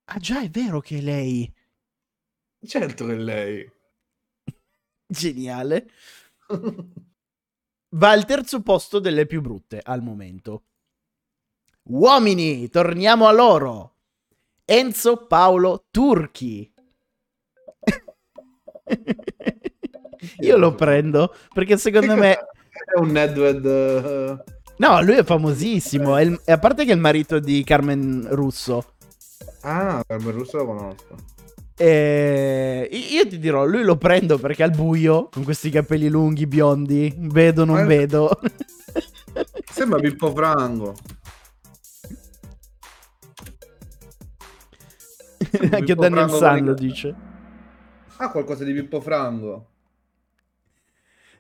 Ah 0.05 0.19
già, 0.19 0.43
è 0.43 0.49
vero 0.49 0.81
che 0.81 0.99
è 0.99 1.01
lei. 1.01 1.53
Certo 2.65 3.07
che 3.07 3.15
lei. 3.17 3.73
Geniale. 5.07 5.89
Va 7.91 8.11
al 8.11 8.25
terzo 8.25 8.63
posto 8.63 8.99
delle 9.01 9.27
più 9.27 9.41
brutte 9.41 9.81
al 9.83 10.03
momento. 10.03 10.63
Uomini, 11.85 12.69
torniamo 12.69 13.27
a 13.27 13.33
loro. 13.33 13.95
Enzo 14.65 15.27
Paolo 15.27 15.87
Turchi. 15.91 16.73
Io 20.41 20.57
lo 20.57 20.75
prendo 20.75 21.35
perché 21.53 21.77
secondo 21.77 22.15
me... 22.17 22.33
È 22.35 22.99
un 22.99 23.09
Nedved. 23.11 23.65
eh, 23.67 24.45
No, 24.79 25.03
lui 25.03 25.17
è 25.17 25.25
famosissimo. 25.25 26.17
È 26.17 26.23
il- 26.23 26.41
A 26.47 26.59
parte 26.59 26.85
che 26.85 26.93
è 26.93 26.95
il 26.95 27.01
marito 27.01 27.39
di 27.41 27.63
Carmen 27.65 28.27
Russo. 28.31 28.95
Ah, 29.63 30.03
Carmen 30.07 30.33
Russo 30.33 30.57
lo 30.59 30.67
conosco. 30.67 31.15
E 31.83 32.87
io 32.93 33.27
ti 33.27 33.39
dirò, 33.39 33.65
lui 33.65 33.83
lo 33.85 33.97
prendo 33.97 34.37
perché 34.37 34.65
al 34.65 34.71
buio, 34.71 35.31
con 35.31 35.45
questi 35.45 35.71
capelli 35.71 36.11
lunghi, 36.11 36.47
biondi, 36.47 37.11
vedo, 37.17 37.65
non 37.65 37.77
Ma- 37.77 37.85
vedo. 37.85 38.39
Sembra 39.65 39.99
Pippo 39.99 40.31
Franco. 40.35 40.95
Anche 45.73 45.95
Daniel 45.95 46.29
San 46.29 46.65
lo 46.67 46.75
dice. 46.75 47.15
Ha 48.17 48.31
qualcosa 48.31 48.63
di 48.65 48.75
Pippo 48.75 49.01
Franco. 49.01 49.69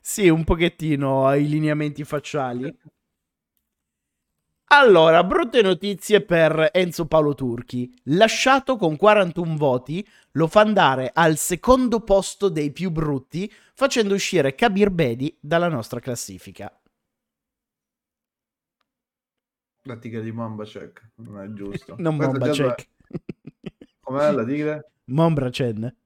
Sì, 0.00 0.30
un 0.30 0.44
pochettino 0.44 1.26
ai 1.26 1.46
lineamenti 1.46 2.02
facciali. 2.02 2.74
Allora, 4.72 5.24
brutte 5.24 5.62
notizie 5.62 6.20
per 6.24 6.68
Enzo 6.72 7.06
Paolo 7.06 7.34
Turchi. 7.34 7.92
Lasciato 8.04 8.76
con 8.76 8.96
41 8.96 9.56
voti, 9.56 10.06
lo 10.32 10.46
fa 10.46 10.60
andare 10.60 11.10
al 11.12 11.36
secondo 11.38 12.00
posto 12.00 12.48
dei 12.48 12.70
più 12.70 12.90
brutti, 12.90 13.52
facendo 13.74 14.14
uscire 14.14 14.54
Kabir 14.54 14.90
Bedi 14.90 15.36
dalla 15.40 15.66
nostra 15.68 15.98
classifica. 15.98 16.72
La 19.84 19.96
tigre 19.96 20.22
di 20.22 20.30
Mamba 20.30 20.62
Check. 20.64 21.10
Non 21.16 21.40
è 21.40 21.52
giusto. 21.52 21.96
Non 21.98 22.16
Questa 22.16 22.38
Momba 22.38 22.50
già- 22.52 22.74
Check. 22.74 22.88
Com'è 24.00 24.30
la 24.30 24.44
tigre? 24.44 24.90
Mombra 25.06 25.50
Chen. 25.50 25.96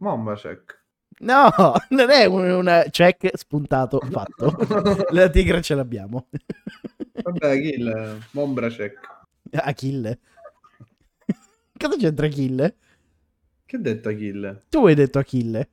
Mamba 0.00 0.34
Check. 0.34 0.76
No, 1.20 1.50
non 1.88 2.10
è 2.10 2.26
un- 2.26 2.50
una 2.50 2.82
check 2.90 3.36
spuntato, 3.36 3.98
fatto. 4.08 4.54
La 5.10 5.28
tigre 5.28 5.60
ce 5.62 5.74
l'abbiamo. 5.74 6.28
Vabbè, 7.22 7.56
Achille. 7.56 8.18
Mombra 8.32 8.68
Check. 8.68 8.98
Achille. 9.52 10.18
Cosa 11.78 11.96
c'entra 11.96 12.26
Achille? 12.26 12.76
Che 13.64 13.76
ha 13.76 13.78
detto 13.78 14.08
Achille? 14.08 14.64
Tu 14.68 14.86
hai 14.86 14.94
detto 14.94 15.18
Achille. 15.18 15.68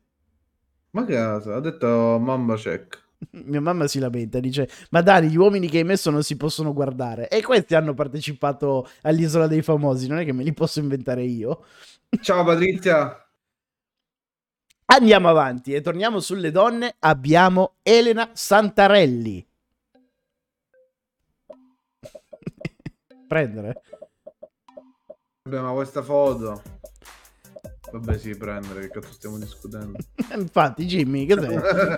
Ma 0.91 1.06
che 1.06 1.14
caso? 1.14 1.54
Ha 1.54 1.60
detto 1.60 2.18
Mamba 2.20 2.56
Check. 2.56 3.04
Mia 3.46 3.62
mamma 3.62 3.88
si 3.88 4.00
lamenta, 4.00 4.39
dice: 4.39 4.70
Ma 4.91 5.02
Dani, 5.02 5.30
gli 5.30 5.38
uomini 5.38 5.68
che 5.68 5.80
hai 5.80 5.84
messo 5.84 6.10
non 6.10 6.24
si 6.24 6.38
possono 6.38 6.74
guardare. 6.74 7.28
E 7.30 7.41
questi 7.41 7.76
hanno 7.76 7.93
partecipato 7.93 8.88
all'Isola 9.02 9.48
dei 9.48 9.62
Famosi, 9.62 10.08
non 10.08 10.20
è 10.20 10.26
che 10.26 10.34
me 10.34 10.43
li 10.43 10.54
posso 10.54 10.80
inventare 10.80 11.24
io. 11.24 11.66
Ciao 12.22 12.43
Patrizia. 12.43 13.20
Andiamo 14.88 15.30
avanti 15.30 15.74
e 15.74 15.82
torniamo 15.82 16.20
sulle 16.20 16.52
donne. 16.52 16.96
Abbiamo 17.00 17.76
Elena 17.82 18.30
Santarelli. 18.34 19.46
Prendere. 23.28 23.82
Vabbè, 25.44 25.62
ma 25.62 25.72
questa 25.72 26.02
foto. 26.02 26.62
Vabbè, 27.92 28.18
sì, 28.18 28.36
prendere. 28.36 28.82
Che 28.82 29.00
cazzo 29.00 29.14
stiamo 29.14 29.38
discutendo? 29.38 29.98
Infatti, 30.36 30.86
Jimmy, 30.86 31.28
cos'è? 31.28 31.98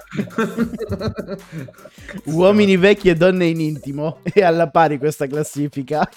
Uomini 2.25 2.77
vecchi 2.77 3.09
e 3.09 3.15
donne 3.15 3.45
in 3.45 3.59
intimo. 3.59 4.19
È 4.31 4.41
alla 4.41 4.69
pari 4.69 4.97
questa 4.97 5.27
classifica. 5.27 6.07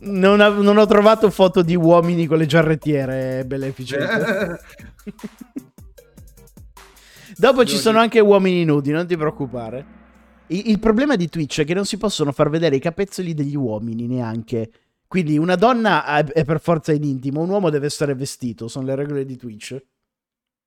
Non, 0.00 0.40
ha- 0.40 0.48
non 0.48 0.76
ho 0.76 0.86
trovato 0.86 1.30
foto 1.30 1.62
di 1.62 1.76
uomini 1.76 2.26
con 2.26 2.38
le 2.38 2.46
giarrettiere 2.46 3.44
beneficenti. 3.46 4.62
Dopo 7.36 7.64
ci 7.64 7.76
sono 7.78 7.98
anche 7.98 8.20
uomini 8.20 8.64
nudi, 8.64 8.90
non 8.92 9.06
ti 9.06 9.16
preoccupare. 9.16 10.02
Il, 10.48 10.78
problema 10.78 11.16
di 11.16 11.28
Twitch 11.28 11.60
è 11.60 11.64
che 11.64 11.72
non 11.72 11.86
si 11.86 11.96
possono 11.96 12.30
far 12.30 12.50
vedere 12.50 12.76
i 12.76 12.80
capezzoli 12.80 13.32
degli 13.32 13.56
uomini 13.56 14.06
neanche. 14.06 14.70
Quindi 15.06 15.38
una 15.38 15.56
donna 15.56 16.04
è 16.24 16.44
per 16.44 16.60
forza 16.60 16.92
in 16.92 17.04
intimo, 17.04 17.40
un 17.40 17.48
uomo 17.48 17.70
deve 17.70 17.86
essere 17.86 18.14
vestito, 18.14 18.68
sono 18.68 18.86
le 18.86 18.94
regole 18.94 19.24
di 19.24 19.36
Twitch. 19.36 19.82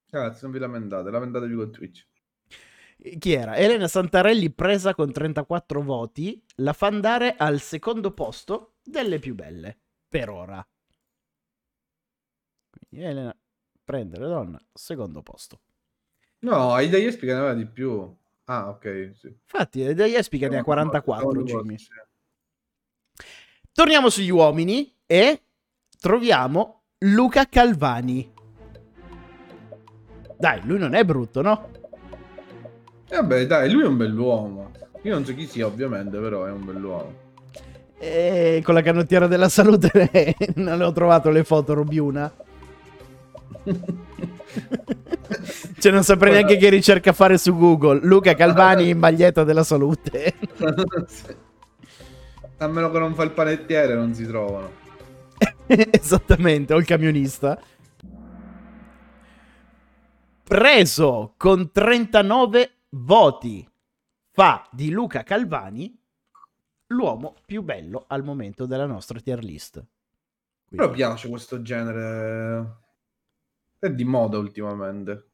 Ragazzi, 0.10 0.40
non 0.44 0.52
vi 0.52 0.60
lamentate, 0.60 1.12
lamentatevi 1.12 1.54
con 1.54 1.72
Twitch. 1.72 2.08
Chi 3.20 3.34
era? 3.34 3.56
Elena 3.56 3.88
Santarelli 3.88 4.50
presa 4.52 4.96
con 4.96 5.12
34 5.12 5.82
voti, 5.84 6.44
la 6.56 6.74
fa 6.74 6.88
andare 6.88 7.36
al 7.38 7.60
secondo 7.60 8.12
posto 8.12 8.76
delle 8.84 9.20
più 9.20 9.36
belle, 9.36 9.78
per 10.08 10.30
ora. 10.30 10.68
Quindi 12.70 13.06
Elena 13.06 13.38
prende 13.84 14.18
la 14.18 14.28
donna, 14.28 14.60
secondo 14.74 15.22
posto. 15.22 15.60
No, 16.40 16.74
ai 16.74 16.90
degli 16.90 17.06
Espica 17.06 17.34
ne 17.34 17.40
aveva 17.40 17.54
di 17.54 17.68
più. 17.68 18.16
Ah, 18.50 18.70
ok, 18.70 19.12
sì. 19.14 19.28
Infatti, 19.28 19.86
eh, 19.86 19.94
degli 19.94 20.16
Espica 20.16 20.48
ne 20.48 20.60
ha 20.60 20.64
44, 20.64 21.30
Secondo 21.30 21.44
Jimmy. 21.44 21.76
Torniamo 23.74 24.10
sugli 24.10 24.30
uomini 24.30 24.96
e 25.06 25.42
troviamo 26.00 26.84
Luca 27.00 27.46
Calvani. 27.46 28.34
Dai, 30.38 30.62
lui 30.64 30.80
non 30.80 30.94
è 30.94 31.04
brutto, 31.04 31.42
no? 31.42 31.72
E 33.10 33.16
vabbè, 33.16 33.48
dai, 33.48 33.70
lui 33.70 33.84
è 33.84 33.88
un 33.88 33.98
bell'uomo. 33.98 34.72
Io 35.02 35.14
non 35.14 35.26
so 35.26 35.34
chi 35.34 35.46
sia, 35.46 35.66
ovviamente, 35.66 36.18
però 36.18 36.46
è 36.46 36.52
un 36.52 36.64
bell'uomo. 36.64 37.26
E 37.98 38.62
con 38.64 38.76
la 38.76 38.82
canottiera 38.82 39.28
della 39.28 39.50
salute 39.50 40.36
non 40.56 40.82
ho 40.82 40.94
trovato 40.94 41.30
le 41.32 41.44
foto, 41.44 41.74
Robiuna. 41.74 42.32
cioè, 45.80 45.92
non 45.92 46.04
saprei 46.04 46.32
Guarda- 46.32 46.48
neanche 46.48 46.66
che 46.66 46.70
ricerca 46.70 47.14
fare 47.14 47.38
su 47.38 47.56
Google. 47.56 48.00
Luca 48.04 48.34
Calvani 48.34 48.90
in 48.90 48.98
maglietta 48.98 49.44
della 49.44 49.64
salute. 49.64 50.34
A 52.60 52.68
meno 52.68 52.90
che 52.90 52.98
non 53.00 53.14
fa 53.14 53.24
il 53.24 53.32
panettiere, 53.32 53.94
non 53.94 54.14
si 54.16 54.26
trovano. 54.26 54.72
Esattamente, 55.68 56.74
o 56.74 56.78
il 56.78 56.86
camionista. 56.86 57.60
Preso 60.44 61.34
con 61.38 61.72
39 61.72 62.72
voti, 62.90 63.70
fa 64.32 64.68
di 64.72 64.90
Luca 64.90 65.24
Calvani 65.24 65.96
l'uomo 66.88 67.36
più 67.46 67.62
bello 67.64 68.06
al 68.08 68.24
momento 68.24 68.66
della 68.66 68.86
nostra 68.86 69.20
tier 69.20 69.44
list. 69.44 69.84
Però 70.70 70.90
piace 70.90 71.30
questo 71.30 71.62
genere. 71.62 72.78
È 73.78 73.90
di 73.90 74.04
moda 74.06 74.38
ultimamente. 74.38 75.27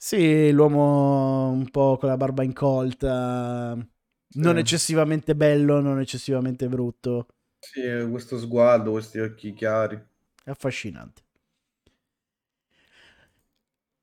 Sì, 0.00 0.50
l'uomo 0.52 1.48
un 1.50 1.68
po' 1.70 1.96
con 1.98 2.08
la 2.08 2.16
barba 2.16 2.44
incolta, 2.44 3.74
non 3.74 4.54
Sì. 4.54 4.60
eccessivamente 4.60 5.34
bello, 5.34 5.80
non 5.80 5.98
eccessivamente 6.00 6.68
brutto, 6.68 7.26
Sì, 7.58 7.82
questo 8.08 8.38
sguardo, 8.38 8.92
questi 8.92 9.18
occhi 9.18 9.52
chiari. 9.54 10.00
affascinante. 10.44 11.22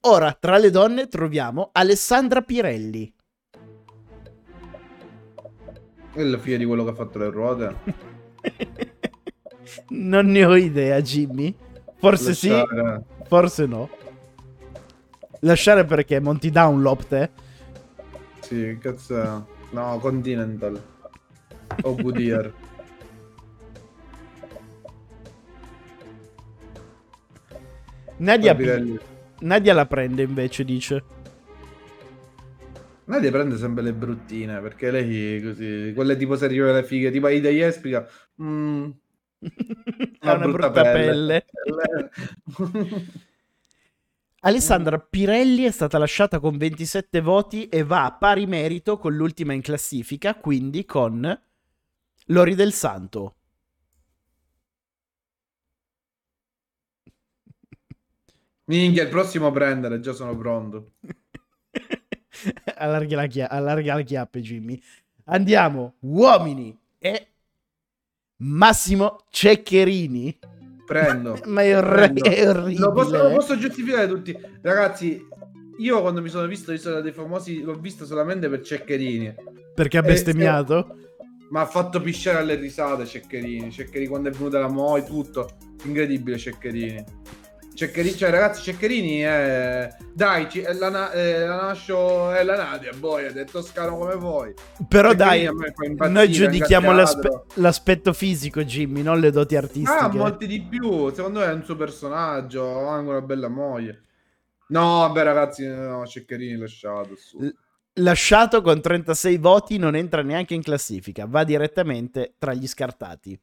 Ora, 0.01 0.33
tra 0.33 0.57
le 0.57 0.69
donne 0.69 1.07
troviamo 1.07 1.69
Alessandra 1.71 2.41
Pirelli. 2.41 3.11
È 6.13 6.21
la 6.23 6.37
figlia 6.37 6.57
di 6.57 6.65
quello 6.65 6.83
che 6.83 6.89
ha 6.91 6.93
fatto 6.93 7.17
le 7.19 7.29
ruote. 7.29 7.75
non 9.89 10.27
ne 10.27 10.43
ho 10.45 10.55
idea, 10.57 11.01
Jimmy. 11.01 11.55
Forse 11.97 12.33
sì, 12.35 12.49
Lasciare- 12.49 13.03
forse 13.27 13.65
no. 13.65 13.89
Lasciare 15.41 15.85
perché 15.85 16.19
Monty 16.19 16.49
Downlop 16.49 17.07
te? 17.07 17.29
Sì, 18.39 18.77
cazzo 18.79 19.21
è? 19.21 19.41
No, 19.71 19.99
Continental. 19.99 20.81
O 21.81 21.95
Goodyear. 21.95 22.53
Nadia, 28.17 28.55
Pirelli. 28.55 28.97
Nadia 29.39 29.73
la 29.73 29.85
prende 29.85 30.23
invece, 30.23 30.63
dice. 30.63 31.03
Nadia 33.05 33.29
prende 33.29 33.57
sempre 33.57 33.83
le 33.83 33.93
bruttine, 33.93 34.59
perché 34.61 34.89
lei 34.89 35.41
così, 35.41 35.91
quelle 35.93 36.15
tipo 36.15 36.35
serie 36.35 36.71
le 36.71 36.83
fighe, 36.83 37.11
tipo 37.11 37.27
Ida 37.27 37.49
Jespica, 37.49 38.07
mm, 38.41 38.89
ha 40.21 40.33
una 40.33 40.47
brutta, 40.47 40.81
pelle. 40.81 41.45
pelle. 41.63 42.11
Alessandra 44.45 44.99
Pirelli 44.99 45.63
è 45.63 45.71
stata 45.71 45.97
lasciata 45.97 46.39
con 46.39 46.55
27 46.55 47.19
voti 47.19 47.67
e 47.67 47.83
va 47.83 48.05
a 48.05 48.13
pari 48.13 48.45
merito 48.45 48.99
con 48.99 49.15
l'ultima 49.15 49.53
in 49.53 49.61
classifica, 49.61 50.35
quindi 50.35 50.85
con 50.85 51.41
Lori 52.27 52.53
del 52.53 52.71
Santo. 52.71 53.37
Minchia, 58.65 59.01
il 59.01 59.09
prossimo 59.09 59.47
a 59.47 59.51
prendere, 59.51 59.99
già 59.99 60.13
sono 60.13 60.37
pronto. 60.37 60.91
allarga, 62.77 63.15
la 63.15 63.25
chia- 63.25 63.49
allarga 63.49 63.95
le 63.95 64.03
chiappe, 64.03 64.41
Jimmy. 64.41 64.79
Andiamo, 65.23 65.95
uomini 66.01 66.77
e 66.99 67.27
Massimo 68.37 69.25
Ceccherini. 69.31 70.37
Prendo. 70.85 71.39
Ma 71.45 71.61
è, 71.61 71.75
orre- 71.77 72.11
Prendo. 72.13 72.23
è 72.23 72.49
orribile. 72.49 72.79
Lo 72.79 72.91
posso, 72.91 73.17
lo 73.17 73.33
posso 73.33 73.57
giustificare 73.57 74.07
tutti. 74.07 74.37
Ragazzi, 74.61 75.25
io 75.77 76.01
quando 76.01 76.21
mi 76.21 76.29
sono 76.29 76.47
visto 76.47 76.71
l'isola 76.71 77.01
dei 77.01 77.11
famosi 77.11 77.61
l'ho 77.61 77.75
visto 77.75 78.05
solamente 78.05 78.47
per 78.49 78.61
Ceccherini. 78.61 79.33
Perché 79.73 79.97
ha 79.97 80.01
bestemmiato? 80.01 80.97
Ma 81.49 81.61
ha 81.61 81.65
fatto 81.65 82.01
pisciare 82.01 82.39
alle 82.39 82.55
risate 82.55 83.05
Ceccherini. 83.05 83.71
Ceccherini 83.71 84.07
quando 84.07 84.29
è 84.29 84.31
venuta 84.31 84.59
la 84.59 84.69
Moi, 84.69 85.03
tutto. 85.05 85.49
Incredibile 85.83 86.37
Ceccherini. 86.37 87.03
Ceccherini, 87.75 88.15
cioè 88.15 88.29
ragazzi, 88.29 88.61
Ceccherini 88.61 89.19
è... 89.19 89.89
Dai, 90.13 90.49
ci- 90.49 90.61
è 90.61 90.73
la, 90.73 90.89
na- 90.89 91.11
è 91.11 91.45
la 91.45 91.55
Nascio 91.61 92.31
è 92.31 92.43
la 92.43 92.55
Nadia, 92.55 92.91
poi 92.97 93.25
è 93.25 93.43
toscano 93.45 93.97
come 93.97 94.15
vuoi. 94.15 94.53
Però 94.87 95.09
Ceccherini 95.11 95.49
dai, 95.75 96.09
noi 96.09 96.31
giudichiamo 96.31 96.93
l'aspe- 96.93 97.43
l'aspetto 97.55 98.13
fisico, 98.13 98.63
Jimmy, 98.63 99.01
non 99.01 99.19
le 99.19 99.29
doti 99.29 99.55
artistiche. 99.57 99.91
Ah, 99.91 100.07
molti 100.07 100.47
di 100.47 100.61
più. 100.61 101.13
Secondo 101.13 101.39
me 101.39 101.45
è 101.47 101.51
un 101.53 101.63
suo 101.65 101.75
personaggio. 101.75 102.87
Ha 102.87 102.93
anche 102.95 103.09
una 103.09 103.21
bella 103.21 103.49
moglie. 103.49 104.03
No, 104.69 104.99
vabbè, 104.99 105.23
ragazzi, 105.23 105.67
no, 105.67 106.05
Ceccherini 106.07 106.55
lasciato. 106.55 107.15
Su. 107.15 107.37
L- 107.39 107.53
Lasciato 107.99 108.61
con 108.61 108.81
36 108.81 109.37
voti, 109.37 109.77
non 109.77 109.95
entra 109.95 110.21
neanche 110.21 110.53
in 110.53 110.61
classifica, 110.61 111.25
va 111.27 111.45
direttamente 111.45 112.35
tra 112.37 112.53
gli 112.53 112.67
scartati. 112.67 113.39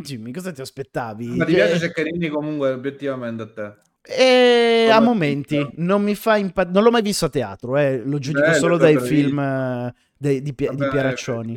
Jimmy, 0.00 0.32
cosa 0.32 0.52
ti 0.52 0.60
aspettavi? 0.60 1.26
Ma 1.36 1.44
ti 1.44 1.52
Cioè- 1.52 1.66
piace 1.66 1.78
Ceccherini 1.78 2.28
comunque, 2.28 2.70
obiettivamente 2.72 3.42
a 3.42 3.46
te? 3.52 3.88
E 4.02 4.88
a 4.90 4.98
momenti 5.00 5.64
non 5.76 6.02
mi 6.02 6.14
fa 6.14 6.36
impazzire. 6.36 6.72
Non 6.74 6.82
l'ho 6.84 6.90
mai 6.90 7.02
visto 7.02 7.26
a 7.26 7.28
teatro, 7.28 7.76
eh, 7.76 7.98
lo 8.02 8.18
giudico 8.18 8.46
Bello, 8.46 8.56
solo 8.58 8.76
dai 8.78 8.98
film 8.98 9.38
eh, 9.38 9.94
dei- 10.16 10.40
di, 10.42 10.54
Pia- 10.54 10.70
di 10.70 10.78
Vabbè, 10.78 10.90
Pieraccioni. 10.90 11.52
I 11.52 11.56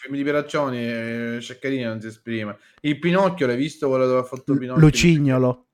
film 0.00 0.16
di 0.16 0.22
Pieraccioni, 0.22 0.78
eh, 0.78 1.38
Ceccherini 1.42 1.82
non 1.82 2.00
si 2.00 2.06
esprime. 2.06 2.56
Il 2.80 2.98
Pinocchio, 2.98 3.46
l'hai 3.46 3.56
visto 3.56 3.88
quello 3.90 4.06
dove 4.06 4.20
ha 4.20 4.24
fatto 4.24 4.56
Pinocchio? 4.56 4.82
Lucignolo. 4.82 5.66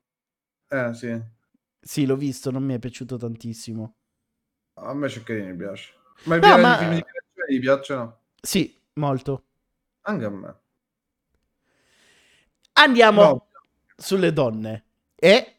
Eh, 0.67 0.93
sì. 0.93 1.17
Sì, 1.79 2.05
l'ho 2.05 2.17
visto, 2.17 2.51
non 2.51 2.63
mi 2.63 2.73
è 2.75 2.79
piaciuto 2.79 3.15
tantissimo. 3.17 3.95
A 4.75 4.93
me 4.93 5.07
Ceccherini 5.07 5.55
piace. 5.55 5.93
Ma 6.23 6.35
i 6.35 6.39
No, 6.41 6.57
ma- 6.57 6.75
i 6.75 6.77
film 6.77 6.93
di 6.95 7.03
Pieraccioni 7.03 7.47
ti 7.53 7.59
piacciono? 7.59 8.19
Sì, 8.41 8.81
molto. 8.95 9.43
Anche 10.01 10.25
a 10.25 10.29
me. 10.29 10.55
Andiamo 12.81 13.21
No. 13.21 13.45
sulle 13.95 14.33
donne 14.33 14.85
e 15.15 15.57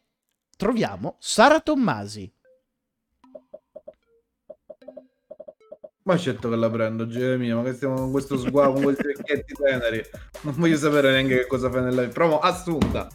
troviamo 0.57 1.17
Sara 1.21 1.61
Tommasi. 1.61 2.33
Ma 6.05 6.17
certo 6.19 6.49
che 6.49 6.57
la 6.57 6.69
prendo, 6.69 7.07
Geremia, 7.07 7.55
ma 7.55 7.63
che 7.63 7.75
stiamo 7.75 7.95
con 7.95 8.11
questo 8.11 8.37
sguardo, 8.37 8.73
con 8.73 8.83
questi 8.83 9.05
vecchietti 9.05 9.55
teneri. 9.55 10.03
Non 10.41 10.55
voglio 10.57 10.77
sapere 10.77 11.13
neanche 11.13 11.37
che 11.37 11.47
cosa 11.47 11.71
fai 11.71 11.83
nella 11.85 12.01
vita. 12.01 12.13
Provo 12.13 12.41
assunta. 12.41 13.07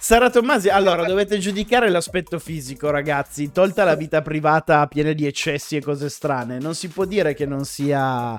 Sara 0.00 0.28
Tommasi, 0.28 0.68
allora 0.68 1.04
dovete 1.04 1.38
giudicare 1.38 1.88
l'aspetto 1.88 2.40
fisico, 2.40 2.90
ragazzi. 2.90 3.52
Tolta 3.52 3.84
la 3.84 3.94
vita 3.94 4.22
privata 4.22 4.84
piena 4.88 5.12
di 5.12 5.24
eccessi 5.24 5.76
e 5.76 5.80
cose 5.80 6.08
strane, 6.08 6.58
non 6.58 6.74
si 6.74 6.88
può 6.88 7.04
dire 7.04 7.32
che 7.34 7.46
non 7.46 7.64
sia 7.64 8.36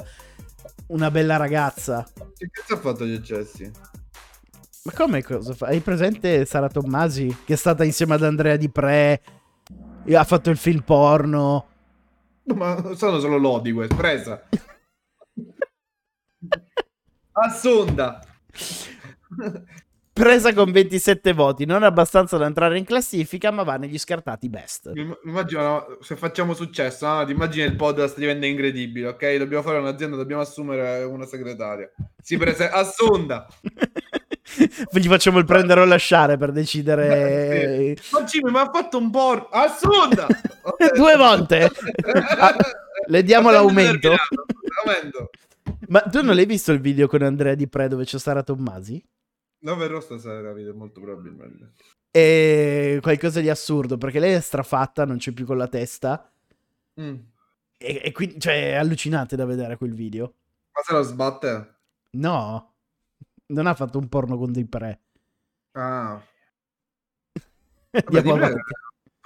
una 0.88 1.09
bella 1.09 1.38
ragazza. 1.38 2.05
Che 2.36 2.49
cazzo 2.51 2.74
ha 2.74 2.78
fatto 2.78 3.05
gli 3.05 3.13
eccessi? 3.13 3.71
Ma 4.86 4.92
come 4.92 5.24
cosa 5.24 5.54
fa? 5.54 5.68
Hai 5.68 5.80
presente 5.80 6.44
Sara 6.44 6.68
Tommasi 6.68 7.34
che 7.46 7.54
è 7.54 7.56
stata 7.56 7.86
insieme 7.86 8.16
ad 8.16 8.24
Andrea 8.24 8.58
Di 8.58 8.70
Pre? 8.70 9.22
Ha 10.12 10.24
fatto 10.26 10.50
il 10.50 10.58
film 10.58 10.82
porno. 10.82 11.68
Ma 12.54 12.94
sono 12.96 13.20
solo 13.20 13.38
lodi 13.38 13.72
queste, 13.72 13.96
presa. 13.96 14.44
Assunta. 17.32 18.20
Presa 20.12 20.54
con 20.54 20.70
27 20.70 21.32
voti, 21.32 21.64
non 21.64 21.84
abbastanza 21.84 22.36
da 22.36 22.46
entrare 22.46 22.78
in 22.78 22.84
classifica, 22.84 23.52
ma 23.52 23.64
va 23.64 23.78
negli 23.78 23.98
scartati 23.98 24.50
best. 24.50 24.92
Immagino 25.24 25.62
no, 25.62 25.98
se 26.02 26.18
facciamo 26.18 26.54
successo, 26.54 27.08
no? 27.08 27.26
ti 27.26 27.32
immagini 27.32 27.66
il 27.66 27.78
podcast 27.78 28.18
diventa 28.18 28.46
incredibile, 28.46 29.08
ok? 29.08 29.38
Dobbiamo 29.38 29.64
fare 29.64 29.78
un'azienda, 29.78 30.18
dobbiamo 30.18 30.42
assumere 30.42 31.04
una 31.04 31.26
segretaria. 31.26 31.90
Si 32.22 32.38
prese 32.38 32.70
assunta. 32.70 33.48
Gli 34.91 35.07
facciamo 35.07 35.39
il 35.39 35.45
prendere 35.45 35.82
o 35.82 35.86
lasciare 35.86 36.38
per 36.38 36.51
decidere. 36.51 37.95
Ma 38.11 38.24
Jimmy, 38.24 38.51
ma 38.51 38.61
ha 38.61 38.70
fatto 38.72 38.97
un 38.97 39.09
porno. 39.09 39.47
Assunta! 39.49 40.28
due 40.95 41.16
volte. 41.16 41.70
Ah, 42.43 42.55
le 43.07 43.24
diamo 43.24 43.51
l'aumento. 43.51 44.16
Ma 45.88 46.01
tu 46.01 46.22
non 46.22 46.36
l'hai 46.36 46.45
visto 46.45 46.72
il 46.72 46.80
video 46.80 47.07
con 47.07 47.22
Andrea 47.22 47.55
Di 47.55 47.68
Pre 47.68 47.88
dove 47.88 48.05
c'è 48.05 48.18
Sara 48.18 48.43
Tommasi? 48.43 49.03
Non 49.59 49.78
verrò 49.78 49.99
stasera? 49.99 50.53
Molto 50.74 50.99
probabilmente. 50.99 51.72
È 52.09 52.97
qualcosa 53.01 53.39
di 53.39 53.49
assurdo 53.49 53.97
perché 53.97 54.20
lei 54.20 54.34
è 54.34 54.39
strafatta, 54.39 55.05
non 55.05 55.18
c'è 55.18 55.32
più 55.32 55.45
con 55.45 55.57
la 55.57 55.68
testa. 55.68 56.30
Mm. 56.99 57.16
E, 57.78 58.01
e 58.03 58.11
quindi, 58.11 58.39
cioè, 58.39 58.72
è 58.72 58.76
allucinante 58.76 59.36
da 59.36 59.45
vedere 59.45 59.78
quel 59.78 59.93
video. 59.93 60.34
Ma 60.74 60.82
se 60.84 60.93
lo 60.93 61.01
sbatte? 61.01 61.76
No, 62.11 62.72
non 63.48 63.68
ha 63.68 63.74
fatto 63.76 63.98
un 64.00 64.08
porno 64.10 64.38
con 64.38 64.52
dei 64.52 64.66
pre. 64.66 65.02
Ah. 65.74 66.22
Vabbè, 67.91 68.22
di 68.22 68.30
avanti. 68.30 68.60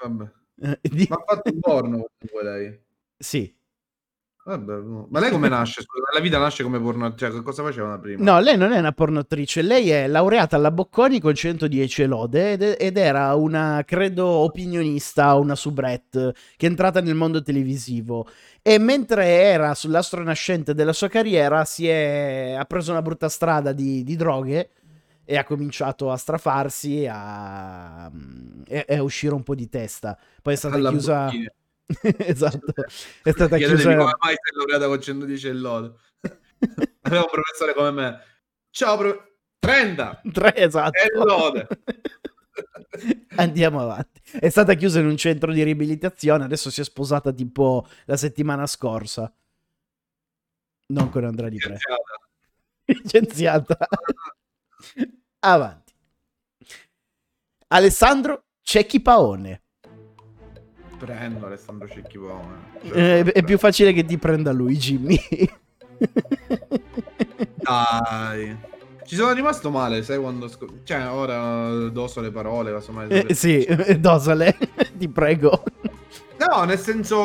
vabbè. 0.03 0.31
Eh, 0.59 0.79
di- 0.89 1.05
Ma 1.09 1.15
ha 1.15 1.23
fatto 1.25 1.51
un 1.53 1.59
porno 1.59 2.05
comunque 2.19 2.43
lei. 2.43 2.85
Sì. 3.17 3.55
Vabbè. 4.47 4.75
Ma 5.09 5.19
lei 5.19 5.29
come 5.29 5.49
nasce? 5.49 5.83
La 6.13 6.21
vita 6.21 6.37
nasce 6.37 6.63
come 6.63 6.79
porno, 6.79 7.13
cioè 7.15 7.29
cosa 7.43 7.63
faceva 7.63 7.99
prima? 7.99 8.23
No, 8.23 8.39
lei 8.39 8.55
non 8.55 8.71
è 8.71 8.79
una 8.79 8.93
pornoattrice, 8.93 9.61
lei 9.61 9.89
è 9.89 10.07
laureata 10.07 10.55
alla 10.55 10.71
Bocconi 10.71 11.19
con 11.19 11.35
110 11.35 12.05
lode 12.05 12.53
ed, 12.53 12.75
ed 12.79 12.95
era 12.95 13.35
una, 13.35 13.83
credo, 13.85 14.25
opinionista, 14.25 15.35
una 15.35 15.53
soubrette 15.53 16.33
che 16.55 16.65
è 16.65 16.69
entrata 16.69 17.01
nel 17.01 17.15
mondo 17.15 17.41
televisivo 17.41 18.25
e 18.61 18.77
mentre 18.77 19.25
era 19.25 19.73
sull'astro 19.75 20.23
nascente 20.23 20.73
della 20.73 20.93
sua 20.93 21.09
carriera 21.09 21.65
si 21.65 21.85
è, 21.89 22.55
ha 22.57 22.63
preso 22.63 22.91
una 22.91 23.01
brutta 23.01 23.27
strada 23.27 23.73
di, 23.73 24.01
di 24.05 24.15
droghe 24.15 24.69
e 25.25 25.35
ha 25.35 25.43
cominciato 25.43 26.09
a 26.09 26.15
strafarsi 26.15 27.01
e 27.01 27.09
a, 27.11 28.09
e- 28.65 28.85
e 28.87 28.95
a 28.95 29.03
uscire 29.03 29.33
un 29.33 29.43
po' 29.43 29.55
di 29.55 29.67
testa. 29.67 30.17
Poi 30.41 30.53
è 30.53 30.57
stata 30.57 30.75
Alla 30.75 30.89
chiusa... 30.89 31.23
Bocchini. 31.25 31.47
esatto, 32.17 32.73
è 33.23 33.31
stata 33.31 33.57
chiusa... 33.57 33.95
come 33.95 34.15
mai 34.19 34.35
sei 34.35 34.57
laureata 34.57 34.87
con 34.87 35.01
110 35.01 35.47
e 35.47 35.53
lode. 35.53 35.93
Aveva 37.01 37.21
un 37.21 37.29
professore 37.31 37.73
come 37.73 37.91
me. 37.91 38.21
Ciao, 38.69 38.97
pro... 38.97 39.35
30! 39.59 40.21
Tre, 40.31 40.55
esatto. 40.55 40.97
E 40.97 41.09
lode. 41.13 41.67
Andiamo 43.37 43.81
avanti. 43.81 44.21
È 44.39 44.49
stata 44.49 44.73
chiusa 44.73 44.99
in 44.99 45.05
un 45.05 45.17
centro 45.17 45.53
di 45.53 45.63
riabilitazione, 45.63 46.43
adesso 46.43 46.69
si 46.69 46.81
è 46.81 46.83
sposata 46.83 47.31
tipo 47.31 47.87
la 48.05 48.17
settimana 48.17 48.65
scorsa. 48.67 49.31
Non 50.87 51.09
con 51.09 51.23
Andrea 51.23 51.49
Di 51.49 51.57
Pre. 51.57 51.77
Licenziata. 52.85 53.77
Avanti. 55.39 55.93
Alessandro 57.67 58.45
Cecchi 58.61 59.01
Paone. 59.01 59.61
Prendo 60.97 61.45
Alessandro 61.45 61.87
Cecchipone. 61.87 62.79
Eh, 62.93 63.23
è 63.23 63.43
più 63.43 63.57
facile 63.57 63.93
che 63.93 64.03
ti 64.03 64.17
prenda 64.17 64.51
lui, 64.51 64.75
Jimmy. 64.77 65.19
Dai. 67.57 68.57
Ci 69.05 69.15
sono 69.15 69.31
rimasto 69.31 69.69
male, 69.69 70.03
sai 70.03 70.17
quando... 70.19 70.47
sco- 70.47 70.67
Cioè, 70.83 71.07
ora 71.09 71.87
doso 71.89 72.19
le 72.19 72.29
parole, 72.31 72.71
casomai... 72.71 73.07
Eh, 73.09 73.33
sì, 73.33 73.65
dosale, 73.99 74.57
ti 74.97 75.07
prego. 75.07 75.63
No, 76.37 76.63
nel 76.65 76.77
senso... 76.77 77.15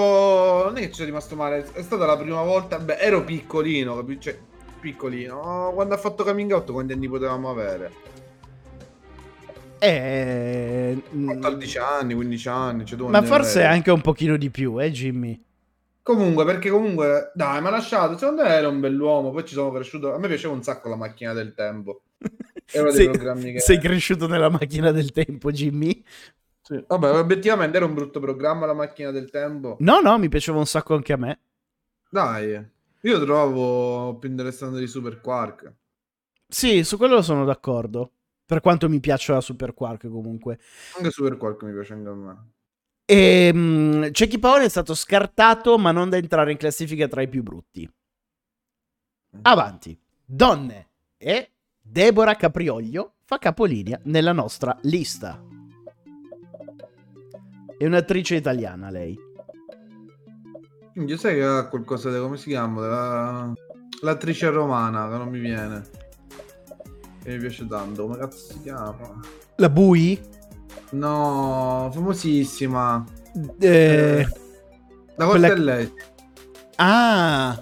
Non 0.65 0.77
è 0.77 0.81
che 0.81 0.89
ci 0.89 0.95
sono 0.95 1.07
rimasto 1.07 1.35
male. 1.35 1.67
È 1.73 1.83
stata 1.83 2.07
la 2.07 2.17
prima 2.17 2.43
volta... 2.43 2.79
Beh, 2.79 2.99
ero 2.99 3.25
piccolino, 3.25 3.97
capi- 3.97 4.21
Cioè, 4.21 4.39
piccolino. 4.81 5.73
Quando 5.75 5.95
ha 5.95 5.99
fatto 5.99 6.23
coming 6.23 6.53
out, 6.53 6.71
quanti 6.71 6.93
anni 6.93 7.09
potevamo 7.09 7.51
avere? 7.51 7.93
Eh, 9.85 11.03
mm, 11.13 11.27
14 11.27 11.79
anni, 11.79 12.15
15 12.15 12.49
anni. 12.49 12.85
Cioè, 12.85 13.01
ma 13.01 13.21
forse 13.23 13.59
avevi? 13.59 13.75
anche 13.75 13.91
un 13.91 14.01
pochino 14.01 14.37
di 14.37 14.49
più, 14.49 14.81
eh, 14.81 14.93
Jimmy. 14.93 15.43
Comunque, 16.05 16.45
perché 16.45 16.71
comunque, 16.71 17.33
dai, 17.35 17.61
mi 17.61 17.67
ha 17.67 17.71
lasciato. 17.71 18.17
Secondo 18.17 18.43
me 18.43 18.49
era 18.51 18.69
un 18.69 18.79
bell'uomo. 18.79 19.33
Poi 19.33 19.45
ci 19.45 19.55
sono 19.55 19.73
cresciuto. 19.73 20.15
A 20.15 20.19
me 20.19 20.29
piaceva 20.29 20.55
un 20.55 20.63
sacco 20.63 20.89
la 20.89 20.95
macchina 20.95 21.33
del 21.33 21.53
tempo. 21.55 22.03
Dei 22.73 22.93
Sei, 22.93 23.11
programmi 23.11 23.53
che. 23.53 23.61
sei 23.61 23.79
cresciuto 23.79 24.29
nella 24.29 24.49
macchina 24.49 24.93
del 24.93 25.11
tempo, 25.11 25.51
Jimmy? 25.51 26.03
Sì. 26.63 26.83
Vabbè, 26.87 27.19
obiettivamente 27.19 27.77
era 27.77 27.85
un 27.87 27.95
brutto 27.95 28.21
programma 28.21 28.67
la 28.67 28.73
macchina 28.73 29.11
del 29.11 29.31
tempo. 29.31 29.77
No, 29.81 30.01
no, 30.01 30.17
mi 30.17 30.29
piaceva 30.29 30.59
un 30.59 30.67
sacco 30.67 30.95
anche 30.95 31.13
a 31.13 31.17
me. 31.17 31.41
Dai, 32.09 32.65
io 33.01 33.21
trovo 33.21 34.17
più 34.19 34.29
interessante 34.31 34.79
di 34.79 34.87
Super 34.87 35.21
Quark. 35.21 35.73
Sì, 36.47 36.85
su 36.85 36.97
quello 36.97 37.21
sono 37.21 37.45
d'accordo. 37.45 38.13
Per 38.53 38.61
quanto 38.61 38.87
mi 38.91 39.01
piaccia 39.01 39.33
la 39.33 39.41
Super 39.41 39.73
Quark 39.73 40.11
comunque. 40.11 40.59
Anche 40.99 41.11
Super 41.11 41.39
Quark 41.39 41.63
mi 41.63 41.73
piace 41.73 41.95
anche 41.95 42.09
a 42.11 42.13
me. 42.13 42.51
E, 43.07 43.51
mm, 43.51 44.11
Cecchi 44.11 44.39
Paone 44.39 44.65
è 44.65 44.69
stato 44.69 44.95
scartato, 44.95 45.79
ma 45.79 45.91
non 45.91 46.11
da 46.11 46.19
entrare 46.19 46.53
in 46.53 46.59
classifica 46.59 47.09
tra 47.09 47.23
i 47.23 47.29
più 47.29 47.43
brutti. 47.43 47.91
Avanti. 49.41 49.99
Donne 50.23 50.89
e 51.17 51.53
Deborah 51.81 52.37
Caprioglio 52.37 53.15
fa 53.25 53.39
capolinea 53.39 53.99
nella 54.05 54.33
nostra 54.33 54.77
lista. 54.83 55.43
È 57.79 57.87
un'attrice 57.87 58.35
italiana 58.35 58.91
lei. 58.91 59.19
Quindi 60.93 61.17
sai 61.17 61.37
che 61.37 61.43
ha 61.43 61.69
qualcosa 61.69 62.13
di 62.13 62.19
come 62.19 62.37
si 62.37 62.51
chiama? 62.51 62.87
La- 62.87 63.53
L'attrice 64.03 64.51
romana 64.51 65.09
che 65.09 65.17
non 65.17 65.31
mi 65.31 65.39
viene. 65.41 66.01
Che 67.23 67.31
mi 67.31 67.39
piace 67.39 67.67
tanto. 67.67 68.03
Come 68.03 68.19
cazzo 68.19 68.53
si 68.53 68.61
chiama? 68.63 69.21
La 69.57 69.69
Bui? 69.69 70.21
No, 70.93 71.91
famosissima. 71.93 73.05
Eh, 73.59 74.27
La 75.17 75.27
quella- 75.27 75.49
Cortellesi. 75.49 75.93
Ah, 76.77 77.61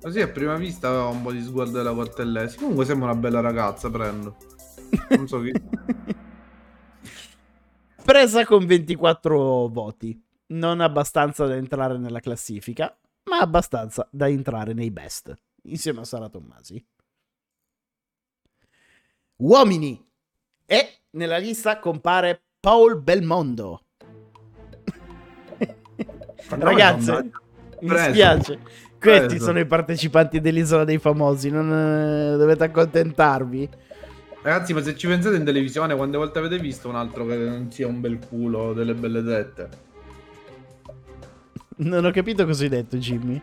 Così 0.00 0.20
a 0.20 0.28
prima 0.28 0.54
vista 0.54 0.86
aveva 0.88 1.06
un 1.06 1.20
po' 1.22 1.32
di 1.32 1.42
sguardo 1.42 1.78
della 1.78 1.92
Cortellesi. 1.92 2.58
Comunque 2.58 2.84
sembra 2.84 3.10
una 3.10 3.18
bella 3.20 3.40
ragazza, 3.40 3.90
prendo. 3.90 4.36
Non 5.10 5.26
so 5.26 5.40
chi. 5.40 5.50
presa 8.04 8.44
con 8.44 8.64
24 8.66 9.68
voti. 9.68 10.22
Non 10.48 10.80
abbastanza 10.80 11.44
da 11.46 11.56
entrare 11.56 11.98
nella 11.98 12.20
classifica, 12.20 12.96
ma 13.24 13.38
abbastanza 13.40 14.06
da 14.12 14.28
entrare 14.28 14.74
nei 14.74 14.92
best, 14.92 15.34
insieme 15.64 16.00
a 16.00 16.04
Sara 16.04 16.28
Tommasi. 16.28 16.84
Uomini. 19.38 20.02
E 20.64 21.00
nella 21.10 21.36
lista 21.36 21.78
compare 21.78 22.42
Paul 22.58 23.00
Belmondo. 23.00 23.82
Ragazzi, 26.48 27.12
mi 27.80 27.98
spiace. 27.98 28.58
Questi 28.98 29.26
Preso. 29.26 29.44
sono 29.44 29.58
i 29.58 29.66
partecipanti 29.66 30.40
dell'Isola 30.40 30.84
dei 30.84 30.98
Famosi, 30.98 31.50
non 31.50 31.70
eh, 31.70 32.36
dovete 32.38 32.64
accontentarvi. 32.64 33.68
Ragazzi, 34.42 34.72
ma 34.72 34.82
se 34.82 34.96
ci 34.96 35.06
pensate 35.06 35.36
in 35.36 35.44
televisione, 35.44 35.94
quante 35.94 36.16
volte 36.16 36.38
avete 36.38 36.58
visto 36.58 36.88
un 36.88 36.96
altro 36.96 37.26
che 37.26 37.36
non 37.36 37.70
sia 37.70 37.86
un 37.86 38.00
bel 38.00 38.18
culo, 38.26 38.72
delle 38.72 38.94
belle 38.94 39.22
tette? 39.22 39.68
Non 41.78 42.04
ho 42.04 42.10
capito 42.10 42.46
cosa 42.46 42.62
hai 42.62 42.70
detto, 42.70 42.96
Jimmy. 42.96 43.42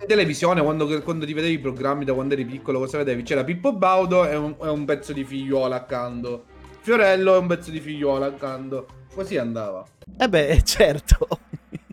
In 0.00 0.06
televisione, 0.06 0.62
quando, 0.62 1.02
quando 1.02 1.26
ti 1.26 1.34
vedevi 1.34 1.54
i 1.54 1.58
programmi 1.58 2.06
da 2.06 2.14
quando 2.14 2.32
eri 2.32 2.46
piccolo, 2.46 2.78
cosa 2.78 2.96
vedevi? 2.96 3.22
C'era 3.22 3.44
Pippo 3.44 3.76
Baudo 3.76 4.26
e 4.26 4.34
un, 4.34 4.56
un 4.58 4.84
pezzo 4.86 5.12
di 5.12 5.24
figliuola 5.24 5.76
accanto. 5.76 6.46
Fiorello 6.80 7.34
e 7.34 7.38
un 7.38 7.46
pezzo 7.46 7.70
di 7.70 7.80
figliuola 7.80 8.26
accanto. 8.26 8.86
Così 9.12 9.36
andava. 9.36 9.86
Eh 10.18 10.28
beh, 10.28 10.62
certo. 10.64 11.28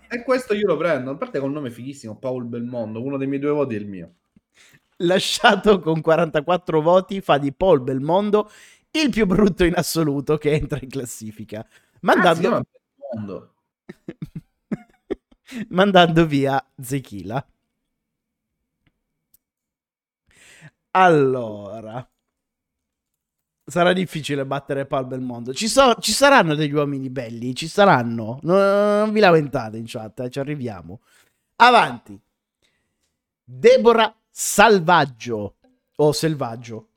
E 0.08 0.24
questo 0.24 0.54
io 0.54 0.68
lo 0.68 0.78
prendo. 0.78 1.12
A 1.12 1.16
parte 1.16 1.40
con 1.40 1.50
un 1.50 1.56
nome 1.56 1.70
fighissimo, 1.70 2.16
Paul 2.16 2.46
Belmondo. 2.46 3.04
Uno 3.04 3.18
dei 3.18 3.28
miei 3.28 3.42
due 3.42 3.52
voti 3.52 3.76
è 3.76 3.78
il 3.78 3.88
mio. 3.88 4.14
Lasciato 5.02 5.80
con 5.80 6.00
44 6.00 6.82
voti, 6.82 7.20
fa 7.20 7.38
di 7.38 7.52
Paul 7.52 7.82
Belmondo 7.82 8.50
il 8.92 9.10
più 9.10 9.26
brutto 9.26 9.66
in 9.66 9.74
assoluto 9.76 10.38
che 10.38 10.52
entra 10.52 10.80
in 10.82 10.90
classifica. 10.90 11.60
Ah, 11.60 11.66
si 11.66 12.00
Mandando, 12.00 12.62
Belmondo. 12.96 13.54
mandando 15.70 16.26
via 16.26 16.66
Zechila. 16.80 17.46
Allora, 20.98 22.10
sarà 23.64 23.94
difficile 23.94 24.48
battere 24.48 24.88
Paul 24.88 25.06
Belmondo. 25.06 25.54
Ci, 25.54 25.68
so- 25.68 25.94
ci 26.00 26.12
saranno 26.12 26.56
degli 26.56 26.74
uomini 26.74 27.12
belli, 27.12 27.54
ci 27.54 27.68
saranno. 27.68 28.40
Non, 28.42 28.58
non 28.58 29.12
vi 29.12 29.20
lamentate 29.20 29.78
in 29.78 29.84
chat, 29.86 30.22
eh, 30.22 30.30
ci 30.32 30.40
arriviamo. 30.40 31.02
Avanti. 31.58 32.20
Deborah 33.44 34.12
Salvaggio 34.28 35.58
o 35.98 36.12
Selvaggio. 36.12 36.88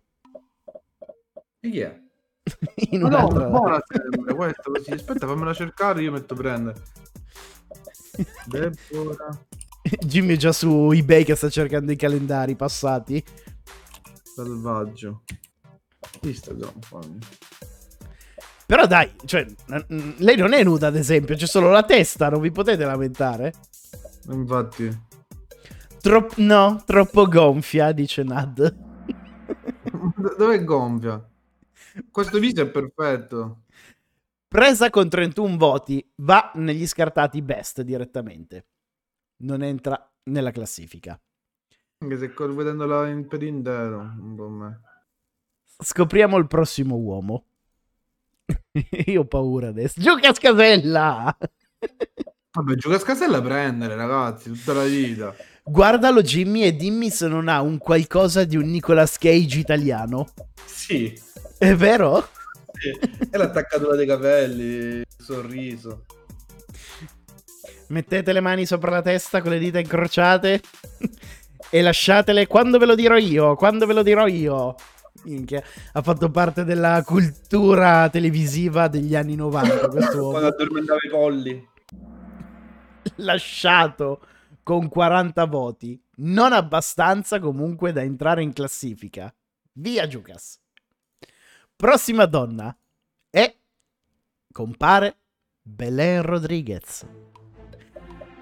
E 1.61 1.70
chi 1.70 1.80
è? 1.80 2.01
In 2.92 3.03
Ma 3.03 3.09
no, 3.11 3.16
un'altra... 3.18 3.48
buona 3.48 3.82
sempre, 3.86 4.32
questo 4.34 4.70
così. 4.70 4.92
Aspetta, 4.92 5.26
fammela 5.26 5.53
cercare, 5.53 6.01
io 6.01 6.12
metto 6.12 6.34
prendere. 6.34 6.80
Deborah 8.46 9.38
Jimmy 9.82 10.34
è 10.34 10.36
già 10.36 10.53
su 10.53 10.90
eBay 10.92 11.24
che 11.24 11.34
sta 11.34 11.48
cercando 11.48 11.92
i 11.92 11.96
calendari 11.96 12.55
passati. 12.55 13.22
Salvaggio. 14.45 15.22
Instagram, 16.22 16.80
fammi. 16.80 17.18
Però 18.66 18.86
dai, 18.86 19.11
cioè, 19.24 19.45
lei 19.88 20.36
non 20.36 20.53
è 20.53 20.62
nuda 20.62 20.86
ad 20.86 20.97
esempio, 20.97 21.34
c'è 21.34 21.47
solo 21.47 21.70
la 21.70 21.82
testa, 21.82 22.28
non 22.28 22.41
vi 22.41 22.53
potete 22.53 22.84
lamentare? 22.84 23.53
Infatti. 24.28 25.09
Tro- 26.01 26.30
no, 26.36 26.82
troppo 26.86 27.26
gonfia, 27.26 27.93
dice 27.93 28.22
Nad. 28.22 28.59
D- 30.16 30.36
Dov'è 30.36 30.64
gonfia? 30.64 31.22
Questo 32.11 32.38
viso 32.38 32.62
è 32.62 32.68
perfetto. 32.68 33.62
Presa 34.47 34.88
con 34.88 35.09
31 35.09 35.57
voti, 35.57 36.09
va 36.16 36.53
negli 36.55 36.86
scartati 36.86 37.43
best 37.43 37.82
direttamente. 37.82 38.66
Non 39.43 39.62
entra 39.62 40.11
nella 40.24 40.53
classifica. 40.53 41.20
Anche 42.03 42.18
se 42.18 42.32
col- 42.32 42.55
vedendola 42.55 43.09
in 43.09 43.26
per 43.26 43.42
intero, 43.42 43.98
un 43.98 44.34
po' 44.34 44.48
me. 44.48 44.80
Scopriamo 45.82 46.38
il 46.38 46.46
prossimo 46.46 46.96
uomo. 46.96 47.44
Io 49.05 49.20
ho 49.20 49.26
paura 49.26 49.68
adesso. 49.68 50.01
Giuca 50.01 50.32
Scasella! 50.32 51.36
Vabbè, 52.53 52.74
gioca 52.74 52.96
a 52.96 52.98
scasella 52.98 53.40
prendere, 53.42 53.94
ragazzi, 53.94 54.51
tutta 54.51 54.72
la 54.72 54.84
vita. 54.84 55.34
Guardalo 55.62 56.22
Jimmy 56.22 56.62
e 56.62 56.74
dimmi 56.74 57.11
se 57.11 57.28
non 57.28 57.48
ha 57.48 57.61
un 57.61 57.76
qualcosa 57.76 58.44
di 58.44 58.57
un 58.57 58.70
Nicolas 58.70 59.18
Cage 59.18 59.59
italiano. 59.59 60.26
Sì. 60.64 61.12
È 61.59 61.74
vero? 61.74 62.28
sì. 62.72 63.28
E 63.30 63.36
l'attaccatura 63.36 63.94
dei 63.94 64.07
capelli, 64.07 64.64
il 64.64 65.07
sorriso. 65.18 66.07
Mettete 67.88 68.32
le 68.32 68.40
mani 68.40 68.64
sopra 68.64 68.90
la 68.90 69.03
testa 69.03 69.42
con 69.42 69.51
le 69.51 69.59
dita 69.59 69.78
incrociate 69.78 70.61
e 71.71 71.83
lasciatele 71.83 72.47
quando 72.47 72.79
ve 72.79 72.87
lo 72.87 72.95
dirò 72.95 73.16
io, 73.16 73.55
quando 73.55 73.87
ve 73.87 73.95
lo 73.95 74.03
dirò 74.03 74.27
io. 74.27 74.75
Minchia, 75.25 75.62
ha 75.93 76.03
fatto 76.03 76.31
parte 76.31 76.64
della 76.64 77.03
cultura 77.05 78.09
televisiva 78.09 78.89
degli 78.89 79.14
anni 79.14 79.35
90 79.35 79.89
questo 79.91 80.31
Quando 80.31 80.49
addormentava 80.49 80.99
i 81.03 81.09
polli. 81.09 81.68
Lasciato 83.16 84.21
con 84.62 84.89
40 84.89 85.45
voti. 85.47 86.01
Non 86.23 86.53
abbastanza 86.53 87.39
comunque 87.39 87.93
da 87.93 88.03
entrare 88.03 88.43
in 88.43 88.53
classifica. 88.53 89.35
Via 89.73 90.07
Giucas. 90.07 90.61
Prossima 91.75 92.27
donna 92.27 92.77
è 93.31 93.55
compare 94.53 95.16
Belen 95.62 96.23
Rodriguez. 96.23 97.07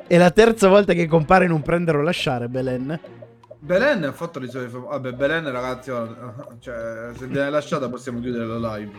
È 0.07 0.16
la 0.16 0.31
terza 0.31 0.68
volta 0.68 0.93
che 0.93 1.07
compare 1.07 1.45
in 1.45 1.51
un 1.51 1.62
prendere 1.62 1.99
o 1.99 2.03
lasciare 2.03 2.49
Belen. 2.49 3.18
Belen 3.61 4.04
ha 4.04 4.12
fatto 4.12 4.40
fam- 4.40 4.86
Vabbè, 4.88 5.12
Belen, 5.12 5.50
ragazzi, 5.50 5.90
oh, 5.90 6.56
cioè, 6.61 7.11
se 7.16 7.26
viene 7.26 7.50
lasciata 7.50 7.88
possiamo 7.88 8.20
chiudere 8.20 8.46
la 8.46 8.76
live. 8.76 8.92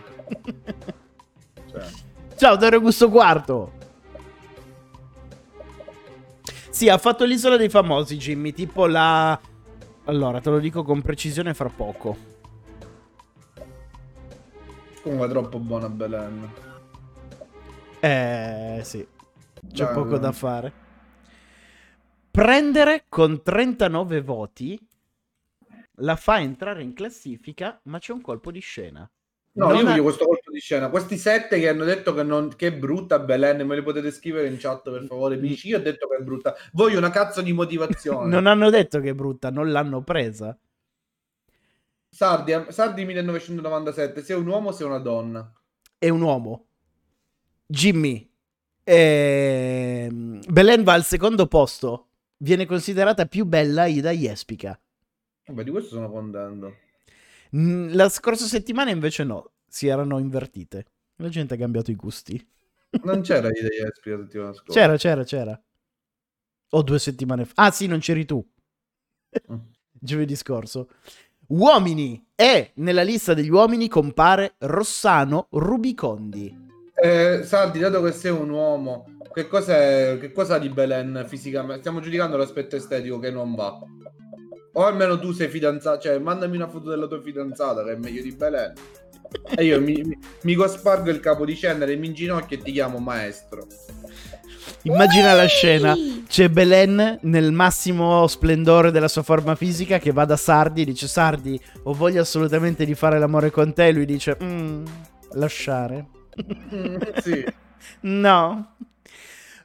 Cioè, 1.72 1.86
Ciao 2.36 2.56
Dario 2.56 2.82
Gusto 2.82 3.10
Quarto. 3.10 3.72
Sì, 6.70 6.88
ha 6.90 6.98
fatto 6.98 7.26
l'isola 7.26 7.58
dei 7.58 7.70
famosi, 7.70 8.18
Jimmy, 8.18 8.54
tipo 8.54 8.86
la... 8.86 9.40
Allora, 10.06 10.40
te 10.40 10.50
lo 10.50 10.60
dico 10.60 10.84
con 10.84 11.02
precisione 11.02 11.54
fra 11.54 11.70
poco. 11.70 12.28
comunque 15.02 15.28
è 15.28 15.30
troppo 15.32 15.60
buona 15.60 15.90
Belen. 15.90 16.50
Eh, 18.00 18.80
sì. 18.84 19.06
C'è 19.74 19.86
Dai, 19.86 19.94
poco 19.94 20.12
dai. 20.12 20.20
da 20.20 20.32
fare. 20.32 20.74
Prendere 22.32 23.06
con 23.10 23.42
39 23.42 24.22
voti 24.22 24.80
la 26.02 26.16
fa 26.16 26.40
entrare 26.40 26.82
in 26.84 26.94
classifica, 26.94 27.80
ma 27.84 28.00
c'è 28.00 28.14
un 28.14 28.22
colpo 28.22 28.52
di 28.52 28.60
scena. 28.60 29.10
No, 29.54 29.68
Non 29.68 29.76
io 29.76 29.82
ha- 29.82 29.90
voglio 29.90 30.04
questo 30.04 30.26
colpo 30.26 30.52
di 30.52 30.60
scena. 30.60 30.90
Questi 30.90 31.18
sette 31.18 31.60
che 31.60 31.68
hanno 31.68 31.84
detto 31.84 32.14
che, 32.14 32.24
non, 32.24 32.56
che 32.56 32.68
è 32.68 32.74
brutta 32.74 33.20
Belen, 33.20 33.66
me 33.66 33.76
li 33.76 33.84
potete 33.84 34.12
scrivere 34.12 34.48
in 34.48 34.58
chat 34.58 34.90
per 34.90 35.04
favore. 35.06 35.36
Mi 35.38 35.50
dici, 35.50 35.68
io 35.68 35.78
ho 35.78 35.82
detto 35.82 36.08
che 36.08 36.18
è 36.18 36.24
brutta. 36.24 36.56
Voglio 36.74 36.98
una 36.98 37.10
cazzo 37.10 37.42
di 37.42 37.52
motivazione. 37.52 38.30
Non 38.34 38.46
hanno 38.46 38.70
detto 38.70 39.00
che 39.02 39.10
è 39.10 39.14
brutta, 39.14 39.50
non 39.50 39.72
l'hanno 39.72 40.02
presa. 40.02 40.58
Sardi, 42.12 42.54
Sardi 42.70 43.06
1997, 43.06 44.24
sei 44.24 44.38
un 44.38 44.48
uomo 44.48 44.70
o 44.70 44.72
sei 44.72 44.88
una 44.88 45.00
donna? 45.00 45.52
È 45.98 46.10
un 46.10 46.22
uomo. 46.22 46.66
Jimmy. 47.66 48.28
Ehm, 48.84 50.40
Belen 50.48 50.84
va 50.84 50.94
al 50.94 51.04
secondo 51.04 51.48
posto. 51.48 52.09
Viene 52.42 52.66
considerata 52.66 53.26
più 53.26 53.46
bella 53.46 53.86
Ida 53.86 54.12
Jespica. 54.12 54.80
Vabbè, 55.46 55.64
di 55.64 55.72
questo 55.72 55.96
sono 55.96 56.10
contento. 56.10 56.76
La 57.52 58.08
scorsa 58.08 58.46
settimana 58.46 58.92
invece 58.92 59.26
no, 59.26 59.52
si 59.68 59.88
erano 59.88 60.20
invertite. 60.20 60.86
La 61.18 61.28
gente 61.28 61.56
ha 61.56 61.58
cambiato 61.58 61.92
i 61.92 61.96
gusti. 61.96 62.48
Non 63.04 63.22
c'era 63.22 63.50
idea 63.54 63.88
Espia 63.88 64.16
la 64.16 64.24
settimana 64.24 64.54
scorsa. 64.54 64.80
C'era, 64.80 64.96
c'era, 64.96 65.24
c'era. 65.24 65.64
O 66.72 66.82
due 66.82 67.00
settimane 67.00 67.44
fa. 67.44 67.54
Ah 67.56 67.72
sì, 67.72 67.88
non 67.88 68.00
c'eri 68.00 68.24
tu. 68.26 68.46
Mm. 69.52 69.58
Giovedì 69.92 70.36
scorso. 70.38 70.90
Uomini. 71.48 72.26
E 72.36 72.72
nella 72.76 73.04
lista 73.04 73.34
degli 73.34 73.50
uomini 73.50 73.90
compare 73.90 74.56
Rossano 74.60 75.48
Rubicondi. 75.52 76.69
Eh, 77.02 77.42
Sardi, 77.44 77.80
dato 77.80 78.02
che 78.02 78.12
sei 78.12 78.32
un 78.32 78.50
uomo, 78.50 79.06
che 79.34 79.48
cosa, 79.48 79.76
è- 79.78 80.18
che 80.20 80.32
cosa 80.32 80.56
ha 80.56 80.60
di 80.60 80.70
Belen 80.70 81.26
fisicamente? 81.28 81.80
Stiamo 81.80 82.00
giudicando 82.00 82.36
l'aspetto 82.38 82.76
estetico 82.76 83.20
che 83.20 83.32
non 83.32 83.56
va. 83.56 83.78
O 84.74 84.86
almeno 84.86 85.20
tu 85.20 85.32
sei 85.32 85.48
fidanzato, 85.48 86.02
cioè 86.02 86.20
mandami 86.20 86.56
una 86.56 86.68
foto 86.70 86.90
della 86.90 87.08
tua 87.08 87.22
fidanzata 87.22 87.84
che 87.84 87.94
è 87.94 87.96
meglio 87.96 88.22
di 88.22 88.32
Belen. 88.34 88.74
E 89.56 89.64
io 89.64 89.80
mi, 89.80 90.02
mi, 90.04 90.18
mi 90.42 90.54
cospargo 90.56 91.10
il 91.10 91.20
capo 91.20 91.46
di 91.46 91.56
cenere, 91.56 91.96
mi 91.96 92.08
inginocchio 92.08 92.58
e 92.58 92.62
ti 92.62 92.72
chiamo 92.72 92.98
maestro. 92.98 93.66
Immagina 94.84 95.34
la 95.34 95.46
scena. 95.46 95.96
C'è 96.28 96.50
Belen 96.50 97.20
nel 97.24 97.52
massimo 97.52 98.26
splendore 98.28 98.92
della 98.92 99.08
sua 99.08 99.24
forma 99.24 99.56
fisica 99.56 100.00
che 100.00 100.12
va 100.12 100.26
da 100.26 100.38
Sardi 100.38 100.82
e 100.82 100.86
dice 100.86 101.08
Sardi, 101.08 101.60
ho 101.84 101.94
voglia 101.94 102.22
assolutamente 102.22 102.86
di 102.86 102.96
fare 102.96 103.20
l'amore 103.20 103.52
con 103.52 103.74
te. 103.74 103.92
Lui 103.92 104.06
dice, 104.06 104.38
"Mm, 104.42 104.86
lasciare. 105.34 106.08
Sì. 107.22 107.46
No. 108.02 108.76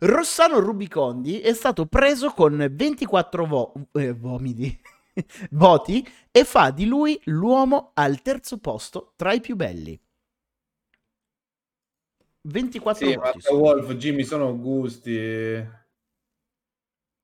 Rossano 0.00 0.58
Rubicondi 0.60 1.40
è 1.40 1.54
stato 1.54 1.86
preso 1.86 2.30
con 2.30 2.66
24 2.70 3.46
vo- 3.46 3.72
eh, 3.92 4.12
vomiti, 4.12 4.78
voti 5.52 6.06
e 6.30 6.44
fa 6.44 6.70
di 6.70 6.84
lui 6.84 7.18
l'uomo 7.24 7.92
al 7.94 8.20
terzo 8.20 8.58
posto 8.58 9.12
tra 9.16 9.32
i 9.32 9.40
più 9.40 9.56
belli. 9.56 9.98
24 12.42 13.06
Sì, 13.06 13.14
voti. 13.14 13.38
Matta 13.38 13.54
Wolf, 13.54 13.92
Jimmy, 13.94 14.24
sono 14.24 14.58
gusti. 14.58 15.82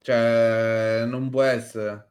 Cioè, 0.02 1.04
non 1.06 1.28
può 1.30 1.42
essere. 1.42 2.09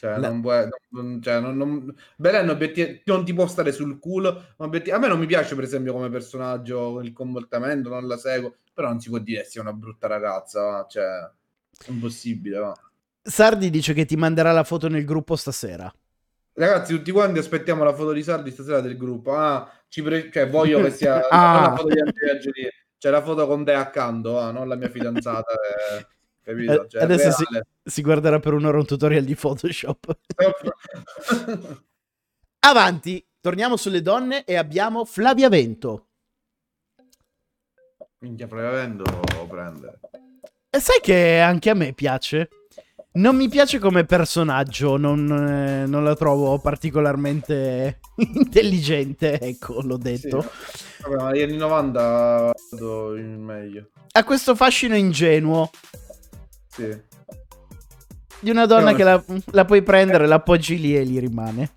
Cioè, 0.00 0.16
La- 0.16 0.28
non 0.28 0.40
può 0.40 0.54
non, 0.92 1.20
cioè, 1.20 1.40
non, 1.40 1.58
non... 1.58 1.94
Belen 2.16 2.48
obiettiv- 2.48 3.02
non 3.04 3.22
ti 3.22 3.34
può 3.34 3.46
stare 3.46 3.70
sul 3.70 3.98
culo. 3.98 4.54
obiettiv- 4.56 4.94
A 4.94 4.98
me 4.98 5.08
non 5.08 5.18
mi 5.18 5.26
piace, 5.26 5.54
per 5.54 5.64
esempio, 5.64 5.92
come 5.92 6.08
personaggio 6.08 7.00
il 7.02 7.12
comportamento, 7.12 7.90
non 7.90 8.06
la 8.06 8.16
seguo. 8.16 8.54
Però 8.72 8.88
non 8.88 8.98
si 8.98 9.10
può 9.10 9.18
dire 9.18 9.42
che 9.42 9.48
sia 9.48 9.60
una 9.60 9.74
brutta 9.74 10.06
ragazza. 10.06 10.86
Cioè, 10.88 11.04
è 11.04 11.90
impossibile. 11.90 12.58
Va. 12.58 12.74
Sardi 13.20 13.68
dice 13.68 13.92
che 13.92 14.06
ti 14.06 14.16
manderà 14.16 14.52
la 14.52 14.64
foto 14.64 14.88
nel 14.88 15.04
gruppo 15.04 15.36
stasera. 15.36 15.92
Ragazzi, 16.54 16.94
tutti 16.94 17.10
quanti 17.10 17.38
aspettiamo 17.38 17.84
la 17.84 17.92
foto 17.94 18.12
di 18.12 18.22
Sardi 18.22 18.50
stasera 18.52 18.80
del 18.80 18.96
gruppo. 18.96 19.36
Ah, 19.36 19.70
ci 19.88 20.00
pre- 20.02 20.30
cioè, 20.32 20.48
voglio 20.48 20.80
che 20.82 20.92
sia 20.92 21.20
Ah. 21.28 21.60
la 21.68 21.76
foto 21.76 21.88
di 21.92 22.00
Andrea 22.00 22.32
Angelini. 22.32 22.70
C'è 22.96 23.10
la 23.10 23.20
foto 23.22 23.46
con 23.46 23.66
te 23.66 23.74
accanto, 23.74 24.38
ah, 24.38 24.50
non 24.50 24.66
la 24.66 24.76
mia 24.76 24.88
fidanzata. 24.88 25.52
eh, 26.00 26.06
capito? 26.50 26.84
Eh, 26.84 26.88
Cioè, 26.88 27.02
adesso 27.02 27.30
si, 27.30 27.44
si 27.82 28.02
guarderà 28.02 28.38
per 28.38 28.52
un'ora 28.52 28.78
un 28.78 28.86
tutorial 28.86 29.24
di 29.24 29.34
Photoshop. 29.34 30.18
Avanti, 32.60 33.26
torniamo 33.40 33.76
sulle 33.76 34.02
donne 34.02 34.44
e 34.44 34.56
abbiamo 34.56 35.04
Flavia 35.04 35.48
Vento. 35.48 36.06
Minchia, 38.18 38.46
Flavendo 38.46 39.04
lo 39.04 39.46
prende. 39.46 39.98
E 40.68 40.78
sai 40.78 41.00
che 41.00 41.40
anche 41.40 41.70
a 41.70 41.74
me 41.74 41.94
piace? 41.94 42.48
Non 43.12 43.34
mi 43.34 43.48
piace 43.48 43.80
come 43.80 44.04
personaggio, 44.04 44.96
non, 44.96 45.28
eh, 45.32 45.86
non 45.86 46.04
la 46.04 46.14
trovo 46.14 46.60
particolarmente 46.60 47.98
intelligente, 48.34 49.40
ecco, 49.40 49.80
l'ho 49.80 49.96
detto. 49.96 50.48
Vabbè, 51.00 51.16
ma 51.16 51.30
negli 51.30 51.42
anni 51.42 51.56
90 51.56 52.52
vado 52.70 53.14
il 53.16 53.24
meglio. 53.24 53.88
Ha 54.12 54.22
questo 54.22 54.54
fascino 54.54 54.94
ingenuo 54.94 55.70
Sì. 56.80 57.02
di 58.40 58.50
una 58.50 58.64
donna 58.64 58.92
No, 58.92 58.96
che 58.96 59.04
la, 59.04 59.22
la 59.52 59.64
puoi 59.66 59.82
prendere, 59.82 60.26
la 60.26 60.36
appoggi 60.36 60.80
lì 60.80 60.96
e 60.96 61.04
lì 61.04 61.18
rimane. 61.18 61.72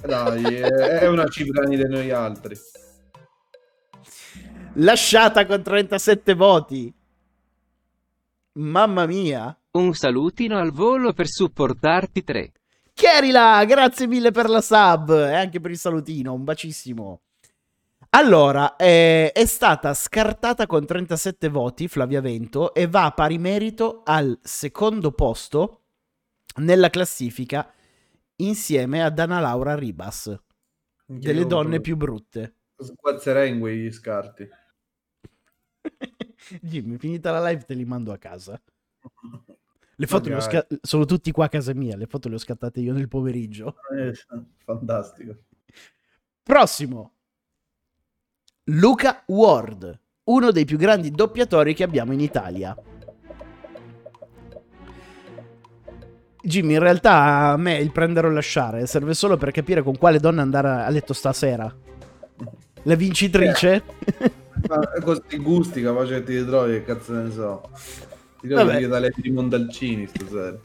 Dai, 0.00 0.44
è, 0.44 0.68
è 0.68 1.08
una 1.08 1.26
Ciprani 1.26 1.76
di 1.76 1.88
noi 1.88 2.10
altri. 2.12 2.56
Lasciata 4.74 5.46
con 5.46 5.62
37 5.62 6.34
voti. 6.34 6.94
Mamma 8.52 9.06
mia. 9.06 9.56
Un 9.72 9.92
salutino 9.94 10.58
al 10.58 10.70
volo 10.70 11.12
per 11.12 11.26
supportarti 11.26 12.22
3. 12.22 12.52
Kerila, 12.92 13.64
grazie 13.64 14.06
mille 14.06 14.30
per 14.30 14.48
la 14.48 14.60
sub 14.60 15.10
e 15.10 15.34
anche 15.34 15.58
per 15.58 15.72
il 15.72 15.78
salutino, 15.78 16.32
un 16.32 16.44
bacissimo. 16.44 17.22
Allora, 18.16 18.76
eh, 18.76 19.32
è 19.32 19.44
stata 19.44 19.92
scartata 19.92 20.68
con 20.68 20.86
37 20.86 21.48
voti 21.48 21.88
Flavia 21.88 22.20
Vento 22.20 22.72
e 22.72 22.86
va 22.86 23.06
a 23.06 23.10
pari 23.10 23.38
merito 23.38 24.02
al 24.04 24.38
secondo 24.40 25.10
posto 25.10 25.86
nella 26.58 26.90
classifica 26.90 27.68
insieme 28.36 29.02
ad 29.02 29.18
Anna 29.18 29.40
Laura 29.40 29.74
Ribas, 29.74 30.32
delle 31.04 31.44
donne 31.44 31.80
più 31.80 31.96
brutte. 31.96 32.58
Sguazzerei 32.76 33.50
in 33.50 33.58
quegli 33.58 33.90
scarti. 33.90 34.48
Jimmy, 36.62 36.98
finita 36.98 37.32
la 37.32 37.48
live 37.48 37.64
te 37.64 37.74
li 37.74 37.84
mando 37.84 38.12
a 38.12 38.18
casa. 38.18 38.62
Le 39.96 40.06
foto 40.08 40.28
le 40.28 40.40
sca- 40.40 40.66
sono 40.82 41.04
tutti 41.04 41.30
qua 41.30 41.44
a 41.44 41.48
casa 41.48 41.72
mia, 41.72 41.96
le 41.96 42.06
foto 42.06 42.28
le 42.28 42.34
ho 42.34 42.38
scattate 42.38 42.80
io 42.80 42.92
nel 42.92 43.06
pomeriggio. 43.06 43.76
Eh, 43.96 44.12
Fantastico. 44.64 45.44
Prossimo. 46.42 47.13
Luca 48.68 49.24
Ward, 49.26 50.00
uno 50.24 50.50
dei 50.50 50.64
più 50.64 50.78
grandi 50.78 51.10
doppiatori 51.10 51.74
che 51.74 51.82
abbiamo 51.82 52.14
in 52.14 52.20
Italia. 52.20 52.74
Jimmy, 56.40 56.72
in 56.72 56.78
realtà 56.78 57.50
a 57.50 57.56
me 57.58 57.76
il 57.76 57.92
prendere 57.92 58.28
o 58.28 58.30
lasciare 58.30 58.86
serve 58.86 59.12
solo 59.12 59.36
per 59.36 59.50
capire 59.50 59.82
con 59.82 59.98
quale 59.98 60.18
donna 60.18 60.40
andare 60.40 60.68
a 60.82 60.88
letto 60.88 61.12
stasera. 61.12 61.74
La 62.84 62.94
vincitrice? 62.94 63.82
Ma 64.66 64.80
con 65.02 65.16
sti 65.16 65.36
gusti 65.38 65.82
capace 65.82 66.20
che 66.20 66.24
ti 66.24 66.38
ritrovi, 66.38 66.72
che 66.72 66.84
cazzo 66.84 67.12
ne 67.12 67.30
so. 67.30 67.68
Ti 68.40 68.48
Vabbè. 68.48 68.70
trovi 68.70 68.86
dalle 68.86 69.12
di 69.14 69.30
Montalcini 69.30 70.06
stasera. 70.06 70.58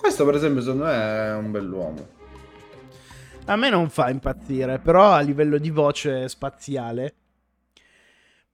Questo 0.00 0.24
per 0.24 0.34
esempio 0.34 0.62
secondo 0.62 0.84
me 0.84 0.94
è 0.94 1.34
un 1.34 1.50
bell'uomo. 1.50 2.08
A 3.44 3.56
me 3.56 3.68
non 3.68 3.90
fa 3.90 4.08
impazzire, 4.08 4.78
però 4.78 5.12
a 5.12 5.20
livello 5.20 5.58
di 5.58 5.68
voce 5.68 6.26
spaziale. 6.28 7.16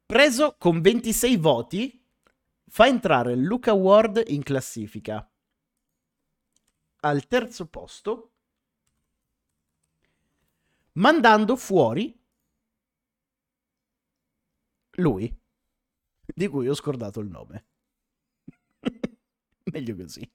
Preso 0.04 0.56
con 0.58 0.80
26 0.80 1.36
voti, 1.36 2.04
fa 2.66 2.88
entrare 2.88 3.36
Luca 3.36 3.72
Ward 3.74 4.24
in 4.26 4.42
classifica. 4.42 5.30
Al 7.00 7.26
terzo 7.28 7.66
posto, 7.66 8.32
mandando 10.92 11.54
fuori 11.56 12.18
lui, 14.96 15.40
di 16.24 16.48
cui 16.48 16.68
ho 16.68 16.74
scordato 16.74 17.20
il 17.20 17.28
nome. 17.28 17.66
Meglio 19.64 19.94
così. 19.94 20.28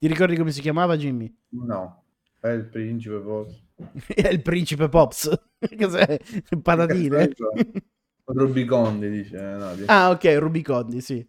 Ti 0.00 0.06
ricordi 0.06 0.34
come 0.34 0.50
si 0.50 0.62
chiamava 0.62 0.96
Jimmy? 0.96 1.30
No, 1.50 2.04
è 2.40 2.48
il 2.48 2.64
principe 2.64 3.18
poi. 3.18 3.68
È 4.14 4.28
il 4.28 4.40
principe 4.40 4.88
Pops. 4.88 5.30
Cos'è? 5.78 6.18
Patatine? 6.62 7.30
Rubicondi 8.24 9.10
dice 9.10 9.36
eh, 9.36 9.56
Nadia. 9.56 9.84
ah, 9.88 10.08
ok, 10.08 10.36
Rubicondi, 10.38 11.02
sì. 11.02 11.26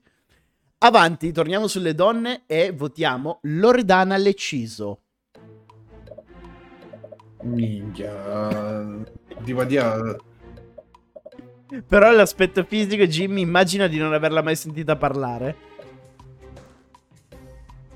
Avanti, 0.77 1.33
torniamo 1.33 1.67
sulle 1.67 1.93
donne 1.93 2.43
e 2.45 2.71
votiamo 2.71 3.39
Loredana 3.43 4.15
Leciso. 4.15 5.01
Minchia. 7.41 9.03
Tipo 9.43 9.65
di 9.65 9.77
Però 11.85 12.11
l'aspetto 12.11 12.63
fisico, 12.63 13.03
Jimmy, 13.03 13.41
immagina 13.41 13.87
di 13.87 13.97
non 13.97 14.13
averla 14.13 14.41
mai 14.41 14.55
sentita 14.55 14.95
parlare. 14.95 15.70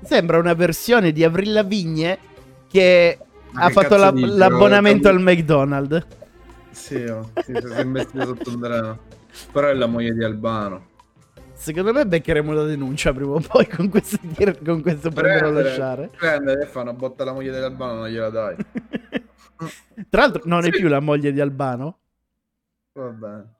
Sembra 0.06 0.38
una 0.38 0.54
versione 0.54 1.12
di 1.12 1.24
Avril 1.24 1.52
Lavigne 1.52 2.18
che 2.68 3.18
Ma 3.50 3.62
ha 3.62 3.66
che 3.66 3.72
fatto 3.72 3.96
la- 3.96 4.10
dici? 4.10 4.36
l'abbonamento 4.36 5.08
al 5.08 5.20
McDonald's. 5.20 6.06
Sì, 6.70 6.96
oh, 7.04 7.30
sì, 7.44 7.52
si 7.54 7.72
è 7.72 7.80
investito 7.80 8.24
sotto 8.26 8.50
un 8.50 8.60
treno. 8.60 8.98
Però 9.52 9.66
è 9.68 9.74
la 9.74 9.86
moglie 9.86 10.12
di 10.14 10.22
Albano. 10.24 10.88
Secondo 11.54 11.92
me 11.92 12.06
beccheremo 12.06 12.52
la 12.52 12.64
denuncia 12.64 13.12
prima 13.14 13.32
o 13.32 13.40
poi 13.40 13.66
con 13.66 13.88
questo, 13.88 14.18
dir- 14.20 14.62
con 14.62 14.82
questo 14.82 15.10
prendere 15.10 15.46
o 15.46 15.50
lasciare. 15.52 16.10
prendere 16.14 16.62
e 16.62 16.66
fa 16.66 16.82
una 16.82 16.92
botta 16.92 17.22
alla 17.22 17.32
moglie 17.32 17.50
dell'Albano, 17.50 18.00
non 18.00 18.08
gliela 18.08 18.28
dai. 18.28 18.56
Tra 20.10 20.20
l'altro 20.20 20.42
non 20.44 20.60
è 20.60 20.64
Sì. 20.64 20.70
più 20.78 20.88
la 20.88 21.00
moglie 21.00 21.32
di 21.32 21.40
Albano. 21.40 21.98
Va 22.92 23.08
bene. 23.08 23.54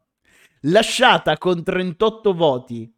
Lasciata 0.63 1.39
con 1.39 1.63
38 1.63 2.35
voti. 2.35 2.93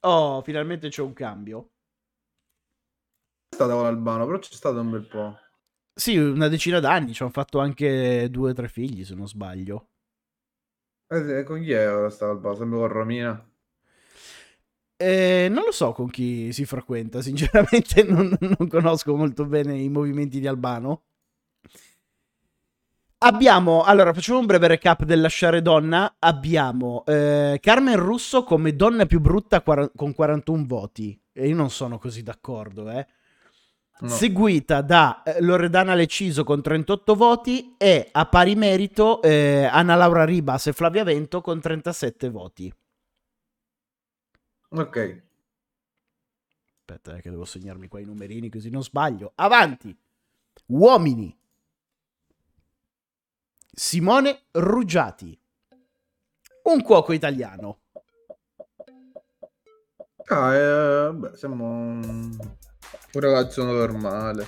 Oh, 0.00 0.42
finalmente 0.42 0.88
c'è 0.88 1.00
un 1.02 1.12
cambio. 1.12 1.68
Stata 3.54 3.72
con 3.72 3.84
l'Albano, 3.84 4.26
però 4.26 4.38
c'è 4.38 4.52
stato 4.52 4.80
un 4.80 4.90
bel 4.90 5.06
po'. 5.06 5.38
Sì, 5.92 6.16
una 6.16 6.46
decina 6.48 6.78
d'anni, 6.78 7.12
ci 7.12 7.22
hanno 7.22 7.32
fatto 7.32 7.58
anche 7.58 8.28
due 8.30 8.50
o 8.50 8.54
tre 8.54 8.68
figli, 8.68 9.04
se 9.04 9.14
non 9.16 9.26
sbaglio. 9.26 9.88
Eh, 11.08 11.44
con 11.44 11.62
chi 11.62 11.72
è 11.72 11.90
ora 11.90 12.10
sta 12.10 12.28
Albano? 12.28 12.56
Sempre 12.56 12.78
con 12.78 12.88
Romina? 12.88 13.50
Eh, 14.96 15.48
non 15.50 15.64
lo 15.64 15.72
so 15.72 15.92
con 15.92 16.08
chi 16.10 16.52
si 16.52 16.64
frequenta, 16.64 17.20
sinceramente 17.22 18.02
non, 18.04 18.36
non 18.40 18.68
conosco 18.68 19.14
molto 19.16 19.44
bene 19.46 19.76
i 19.78 19.88
movimenti 19.88 20.40
di 20.40 20.46
Albano. 20.46 21.02
Abbiamo, 23.18 23.82
allora 23.82 24.12
facciamo 24.12 24.38
un 24.38 24.46
breve 24.46 24.66
recap 24.68 25.04
del 25.04 25.20
lasciare 25.22 25.62
donna. 25.62 26.16
Abbiamo 26.18 27.04
eh, 27.06 27.58
Carmen 27.60 27.96
Russo 27.96 28.44
come 28.44 28.76
donna 28.76 29.06
più 29.06 29.18
brutta 29.18 29.62
quar- 29.62 29.90
con 29.96 30.12
41 30.12 30.64
voti. 30.66 31.18
E 31.32 31.48
io 31.48 31.54
non 31.54 31.70
sono 31.70 31.98
così 31.98 32.22
d'accordo, 32.22 32.90
eh. 32.90 33.06
No. 33.96 34.08
seguita 34.08 34.82
da 34.82 35.22
eh, 35.22 35.40
Loredana 35.40 35.94
Leciso 35.94 36.42
con 36.42 36.60
38 36.60 37.14
voti 37.14 37.74
e 37.78 38.08
a 38.10 38.26
pari 38.26 38.56
merito 38.56 39.22
eh, 39.22 39.64
Anna 39.64 39.94
Laura 39.94 40.24
Ribas 40.24 40.66
e 40.66 40.72
Flavia 40.72 41.04
Vento 41.04 41.40
con 41.40 41.60
37 41.60 42.28
voti. 42.28 42.74
Ok. 44.70 45.22
Aspetta, 46.78 47.16
eh, 47.16 47.20
che 47.20 47.30
devo 47.30 47.44
segnarmi 47.44 47.86
qua 47.86 48.00
i 48.00 48.04
numerini 48.04 48.50
così 48.50 48.68
non 48.68 48.82
sbaglio. 48.82 49.32
Avanti. 49.36 49.96
Uomini. 50.66 51.34
Simone 53.72 54.42
Ruggiati. 54.50 55.38
Un 56.64 56.82
cuoco 56.82 57.12
italiano. 57.12 57.78
Ah, 60.26 60.54
eh, 60.54 61.12
beh, 61.12 61.36
siamo 61.36 62.00
un 62.94 63.10
un 63.12 63.20
ragazzo 63.20 63.64
normale. 63.64 64.46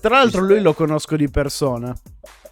Tra 0.00 0.16
l'altro 0.16 0.40
lui 0.42 0.60
lo 0.60 0.74
conosco 0.74 1.16
di 1.16 1.28
persona. 1.28 1.94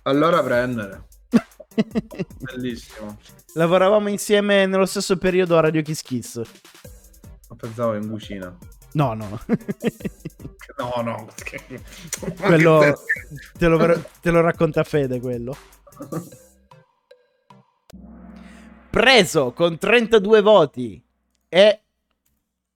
Allora 0.03 0.43
prendere. 0.43 1.07
Bellissimo. 2.39 3.19
Lavoravamo 3.55 4.09
insieme 4.09 4.67
nello 4.67 4.87
stesso 4.87 5.17
periodo 5.17 5.57
a 5.57 5.61
Radio 5.61 5.83
Kiss 5.83 6.03
Kiss. 6.03 6.41
Ma 7.49 7.57
pensavo 7.57 7.95
in 7.95 8.09
cucina. 8.09 8.57
No, 8.93 9.15
no. 9.15 9.41
No, 10.79 11.03
no. 11.03 11.29
quello 12.41 12.99
te 13.59 13.67
lo, 13.69 14.05
te 14.21 14.31
lo 14.31 14.41
racconta 14.41 14.83
Fede 14.85 15.21
quello. 15.21 15.55
preso 18.91 19.53
con 19.53 19.79
32 19.79 20.41
voti 20.41 21.03
e 21.49 21.81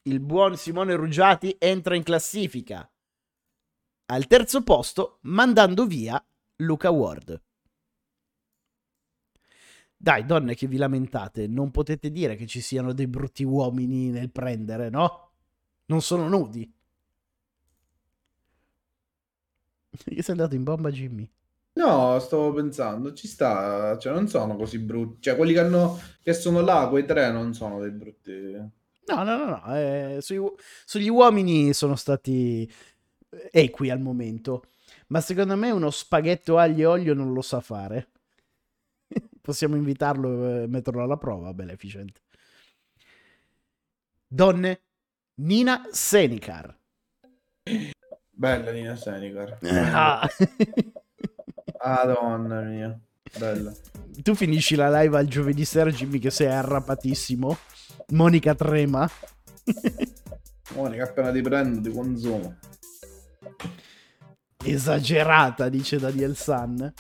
il 0.07 0.21
buon 0.21 0.57
Simone 0.57 0.95
Ruggiati 0.95 1.57
entra 1.59 1.97
in 1.97 2.05
classifica 2.05 2.89
al 4.07 4.27
terzo 4.29 4.63
posto 4.63 5.19
mandando 5.23 5.85
via 5.85 6.25
Luca 6.57 6.91
Ward. 6.91 7.43
Dai, 9.97 10.25
donne 10.25 10.55
che 10.55 10.69
vi 10.69 10.77
lamentate, 10.77 11.49
non 11.49 11.73
potete 11.73 12.13
dire 12.13 12.37
che 12.37 12.47
ci 12.47 12.61
siano 12.61 12.93
dei 12.93 13.09
brutti 13.09 13.43
uomini 13.43 14.11
nel 14.11 14.31
prendere, 14.31 14.91
no? 14.91 15.33
Non 15.87 16.03
sono 16.03 16.29
nudi. 16.29 16.73
Che 20.05 20.23
sei 20.23 20.35
andato 20.35 20.55
in 20.55 20.63
bomba, 20.63 20.91
Jimmy? 20.91 21.29
No, 21.73 22.19
stavo 22.21 22.53
pensando, 22.53 23.13
ci 23.13 23.27
sta, 23.27 23.99
cioè 23.99 24.13
non 24.13 24.29
sono 24.29 24.55
così 24.57 24.79
brutti, 24.79 25.23
cioè 25.23 25.37
quelli 25.37 25.53
che, 25.53 25.61
hanno, 25.61 25.99
che 26.23 26.33
sono 26.33 26.61
là, 26.61 26.87
quei 26.89 27.05
tre 27.05 27.33
non 27.33 27.55
sono 27.55 27.81
dei 27.81 27.91
brutti. 27.91 28.85
No, 29.07 29.23
no, 29.23 29.37
no, 29.37 29.47
no. 29.47 29.77
eh, 29.77 30.19
sugli, 30.21 30.41
sugli 30.85 31.09
uomini 31.09 31.73
sono 31.73 31.95
stati 31.97 32.71
eh, 33.31 33.51
equi 33.53 33.91
al 33.91 34.01
momento. 34.01 34.65
Ma 35.09 35.21
secondo 35.21 35.57
me 35.57 35.71
uno 35.71 35.91
spaghetto 35.91 36.59
aglio 36.59 36.91
e 36.91 37.01
olio 37.01 37.15
non 37.15 37.33
lo 37.33 37.43
sa 37.43 37.61
fare. 37.61 38.09
Possiamo 39.41 39.77
invitarlo 39.77 40.63
e 40.63 40.67
metterlo 40.67 41.03
alla 41.03 41.17
prova, 41.17 41.55
Beneficent. 41.55 42.21
Donne 44.27 44.81
Nina 45.37 45.87
Senikar. 45.91 46.77
Bella 48.31 48.71
Nina 48.73 48.97
Senikar. 48.97 49.59
Ah. 49.63 50.29
Madonna 51.85 52.61
mia. 52.63 52.99
Bella. 53.39 53.73
tu 54.23 54.35
finisci 54.35 54.75
la 54.75 55.01
live 55.01 55.17
al 55.17 55.27
giovedì 55.27 55.65
sera, 55.65 55.91
Jimmy, 55.91 56.19
che 56.19 56.31
sei 56.31 56.49
arrapatissimo. 56.49 57.57
Monica 58.13 58.55
trema. 58.55 59.11
Monica, 60.75 61.05
appena 61.05 61.33
ti 61.33 61.41
prendo 61.41 61.81
ti 61.81 61.95
consumo. 61.95 62.57
Esagerata, 64.65 65.69
dice 65.69 65.99
Daniel 65.99 66.37
San. 66.37 66.93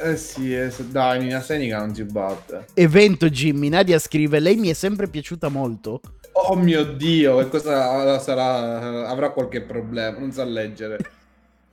Eh 0.00 0.16
sì, 0.16 0.54
eh, 0.54 0.70
se- 0.70 0.88
dai, 0.90 1.20
Nina 1.20 1.40
Senica 1.40 1.78
non 1.78 1.94
si 1.94 2.04
batte. 2.04 2.66
Evento 2.74 3.28
Jimmy, 3.28 3.68
Nadia 3.68 3.98
scrive, 3.98 4.38
lei 4.40 4.56
mi 4.56 4.68
è 4.68 4.72
sempre 4.74 5.08
piaciuta 5.08 5.48
molto. 5.48 6.00
Oh 6.34 6.54
mio 6.54 6.84
Dio, 6.84 7.38
che 7.38 7.48
cosa 7.48 8.18
sarà? 8.20 9.08
Avrà 9.08 9.30
qualche 9.30 9.62
problema, 9.62 10.18
non 10.18 10.32
sa 10.32 10.44
leggere. 10.44 10.98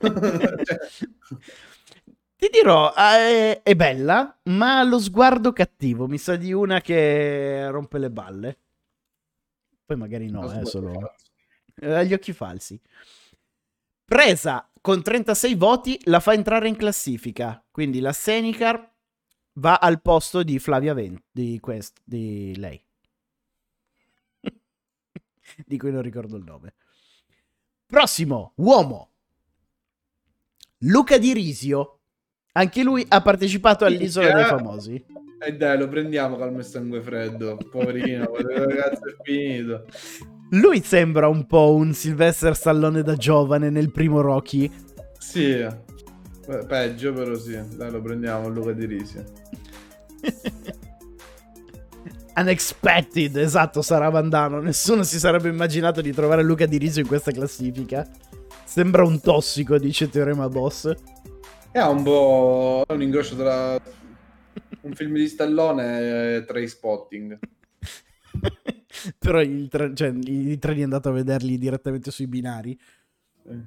Cioè, 0.00 0.78
Ti 2.40 2.48
dirò, 2.50 2.90
eh, 2.96 3.60
è 3.62 3.74
bella, 3.76 4.40
ma 4.44 4.78
ha 4.78 4.82
lo 4.84 4.98
sguardo 4.98 5.52
cattivo. 5.52 6.06
Mi 6.06 6.16
sa 6.16 6.36
di 6.36 6.54
una 6.54 6.80
che 6.80 7.68
rompe 7.68 7.98
le 7.98 8.10
balle. 8.10 8.58
Poi 9.84 9.96
magari 9.98 10.30
no, 10.30 10.50
eh, 10.50 10.64
solo... 10.64 10.90
cazzo. 10.90 11.12
eh, 11.82 11.92
ha 11.92 12.02
gli 12.02 12.14
occhi 12.14 12.32
falsi. 12.32 12.80
Presa 14.06 14.70
con 14.80 15.02
36 15.02 15.54
voti, 15.54 16.00
la 16.04 16.18
fa 16.18 16.32
entrare 16.32 16.66
in 16.66 16.76
classifica. 16.76 17.62
Quindi 17.70 18.00
la 18.00 18.14
Senicar 18.14 18.90
va 19.56 19.74
al 19.74 20.00
posto 20.00 20.42
di 20.42 20.58
Flavia 20.58 20.94
Ven- 20.94 21.22
di, 21.30 21.60
quest- 21.60 22.00
di 22.02 22.56
lei. 22.56 22.82
di 25.66 25.76
cui 25.76 25.92
non 25.92 26.00
ricordo 26.00 26.38
il 26.38 26.44
nome. 26.44 26.72
Prossimo, 27.84 28.54
uomo. 28.56 29.10
Luca 30.78 31.18
Di 31.18 31.34
Risio. 31.34 31.99
Anche 32.52 32.82
lui 32.82 33.04
ha 33.08 33.20
partecipato 33.22 33.84
all'Isola 33.84 34.32
dei 34.34 34.44
Famosi. 34.44 35.04
E 35.42 35.56
dai, 35.56 35.78
lo 35.78 35.88
prendiamo 35.88 36.36
calmo 36.36 36.58
e 36.58 36.64
sangue 36.64 37.00
freddo. 37.00 37.56
Poverino, 37.70 38.30
ragazzo 38.34 39.06
è 39.06 39.14
finito. 39.22 39.86
Lui 40.50 40.82
sembra 40.82 41.28
un 41.28 41.46
po' 41.46 41.74
un 41.74 41.92
Sylvester 41.92 42.56
Stallone 42.56 43.02
da 43.02 43.14
giovane 43.14 43.70
nel 43.70 43.92
primo 43.92 44.20
Rocky. 44.20 44.70
Sì, 45.16 45.64
peggio 46.66 47.12
però 47.12 47.36
sì. 47.36 47.58
Dai, 47.76 47.90
lo 47.90 48.02
prendiamo 48.02 48.48
Luca 48.48 48.72
Di 48.72 48.84
Risi. 48.84 49.22
Unexpected, 52.34 53.36
esatto, 53.36 53.80
sarà 53.80 54.08
Vandano. 54.08 54.60
Nessuno 54.60 55.04
si 55.04 55.20
sarebbe 55.20 55.48
immaginato 55.48 56.00
di 56.00 56.12
trovare 56.12 56.42
Luca 56.42 56.66
Di 56.66 56.78
Risio 56.78 57.00
in 57.00 57.06
questa 57.08 57.30
classifica. 57.30 58.04
Sembra 58.64 59.04
un 59.04 59.20
tossico, 59.20 59.78
dice 59.78 60.08
Teorema 60.08 60.48
Boss. 60.48 60.92
E 61.72 61.78
ha 61.78 61.88
un 61.88 62.02
po' 62.02 62.84
un 62.88 63.00
incrocio 63.02 63.36
tra 63.36 63.80
un 64.80 64.92
film 64.92 65.14
di 65.14 65.28
Stallone 65.28 66.36
e 66.36 66.44
Train 66.44 66.68
Spotting. 66.68 67.38
Però 69.18 69.40
il, 69.40 69.68
tre- 69.68 69.94
cioè, 69.94 70.12
i 70.24 70.58
treni 70.58 70.80
è 70.80 70.84
andato 70.84 71.10
a 71.10 71.12
vederli 71.12 71.58
direttamente 71.58 72.10
sui 72.10 72.26
binari. 72.26 72.78
Eh. 73.46 73.64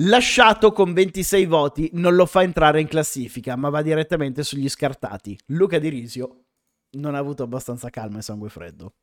Lasciato 0.00 0.72
con 0.72 0.92
26 0.92 1.46
voti, 1.46 1.90
non 1.94 2.14
lo 2.14 2.26
fa 2.26 2.42
entrare 2.42 2.80
in 2.80 2.86
classifica, 2.86 3.56
ma 3.56 3.70
va 3.70 3.82
direttamente 3.82 4.44
sugli 4.44 4.68
scartati. 4.68 5.36
Luca 5.46 5.78
Di 5.78 5.88
Risio 5.88 6.44
non 6.92 7.14
ha 7.14 7.18
avuto 7.18 7.42
abbastanza 7.42 7.90
calma 7.90 8.18
e 8.18 8.22
sangue 8.22 8.50
freddo. 8.50 8.94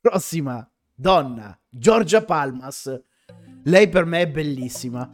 Prossima 0.00 0.66
donna, 0.94 1.58
Giorgia 1.68 2.24
Palmas. 2.24 2.98
Lei 3.64 3.88
per 3.88 4.04
me 4.04 4.22
è 4.22 4.28
bellissima. 4.28 5.10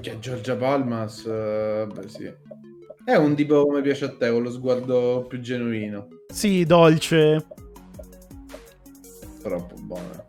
Che 0.00 0.18
Giorgia 0.18 0.56
Palmas, 0.56 1.24
eh, 1.24 1.86
beh 1.92 2.08
sì. 2.08 2.32
È 3.04 3.14
un 3.14 3.36
tipo 3.36 3.64
come 3.64 3.80
piace 3.80 4.06
a 4.06 4.16
te, 4.16 4.30
con 4.30 4.42
lo 4.42 4.50
sguardo 4.50 5.24
più 5.28 5.38
genuino. 5.40 6.08
Sì, 6.32 6.64
dolce. 6.64 7.46
Troppo 9.40 9.74
buona. 9.80 10.26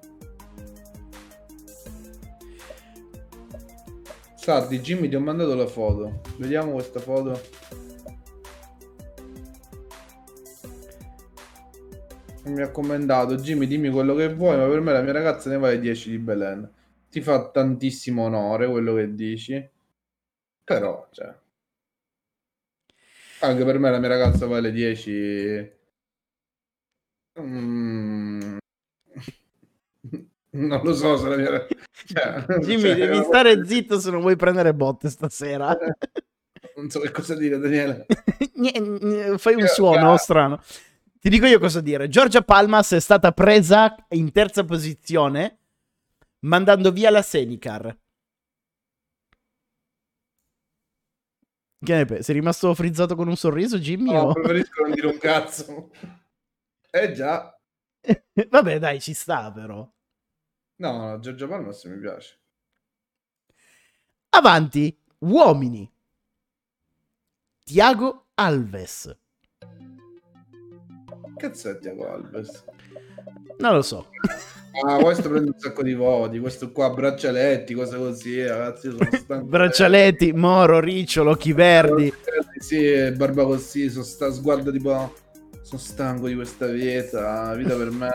Sardi, 4.36 4.80
Jimmy, 4.80 5.10
ti 5.10 5.16
ho 5.16 5.20
mandato 5.20 5.56
la 5.56 5.68
foto. 5.68 6.22
Vediamo 6.38 6.74
questa 6.74 7.00
foto. 7.00 7.42
Mi 12.46 12.62
ha 12.62 12.70
commentato, 12.70 13.36
Jimmy, 13.36 13.68
dimmi 13.68 13.90
quello 13.90 14.14
che 14.14 14.34
vuoi, 14.34 14.58
ma 14.58 14.68
per 14.68 14.80
me 14.80 14.94
la 14.94 15.02
mia 15.02 15.12
ragazza 15.12 15.50
ne 15.50 15.58
vale 15.58 15.80
10 15.80 16.12
di 16.12 16.18
Belen. 16.20 16.72
Ti 17.10 17.22
fa 17.22 17.50
tantissimo 17.50 18.24
onore 18.24 18.68
quello 18.68 18.94
che 18.96 19.14
dici. 19.14 19.70
Però, 20.64 21.08
cioè... 21.12 21.36
Anche 23.42 23.64
per 23.64 23.80
me 23.80 23.90
la 23.90 24.00
mia 24.00 24.10
ragazza 24.10 24.46
vale 24.46 24.72
10... 24.72 25.78
Mm. 27.40 28.58
Non 30.52 30.82
lo 30.84 30.94
so 30.94 31.18
se 31.18 31.28
la 31.28 31.38
mia... 31.38 31.68
Cioè, 32.06 32.46
Jimmy, 32.62 32.82
cioè, 32.82 32.96
devi 32.96 33.24
stare 33.24 33.66
zitto 33.66 34.00
se 34.00 34.10
non 34.12 34.22
vuoi 34.22 34.36
prendere 34.36 34.74
botte 34.74 35.10
stasera. 35.10 35.76
Non 36.76 36.90
so 36.90 37.00
che 37.02 37.12
cosa 37.12 37.36
dire, 37.36 37.58
Daniele. 37.58 38.06
Fai 39.38 39.56
un 39.56 39.68
suono 39.68 40.14
eh. 40.14 40.18
strano. 40.18 40.62
Ti 41.20 41.30
dico 41.30 41.46
io 41.46 41.60
cosa 41.60 41.82
dire. 41.82 42.08
Giorgia 42.08 42.42
Palmas 42.42 42.94
è 42.94 43.00
stata 43.02 43.34
presa 43.34 43.96
in 44.10 44.32
terza 44.32 44.64
posizione 44.64 45.59
mandando 46.42 46.92
via 46.92 47.10
la 47.10 47.22
Senicar. 47.22 47.98
Che 51.82 51.96
ne 51.96 52.06
pensi? 52.06 52.24
Sei 52.24 52.36
rimasto 52.36 52.74
frizzato 52.74 53.16
con 53.16 53.28
un 53.28 53.38
sorriso, 53.38 53.80
Jimmy? 53.80 54.12
No, 54.12 54.24
o- 54.24 54.34
preferisco 54.34 54.82
non 54.82 54.92
dire 54.92 55.08
un 55.08 55.18
cazzo. 55.18 55.92
Eh 56.92 57.14
già. 57.14 57.58
Vabbè, 58.50 58.80
dai, 58.80 59.00
ci 59.00 59.14
sta 59.14 59.52
però. 59.52 59.90
No, 60.76 60.92
no, 60.98 61.20
Giorgio 61.20 61.48
Palmas 61.48 61.84
mi 61.86 62.00
piace. 62.00 62.38
Avanti, 64.30 64.98
uomini. 65.20 65.90
Tiago 67.64 68.28
Alves. 68.36 69.18
Cazzo 71.38 71.70
è 71.70 71.80
Tiago 71.80 72.12
Alves? 72.12 72.66
Non 73.60 73.74
lo 73.74 73.82
so. 73.82 74.10
Ah, 74.86 74.98
questo 74.98 75.30
prende 75.30 75.50
un 75.50 75.60
sacco 75.60 75.84
di 75.84 75.94
voti. 75.94 76.40
Questo 76.40 76.72
qua, 76.72 76.90
braccialetti, 76.90 77.74
cose 77.74 77.98
così, 77.98 78.46
ragazzi. 78.46 78.88
Io 78.88 78.92
sono 78.98 79.10
stanco. 79.14 79.46
Braccialetti, 79.46 80.32
Moro, 80.34 80.80
Ricciolo, 80.80 81.32
occhi 81.32 81.54
verdi. 81.54 82.14
Sì, 82.58 83.12
barba 83.16 83.44
così, 83.44 83.90
sono 83.90 84.04
sta 84.04 84.32
sguardo 84.32 84.72
tipo... 84.72 85.14
Sono 85.62 85.82
stanco 85.82 86.28
di 86.28 86.36
questa 86.36 86.68
vita. 86.68 87.48
La 87.48 87.56
vita 87.56 87.76
per 87.76 87.92
me... 87.92 88.10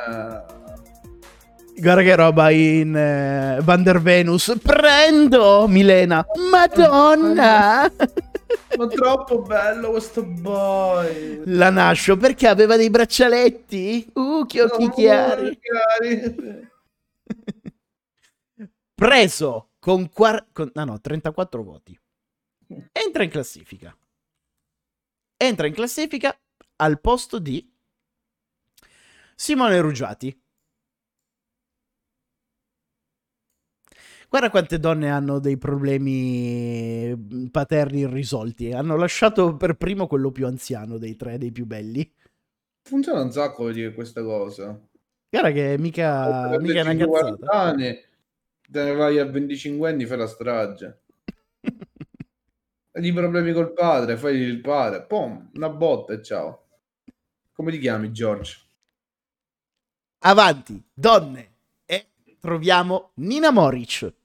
Guarda 1.77 2.03
che 2.03 2.15
roba 2.15 2.51
in 2.51 2.95
eh, 2.95 3.59
Van 3.63 3.83
der 3.83 4.01
Venus. 4.01 4.57
Prendo 4.63 5.67
Milena. 5.67 6.25
Madonna. 6.51 7.91
Ma 8.77 8.87
troppo 8.89 9.43
bello 9.43 9.91
questo 9.91 10.25
boy. 10.25 11.43
La 11.47 11.71
nascio 11.71 12.17
perché 12.17 12.47
aveva 12.49 12.77
dei 12.77 12.91
braccialetti. 12.91 14.11
Uh, 14.15 14.45
che 14.47 14.63
occhi 14.63 14.85
Oh, 14.85 14.91
chiari. 14.91 15.59
chiari. 15.61 16.69
Preso 18.95 19.71
con, 19.79 20.09
quar- 20.11 20.47
con 20.53 20.71
ah 20.75 20.85
no, 20.85 21.01
34 21.01 21.63
voti. 21.63 21.99
Entra 22.93 23.23
in 23.23 23.31
classifica. 23.31 23.97
Entra 25.37 25.67
in 25.67 25.75
classifica 25.75 26.37
al 26.77 27.01
posto 27.01 27.39
di 27.39 27.71
Simone 29.35 29.81
Ruggiati. 29.81 30.44
Guarda 34.35 34.51
quante 34.51 34.81
donne 34.81 35.11
hanno 35.11 35.39
dei 35.39 35.57
problemi 35.57 37.15
mm, 37.15 37.47
paterni 37.53 38.01
irrisolti. 38.01 38.73
Hanno 38.73 38.97
lasciato 38.97 39.55
per 39.55 39.75
primo 39.77 40.09
quello 40.09 40.33
più 40.33 40.45
anziano 40.45 40.99
dei 40.99 41.15
tre, 41.15 41.39
dei 41.39 41.53
più 41.53 41.67
belli. 41.67 42.13
Funziona 42.83 43.21
un 43.21 43.31
sacco 43.31 43.71
dire 43.71 43.95
questa 43.95 44.25
cosa. 44.25 44.77
Guarda 45.31 45.53
che 45.53 45.77
mica, 45.79 46.49
Per 46.51 46.61
mica 46.63 46.81
è 46.81 46.83
una 46.83 47.07
40 47.07 47.47
cazzata. 47.47 47.61
anni, 47.61 47.97
te 48.69 48.83
ne 48.83 48.93
vai 48.95 49.21
a 49.21 49.25
25 49.25 49.89
anni, 49.89 50.05
fai 50.05 50.19
la 50.19 50.27
strage. 50.27 51.03
Hai 52.91 53.13
problemi 53.13 53.53
col 53.53 53.73
padre, 53.73 54.17
fai 54.17 54.35
il 54.39 54.61
padre, 54.61 55.05
pom, 55.05 55.51
una 55.55 55.69
botta 55.69 56.13
e 56.13 56.21
ciao. 56.21 56.67
Come 57.53 57.71
ti 57.71 57.79
chiami, 57.79 58.11
George? 58.11 58.63
Avanti, 60.25 60.85
donne. 60.93 61.53
E 61.87 62.09
troviamo 62.41 63.13
Nina 63.15 63.53
Moric. 63.53 64.23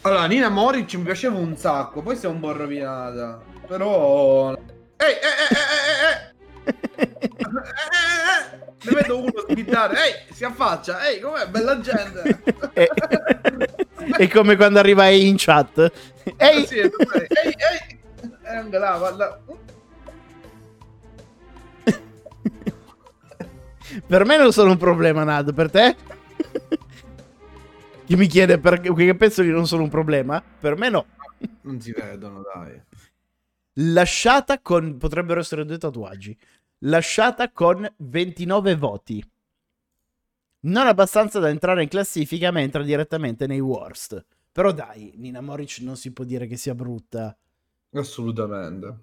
Allora, 0.00 0.26
Nina 0.26 0.48
Moric 0.48 0.94
mi 0.94 1.04
piaceva 1.04 1.38
un 1.38 1.56
sacco, 1.56 2.02
poi 2.02 2.16
si 2.16 2.26
è 2.26 2.28
un 2.28 2.40
po' 2.40 2.52
rovinata. 2.52 3.40
Però... 3.66 4.52
Ehi, 4.52 4.58
eh, 4.98 5.04
eh, 5.04 5.50
eh, 5.50 5.70
eh, 5.76 6.00
eh, 6.00 6.08
eh. 6.08 6.32
Eh, 6.64 7.10
eh, 7.20 7.28
eh. 7.28 8.70
Mi 8.84 8.94
vedo 8.94 9.18
uno 9.20 9.32
sgridare, 9.48 9.94
ehi, 9.94 10.34
si 10.34 10.44
affaccia, 10.44 11.06
ehi, 11.06 11.20
com'è, 11.20 11.46
bella 11.46 11.78
gente. 11.80 12.40
è, 12.72 12.88
è 14.18 14.28
come 14.28 14.56
quando 14.56 14.80
arriva 14.80 15.06
in 15.08 15.36
chat. 15.38 15.92
Ehi! 16.36 16.66
Sì, 16.66 16.78
ehi, 16.78 16.90
ehi, 16.90 18.00
e 18.42 18.56
anche 18.56 18.78
là, 18.78 18.96
guarda. 18.98 19.40
per 24.06 24.24
me 24.24 24.36
non 24.36 24.52
sono 24.52 24.70
un 24.70 24.78
problema, 24.78 25.22
Nad, 25.22 25.54
per 25.54 25.70
te? 25.70 25.96
Chi 28.12 28.18
mi 28.18 28.26
chiede 28.26 28.58
perché, 28.58 28.92
perché 28.92 29.14
penso 29.14 29.40
che 29.40 29.48
non 29.48 29.66
sono 29.66 29.84
un 29.84 29.88
problema? 29.88 30.42
Per 30.42 30.76
me 30.76 30.90
no. 30.90 31.06
Non 31.62 31.80
si 31.80 31.92
vedono, 31.92 32.42
dai. 32.42 32.78
Lasciata 33.94 34.60
con... 34.60 34.98
potrebbero 34.98 35.40
essere 35.40 35.64
due 35.64 35.78
tatuaggi. 35.78 36.36
Lasciata 36.80 37.50
con 37.50 37.90
29 37.96 38.76
voti. 38.76 39.24
Non 40.60 40.86
abbastanza 40.88 41.38
da 41.38 41.48
entrare 41.48 41.84
in 41.84 41.88
classifica, 41.88 42.50
ma 42.50 42.60
entra 42.60 42.82
direttamente 42.82 43.46
nei 43.46 43.60
worst. 43.60 44.22
Però 44.52 44.72
dai, 44.72 45.14
Nina 45.16 45.40
Moric 45.40 45.78
non 45.80 45.96
si 45.96 46.12
può 46.12 46.24
dire 46.24 46.46
che 46.46 46.58
sia 46.58 46.74
brutta. 46.74 47.34
Assolutamente. 47.94 48.98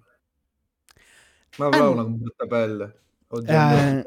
Ma 1.56 1.66
avrà 1.66 1.82
Ah, 1.82 1.88
una 1.88 2.04
brutta 2.04 2.46
pelle. 2.46 3.00
Oggi 3.26 3.50
Eh, 3.50 4.04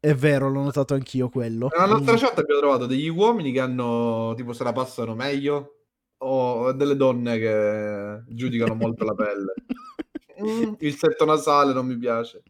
è 0.00 0.14
vero, 0.14 0.48
l'ho 0.48 0.62
notato 0.62 0.94
anch'io 0.94 1.28
quello. 1.28 1.68
Nostra 1.86 2.12
Mm. 2.14 2.16
chat 2.16 2.38
abbiamo 2.38 2.60
trovato 2.60 2.86
degli 2.86 3.08
uomini 3.08 3.52
che 3.52 3.60
hanno 3.60 4.32
tipo 4.36 4.52
se 4.54 4.64
la 4.64 4.72
passano 4.72 5.14
meglio 5.14 5.74
o 6.22 6.72
delle 6.72 6.96
donne 6.96 7.38
che 7.38 8.22
giudicano 8.34 8.74
molto 8.74 9.04
la 9.04 9.14
pelle. 9.14 9.54
Mm, 10.40 10.72
il 10.78 10.94
setto 10.96 11.26
nasale 11.26 11.74
non 11.74 11.84
mi 11.84 11.98
piace. 11.98 12.42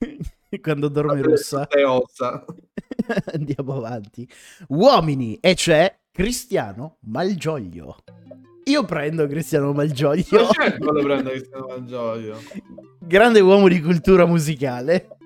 Quando 0.60 0.90
pelle 0.90 1.22
rossa. 1.22 1.68
è 1.68 1.84
ossa. 1.84 2.44
Andiamo 3.32 3.76
avanti. 3.76 4.28
Uomini, 4.70 5.38
e 5.40 5.54
c'è 5.54 6.00
Cristiano 6.10 6.96
Malgioglio. 7.02 7.98
Io 8.64 8.84
prendo 8.84 9.28
Cristiano 9.28 9.72
Malgioglio, 9.72 10.24
Ma 10.46 10.48
certo 10.50 10.90
lo 10.90 11.00
prendo 11.00 11.30
Cristiano 11.30 11.66
Malgioglio. 11.68 12.38
grande 12.98 13.38
uomo 13.38 13.68
di 13.68 13.80
cultura 13.80 14.26
musicale. 14.26 15.17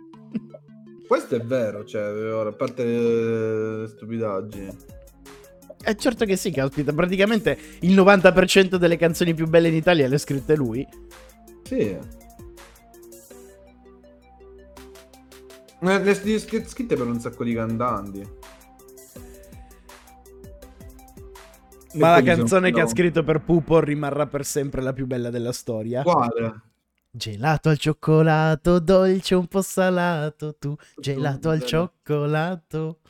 Questo 1.13 1.35
è 1.35 1.41
vero, 1.43 1.85
cioè, 1.85 2.11
ora, 2.33 2.49
a 2.49 2.53
parte 2.55 2.85
le 2.85 3.87
stupidaggini. 3.87 4.77
Eh, 5.85 5.95
certo 5.95 6.25
che 6.25 6.37
sì, 6.37 6.51
caspita. 6.51 6.91
Praticamente 6.95 7.59
il 7.81 7.95
90% 7.95 8.77
delle 8.77 8.97
canzoni 8.97 9.35
più 9.35 9.47
belle 9.47 9.69
in 9.69 9.75
Italia 9.75 10.09
le 10.09 10.15
ha 10.15 10.19
scritte 10.19 10.57
lui. 10.57 10.89
Sì. 11.65 11.81
Eh, 11.81 12.01
Le 15.81 16.03
le 16.03 16.39
scr- 16.39 16.67
scritte 16.67 16.97
per 16.97 17.07
un 17.07 17.21
sacco 17.21 17.45
di 17.45 17.53
cantanti. 17.53 18.21
Ma 21.93 22.09
la 22.09 22.13
quelli 22.15 22.25
sono- 22.25 22.37
canzone 22.39 22.73
che 22.73 22.81
ha 22.81 22.87
scritto 22.87 23.23
per 23.23 23.43
Pupo 23.43 23.81
rimarrà 23.81 24.27
per 24.27 24.47
sempre 24.47 24.81
la 24.81 24.95
più 24.95 25.05
bella 25.07 25.29
della 25.29 25.53
storia. 25.53 26.05
Quale? 26.05 26.72
Gelato 27.15 27.69
al 27.69 27.77
cioccolato, 27.77 28.79
dolce 28.79 29.35
un 29.35 29.47
po' 29.47 29.61
salato, 29.61 30.57
tu. 30.59 30.75
Gelato 30.99 31.51
al 31.51 31.63
cioccolato. 31.63 33.01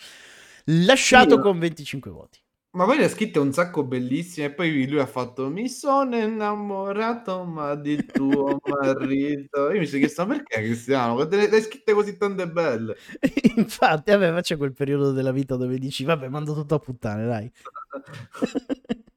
Lasciato 0.64 1.38
con 1.38 1.59
25 1.61 2.11
voti. 2.11 2.40
Ma 2.74 2.84
poi 2.84 2.96
le 2.98 3.05
ha 3.05 3.09
scritte 3.09 3.38
un 3.38 3.53
sacco 3.53 3.84
bellissime 3.84 4.46
e 4.46 4.53
poi 4.55 4.88
lui 4.88 4.98
ha 4.98 5.07
fatto 5.07 5.50
mi 5.50 5.68
sono 5.68 6.16
innamorato 6.16 7.44
ma 7.44 7.74
di 7.76 8.05
tuo 8.07 8.59
marito. 8.66 9.70
Io 9.70 9.78
mi 9.78 9.86
sono 9.86 9.98
chiesto 10.00 10.26
"Ma 10.26 10.34
perché 10.36 10.62
Cristiano? 10.62 11.22
Le 11.28 11.48
hai 11.50 11.62
scritte 11.62 11.92
così 11.92 12.16
tante 12.16 12.48
belle. 12.48 12.96
Infatti, 13.57 14.11
vabbè, 14.11 14.32
ma 14.32 14.40
c'è 14.40 14.57
quel 14.57 14.72
periodo 14.72 15.12
della 15.12 15.30
vita 15.32 15.55
dove 15.55 15.78
dici, 15.78 16.03
vabbè, 16.05 16.26
mando 16.28 16.55
tutto 16.55 16.74
a 16.74 16.78
puttane, 16.80 17.24
dai. 17.26 17.53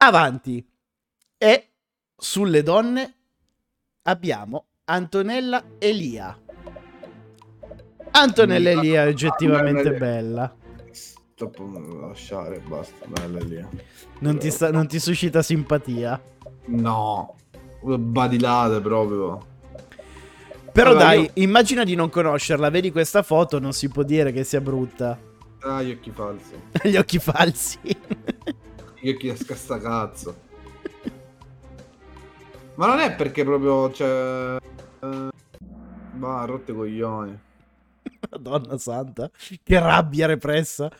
Avanti. 0.00 0.66
E 1.42 1.70
sulle 2.16 2.62
donne 2.62 3.14
abbiamo 4.02 4.66
Antonella 4.84 5.64
Elia. 5.78 6.38
Antonella 8.12 8.70
Elia 8.70 9.02
è 9.02 9.08
oggettivamente 9.08 9.88
Antonella 9.88 10.18
Elia. 10.18 10.20
bella. 10.22 10.56
Troppo 11.34 11.68
lasciare, 12.00 12.60
basta, 12.60 13.06
bella 13.08 13.40
lì. 13.40 13.66
Non 14.20 14.38
ti, 14.38 14.52
sta- 14.52 14.70
non 14.70 14.86
ti 14.86 15.00
suscita 15.00 15.42
simpatia. 15.42 16.22
No. 16.66 17.34
Badilate 17.80 18.80
proprio. 18.80 19.44
Però 20.70 20.90
Allora, 20.90 21.04
dai, 21.06 21.22
io- 21.22 21.30
immagina 21.42 21.82
di 21.82 21.96
non 21.96 22.08
conoscerla. 22.08 22.70
Vedi 22.70 22.92
questa 22.92 23.24
foto, 23.24 23.58
non 23.58 23.72
si 23.72 23.88
può 23.88 24.04
dire 24.04 24.30
che 24.30 24.44
sia 24.44 24.60
brutta. 24.60 25.18
Ah, 25.62 25.82
gli 25.82 25.90
occhi 25.90 26.12
falsi. 26.12 26.52
Gli 26.88 26.96
occhi 26.96 27.18
falsi. 27.18 27.78
Gli 29.00 29.08
occhi 29.10 29.26
da 29.26 29.34
scastacazzo. 29.34 30.50
Ma 32.82 32.88
non 32.88 32.98
è 32.98 33.14
perché 33.14 33.44
proprio, 33.44 33.92
cioè... 33.92 34.56
eh, 35.02 35.28
Va, 36.16 36.44
rotte 36.46 36.72
coglioni. 36.72 37.38
Madonna 38.28 38.76
santa, 38.76 39.30
che 39.62 39.78
rabbia 39.78 40.26
repressa. 40.26 40.90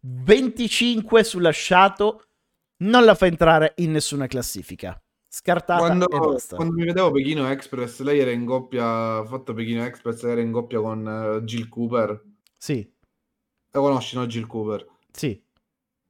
25 0.00 1.22
sul 1.22 1.42
lasciato, 1.42 2.24
non 2.78 3.04
la 3.04 3.14
fa 3.14 3.26
entrare 3.26 3.74
in 3.76 3.92
nessuna 3.92 4.26
classifica. 4.26 5.00
Scartata 5.28 5.78
Quando, 5.78 6.08
e 6.08 6.18
basta. 6.18 6.56
quando 6.56 6.74
mi 6.74 6.84
vedevo 6.86 7.12
Pechino 7.12 7.48
Express, 7.48 8.00
lei 8.00 8.18
era 8.18 8.32
in 8.32 8.44
coppia, 8.44 9.18
ha 9.18 9.24
fatto 9.24 9.54
Pechino 9.54 9.84
Express, 9.84 10.24
era 10.24 10.40
in 10.40 10.50
coppia 10.50 10.80
con 10.80 11.06
eh, 11.06 11.44
Jill 11.44 11.68
Cooper. 11.68 12.20
Sì, 12.58 12.84
La 13.70 13.80
conosci, 13.80 14.16
no, 14.16 14.26
Jill 14.26 14.46
Cooper? 14.48 14.86
sì. 15.12 15.40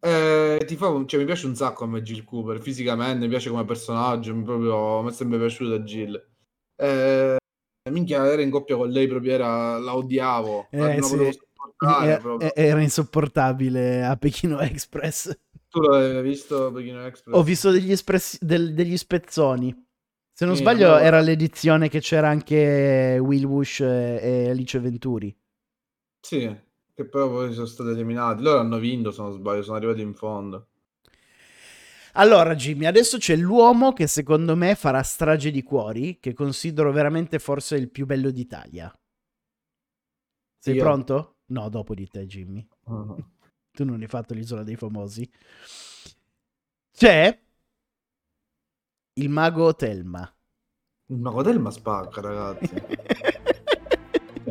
Eh, 0.04 0.58
ti 0.66 0.74
fa 0.76 0.88
cioè, 1.06 1.20
mi 1.20 1.26
piace 1.26 1.46
un 1.46 1.54
sacco 1.54 1.84
a 1.84 1.86
me 1.86 2.02
Jill 2.02 2.24
Cooper, 2.24 2.60
fisicamente, 2.60 3.20
mi 3.20 3.28
piace 3.28 3.50
come 3.50 3.64
personaggio, 3.64 4.34
mi, 4.34 4.42
proprio, 4.42 5.00
mi 5.02 5.10
è 5.10 5.12
sempre 5.12 5.38
piaciuta 5.38 5.78
Jill. 5.78 6.28
Eh, 6.76 7.36
minchia, 7.90 8.26
era 8.26 8.42
in 8.42 8.50
coppia 8.50 8.76
con 8.76 8.90
lei, 8.90 9.06
proprio 9.06 9.32
era, 9.34 9.78
la 9.78 9.94
odiavo, 9.94 10.66
Eh, 10.70 10.78
non 10.78 10.96
la 10.96 11.02
sì. 11.02 11.10
potevo 11.16 11.32
sopportare 11.32 12.14
E- 12.14 12.18
proprio. 12.18 12.48
e- 12.54 12.66
era 12.66 12.80
insopportabile 12.80 14.04
a 14.04 14.16
Pechino 14.16 14.58
Express. 14.60 15.38
Tu 15.68 15.80
l'avevi 15.80 16.28
visto 16.28 16.72
Pechino 16.72 17.06
Express? 17.06 17.36
Ho 17.38 17.42
visto 17.44 17.70
degli, 17.70 17.92
espress- 17.92 18.42
del- 18.42 18.74
degli 18.74 18.96
spezzoni. 18.96 19.72
Se 20.34 20.44
non 20.46 20.56
Sì, 20.56 20.62
sbaglio, 20.62 20.86
allora- 20.88 21.02
era 21.02 21.20
l'edizione 21.20 21.88
che 21.88 22.00
c'era 22.00 22.28
anche 22.28 23.18
Will 23.22 23.46
Bush 23.46 23.80
e, 23.80 24.18
e 24.20 24.50
Alice 24.50 24.78
Venturi. 24.80 25.34
Sì, 26.20 26.60
che 27.02 27.08
però 27.08 27.28
poi 27.28 27.52
sono 27.52 27.66
stati 27.66 27.90
eliminati. 27.90 28.42
Loro 28.42 28.60
hanno 28.60 28.78
vinto, 28.78 29.10
se 29.10 29.22
non 29.22 29.32
sbaglio, 29.32 29.62
sono 29.62 29.76
arrivati 29.76 30.00
in 30.00 30.14
fondo. 30.14 30.68
Allora, 32.14 32.54
Jimmy, 32.54 32.84
adesso 32.84 33.16
c'è 33.16 33.36
l'uomo 33.36 33.92
che 33.92 34.06
secondo 34.06 34.54
me 34.54 34.74
farà 34.74 35.02
strage 35.02 35.50
di 35.50 35.62
cuori, 35.62 36.18
che 36.20 36.34
considero 36.34 36.92
veramente 36.92 37.38
forse 37.38 37.76
il 37.76 37.90
più 37.90 38.04
bello 38.04 38.30
d'Italia. 38.30 38.94
Sei 40.58 40.74
Io? 40.74 40.82
pronto? 40.82 41.36
No, 41.46 41.68
dopo 41.68 41.94
di 41.94 42.06
te, 42.08 42.26
Jimmy. 42.26 42.66
Ah. 42.84 43.16
Tu 43.72 43.84
non 43.86 44.02
hai 44.02 44.06
fatto 44.06 44.34
l'isola 44.34 44.62
dei 44.62 44.76
famosi. 44.76 45.26
C'è 46.92 47.40
il 49.14 49.28
mago 49.30 49.74
Telma. 49.74 50.30
Il 51.06 51.18
mago 51.18 51.42
Telma 51.42 51.70
spacca, 51.70 52.20
ragazzi. 52.20 52.70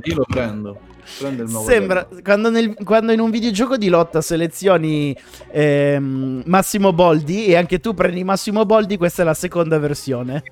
Io 0.03 0.15
lo 0.15 0.26
prendo. 0.28 0.80
Prendo 1.18 1.48
Sembra 1.48 2.07
quando, 2.23 2.49
nel- 2.49 2.76
quando 2.84 3.11
in 3.11 3.19
un 3.19 3.32
videogioco 3.32 3.76
di 3.76 3.90
lotta 3.90 4.22
selezioni 4.22 5.15
ehm, 5.52 6.44
Massimo 6.45 6.94
Boldi 6.94 7.48
e 7.48 7.56
anche 7.56 7.80
tu 7.80 7.94
prendi 7.94 8.23
Massimo 8.23 8.65
Boldi, 8.65 8.98
questa 8.98 9.23
è 9.23 9.26
la 9.26 9.34
seconda 9.34 9.80
versione. 9.80 10.44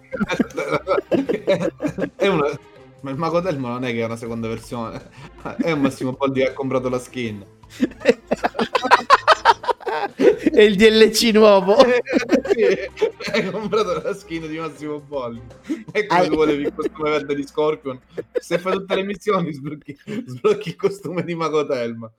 è 2.15 2.27
una... 2.27 2.59
Ma 3.01 3.11
il 3.11 3.17
mago 3.17 3.41
Telma 3.41 3.69
non 3.69 3.85
è 3.85 3.91
che 3.91 4.01
è 4.01 4.05
una 4.05 4.17
seconda 4.17 4.49
versione. 4.49 5.01
È 5.57 5.71
un 5.71 5.80
Massimo 5.80 6.11
Boldi 6.13 6.41
che 6.41 6.49
ha 6.49 6.53
comprato 6.53 6.89
la 6.89 6.99
skin. 6.99 7.45
e 10.15 10.64
il 10.64 10.76
DLC 10.76 11.31
nuovo. 11.34 11.77
sì, 12.52 13.31
hai 13.31 13.49
comprato 13.52 14.02
la 14.02 14.14
skin 14.14 14.48
di 14.48 14.57
Massimo 14.57 14.99
Boldi. 14.99 15.41
E 15.91 16.06
come 16.06 16.22
Hai- 16.22 16.30
tu 16.30 16.36
volevi 16.36 16.64
il 16.64 16.73
costume 16.73 17.10
verde 17.10 17.36
di 17.36 17.45
Scorpion. 17.45 17.99
Se 18.34 18.57
fai 18.57 18.73
tutte 18.73 18.95
le 18.95 19.03
missioni, 19.03 19.53
sblocchi, 19.53 19.98
sblocchi 20.26 20.69
il 20.69 20.76
costume 20.76 21.23
di 21.23 21.36
Mago 21.36 21.65
Telma. 21.65 22.11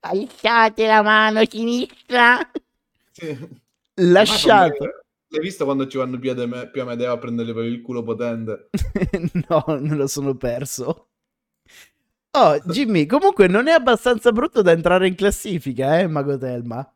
Alzate 0.00 0.86
la 0.86 1.02
mano 1.02 1.44
sinistra. 1.48 2.38
Sì. 3.10 3.62
Lasciato. 3.94 5.04
L'hai 5.28 5.42
visto 5.42 5.64
quando 5.64 5.88
ci 5.88 5.96
vanno 5.96 6.18
più 6.18 6.30
a 6.30 6.34
Amedeo 6.34 7.12
a 7.12 7.18
prendere 7.18 7.52
per 7.52 7.64
il 7.64 7.82
culo 7.82 8.04
potente? 8.04 8.68
no, 9.48 9.64
non 9.66 9.96
lo 9.96 10.06
sono 10.06 10.36
perso. 10.36 11.08
Oh, 12.36 12.58
Jimmy, 12.66 13.06
comunque 13.06 13.48
non 13.48 13.68
è 13.68 13.72
abbastanza 13.72 14.32
brutto 14.32 14.62
da 14.62 14.72
entrare 14.72 15.08
in 15.08 15.14
classifica, 15.14 15.98
eh, 15.98 16.06
Mago 16.06 16.38
Telma. 16.38 16.93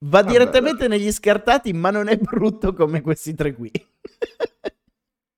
Va 0.00 0.20
Vabbè, 0.22 0.30
direttamente 0.30 0.86
negli 0.88 1.10
scartati, 1.10 1.72
ma 1.72 1.90
non 1.90 2.06
è 2.08 2.16
brutto 2.16 2.72
come 2.72 3.00
questi 3.00 3.34
tre 3.34 3.52
qui. 3.54 3.70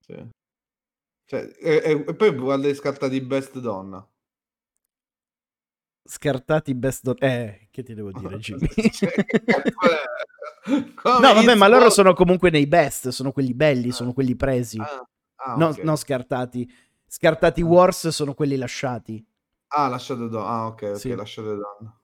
Sì. 0.01 0.29
Cioè, 1.25 1.51
e, 1.61 1.75
e- 1.85 2.05
e 2.09 2.15
poi 2.15 2.37
quando 2.37 2.67
hai 2.67 2.75
scattati 2.75 3.21
best 3.23 3.59
donna? 3.59 4.07
Scartati 6.03 6.75
best 6.75 7.03
don- 7.05 7.17
Eh, 7.19 7.69
che 7.71 7.83
ti 7.83 7.95
devo 7.95 8.11
dire, 8.13 8.37
Jimmy? 8.39 8.69
Cioè, 8.69 9.15
no, 11.05 11.35
vabbè, 11.35 11.55
ma 11.55 11.69
loro 11.69 11.89
sono 11.89 12.13
comunque 12.15 12.51
nei 12.51 12.67
best, 12.67 13.09
sono 13.09 13.33
quelli 13.33 13.55
belli, 13.55 13.93
sono 13.93 14.13
quelli 14.13 14.35
presi. 14.37 14.79
Ah, 14.79 15.07
ah, 15.37 15.57
No- 15.57 15.69
ok. 15.69 15.79
Non 15.85 15.97
scartati. 15.97 16.71
Scartati 17.07 17.63
Wars 17.63 18.09
sono 18.09 18.35
quelli 18.35 18.57
lasciati. 18.57 19.25
Ah, 19.69 19.89
lasciate 19.89 20.29
donne. 20.29 20.47
Ah, 20.49 20.67
ok, 20.67 20.83
ok, 20.83 20.99
Sì. 20.99 21.15
lasciate 21.15 21.49
donne. 21.49 21.99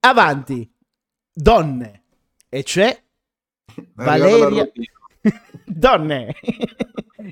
Avanti. 0.00 0.70
Donne. 1.40 2.02
E 2.48 2.64
c'è 2.64 2.88
È 2.88 3.82
arrivata 3.94 4.16
la 4.18 4.38
Valeria. 4.38 4.72
Donne. 5.64 6.34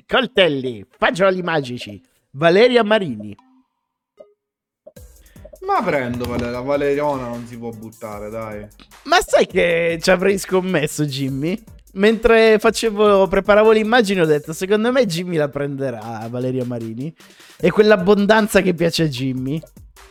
Coltelli. 0.07 0.85
Fagioli 0.97 1.41
magici. 1.41 2.01
Valeria 2.31 2.83
Marini. 2.83 3.35
Ma 5.65 5.83
prendo 5.83 6.33
la 6.37 6.61
Valeriona, 6.61 7.27
non 7.27 7.45
si 7.45 7.57
può 7.57 7.69
buttare, 7.71 8.29
dai. 8.29 8.65
Ma 9.03 9.17
sai 9.19 9.45
che 9.45 9.99
ci 10.01 10.09
avrei 10.09 10.37
scommesso, 10.37 11.03
Jimmy? 11.03 11.61
Mentre 11.93 12.59
facevo, 12.59 13.27
preparavo 13.27 13.71
l'immagine, 13.71 14.21
ho 14.21 14.25
detto: 14.25 14.53
Secondo 14.53 14.89
me 14.93 15.05
Jimmy 15.05 15.35
la 15.35 15.49
prenderà 15.49 16.25
Valeria 16.29 16.63
Marini. 16.63 17.13
E 17.57 17.71
quell'abbondanza 17.71 18.61
che 18.61 18.73
piace 18.73 19.03
a 19.03 19.07
Jimmy. 19.07 19.61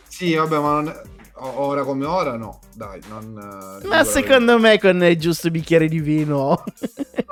Sì, 0.07 0.35
vabbè, 0.35 0.59
ma 0.59 0.81
non 0.81 0.93
ora 1.39 1.83
come 1.83 2.05
ora 2.05 2.35
no, 2.35 2.59
dai, 2.75 2.99
non... 3.09 3.79
eh, 3.83 3.87
Ma 3.87 4.03
secondo 4.03 4.59
me, 4.59 4.79
con 4.79 5.03
il 5.03 5.17
giusto 5.17 5.49
bicchiere 5.49 5.87
di 5.87 5.99
vino, 5.99 6.63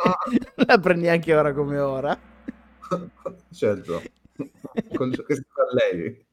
Ah. 0.04 0.18
la 0.68 0.78
prendi 0.78 1.08
anche 1.08 1.34
ora 1.36 1.54
come 1.54 1.80
ora. 1.80 2.18
certo. 3.52 4.02
Con 4.96 5.12
lei. 5.74 6.26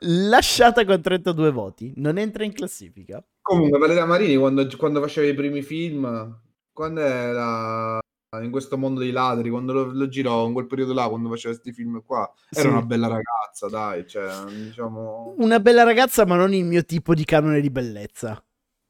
Lasciata 0.00 0.84
con 0.84 1.00
32 1.00 1.50
voti, 1.50 1.92
non 1.96 2.18
entra 2.18 2.44
in 2.44 2.52
classifica. 2.52 3.24
Comunque, 3.40 3.78
Valeria 3.78 4.04
Marini, 4.04 4.36
quando, 4.36 4.66
quando 4.76 5.00
faceva 5.00 5.26
i 5.26 5.34
primi 5.34 5.62
film, 5.62 6.38
quando 6.72 7.00
era 7.00 7.98
in 8.42 8.50
questo 8.50 8.76
mondo 8.78 9.00
dei 9.00 9.10
ladri, 9.10 9.50
quando 9.50 9.72
lo, 9.72 9.84
lo 9.92 10.08
girò 10.08 10.46
in 10.46 10.52
quel 10.52 10.66
periodo 10.66 10.92
là, 10.92 11.08
quando 11.08 11.28
faceva 11.28 11.54
questi 11.54 11.72
film 11.72 12.02
qua, 12.04 12.30
era 12.50 12.62
Sì. 12.62 12.66
una 12.68 12.82
bella 12.82 13.06
ragazza, 13.08 13.68
dai, 13.68 14.06
cioè, 14.06 14.44
diciamo... 14.50 15.34
Una 15.38 15.60
bella 15.60 15.82
ragazza, 15.82 16.24
ma 16.26 16.36
non 16.36 16.52
il 16.54 16.64
mio 16.64 16.84
tipo 16.84 17.14
di 17.14 17.24
canone 17.24 17.60
di 17.60 17.70
bellezza. 17.70 18.42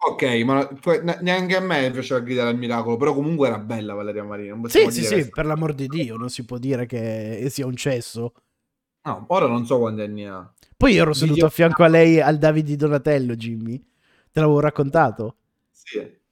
Ok, 0.07 0.23
ma 0.45 0.69
neanche 1.23 1.57
a 1.57 1.61
me 1.61 1.91
piaceva 1.91 2.21
gridare 2.21 2.51
al 2.51 2.59
miracolo, 2.59 2.97
però 2.97 3.15
comunque 3.15 3.49
era 3.49 3.59
bella 3.59 3.95
Valeria 3.95 4.23
Marini. 4.23 4.49
Non 4.49 4.69
Sì, 4.69 4.91
sì, 4.91 5.03
sì, 5.03 5.31
per 5.31 5.47
l'amor 5.47 5.73
di 5.73 5.87
Dio, 5.87 6.17
non 6.17 6.29
si 6.29 6.45
può 6.45 6.59
dire 6.59 6.85
che 6.85 7.47
sia 7.49 7.65
un 7.65 7.75
cesso. 7.75 8.35
No, 9.05 9.25
ora 9.29 9.47
non 9.47 9.65
so 9.65 9.79
quanti 9.79 10.03
anni 10.03 10.27
ha. 10.27 10.53
Poi 10.77 10.93
io 10.93 11.03
ero 11.03 11.13
seduto 11.15 11.35
Video- 11.35 11.47
a 11.47 11.51
fianco 11.51 11.85
a 11.85 11.89
lei 11.89 12.21
al 12.21 12.37
Davide 12.37 12.69
di 12.69 12.77
Donatello, 12.77 13.35
Jimmy. 13.35 13.79
Te 14.31 14.41
l'avevo 14.41 14.61
raccontato. 14.61 15.37
Sì. 15.71 16.23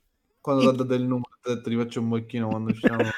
Quando 0.43 0.73
dato 0.73 0.93
il 0.94 1.02
numero, 1.05 1.39
detto 1.40 1.70
ti 1.70 1.77
faccio 1.77 2.01
un 2.01 2.09
bocchino 2.10 2.48
quando 2.48 2.70
usciamo. 2.73 3.05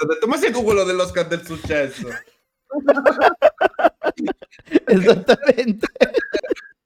Ha 0.00 0.06
detto, 0.06 0.26
ma 0.26 0.38
sei 0.38 0.50
tu 0.50 0.62
quello 0.62 0.82
dell'Oscar 0.84 1.26
del 1.26 1.44
successo? 1.44 2.08
Esattamente. 4.86 5.86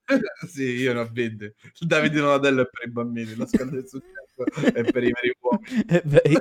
sì, 0.48 0.62
io 0.62 0.92
ne 0.94 1.00
ho 1.00 1.08
vinte. 1.12 1.54
Il 1.78 1.86
Davide 1.86 2.18
Donatello 2.20 2.62
è 2.62 2.68
per 2.68 2.88
i 2.88 2.90
bambini, 2.90 3.34
l'Oscar 3.36 3.68
del 3.68 3.86
successo 3.86 4.44
è 4.74 4.82
per 4.90 5.04
i 5.04 5.12
veri 5.12 5.32
uomini. 5.40 5.84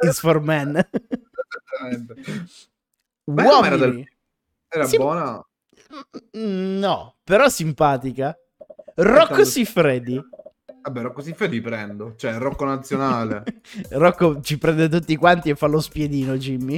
It's 0.02 0.20
for 0.20 0.42
men. 0.42 0.76
Esattamente. 0.78 2.16
Beh, 3.24 3.44
ma 3.44 3.66
era, 3.68 3.78
del- 3.78 3.90
Uomini. 3.90 4.08
era 4.68 4.86
Sì. 4.86 4.98
buona. 4.98 5.46
Mm, 6.38 6.80
No, 6.80 7.18
però 7.24 7.50
simpatica. 7.50 8.36
Rocco 8.96 9.44
Siffredi. 9.46 10.20
Vabbè, 10.84 11.02
Rocco 11.02 11.22
Siffredi 11.22 11.62
prendo, 11.62 12.14
cioè 12.18 12.38
Rocco 12.38 12.66
Nazionale. 12.66 13.44
Rocco 13.92 14.42
ci 14.42 14.58
prende 14.58 14.90
tutti 14.90 15.16
quanti 15.16 15.50
e 15.50 15.56
fa 15.56 15.68
lo 15.68 15.80
spiedino, 15.80 16.36
Jimmy. 16.38 16.78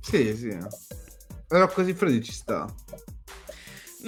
sì, 0.00 0.36
sì. 0.36 0.56
Rocco 1.48 1.84
Siffredi 1.84 2.22
ci 2.22 2.32
sta. 2.32 2.72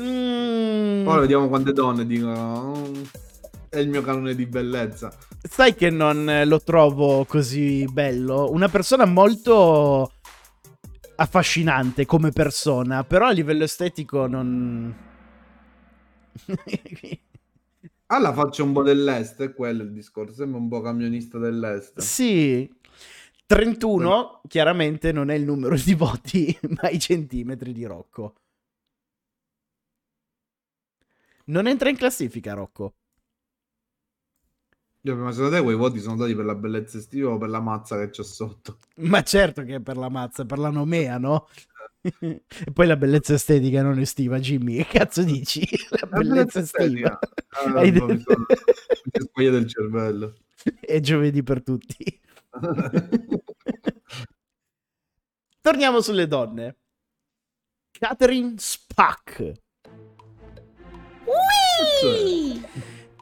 Mm, 0.00 1.06
Ora 1.06 1.20
vediamo 1.20 1.48
quante 1.48 1.72
donne 1.72 2.06
dicono. 2.06 2.84
"Mm, 2.88 3.02
È 3.68 3.78
il 3.78 3.88
mio 3.88 4.02
canone 4.02 4.34
di 4.36 4.46
bellezza. 4.46 5.12
sai 5.42 5.74
che 5.74 5.90
non 5.90 6.28
eh, 6.30 6.44
lo 6.44 6.60
trovo 6.60 7.24
così 7.24 7.84
bello? 7.90 8.50
Una 8.50 8.68
persona 8.68 9.04
molto 9.06 10.12
affascinante 11.16 12.06
come 12.06 12.30
persona, 12.30 13.02
però 13.04 13.26
a 13.26 13.30
livello 13.32 13.64
estetico 13.64 14.26
non... 14.26 14.94
Alla 18.12 18.32
faccia 18.32 18.62
un 18.62 18.72
po' 18.72 18.82
dell'est, 18.82 19.40
è 19.42 19.54
quello 19.54 19.82
il 19.82 19.92
discorso. 19.92 20.34
Sembra 20.34 20.58
un 20.60 20.68
po' 20.68 20.80
camionista 20.80 21.38
dell'est. 21.38 21.98
sì, 22.00 22.68
31 23.46 24.42
chiaramente 24.48 25.12
non 25.12 25.30
è 25.30 25.34
il 25.34 25.44
numero 25.44 25.76
di 25.76 25.94
voti, 25.94 26.58
ma 26.82 26.88
i 26.88 26.98
centimetri 26.98 27.72
di 27.72 27.84
Rocco. 27.84 28.34
Non 31.46 31.66
entra 31.66 31.90
in 31.90 31.96
classifica, 31.96 32.54
Rocco. 32.54 32.94
Io, 35.02 35.16
Ma 35.16 35.30
secondo 35.32 35.56
te 35.56 35.62
quei 35.62 35.76
voti 35.76 35.98
sono 35.98 36.16
dati 36.16 36.34
per 36.34 36.44
la 36.44 36.54
bellezza 36.54 36.98
estiva 36.98 37.30
o 37.30 37.38
per 37.38 37.48
la 37.48 37.60
mazza 37.60 37.96
che 37.98 38.10
c'è 38.10 38.22
sotto? 38.22 38.78
Ma 38.96 39.22
certo 39.22 39.62
che 39.62 39.76
è 39.76 39.80
per 39.80 39.96
la 39.96 40.08
mazza, 40.10 40.44
per 40.44 40.58
la 40.58 40.68
nomea, 40.70 41.16
no? 41.18 41.48
e 42.20 42.42
poi 42.72 42.86
la 42.86 42.96
bellezza 42.96 43.34
estetica 43.34 43.82
non 43.82 43.98
estiva, 43.98 44.38
Jimmy. 44.38 44.76
Che 44.84 44.98
cazzo 44.98 45.22
dici? 45.22 45.66
La 45.90 46.06
bellezza 46.18 46.60
estiva. 46.60 47.18
Ah, 47.50 47.72
Hai 47.74 47.90
no, 47.92 48.06
detto- 48.06 48.36
mi 48.38 49.20
sbagliato 49.20 49.56
il 49.56 49.68
cervello. 49.68 50.36
è 50.80 51.00
giovedì 51.00 51.42
per 51.42 51.62
tutti. 51.62 52.20
Torniamo 55.60 56.00
sulle 56.00 56.26
donne. 56.26 56.76
Catherine 57.90 58.54
Spack. 58.56 59.52
Ui! 61.24 62.64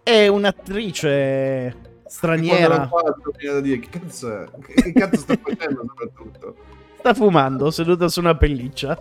È 0.02 0.28
un'attrice 0.28 2.00
straniera. 2.06 2.86
fatto, 2.88 3.30
che 3.32 3.80
cazzo 3.90 4.40
è? 4.42 4.48
Che 4.60 4.92
cazzo 4.92 5.16
sta 5.20 5.36
facendo 5.36 5.84
soprattutto? 5.86 6.56
Sta 6.98 7.14
fumando 7.14 7.70
seduta 7.70 8.08
su 8.08 8.18
una 8.20 8.36
pelliccia. 8.36 9.00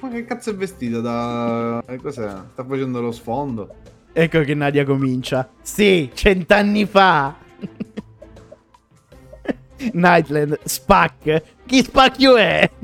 Ma 0.00 0.08
che 0.08 0.24
cazzo 0.24 0.50
è 0.50 0.54
vestita 0.54 1.00
da... 1.00 1.84
Cos'è? 2.00 2.28
Sta 2.52 2.64
facendo 2.64 3.00
lo 3.00 3.10
sfondo? 3.10 3.74
Ecco 4.12 4.42
che 4.42 4.54
Nadia 4.54 4.84
comincia. 4.84 5.50
Sì, 5.60 6.08
cent'anni 6.14 6.86
fa. 6.86 7.34
Nightland, 9.92 10.60
Spack. 10.64 11.42
Chi 11.66 11.82
spacchio 11.82 12.36
è? 12.36 12.70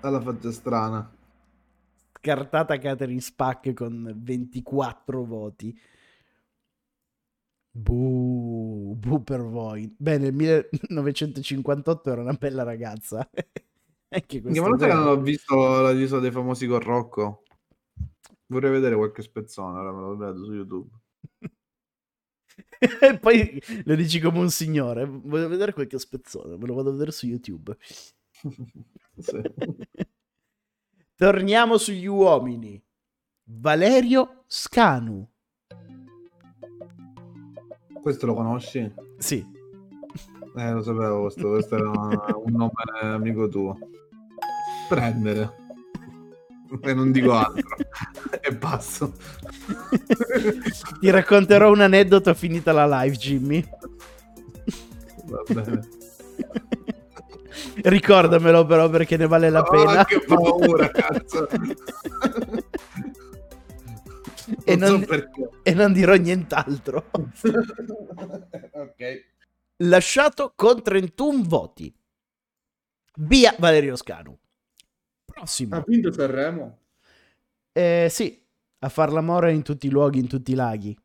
Alla 0.00 0.20
faccia 0.20 0.50
strana. 0.50 1.08
Scartata 2.18 2.78
Catherine 2.78 3.20
Spack 3.20 3.74
con 3.74 4.10
24 4.16 5.24
voti. 5.24 5.78
Buh, 7.78 8.96
buh 8.96 9.22
per 9.22 9.42
voi. 9.42 9.94
Beh, 9.96 10.18
nel 10.18 10.32
1958 10.32 12.10
era 12.10 12.22
una 12.22 12.32
bella 12.32 12.64
ragazza. 12.64 13.28
Anche 14.10 14.38
è 14.38 14.40
non 14.40 14.78
sai 14.78 14.88
che 14.88 14.94
non 14.94 15.06
ho 15.06 15.20
visto 15.20 15.54
la 15.80 15.92
l'isola 15.92 16.20
dei 16.20 16.32
famosi 16.32 16.66
con 16.66 16.80
Rocco? 16.80 17.42
Vorrei 18.46 18.72
vedere 18.72 18.96
qualche 18.96 19.22
spezzone, 19.22 19.78
ora 19.78 19.92
me 19.92 20.00
lo 20.00 20.16
vedo 20.16 20.44
su 20.44 20.54
YouTube. 20.54 20.90
E 22.80 23.18
poi 23.18 23.60
lo 23.84 23.94
dici 23.96 24.20
come 24.20 24.38
un 24.38 24.50
signore. 24.50 25.04
Voglio 25.04 25.48
vedere 25.48 25.72
qualche 25.72 25.98
spezzone, 25.98 26.56
me 26.56 26.66
lo 26.66 26.74
vado 26.74 26.88
a 26.88 26.92
vedere 26.92 27.12
su 27.12 27.26
YouTube. 27.26 27.76
Sì. 29.18 29.42
Torniamo 31.16 31.76
sugli 31.76 32.06
uomini. 32.06 32.80
Valerio 33.42 34.44
Scanu. 34.46 35.28
Questo 38.08 38.24
lo 38.24 38.32
conosci? 38.32 38.90
Sì, 39.18 39.44
Eh, 40.56 40.72
lo 40.72 40.80
sapevo, 40.82 41.20
questo, 41.24 41.50
questo 41.50 41.74
era 41.76 41.90
un 41.90 42.52
nome 42.54 42.72
amico 43.02 43.48
tuo. 43.48 43.76
Prendere. 44.88 45.54
E 46.80 46.94
non 46.94 47.12
dico 47.12 47.32
altro. 47.34 47.68
e 48.40 48.56
passo. 48.56 49.12
ti 51.00 51.10
racconterò 51.10 51.70
un 51.70 51.82
aneddoto 51.82 52.32
finita 52.32 52.72
la 52.72 52.86
live, 53.02 53.14
Jimmy. 53.14 53.62
Va 55.26 55.42
bene. 55.52 55.86
Ricordamelo 57.82 58.64
però 58.64 58.88
perché 58.88 59.18
ne 59.18 59.26
vale 59.26 59.50
la 59.50 59.60
Oh, 59.60 59.70
pena. 59.70 60.04
che 60.06 60.24
paura, 60.26 60.90
cazzo. 60.90 61.46
E 64.64 64.76
non, 64.76 65.04
so 65.04 65.52
e 65.62 65.74
non 65.74 65.92
dirò 65.92 66.14
nient'altro. 66.14 67.10
ok. 68.72 69.26
Lasciato 69.82 70.52
con 70.56 70.82
31 70.82 71.42
voti. 71.44 71.94
Via 73.20 73.54
Valerio 73.58 73.96
Scanu. 73.96 74.36
Prossimo. 75.24 75.76
Ha 75.76 75.84
vinto 75.86 76.12
Sanremo? 76.12 76.78
Eh, 77.72 78.08
sì, 78.10 78.44
a 78.80 78.88
far 78.88 79.12
l'amore 79.12 79.52
in 79.52 79.62
tutti 79.62 79.86
i 79.86 79.90
luoghi, 79.90 80.18
in 80.18 80.28
tutti 80.28 80.52
i 80.52 80.54
laghi. 80.54 80.98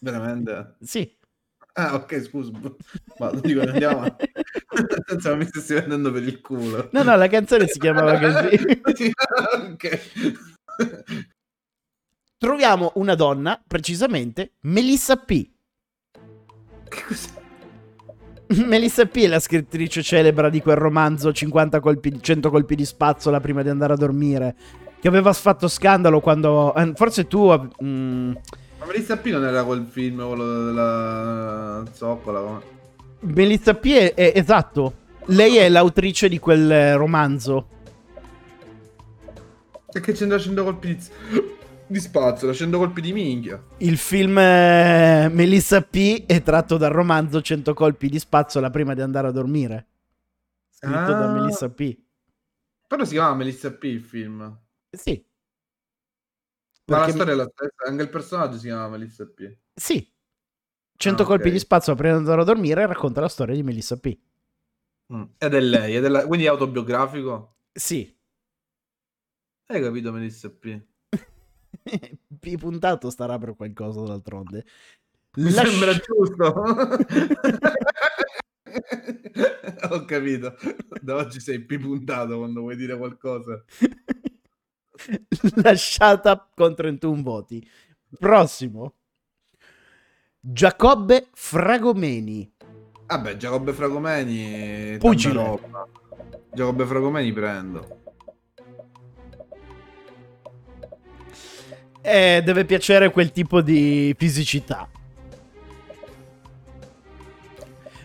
Veramente? 0.00 0.76
Sì. 0.82 1.18
Ah, 1.74 1.94
ok, 1.94 2.20
scusa. 2.22 2.50
Ma 3.18 3.30
non 3.30 3.40
dico, 3.42 3.60
andiamo. 3.60 4.16
Pensavo 5.06 5.36
mi 5.36 5.46
stessi 5.46 5.74
vendendo 5.74 6.10
per 6.10 6.24
il 6.24 6.40
culo. 6.40 6.88
No, 6.92 7.02
no, 7.04 7.16
la 7.16 7.28
canzone 7.28 7.68
si 7.68 7.78
chiamava 7.78 8.18
così. 8.18 8.60
ok. 9.70 10.58
Troviamo 12.38 12.92
una 12.94 13.14
donna, 13.14 13.60
precisamente 13.66 14.52
Melissa 14.62 15.16
P. 15.16 15.48
Che 16.88 17.02
cos'è? 17.06 17.28
Melissa 18.66 19.06
P 19.06 19.18
è 19.22 19.26
la 19.28 19.38
scrittrice 19.40 20.02
celebre 20.02 20.50
di 20.50 20.60
quel 20.62 20.76
romanzo 20.76 21.32
50 21.32 21.80
colpi, 21.80 22.20
100 22.20 22.50
colpi 22.50 22.74
di 22.74 22.84
spazzola 22.84 23.40
prima 23.40 23.62
di 23.62 23.68
andare 23.68 23.92
a 23.92 23.96
dormire. 23.96 24.56
Che 25.00 25.08
aveva 25.08 25.32
fatto 25.32 25.68
scandalo 25.68 26.20
quando. 26.20 26.74
eh, 26.74 26.92
Forse 26.94 27.26
tu. 27.26 27.46
mm, 27.82 28.32
Ma 28.78 28.86
Melissa 28.86 29.16
P 29.18 29.26
non 29.26 29.44
era 29.44 29.62
quel 29.64 29.86
film, 29.88 30.26
quello 30.26 30.64
della 30.64 31.84
zoccola? 31.92 32.40
come? 32.40 32.60
Melissa 33.20 33.74
P 33.74 33.86
è, 33.92 34.14
è- 34.14 34.32
esatto. 34.34 34.94
Lei 35.26 35.56
è 35.58 35.68
l'autrice 35.68 36.28
di 36.28 36.38
quel 36.38 36.70
eh, 36.72 36.94
romanzo. 36.96 37.68
E 39.92 40.00
che 40.00 40.12
c'entra 40.12 40.38
100 40.38 40.62
colpi 40.64 40.94
di, 40.94 41.08
di 41.86 41.98
spazzola, 42.00 42.52
100 42.52 42.78
colpi 42.78 43.00
di 43.00 43.12
minchia. 43.12 43.62
Il 43.78 43.96
film 43.98 44.38
eh, 44.38 45.28
Melissa 45.32 45.82
P 45.82 46.24
è 46.26 46.42
tratto 46.42 46.76
dal 46.76 46.92
romanzo 46.92 47.40
100 47.42 47.74
colpi 47.74 48.08
di 48.08 48.18
spazzola 48.18 48.70
prima 48.70 48.94
di 48.94 49.00
andare 49.00 49.26
a 49.28 49.30
dormire. 49.32 49.86
Scritto 50.70 50.94
da 51.12 51.24
Ah. 51.24 51.32
Melissa 51.32 51.68
P. 51.70 51.98
Però 52.86 53.04
si 53.04 53.12
chiama 53.12 53.34
Melissa 53.34 53.72
P 53.72 53.84
il 53.84 54.00
film. 54.00 54.58
Sì. 54.90 55.24
Ma 56.86 56.96
la 56.96 57.04
Perché- 57.04 57.12
storia 57.14 57.32
è 57.34 57.36
la 57.36 57.50
stessa, 57.52 57.88
anche 57.88 58.02
il 58.02 58.08
personaggio 58.10 58.56
si 58.58 58.66
chiama 58.66 58.88
Melissa 58.88 59.26
P. 59.26 59.56
Sì. 59.74 60.12
100 60.96 61.22
Ah, 61.22 61.26
colpi 61.26 61.46
ok. 61.46 61.52
di 61.52 61.58
spazzola 61.58 61.96
prima 61.96 62.12
di 62.14 62.18
andare 62.20 62.40
a 62.40 62.44
dormire 62.44 62.86
racconta 62.86 63.20
la 63.20 63.28
storia 63.28 63.54
di 63.54 63.62
Melissa 63.62 63.96
P. 63.98 64.18
Mm. 65.12 65.22
Ed 65.38 65.54
è 65.54 65.60
lei, 65.60 65.96
ed 65.96 66.04
è 66.04 66.08
la- 66.08 66.26
quindi 66.26 66.46
è 66.46 66.48
autobiografico? 66.48 67.56
Sì. 67.72 68.16
Hai 69.70 69.80
capito 69.80 70.10
Melissa 70.10 70.50
P? 70.50 70.80
P 72.40 72.56
puntato 72.58 73.08
starà 73.08 73.38
per 73.38 73.54
qualcosa 73.54 74.02
d'altronde. 74.02 74.64
Mi 75.36 75.52
Lasci- 75.52 75.70
sembra 75.70 75.92
giusto. 75.92 76.54
Ho 79.94 80.04
capito. 80.06 80.56
Da 81.00 81.14
oggi 81.14 81.38
sei 81.38 81.60
P 81.60 81.78
puntato 81.78 82.38
quando 82.38 82.62
vuoi 82.62 82.74
dire 82.74 82.96
qualcosa. 82.96 83.62
Lasciata 85.62 86.50
con 86.52 86.74
31 86.74 87.22
voti. 87.22 87.64
Prossimo. 88.18 88.94
Giacobbe 90.40 91.28
Fragomeni. 91.32 92.52
Vabbè, 93.06 93.36
Giacobbe 93.36 93.72
Fragomeni. 93.72 94.98
roba. 94.98 95.86
Giacobbe 96.52 96.84
Fragomeni 96.86 97.32
prendo. 97.32 97.98
Eh, 102.02 102.42
deve 102.44 102.64
piacere 102.64 103.10
quel 103.10 103.30
tipo 103.32 103.60
di 103.60 104.14
fisicità. 104.16 104.88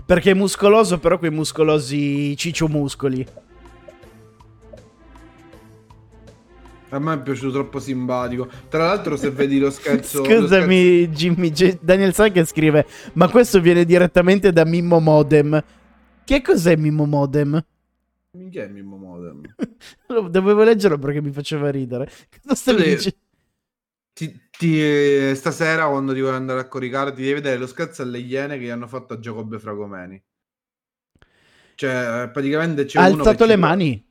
Perché 0.05 0.31
è 0.31 0.33
muscoloso, 0.35 0.99
però 0.99 1.17
quei 1.17 1.31
muscolosi 1.31 2.35
ciccio 2.37 2.67
muscoli. 2.67 3.25
A 6.89 6.99
me 6.99 7.15
è 7.15 7.21
piaciuto 7.21 7.51
troppo 7.53 7.79
simpatico. 7.79 8.47
Tra 8.69 8.85
l'altro, 8.85 9.17
se 9.17 9.31
vedi 9.31 9.57
lo 9.57 9.71
scherzo. 9.71 10.19
lo 10.23 10.25
Scusami, 10.25 11.07
Jimmy. 11.09 11.49
J- 11.51 11.79
Daniel 11.81 12.13
San 12.13 12.31
che 12.31 12.45
scrive: 12.45 12.85
Ma 13.13 13.27
questo 13.29 13.59
viene 13.59 13.83
direttamente 13.85 14.51
da 14.53 14.63
Mimmo 14.63 14.99
Modem. 14.99 15.61
Che 16.23 16.41
cos'è 16.41 16.75
Mimmo 16.75 17.05
Modem? 17.05 17.53
scherzo- 17.55 17.65
Minchia 18.37 18.63
è 18.63 18.67
Mimmo 18.67 18.97
Modem. 18.97 19.41
Dovevo 20.29 20.63
leggerlo 20.63 20.99
perché 20.99 21.21
mi 21.21 21.31
faceva 21.31 21.69
ridere. 21.71 22.09
Cosa 22.43 22.55
stavi 22.55 22.83
Sì. 22.83 22.89
dicendo? 22.95 23.17
Ti, 24.15 24.49
ti- 24.49 24.81
eh, 24.81 25.35
stasera, 25.35 25.87
quando 25.87 26.13
ti 26.13 26.21
vuoi 26.21 26.33
andare 26.33 26.59
a 26.61 26.67
coricare, 26.67 27.11
ti 27.13 27.21
devi 27.21 27.33
vedere 27.33 27.57
lo 27.57 27.67
scherzo 27.67 28.01
alle 28.01 28.17
iene 28.19 28.57
che 28.57 28.63
gli 28.65 28.69
hanno 28.69 28.87
fatto 28.87 29.13
a 29.13 29.19
Giacobbe 29.19 29.59
Fragomeni. 29.59 30.23
Cioè, 31.75 32.23
eh, 32.23 32.29
praticamente 32.29 32.85
c'è 32.85 32.99
Ha 32.99 33.03
uno. 33.03 33.17
alzato 33.17 33.45
le 33.45 33.55
mani? 33.57 34.03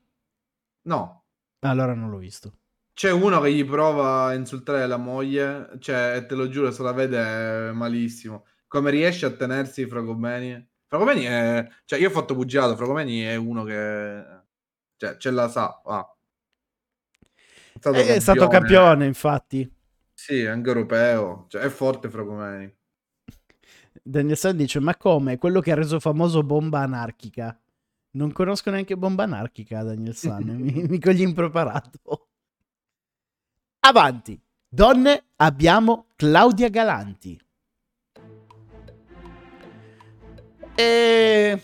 No, 0.84 1.24
Allora 1.62 1.94
non 1.94 2.10
l'ho 2.10 2.18
visto. 2.18 2.52
C'è 2.92 3.10
uno 3.10 3.40
che 3.40 3.52
gli 3.52 3.64
prova 3.64 4.26
a 4.26 4.34
insultare 4.34 4.86
la 4.86 4.96
moglie, 4.96 5.70
cioè, 5.80 6.24
te 6.28 6.34
lo 6.36 6.48
giuro, 6.48 6.70
se 6.70 6.82
la 6.82 6.92
vede 6.92 7.72
malissimo. 7.72 8.46
Come 8.68 8.90
riesce 8.90 9.26
a 9.26 9.32
tenersi 9.32 9.86
Fragomeni? 9.86 10.68
Fragomeni 10.86 11.24
è... 11.24 11.68
Cioè, 11.84 11.98
io 11.98 12.08
ho 12.08 12.12
fatto 12.12 12.34
pugilato, 12.34 12.76
Fragomeni 12.76 13.20
è 13.22 13.34
uno 13.34 13.64
che... 13.64 14.24
Cioè, 14.96 15.16
ce 15.16 15.30
la 15.32 15.48
sa, 15.48 15.80
va. 15.84 16.08
È 17.72 17.78
stato, 17.78 17.98
È 17.98 18.18
stato 18.20 18.48
campione, 18.48 19.06
infatti. 19.06 19.70
Sì, 20.24 20.46
anche 20.46 20.68
europeo. 20.70 21.44
Cioè, 21.48 21.60
è 21.60 21.68
forte 21.68 22.08
Fragomeni. 22.08 22.74
Daniel 24.02 24.38
San 24.38 24.56
dice: 24.56 24.80
Ma 24.80 24.96
come? 24.96 25.36
Quello 25.36 25.60
che 25.60 25.70
ha 25.70 25.74
reso 25.74 26.00
famoso 26.00 26.42
Bomba 26.42 26.80
Anarchica. 26.80 27.54
Non 28.12 28.32
conosco 28.32 28.70
neanche 28.70 28.96
Bomba 28.96 29.24
Anarchica, 29.24 29.82
Daniel 29.82 30.14
San. 30.14 30.44
mi, 30.44 30.84
mi 30.88 30.98
cogli 30.98 31.20
impreparato. 31.20 32.28
Avanti. 33.80 34.40
Donne, 34.66 35.24
abbiamo 35.36 36.06
Claudia 36.16 36.70
Galanti. 36.70 37.38
E 40.74 41.62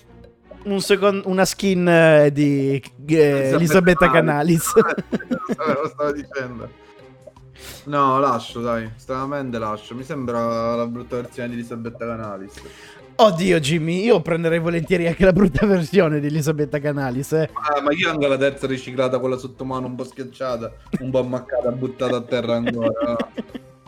un 0.64 0.80
secon- 0.82 1.22
una 1.24 1.46
skin 1.46 1.88
eh, 1.88 2.30
di 2.30 2.74
eh, 3.06 3.52
Elisabetta 3.54 4.10
Canalis. 4.10 4.70
Lo 4.76 5.88
stavo 5.88 6.12
dicendo. 6.12 6.88
No, 7.84 8.18
lascio, 8.18 8.60
dai. 8.60 8.90
Stranamente 8.96 9.58
lascio. 9.58 9.94
Mi 9.94 10.02
sembra 10.04 10.74
la 10.74 10.86
brutta 10.86 11.16
versione 11.16 11.48
di 11.48 11.54
Elisabetta 11.54 12.06
Canalis. 12.06 12.60
Oddio, 13.16 13.60
Jimmy, 13.60 14.02
io 14.02 14.22
prenderei 14.22 14.58
volentieri 14.58 15.06
anche 15.06 15.26
la 15.26 15.32
brutta 15.32 15.66
versione 15.66 16.20
di 16.20 16.28
Elisabetta 16.28 16.78
Canalis. 16.78 17.32
Eh. 17.32 17.50
Ah, 17.52 17.82
ma 17.82 17.92
io 17.92 18.10
anche 18.10 18.26
la 18.26 18.38
terza 18.38 18.66
riciclata, 18.66 19.18
quella 19.18 19.36
sotto 19.36 19.64
mano 19.64 19.86
un 19.86 19.94
po' 19.94 20.04
schiacciata, 20.04 20.72
un 21.00 21.10
po' 21.10 21.18
ammaccata, 21.18 21.70
buttata 21.70 22.16
a 22.16 22.22
terra 22.22 22.54
ancora. 22.54 23.16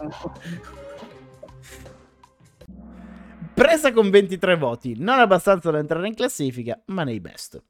Presa 3.55 3.93
con 3.93 4.11
23 4.11 4.57
voti, 4.57 4.97
non 4.99 5.19
abbastanza 5.19 5.71
da 5.71 5.79
entrare 5.79 6.09
in 6.09 6.15
classifica, 6.15 6.83
ma 6.87 7.05
nei 7.05 7.21
best. 7.21 7.63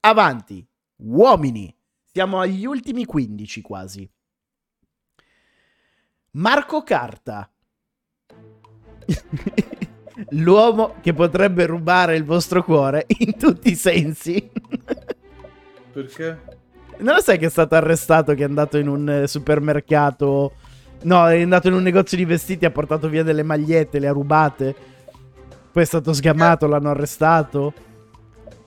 Avanti, 0.00 0.66
uomini. 0.96 1.74
Siamo 2.02 2.40
agli 2.40 2.64
ultimi 2.66 3.04
15 3.04 3.60
quasi. 3.60 4.10
Marco 6.36 6.82
Carta. 6.82 7.50
L'uomo 10.30 10.96
che 11.00 11.14
potrebbe 11.14 11.66
rubare 11.66 12.16
il 12.16 12.24
vostro 12.24 12.62
cuore 12.62 13.06
in 13.18 13.38
tutti 13.38 13.70
i 13.70 13.74
sensi. 13.74 14.50
Perché? 15.92 16.40
Non 16.98 17.14
lo 17.14 17.20
sai 17.22 17.38
che 17.38 17.46
è 17.46 17.50
stato 17.50 17.74
arrestato 17.74 18.34
che 18.34 18.42
è 18.42 18.46
andato 18.46 18.76
in 18.78 18.88
un 18.88 19.08
eh, 19.08 19.26
supermercato 19.26 20.52
No, 21.02 21.28
è 21.28 21.40
andato 21.40 21.68
in 21.68 21.74
un 21.74 21.82
negozio 21.82 22.16
di 22.16 22.24
vestiti, 22.24 22.64
ha 22.64 22.70
portato 22.70 23.08
via 23.08 23.22
delle 23.22 23.42
magliette, 23.42 23.98
le 23.98 24.08
ha 24.08 24.12
rubate. 24.12 24.74
Poi 25.70 25.82
è 25.82 25.86
stato 25.86 26.12
sgamato, 26.12 26.66
l'hanno 26.66 26.90
arrestato. 26.90 27.72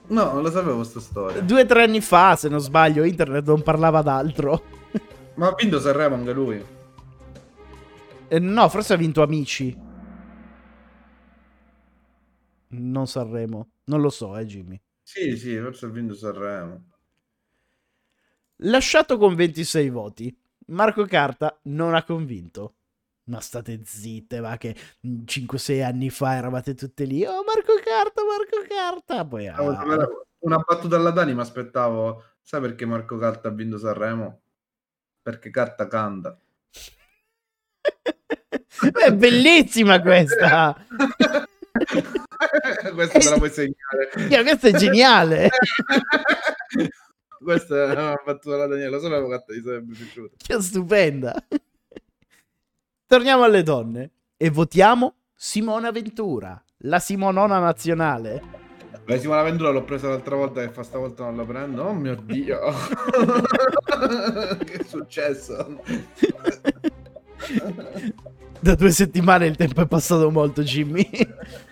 No, 0.06 0.32
non 0.32 0.42
lo 0.42 0.50
sapevo 0.50 0.82
sta 0.84 1.00
storia. 1.00 1.40
Due 1.40 1.62
o 1.62 1.66
tre 1.66 1.82
anni 1.82 2.00
fa, 2.00 2.36
se 2.36 2.48
non 2.48 2.60
sbaglio, 2.60 3.02
internet 3.02 3.46
non 3.46 3.62
parlava 3.62 4.00
d'altro. 4.00 4.62
Ma 5.34 5.48
ha 5.48 5.54
vinto 5.56 5.80
Sanremo 5.80 6.14
anche 6.14 6.32
lui. 6.32 6.64
Eh, 8.32 8.38
no, 8.38 8.68
forse 8.68 8.92
ha 8.92 8.96
vinto 8.96 9.22
Amici. 9.22 9.76
Non 12.68 13.06
Sanremo. 13.08 13.70
Non 13.86 14.00
lo 14.00 14.08
so, 14.08 14.36
eh, 14.36 14.46
Jimmy. 14.46 14.80
Sì, 15.02 15.36
sì, 15.36 15.58
forse 15.58 15.86
ha 15.86 15.88
vinto 15.88 16.14
Sanremo. 16.14 16.84
Lasciato 18.58 19.18
con 19.18 19.34
26 19.34 19.90
voti. 19.90 20.40
Marco 20.66 21.04
Carta 21.06 21.58
non 21.62 21.96
ha 21.96 22.04
convinto. 22.04 22.74
Ma 23.24 23.40
state 23.40 23.80
zitte, 23.84 24.38
va 24.38 24.56
che 24.56 24.76
5-6 25.02 25.82
anni 25.82 26.08
fa 26.08 26.36
eravate 26.36 26.74
tutte 26.74 27.04
lì. 27.06 27.24
Oh, 27.24 27.42
Marco 27.44 27.74
Carta, 27.82 28.22
Marco 28.22 28.64
Carta. 28.68 29.26
Poi 29.26 29.48
ah, 29.48 30.08
Una 30.38 30.58
battuta 30.58 30.94
alla 30.94 31.10
Dani, 31.10 31.34
mi 31.34 31.40
aspettavo. 31.40 32.22
Sai 32.40 32.60
perché 32.60 32.86
Marco 32.86 33.16
Carta 33.16 33.48
ha 33.48 33.52
vinto 33.52 33.76
Sanremo? 33.76 34.40
Perché 35.20 35.50
Carta 35.50 35.88
canta. 35.88 36.38
È 38.92 39.12
bellissima 39.12 40.00
questa. 40.00 40.76
Questa 42.94 43.18
te 43.18 43.28
la 43.28 43.36
puoi 43.36 43.50
segnare. 43.50 44.10
Io, 44.28 44.42
questa 44.42 44.68
è 44.68 44.72
geniale. 44.72 45.48
Questa 47.42 47.74
è 47.74 47.90
una 47.92 48.20
battuta 48.22 48.56
da 48.56 48.66
Daniele, 48.66 48.90
lo 48.90 49.00
sapevo 49.00 49.28
che 49.28 49.44
ti 49.46 49.62
sarebbe 49.62 49.94
piaciuta. 49.94 50.34
Che 50.36 50.60
stupenda. 50.60 51.34
Torniamo 53.06 53.44
alle 53.44 53.62
donne 53.62 54.10
e 54.36 54.50
votiamo 54.50 55.14
Simona 55.34 55.90
Ventura, 55.90 56.62
la 56.78 56.98
Simonona 56.98 57.58
nazionale. 57.58 58.42
La 59.06 59.18
Simona 59.18 59.42
Ventura 59.42 59.70
l'ho 59.70 59.84
presa 59.84 60.08
l'altra 60.08 60.36
volta 60.36 60.62
e 60.62 60.68
fa 60.68 60.82
stavolta 60.82 61.24
non 61.24 61.36
la 61.36 61.44
prendo. 61.44 61.84
Oh 61.84 61.94
mio 61.94 62.14
Dio. 62.14 62.60
che 64.64 64.72
è 64.74 64.84
successo? 64.84 65.80
Da 68.62 68.74
due 68.74 68.90
settimane 68.90 69.46
il 69.46 69.56
tempo 69.56 69.80
è 69.80 69.86
passato 69.86 70.30
molto, 70.30 70.62
Jimmy. 70.62 71.08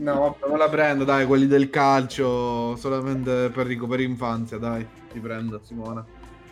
No, 0.00 0.36
vabbè, 0.40 0.50
me 0.50 0.58
la 0.58 0.68
prendo, 0.68 1.04
dai, 1.04 1.26
quelli 1.26 1.46
del 1.46 1.70
calcio, 1.70 2.74
solamente 2.74 3.50
per, 3.50 3.68
per 3.86 4.00
infanzia, 4.00 4.58
dai, 4.58 4.84
ti 5.12 5.20
prendo, 5.20 5.60
Simona. 5.62 6.04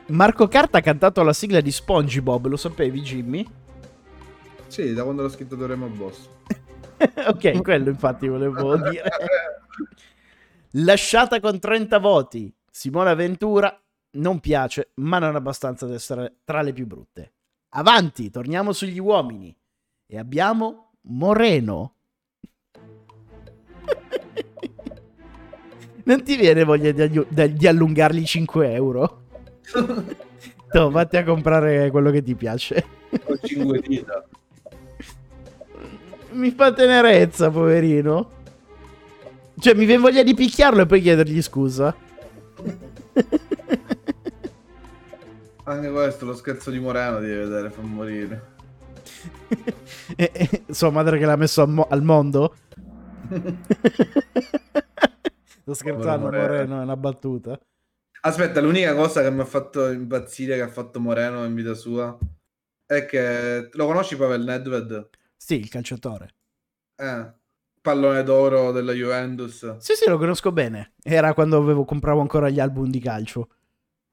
Marco 0.06 0.46
Carta 0.46 0.78
ha 0.78 0.80
cantato 0.80 1.22
la 1.24 1.32
sigla 1.32 1.60
di 1.60 1.72
SpongeBob, 1.72 2.46
lo 2.46 2.56
sapevi, 2.56 3.00
Jimmy? 3.00 3.44
Sì, 4.68 4.92
da 4.94 5.02
quando 5.02 5.22
l'ho 5.22 5.30
scritto 5.30 5.56
Doremo 5.56 5.88
Boss. 5.88 6.28
ok, 7.26 7.60
quello 7.60 7.90
infatti 7.90 8.28
volevo 8.28 8.76
dire. 8.76 9.10
Lasciata 10.72 11.40
con 11.40 11.58
30 11.58 11.98
voti, 11.98 12.54
Simona 12.70 13.14
Ventura 13.14 13.76
non 14.12 14.38
piace, 14.38 14.92
ma 14.94 15.18
non 15.18 15.34
abbastanza 15.34 15.86
da 15.86 15.94
essere 15.94 16.36
tra 16.44 16.62
le 16.62 16.72
più 16.72 16.86
brutte. 16.86 17.32
Avanti, 17.70 18.30
torniamo 18.30 18.72
sugli 18.72 18.98
uomini. 18.98 19.54
E 20.06 20.18
abbiamo 20.18 20.92
Moreno. 21.02 21.94
non 26.04 26.22
ti 26.22 26.36
viene 26.36 26.64
voglia 26.64 26.90
di, 26.92 27.26
di- 27.28 27.52
di 27.54 27.66
allungargli 27.66 28.24
5 28.24 28.72
euro? 28.72 29.22
No, 30.70 30.90
vatti 30.90 31.16
a 31.16 31.24
comprare 31.24 31.90
quello 31.90 32.10
che 32.10 32.22
ti 32.22 32.34
piace. 32.34 32.84
Ho 33.24 33.38
5 33.38 33.80
dita. 33.80 34.22
Mi 36.32 36.50
fa 36.50 36.74
tenerezza, 36.74 37.50
poverino. 37.50 38.30
Cioè, 39.58 39.72
mi 39.72 39.86
viene 39.86 40.02
voglia 40.02 40.22
di 40.22 40.34
picchiarlo 40.34 40.82
e 40.82 40.86
poi 40.86 41.00
chiedergli 41.00 41.40
scusa. 41.40 41.96
Anche 45.68 45.90
questo, 45.90 46.24
lo 46.24 46.34
scherzo 46.34 46.70
di 46.70 46.78
Moreno 46.78 47.20
devi 47.20 47.36
vedere, 47.36 47.68
fa 47.70 47.82
morire. 47.82 48.56
E- 50.16 50.32
e- 50.32 50.64
sua 50.72 50.90
madre 50.90 51.18
che 51.18 51.26
l'ha 51.26 51.36
messo 51.36 51.60
al, 51.60 51.68
mo- 51.68 51.86
al 51.88 52.02
mondo? 52.02 52.56
Sto 55.44 55.74
scherzando, 55.74 56.24
Moreno. 56.26 56.46
Moreno, 56.46 56.80
è 56.80 56.82
una 56.82 56.96
battuta. 56.96 57.60
Aspetta, 58.22 58.60
l'unica 58.62 58.94
cosa 58.94 59.20
che 59.22 59.30
mi 59.30 59.40
ha 59.40 59.44
fatto 59.44 59.90
impazzire, 59.90 60.56
che 60.56 60.62
ha 60.62 60.68
fatto 60.68 60.98
Moreno 61.00 61.44
in 61.44 61.54
vita 61.54 61.74
sua, 61.74 62.18
è 62.86 63.04
che... 63.04 63.68
Lo 63.72 63.86
conosci 63.86 64.16
Pavel 64.16 64.44
Nedved? 64.44 65.10
Sì, 65.36 65.56
il 65.56 65.68
calciatore. 65.68 66.34
Eh, 66.96 67.32
pallone 67.82 68.22
d'oro 68.22 68.72
della 68.72 68.92
Juventus. 68.92 69.76
Sì, 69.76 69.92
sì, 69.94 70.08
lo 70.08 70.16
conosco 70.16 70.50
bene. 70.50 70.94
Era 71.02 71.34
quando 71.34 71.58
avevo, 71.58 71.84
compravo 71.84 72.22
ancora 72.22 72.48
gli 72.48 72.58
album 72.60 72.88
di 72.88 73.00
calcio. 73.00 73.50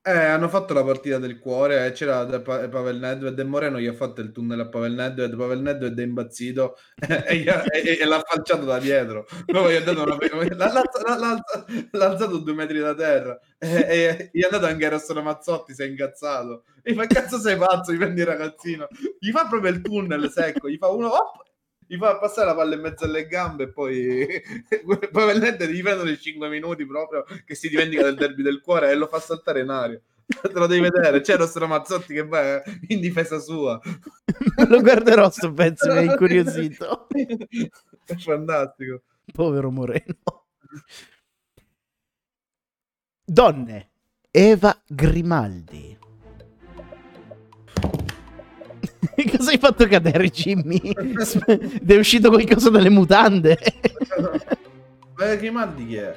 Eh, 0.07 0.11
hanno 0.11 0.47
fatto 0.49 0.75
la 0.75 0.83
partita 0.83 1.17
del 1.17 1.39
cuore 1.39 1.83
e 1.87 1.91
c'era 1.91 2.23
da 2.25 2.39
Pa- 2.39 2.69
Pavel 2.69 2.97
Nedved 2.99 3.39
e 3.39 3.43
Moreno 3.43 3.79
gli 3.79 3.87
ha 3.87 3.93
fatto 3.93 4.21
il 4.21 4.31
tunnel 4.31 4.59
a 4.59 4.67
Pavel 4.69 4.93
Nedved. 4.93 5.35
Pavel 5.35 5.61
Nedved 5.61 5.97
è 5.97 6.03
impazzito 6.03 6.77
e, 7.25 7.43
ha- 7.49 7.63
e- 7.71 7.97
e 7.99 8.05
l'ha 8.05 8.21
falciato 8.23 8.65
da 8.65 8.77
dietro. 8.77 9.25
Poi 9.45 9.73
gli 9.73 9.77
ha 9.77 9.81
dato 9.81 10.03
una, 10.03 10.15
l'ha, 10.15 10.71
l'ha- 10.71 11.17
l'ha- 11.17 11.43
l'ha- 11.91 12.05
alzato 12.05 12.37
due 12.37 12.53
metri 12.53 12.77
da 12.77 12.93
terra 12.93 13.39
e, 13.57 13.69
e 13.89 14.29
gli 14.31 14.43
ha 14.43 14.49
dato 14.49 14.67
anche 14.67 14.87
Rosso 14.89 15.11
Ramazzotti. 15.13 15.73
Si 15.73 15.81
è 15.81 15.85
incazzato. 15.87 16.65
E 16.83 16.93
fa: 16.93 17.07
Cazzo, 17.07 17.39
sei 17.39 17.57
pazzo? 17.57 17.91
Gli 17.91 17.97
prendi 17.97 18.21
il 18.21 18.27
ragazzino. 18.27 18.87
Gli 19.19 19.31
fa 19.31 19.47
proprio 19.47 19.71
il 19.71 19.81
tunnel 19.81 20.29
secco. 20.29 20.69
Gli 20.69 20.77
fa 20.77 20.89
uno. 20.89 21.07
op, 21.07 21.41
gli 21.87 21.97
fa 21.97 22.17
passare 22.17 22.47
la 22.47 22.55
palla 22.55 22.75
in 22.75 22.81
mezzo 22.81 23.05
alle 23.05 23.27
gambe 23.27 23.63
e 23.63 23.71
poi 23.71 24.27
Nedved 25.39 25.69
gli 25.69 25.81
prendono 25.81 26.09
i 26.09 26.19
5 26.19 26.49
minuti 26.49 26.85
proprio 26.85 27.25
che 27.45 27.55
si 27.55 27.69
dimentica 27.69 28.03
del 28.03 28.15
derby 28.15 28.41
del 28.41 28.61
cuore 28.61 28.91
e 28.91 28.95
lo 28.95 29.07
fa 29.07 29.19
saltare 29.19 29.61
in 29.61 29.69
aria. 29.69 30.01
Te 30.25 30.51
lo 30.53 30.65
devi 30.65 30.81
vedere, 30.81 31.21
c'è 31.21 31.37
Rosso 31.37 31.59
Ramazzotti 31.59 32.13
che 32.13 32.25
va 32.25 32.61
in 32.87 32.99
difesa 32.99 33.37
sua. 33.39 33.79
lo 34.67 34.81
guarderò 34.81 35.29
sto 35.29 35.53
pezzo, 35.53 35.91
mi 35.91 35.99
ha 35.99 36.01
incuriosito. 36.01 37.07
È 37.09 38.15
fantastico. 38.15 39.03
Povero 39.31 39.69
Moreno. 39.69 40.45
Donne. 43.23 43.89
Eva 44.31 44.81
Grimaldi. 44.85 45.94
Cosa 49.35 49.51
hai 49.51 49.57
fatto 49.57 49.87
cadere, 49.87 50.29
Jimmy? 50.29 50.79
È 50.79 51.95
uscito 51.95 52.29
qualcosa 52.29 52.69
dalle 52.69 52.89
mutande. 52.89 53.57
Ma 55.17 55.35
Grimaldi 55.35 55.87
chi 55.87 55.95
è? 55.95 56.15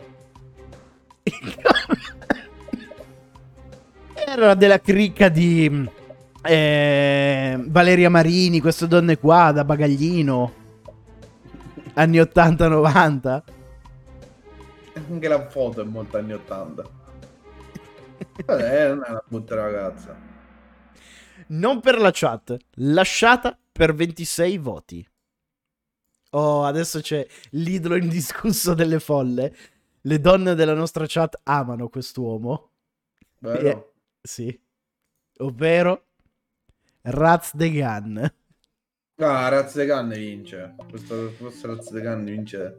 Era 4.27 4.55
della 4.55 4.81
cricca 4.81 5.29
di 5.29 5.89
eh, 6.43 7.65
Valeria 7.67 8.11
Marini, 8.11 8.61
queste 8.61 8.87
donne 8.87 9.19
qua 9.19 9.53
da 9.53 9.65
bagaglino. 9.65 10.53
Anni 11.95 12.19
80-90. 12.19 13.43
Anche 15.11 15.29
la 15.29 15.49
foto 15.49 15.81
è 15.81 15.85
molto 15.85 16.19
anni 16.19 16.33
80. 16.33 16.83
Vabbè, 18.45 18.89
non 18.89 19.05
è 19.05 19.11
una 19.11 19.23
brutta 19.27 19.55
ragazza. 19.55 20.28
Non 21.49 21.81
per 21.81 21.99
la 21.99 22.11
chat, 22.13 22.57
lasciata 22.77 23.59
per 23.73 23.95
26 23.95 24.59
voti. 24.59 25.09
Oh, 26.31 26.65
adesso 26.65 27.01
c'è 27.01 27.27
l'idolo 27.53 27.97
indiscusso 27.97 28.75
delle 28.75 29.01
folle. 29.01 29.57
Le 30.03 30.21
donne 30.21 30.55
della 30.55 30.75
nostra 30.75 31.05
chat 31.07 31.41
amano 31.45 31.89
quest'uomo. 31.89 32.71
Vero? 33.39 33.69
Eh, 33.69 33.93
sì. 34.21 34.61
Ovvero 35.39 36.07
Raz 37.03 37.55
de 37.55 37.71
Gun. 37.71 38.33
Ah, 39.21 39.49
Raz 39.49 39.75
de 39.75 39.87
Canne 39.87 40.17
vince. 40.17 40.75
Questo 40.89 41.31
fosse 41.31 41.67
Raz 41.67 41.91
de 41.91 42.03
Canne 42.03 42.31
vince. 42.31 42.79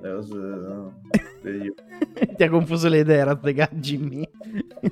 No, 0.00 1.00
io. 1.44 1.74
Ti 2.36 2.42
ha 2.42 2.50
confuso 2.50 2.88
le 2.88 2.98
idee, 2.98 3.24
Raz 3.24 3.40
de 3.40 3.54
Gun, 3.54 3.68
Jimmy. 3.72 4.28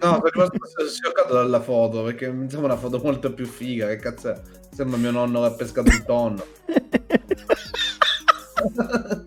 No, 0.00 0.20
per 0.20 0.32
rimasto 0.32 0.58
scioccato 0.86 1.34
dalla 1.34 1.60
foto 1.60 2.02
perché 2.02 2.30
mi 2.30 2.48
sembra 2.48 2.72
una 2.72 2.80
foto 2.80 3.00
molto 3.02 3.32
più 3.32 3.46
figa. 3.46 3.88
Che 3.88 3.96
cazzo 3.96 4.30
è? 4.30 4.40
Sembra 4.70 4.98
mio 4.98 5.10
nonno 5.10 5.40
che 5.40 5.46
ha 5.46 5.52
pescato 5.52 5.90
il 5.90 6.04
tonno. 6.04 6.44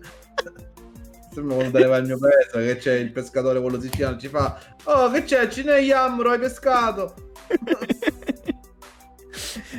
Sembra 1.32 1.56
quando 1.56 1.88
va 1.88 1.96
il 1.98 2.06
mio 2.06 2.18
peso 2.18 2.58
che 2.58 2.76
c'è 2.78 2.94
il 2.94 3.12
pescatore, 3.12 3.60
quello 3.60 3.80
siciliano, 3.80 4.18
ci 4.18 4.28
fa 4.28 4.58
Oh, 4.84 5.10
che 5.10 5.22
c'è? 5.22 5.48
Cine 5.48 5.78
Yamro, 5.78 6.30
hai 6.30 6.38
pescato? 6.38 7.14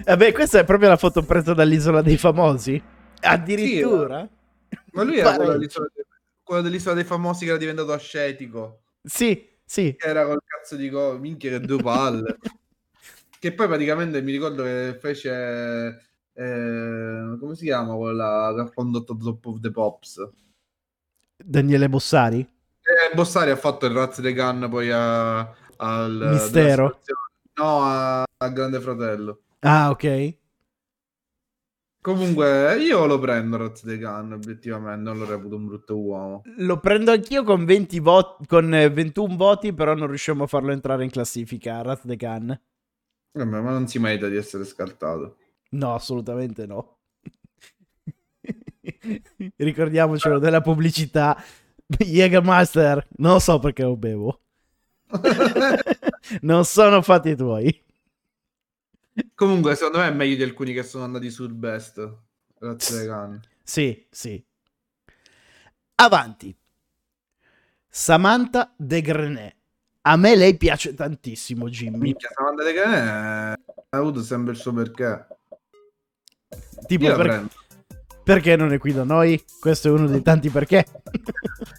Vabbè, 0.06 0.32
questa 0.32 0.60
è 0.60 0.64
proprio 0.64 0.90
la 0.90 0.98
foto 0.98 1.24
presa 1.24 1.54
dall'isola 1.54 2.02
dei 2.02 2.18
famosi. 2.18 2.82
Addirittura? 3.22 4.28
Ma 5.00 5.10
lui 5.10 5.20
era 5.20 5.36
quello 5.36 5.52
dell'isola, 5.54 5.88
quello 6.44 6.62
dell'isola 6.62 6.96
dei 6.96 7.04
famosi 7.04 7.46
che 7.46 7.52
era 7.52 7.60
diventato 7.60 7.92
ascetico. 7.94 8.82
Sì, 9.02 9.48
sì. 9.64 9.96
Era 9.98 10.26
col 10.26 10.42
cazzo 10.44 10.76
di 10.76 10.90
go, 10.90 11.18
minchia 11.18 11.52
che 11.52 11.60
due 11.60 11.82
palle. 11.82 12.38
che 13.40 13.54
poi 13.54 13.68
praticamente 13.68 14.22
mi 14.22 14.32
ricordo 14.32 14.64
che 14.64 14.98
fece... 15.00 16.04
eh, 16.34 17.38
come 17.40 17.56
si 17.56 17.66
chiama 17.66 17.96
quella 17.96 18.52
che 18.56 18.62
ha 18.62 18.72
condotto 18.74 19.16
Top 19.16 19.46
of 19.46 19.60
the 19.60 19.72
Pops? 19.72 20.30
Daniele 21.38 21.88
Bossari? 21.88 22.40
Eh, 22.40 23.16
Bossari 23.16 23.52
ha 23.52 23.56
fatto 23.56 23.86
il 23.86 23.94
Razz 23.94 24.20
de 24.20 24.34
Gun 24.34 24.68
poi 24.70 24.92
a, 24.92 25.40
al 25.78 26.30
Mistero. 26.32 27.00
No, 27.56 27.82
a, 27.84 28.22
a 28.22 28.50
Grande 28.50 28.82
Fratello. 28.82 29.42
Ah, 29.60 29.90
ok. 29.90 30.38
Comunque, 32.10 32.76
io 32.82 33.06
lo 33.06 33.20
prendo 33.20 33.56
Razz 33.58 33.84
de 33.84 34.00
Gun, 34.00 34.34
obiettivamente, 34.34 35.04
non 35.04 35.20
lo 35.20 35.26
reputo 35.26 35.56
un 35.58 35.68
brutto 35.68 35.96
uomo. 35.96 36.42
Lo 36.58 36.80
prendo 36.80 37.12
anch'io 37.12 37.44
con 37.44 37.66
20 37.66 38.00
voti, 38.00 38.48
con 38.48 38.74
eh, 38.74 38.90
21 38.90 39.36
voti, 39.36 39.74
però 39.74 39.94
non 39.94 40.08
riusciamo 40.08 40.46
a 40.46 40.48
farlo 40.48 40.72
entrare 40.72 41.04
in 41.04 41.12
classifica. 41.12 41.84
Raz 41.84 42.04
de 42.06 42.16
Gun. 42.16 42.62
Vabbè, 43.34 43.62
ma 43.62 43.70
non 43.70 43.88
si 43.88 44.00
merita 44.00 44.28
di 44.28 44.38
essere 44.38 44.66
scartato. 44.66 45.38
No, 45.70 45.94
assolutamente 45.94 46.66
no. 46.66 46.98
Ricordiamocelo 49.56 50.40
della 50.40 50.62
pubblicità. 50.62 51.40
Jägermeister, 51.86 53.08
non 53.18 53.34
lo 53.34 53.40
so 53.40 53.60
perché 53.60 53.84
lo 53.84 53.96
bevo. 53.96 54.42
non 56.42 56.66
sono 56.66 57.04
fatti 57.04 57.36
tuoi. 57.36 57.86
Comunque, 59.36 59.76
secondo 59.76 60.00
me 60.00 60.08
è 60.08 60.14
meglio 60.14 60.36
di 60.36 60.44
alcuni 60.44 60.74
che 60.74 60.84
sono 60.84 61.04
andati 61.04 61.30
sul 61.30 61.54
best. 61.54 62.18
Grazie 62.58 63.06
Khan. 63.06 63.42
Sì, 63.64 64.06
sì. 64.10 64.44
Avanti. 65.96 66.56
Samantha 67.88 68.74
De 68.76 69.02
Grenet. 69.02 69.56
A 70.02 70.16
me 70.16 70.36
lei 70.36 70.58
piace 70.58 70.94
tantissimo, 70.94 71.70
Jimmy. 71.70 71.98
Minchia, 71.98 72.30
Samantha 72.34 72.64
De 72.64 72.74
Grenet 72.74 73.60
ha 73.90 73.98
avuto 73.98 74.22
sempre 74.22 74.54
il 74.54 74.60
suo 74.60 74.74
perché. 74.74 75.28
Tipo, 76.86 77.16
per- 77.16 77.48
perché 78.24 78.56
non 78.56 78.72
è 78.72 78.78
qui 78.78 78.94
da 78.94 79.04
noi? 79.04 79.44
Questo 79.60 79.88
è 79.88 79.92
uno 79.92 80.08
dei 80.08 80.22
tanti 80.22 80.50
perché. 80.50 80.86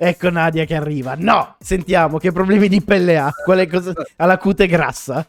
ecco 0.00 0.30
Nadia 0.30 0.64
che 0.64 0.76
arriva. 0.76 1.16
No! 1.18 1.56
Sentiamo 1.58 2.18
che 2.18 2.30
problemi 2.30 2.68
di 2.68 2.80
pelle 2.80 3.18
ha. 3.18 3.32
Quale 3.32 3.66
cosa... 3.66 3.92
Ha 4.16 4.26
la 4.26 4.38
cute 4.38 4.66
grassa. 4.66 5.26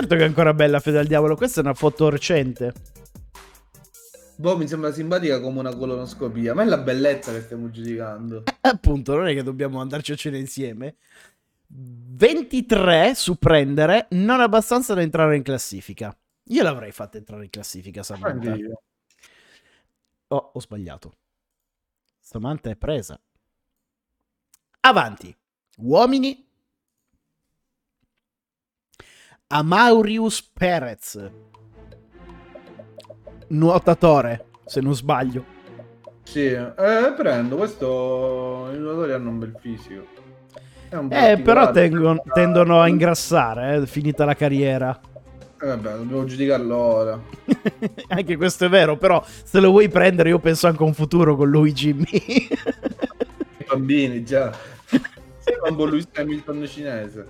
certo 0.00 0.16
che 0.16 0.22
è 0.22 0.26
ancora 0.26 0.54
bella 0.54 0.80
Fede 0.80 0.98
al 0.98 1.06
Diavolo. 1.06 1.36
Questa 1.36 1.60
è 1.60 1.64
una 1.64 1.74
foto 1.74 2.08
recente. 2.08 2.72
Boh, 4.36 4.56
mi 4.56 4.66
sembra 4.66 4.92
simpatica 4.92 5.40
come 5.40 5.60
una 5.60 5.74
colonoscopia. 5.74 6.54
Ma 6.54 6.62
è 6.62 6.64
la 6.64 6.78
bellezza 6.78 7.32
che 7.32 7.42
stiamo 7.42 7.70
giudicando. 7.70 8.44
Appunto, 8.62 9.14
non 9.14 9.28
è 9.28 9.34
che 9.34 9.42
dobbiamo 9.42 9.80
andarci 9.80 10.12
a 10.12 10.16
cena 10.16 10.38
insieme. 10.38 10.96
23 11.66 13.14
su 13.14 13.36
prendere, 13.36 14.06
non 14.10 14.40
abbastanza 14.40 14.94
da 14.94 15.02
entrare 15.02 15.36
in 15.36 15.42
classifica. 15.42 16.16
Io 16.50 16.62
l'avrei 16.64 16.90
fatta 16.90 17.16
entrare 17.16 17.44
in 17.44 17.50
classifica, 17.50 18.02
Samantha. 18.02 18.56
Oh, 20.28 20.50
ho 20.54 20.60
sbagliato. 20.60 21.14
Samantha 22.18 22.70
è 22.70 22.76
presa. 22.76 23.20
Avanti. 24.80 25.36
Uomini. 25.78 26.44
Amaurius 29.48 30.42
Perez. 30.42 31.30
Nuotatore, 33.48 34.46
se 34.64 34.80
non 34.80 34.94
sbaglio. 34.94 35.44
Sì, 36.24 36.46
eh, 36.46 37.14
prendo. 37.16 37.56
Questo 37.56 38.70
i 38.72 38.78
nuotatori 38.78 39.12
hanno 39.12 39.30
un 39.30 39.38
bel 39.38 39.56
fisico. 39.60 40.06
Eh, 41.10 41.40
però 41.42 41.70
tengono- 41.70 42.22
tendono 42.32 42.80
a 42.80 42.88
ingrassare, 42.88 43.76
eh, 43.76 43.86
finita 43.86 44.24
la 44.24 44.34
carriera. 44.34 45.00
Eh, 45.62 45.66
vabbè, 45.66 45.96
dobbiamo 45.96 46.24
giudicarlo 46.24 46.74
ora. 46.74 47.20
Anche 48.08 48.36
questo 48.38 48.64
è 48.64 48.68
vero, 48.70 48.96
però 48.96 49.22
se 49.26 49.60
lo 49.60 49.70
vuoi 49.70 49.90
prendere 49.90 50.30
io 50.30 50.38
penso 50.38 50.66
anche 50.66 50.82
a 50.82 50.86
un 50.86 50.94
futuro 50.94 51.36
con 51.36 51.50
lui, 51.50 51.72
Jimmy. 51.72 52.06
I 52.10 52.48
bambini, 53.68 54.24
già. 54.24 54.56
Sembra 55.38 55.70
un 55.70 55.76
po' 55.76 55.84
Lewis 55.84 56.08
Hamilton 56.14 56.66
cinese. 56.66 57.26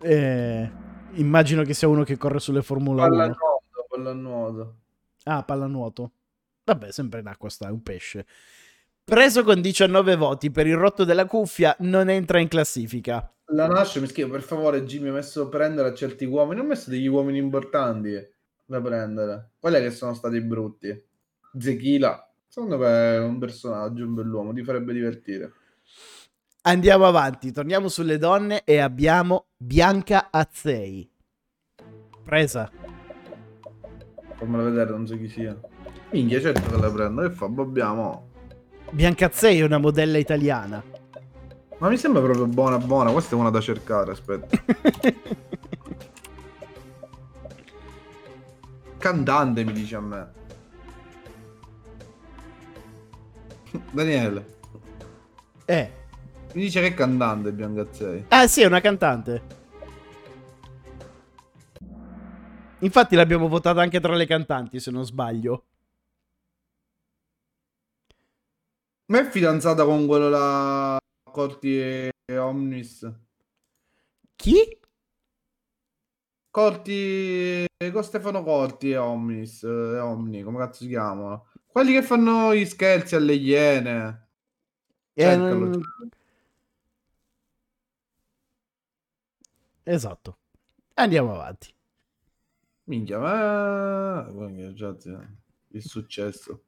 Eh, 0.00 0.70
immagino 1.12 1.62
che 1.62 1.74
sia 1.74 1.86
uno 1.86 2.02
che 2.02 2.16
corre 2.16 2.40
sulle 2.40 2.62
Formula 2.62 3.04
1. 3.04 3.10
Pallanuoto, 3.10 3.86
pallanuoto. 3.88 4.74
Ah, 5.24 5.44
pallanuoto. 5.44 6.10
Vabbè, 6.64 6.90
sempre 6.90 7.20
in 7.20 7.28
acqua 7.28 7.48
sta, 7.48 7.68
è 7.68 7.70
un 7.70 7.82
pesce. 7.82 8.26
Preso 9.04 9.44
con 9.44 9.60
19 9.60 10.16
voti 10.16 10.50
per 10.50 10.66
il 10.66 10.76
rotto 10.76 11.04
della 11.04 11.26
cuffia, 11.26 11.76
non 11.80 12.08
entra 12.08 12.40
in 12.40 12.48
classifica. 12.48 13.32
La 13.52 13.66
nasce 13.66 14.00
mi 14.00 14.06
scrive, 14.06 14.30
per 14.30 14.42
favore 14.42 14.82
Jimmy, 14.84 15.10
ho 15.10 15.12
messo 15.12 15.48
prendere 15.48 15.88
a 15.88 15.94
certi 15.94 16.24
uomini. 16.24 16.60
Ho 16.60 16.64
messo 16.64 16.88
degli 16.88 17.06
uomini 17.06 17.36
importanti 17.38 18.14
da 18.64 18.80
prendere. 18.80 19.52
Quali 19.58 19.76
è 19.76 19.80
che 19.80 19.90
sono 19.90 20.14
stati 20.14 20.40
brutti? 20.40 21.04
Zechila. 21.58 22.32
Secondo 22.48 22.78
me 22.78 23.14
è 23.14 23.18
un 23.18 23.38
personaggio, 23.38 24.04
un 24.04 24.14
bell'uomo, 24.14 24.52
ti 24.54 24.62
farebbe 24.62 24.92
divertire. 24.94 25.52
Andiamo 26.62 27.06
avanti, 27.06 27.52
torniamo 27.52 27.88
sulle 27.88 28.18
donne 28.18 28.62
e 28.64 28.78
abbiamo 28.78 29.48
Bianca 29.56 30.28
Azzei. 30.30 31.10
Presa. 32.24 32.70
Fammela 34.36 34.62
vedere, 34.62 34.90
non 34.90 35.06
so 35.06 35.16
chi 35.16 35.28
sia. 35.28 35.58
Minchia, 36.10 36.40
certo 36.40 36.70
che 36.70 36.80
la 36.80 36.90
prendo. 36.90 37.22
Che 37.22 37.30
fa? 37.30 37.46
Abbiamo. 37.46 38.30
Bianca 38.92 39.26
Azzei 39.26 39.58
è 39.58 39.64
una 39.64 39.78
modella 39.78 40.18
italiana. 40.18 40.91
Ma 41.82 41.88
mi 41.88 41.96
sembra 41.96 42.22
proprio 42.22 42.46
buona, 42.46 42.78
buona. 42.78 43.10
Questa 43.10 43.34
è 43.34 43.38
una 43.38 43.50
da 43.50 43.60
cercare, 43.60 44.12
aspetta. 44.12 44.56
Cantante, 48.98 49.64
mi 49.64 49.72
dice 49.72 49.96
a 49.96 50.00
me. 50.00 50.32
Daniele, 53.90 54.58
eh. 55.64 55.92
mi 56.52 56.62
dice 56.62 56.80
che 56.82 56.86
è 56.86 56.94
cantante 56.94 57.50
Biancazzei. 57.50 58.26
Ah 58.28 58.46
sì, 58.46 58.60
è 58.62 58.66
una 58.66 58.80
cantante. 58.80 59.42
Infatti 62.78 63.16
l'abbiamo 63.16 63.48
votata 63.48 63.80
anche 63.80 63.98
tra 63.98 64.14
le 64.14 64.26
cantanti, 64.26 64.78
se 64.78 64.92
non 64.92 65.04
sbaglio. 65.04 65.64
Ma 69.06 69.18
è 69.18 69.28
fidanzata 69.28 69.84
con 69.84 70.06
quello 70.06 70.28
là 70.28 71.00
Corti 71.32 71.80
e 71.80 72.12
Omnis. 72.38 73.12
Chi? 74.36 74.78
Corti 76.50 77.66
con 77.90 78.04
Stefano 78.04 78.44
Corti 78.44 78.90
e 78.90 78.96
Omnis 78.98 79.62
e 79.64 79.98
Omni, 79.98 80.42
come 80.42 80.58
cazzo 80.58 80.82
si 80.84 80.88
chiamano? 80.88 81.48
Quelli 81.66 81.92
che 81.92 82.02
fanno 82.02 82.54
gli 82.54 82.64
scherzi 82.66 83.16
alle 83.16 83.34
iene. 83.34 84.28
Eh, 85.14 85.36
non- 85.36 85.80
Esatto. 89.84 90.38
Andiamo 90.94 91.32
avanti. 91.34 91.74
Minchia, 92.84 93.18
ma 93.18 94.28
zio, 94.98 95.38
il 95.68 95.82
successo. 95.82 96.62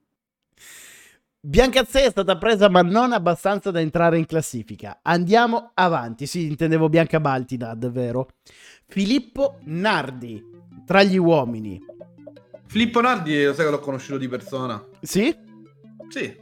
Biancazzei 1.46 2.06
è 2.06 2.10
stata 2.10 2.38
presa 2.38 2.70
ma 2.70 2.80
non 2.80 3.12
abbastanza 3.12 3.70
da 3.70 3.78
entrare 3.78 4.16
in 4.16 4.24
classifica. 4.24 5.00
Andiamo 5.02 5.72
avanti. 5.74 6.24
Sì, 6.24 6.46
intendevo 6.46 6.88
Bianca 6.88 7.20
Baltinad, 7.20 7.90
vero? 7.90 8.30
Filippo 8.86 9.58
Nardi, 9.64 10.42
tra 10.86 11.02
gli 11.02 11.18
uomini. 11.18 11.78
Filippo 12.64 13.02
Nardi, 13.02 13.44
lo 13.44 13.52
sai 13.52 13.66
che 13.66 13.70
l'ho 13.70 13.78
conosciuto 13.78 14.16
di 14.16 14.26
persona? 14.26 14.82
Sì? 15.02 15.36
Sì. 16.08 16.34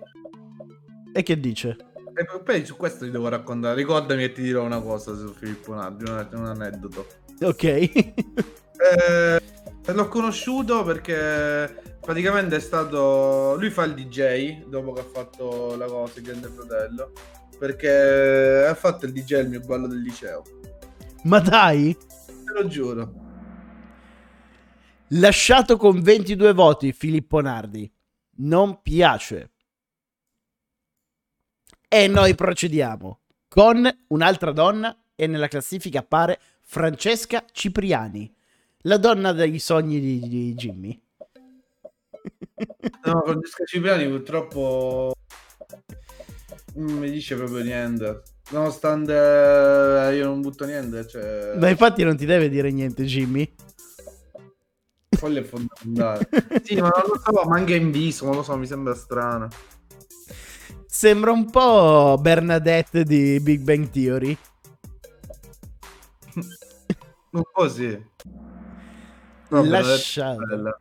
E 1.12 1.22
che 1.24 1.40
dice? 1.40 1.76
E 2.14 2.40
poi 2.40 2.64
su 2.64 2.76
questo 2.76 3.04
ti 3.04 3.10
devo 3.10 3.26
raccontare. 3.26 3.74
Ricordami 3.74 4.20
che 4.28 4.32
ti 4.34 4.42
dirò 4.42 4.62
una 4.62 4.80
cosa 4.80 5.16
su 5.16 5.32
Filippo 5.32 5.74
Nardi, 5.74 6.08
un, 6.08 6.28
un 6.30 6.46
aneddoto. 6.46 7.06
Ok. 7.40 7.90
Eh, 8.82 9.40
l'ho 9.92 10.08
conosciuto 10.08 10.82
perché 10.82 11.91
praticamente 12.02 12.56
è 12.56 12.60
stato. 12.60 13.56
Lui 13.56 13.70
fa 13.70 13.84
il 13.84 13.94
DJ 13.94 14.64
dopo 14.64 14.92
che 14.92 15.00
ha 15.00 15.04
fatto 15.04 15.76
la 15.76 15.86
cosa, 15.86 16.18
il 16.18 16.24
Grande 16.24 16.48
Fratello. 16.48 17.12
Perché 17.58 18.66
ha 18.68 18.74
fatto 18.74 19.06
il 19.06 19.12
DJ 19.12 19.34
al 19.34 19.48
mio 19.48 19.60
ballo 19.60 19.86
del 19.86 20.00
liceo. 20.00 20.42
ma 21.24 21.38
dai? 21.38 21.96
Te 21.96 22.52
lo 22.52 22.66
giuro. 22.66 23.14
Lasciato 25.14 25.76
con 25.76 26.00
22 26.00 26.52
voti 26.52 26.92
Filippo 26.92 27.40
Nardi. 27.40 27.90
Non 28.38 28.82
piace. 28.82 29.50
E 31.86 32.08
noi 32.08 32.34
procediamo 32.34 33.20
con 33.46 33.86
un'altra 34.08 34.50
donna 34.50 34.96
e 35.14 35.26
nella 35.26 35.48
classifica 35.48 35.98
appare 35.98 36.40
Francesca 36.62 37.44
Cipriani, 37.52 38.34
la 38.84 38.96
donna 38.96 39.32
dei 39.32 39.58
sogni 39.58 40.00
di, 40.00 40.18
di 40.26 40.54
Jimmy. 40.54 40.98
No, 43.04 43.22
Francesca 43.24 43.64
Cipriani 43.64 44.08
purtroppo 44.08 45.12
non 46.74 46.98
mi 46.98 47.10
dice 47.10 47.36
proprio 47.36 47.62
niente. 47.62 48.22
Nonostante 48.50 49.12
eh, 49.12 50.16
io 50.16 50.26
non 50.26 50.40
butto 50.40 50.64
niente, 50.64 51.06
cioè, 51.06 51.54
Ma 51.56 51.68
infatti 51.68 52.02
non 52.02 52.16
ti 52.16 52.26
deve 52.26 52.48
dire 52.48 52.70
niente 52.70 53.04
Jimmy. 53.04 53.54
quello 55.18 55.38
è 55.38 55.42
fondamentale. 55.42 56.28
sì, 56.62 56.74
ma 56.76 56.88
non 56.88 57.02
lo 57.06 57.20
so, 57.24 57.48
ma 57.48 57.56
anche 57.56 57.74
in 57.74 57.90
viso, 57.90 58.26
non 58.26 58.36
lo 58.36 58.42
so, 58.42 58.56
mi 58.56 58.66
sembra 58.66 58.94
strano. 58.94 59.48
Sembra 60.86 61.32
un 61.32 61.50
po' 61.50 62.18
Bernadette 62.20 63.04
di 63.04 63.40
Big 63.40 63.62
Bang 63.62 63.88
Theory. 63.88 64.36
Un 67.30 67.42
po' 67.50 67.68
sì. 67.68 67.98
Vabbè, 69.48 69.68
Lasciata. 69.68 70.80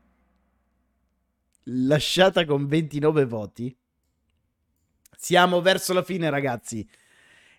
Lasciata 1.64 2.46
con 2.46 2.68
29 2.68 3.26
voti. 3.26 3.76
Siamo 5.18 5.62
verso 5.62 5.94
la 5.94 6.04
fine, 6.04 6.30
ragazzi. 6.30 6.88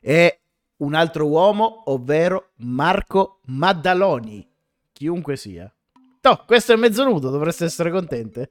E 0.01 0.41
un 0.79 0.95
altro 0.95 1.27
uomo, 1.27 1.85
ovvero 1.87 2.51
Marco 2.57 3.41
Maddaloni, 3.47 4.49
chiunque 4.93 5.37
sia. 5.37 5.73
No, 6.23 6.45
questo 6.47 6.73
è 6.73 6.77
mezzo 6.77 7.05
nudo, 7.05 7.31
dovreste 7.31 7.65
essere 7.65 7.91
contente. 7.91 8.51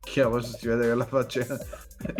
Che 0.00 0.22
poi 0.22 0.42
si 0.42 0.66
vede 0.66 0.88
che 0.88 0.94
la 0.94 1.04
faccia 1.04 1.46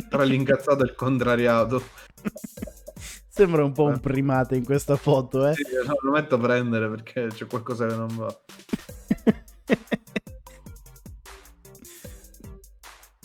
tra 0.09 0.23
l'incazzato 0.23 0.83
e 0.83 0.87
il 0.87 0.95
contrariato. 0.95 1.83
Sembra 3.29 3.65
un 3.65 3.73
po' 3.73 3.85
un 3.85 4.01
primate 4.01 4.57
in 4.57 4.65
questa 4.65 4.97
foto, 4.97 5.47
eh. 5.47 5.55
Sì, 5.55 5.63
no, 5.87 5.95
lo 6.01 6.11
metto 6.11 6.35
a 6.35 6.39
prendere 6.39 6.89
perché 6.89 7.29
c'è 7.29 7.47
qualcosa 7.47 7.87
che 7.87 7.95
non 7.95 8.09
va. 8.17 8.41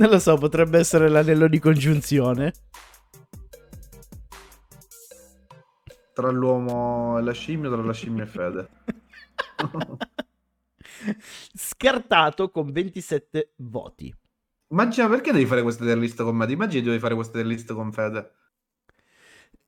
Non 0.03 0.11
lo 0.11 0.19
so, 0.19 0.35
potrebbe 0.35 0.80
essere 0.80 1.07
l'anello 1.07 1.47
di 1.47 1.59
congiunzione. 1.59 2.51
Tra 6.13 6.30
l'uomo 6.30 7.17
e 7.17 7.21
la 7.21 7.31
scimmia, 7.31 7.69
tra 7.69 7.81
la 7.81 7.93
scimmia 7.93 8.23
e 8.23 8.25
Fede. 8.25 8.69
Scartato 11.55 12.51
con 12.51 12.73
27 12.73 13.53
voti. 13.59 14.13
Immagina 14.71 15.07
perché 15.07 15.31
devi 15.31 15.45
fare 15.45 15.61
queste 15.61 15.85
tier 15.85 15.97
list 15.97 16.21
con 16.21 16.35
me? 16.35 16.51
Immagini 16.51 16.84
devi 16.84 16.99
fare 16.99 17.15
queste 17.15 17.35
tier 17.35 17.45
list 17.45 17.73
con 17.73 17.93
Fede. 17.93 18.30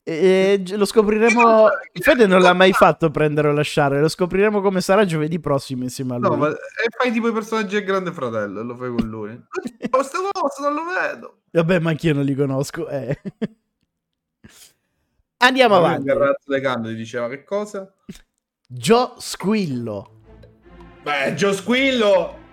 E 0.07 0.63
lo 0.75 0.85
scopriremo. 0.85 1.67
Fede 1.93 2.27
non 2.27 2.39
l'ha 2.41 2.53
mai 2.53 2.71
fatto 2.73 3.09
prendere 3.09 3.47
o 3.47 3.53
lasciare. 3.53 3.99
Lo 3.99 4.07
scopriremo 4.07 4.61
come 4.61 4.79
sarà 4.79 5.03
giovedì 5.03 5.39
prossimo 5.39 5.81
insieme 5.81 6.13
a 6.13 6.17
lui. 6.19 6.29
No, 6.29 6.35
ma 6.35 6.49
e 6.49 6.55
fai 6.95 7.11
tipo 7.11 7.27
i 7.27 7.33
personaggi 7.33 7.73
del 7.73 7.85
Grande 7.85 8.11
Fratello 8.11 8.59
e 8.59 8.63
lo 8.63 8.75
fai 8.75 8.89
con 8.89 9.07
lui. 9.09 9.43
Questa 9.89 10.19
cosa 10.31 10.69
non 10.69 10.73
lo 10.75 10.83
vedo. 10.83 11.37
Vabbè, 11.49 11.79
ma 11.79 11.89
anch'io 11.89 12.13
non 12.13 12.23
li 12.23 12.35
conosco. 12.35 12.87
eh. 12.87 13.19
Andiamo 15.37 15.75
avanti. 15.75 16.07
Il 16.07 16.13
ragazzo 16.15 16.51
dei 16.51 16.61
canne 16.61 16.89
ti 16.89 16.95
diceva 16.95 17.27
che 17.27 17.43
cosa? 17.43 17.91
Joe 18.67 19.13
Squillo. 19.17 20.11
Beh, 21.01 21.33
Gio 21.33 21.51
Squillo! 21.51 22.43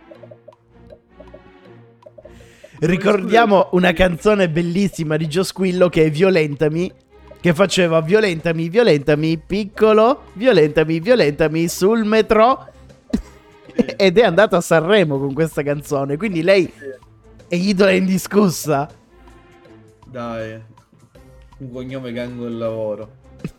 Ricordiamo 2.80 3.68
una 3.72 3.92
canzone 3.92 4.48
bellissima 4.48 5.16
di 5.16 5.26
Joe 5.26 5.44
Squillo 5.44 5.88
che 5.88 6.04
è 6.06 6.10
Violentami. 6.10 6.92
Che 7.42 7.54
faceva 7.54 8.00
Violentami, 8.00 8.68
violentami, 8.68 9.36
piccolo, 9.36 10.26
violentami, 10.34 11.00
violentami 11.00 11.66
sul 11.66 12.04
metro. 12.04 12.68
Ed 13.96 14.16
è 14.16 14.22
andato 14.22 14.54
a 14.54 14.60
Sanremo 14.60 15.18
con 15.18 15.34
questa 15.34 15.64
canzone. 15.64 16.16
Quindi 16.16 16.42
lei 16.42 16.72
è 17.48 17.54
idola 17.56 17.90
indiscussa. 17.90 18.88
Dai, 20.06 20.62
un 21.58 21.72
cognome 21.72 22.12
che 22.12 22.20
anche 22.20 22.44
il 22.44 22.56
lavoro. 22.56 23.10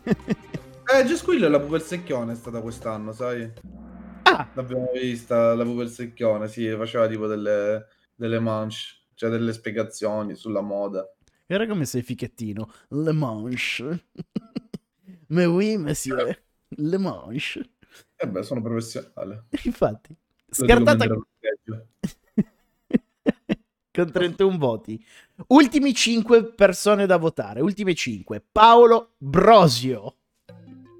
Eh, 0.86 1.04
Gio 1.06 1.16
Squillo 1.16 1.46
e 1.46 1.48
la 1.48 1.58
Pupa 1.58 1.78
Secchione 1.78 2.32
è 2.32 2.36
stata 2.36 2.60
quest'anno, 2.60 3.12
sai? 3.12 3.50
Ah, 4.24 4.48
L'abbiamo 4.52 4.90
vista, 4.92 5.54
la 5.54 5.64
Pupa 5.64 5.82
il 5.82 5.88
Secchione, 5.88 6.46
sì, 6.46 6.68
faceva 6.76 7.08
tipo 7.08 7.26
delle, 7.26 7.86
delle 8.14 8.38
manche, 8.38 8.76
cioè 9.14 9.30
delle 9.30 9.54
spiegazioni 9.54 10.34
sulla 10.34 10.60
moda. 10.60 11.08
Guarda 11.46 11.66
come 11.66 11.84
sei 11.84 12.02
fichettino. 12.02 12.72
Le 12.88 13.12
manche. 13.12 14.06
Mais 15.28 15.46
oui, 15.46 15.76
monsieur. 15.76 16.42
Le 16.68 16.98
manche. 16.98 17.70
E 18.16 18.26
beh, 18.26 18.42
sono 18.42 18.62
professionale. 18.62 19.44
Infatti. 19.64 20.16
Scartata 20.50 21.06
con 23.90 24.10
31 24.10 24.58
voti. 24.58 25.04
Ultimi 25.48 25.92
5 25.92 26.52
persone 26.52 27.06
da 27.06 27.18
votare. 27.18 27.60
Ultime 27.60 27.94
5. 27.94 28.42
Paolo 28.50 29.14
Brosio. 29.18 30.16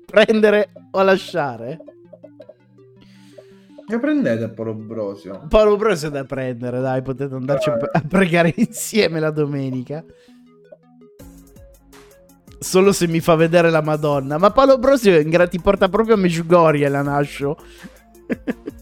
Prendere 0.05 0.73
o 0.91 1.03
lasciare? 1.03 1.94
Che 3.87 3.99
prendete 3.99 4.49
Paolo 4.49 4.75
Brosio? 4.75 5.47
Paolo 5.49 5.77
Brosio 5.77 6.09
è 6.09 6.11
da 6.11 6.25
prendere, 6.25 6.81
dai, 6.81 7.03
potete 7.03 7.35
andarci 7.35 7.69
a 7.69 7.77
a 7.93 8.03
pregare 8.07 8.53
insieme 8.57 9.21
la 9.21 9.31
domenica. 9.31 10.03
Solo 12.59 12.93
se 12.93 13.07
mi 13.09 13.21
fa 13.21 13.35
vedere 13.35 13.69
la 13.71 13.83
Madonna. 13.83 14.39
Ma 14.39 14.51
Paolo 14.51 14.79
Brosio 14.79 15.19
in 15.21 15.29
gra- 15.29 15.47
ti 15.47 15.61
porta 15.61 15.91
proprio 15.91 16.15
a 16.15 16.19
Meggiugorie 16.19 16.89
la 16.89 17.03
nascio. 17.03 17.57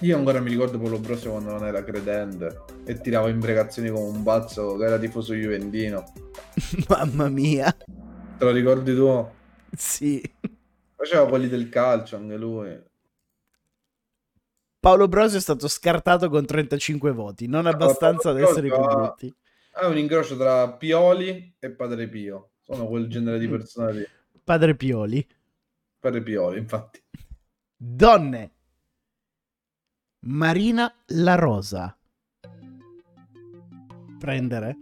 Io 0.00 0.16
ancora 0.16 0.40
mi 0.40 0.50
ricordo 0.50 0.78
Paolo 0.78 0.98
Brosio 0.98 1.30
quando 1.32 1.52
non 1.52 1.64
era 1.66 1.82
credente 1.82 2.60
e 2.84 3.00
tirava 3.00 3.28
imprecazioni 3.28 3.88
come 3.90 4.08
un 4.08 4.22
pazzo 4.22 4.76
che 4.76 4.84
era 4.84 4.98
tifoso 4.98 5.34
juventino. 5.34 6.04
Mamma 6.88 7.28
mia. 7.28 7.74
Te 8.38 8.44
lo 8.44 8.50
ricordi 8.50 8.94
tu? 8.94 9.26
Sì. 9.74 10.22
Faceva 10.96 11.28
quelli 11.28 11.48
del 11.48 11.68
calcio 11.68 12.16
anche 12.16 12.36
lui. 12.36 12.82
Paolo 14.80 15.08
Brosio 15.08 15.38
è 15.38 15.40
stato 15.40 15.68
scartato 15.68 16.30
con 16.30 16.46
35 16.46 17.12
voti, 17.12 17.46
non 17.46 17.66
abbastanza 17.66 18.30
ad 18.30 18.40
essere 18.40 18.68
più 18.68 18.78
brutti. 18.78 19.34
È 19.72 19.84
un 19.84 19.98
incrocio 19.98 20.36
tra 20.36 20.72
Pioli 20.72 21.54
e 21.58 21.70
Padre 21.70 22.08
Pio. 22.08 22.52
Sono 22.62 22.86
quel 22.86 23.08
genere 23.08 23.38
di 23.38 23.48
persone 23.48 23.92
lì. 23.92 24.06
Padre 24.42 24.74
Pioli. 24.74 25.26
Padre 25.98 26.22
Pioli, 26.22 26.58
infatti. 26.58 27.02
Donne. 27.76 28.52
Marina 30.20 30.92
La 31.06 31.34
Rosa. 31.34 31.96
Prendere? 34.18 34.76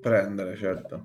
Prendere, 0.00 0.56
certo. 0.56 1.02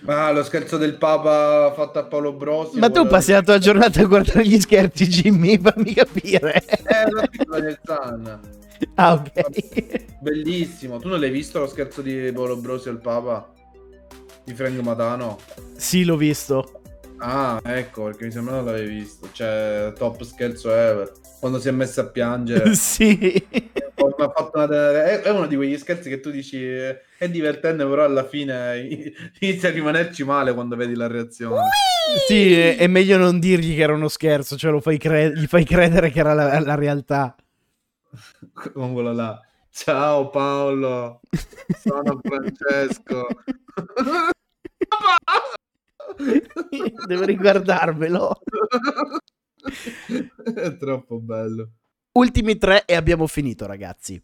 Ma 0.00 0.30
lo 0.30 0.44
scherzo 0.44 0.76
del 0.76 0.96
Papa 0.96 1.72
fatto 1.74 1.98
a 1.98 2.04
Paolo 2.04 2.32
Brosio. 2.32 2.78
Ma 2.78 2.88
tu 2.90 3.06
passi 3.06 3.32
la 3.32 3.42
tua 3.42 3.58
giornata 3.58 4.00
a 4.00 4.04
guardare 4.04 4.46
gli 4.46 4.58
scherzi, 4.60 5.08
Jimmy, 5.08 5.58
fammi 5.58 5.92
capire. 5.92 6.62
Eh, 6.64 7.10
l'ho 7.10 7.22
visto 7.30 7.58
nel 7.58 7.78
Sun. 7.84 8.40
Ah, 8.94 9.12
ok. 9.14 10.04
Bellissimo. 10.20 10.98
Tu 10.98 11.08
non 11.08 11.18
l'hai 11.18 11.30
visto 11.30 11.58
lo 11.58 11.66
scherzo 11.66 12.00
di 12.00 12.30
Paolo 12.32 12.56
Brosio 12.56 12.90
al 12.92 13.00
Papa? 13.00 13.52
Di 14.44 14.54
Frank 14.54 14.78
Matano? 14.80 15.38
sì, 15.76 16.04
l'ho 16.04 16.16
visto. 16.16 16.77
Ah, 17.18 17.60
ecco, 17.64 18.04
perché 18.04 18.24
mi 18.26 18.30
sembra 18.30 18.54
non 18.56 18.64
l'avevi 18.66 18.94
visto. 19.00 19.28
Cioè, 19.32 19.92
top 19.96 20.22
scherzo 20.22 20.70
ever. 20.74 21.12
Quando 21.40 21.58
si 21.58 21.68
è 21.68 21.70
messo 21.72 22.00
a 22.00 22.06
piangere. 22.06 22.74
sì. 22.76 23.46
Una- 23.96 24.32
È 25.04 25.20
è 25.22 25.30
uno 25.30 25.46
di 25.46 25.56
quegli 25.56 25.76
scherzi 25.76 26.08
che 26.08 26.20
tu 26.20 26.30
dici 26.30 26.62
eh, 26.64 27.00
è 27.18 27.28
divertente, 27.28 27.84
però 27.86 28.04
alla 28.04 28.24
fine 28.24 28.86
inizia 29.40 29.68
a 29.68 29.72
rimanerci 29.72 30.24
male 30.24 30.54
quando 30.54 30.76
vedi 30.76 30.94
la 30.94 31.06
reazione. 31.08 31.68
Sì, 32.26 32.54
è, 32.54 32.76
è 32.76 32.86
meglio 32.86 33.16
non 33.18 33.38
dirgli 33.38 33.74
che 33.74 33.82
era 33.82 33.92
uno 33.92 34.08
scherzo, 34.08 34.56
cioè 34.56 34.70
lo 34.70 34.80
fai 34.80 34.98
cre- 34.98 35.32
gli 35.36 35.46
fai 35.46 35.64
credere 35.64 36.10
che 36.10 36.20
era 36.20 36.32
la, 36.34 36.58
la 36.60 36.74
realtà. 36.74 37.34
Con 38.72 38.92
quello 38.92 39.12
là. 39.12 39.40
Ciao 39.70 40.28
Paolo, 40.30 41.20
sono 41.78 42.18
Francesco. 42.22 43.26
Devo 47.06 47.24
riguardarmelo. 47.24 48.40
è 50.54 50.76
troppo 50.76 51.18
bello. 51.18 51.70
Ultimi 52.12 52.56
tre 52.56 52.84
e 52.84 52.94
abbiamo 52.94 53.26
finito, 53.26 53.66
ragazzi. 53.66 54.20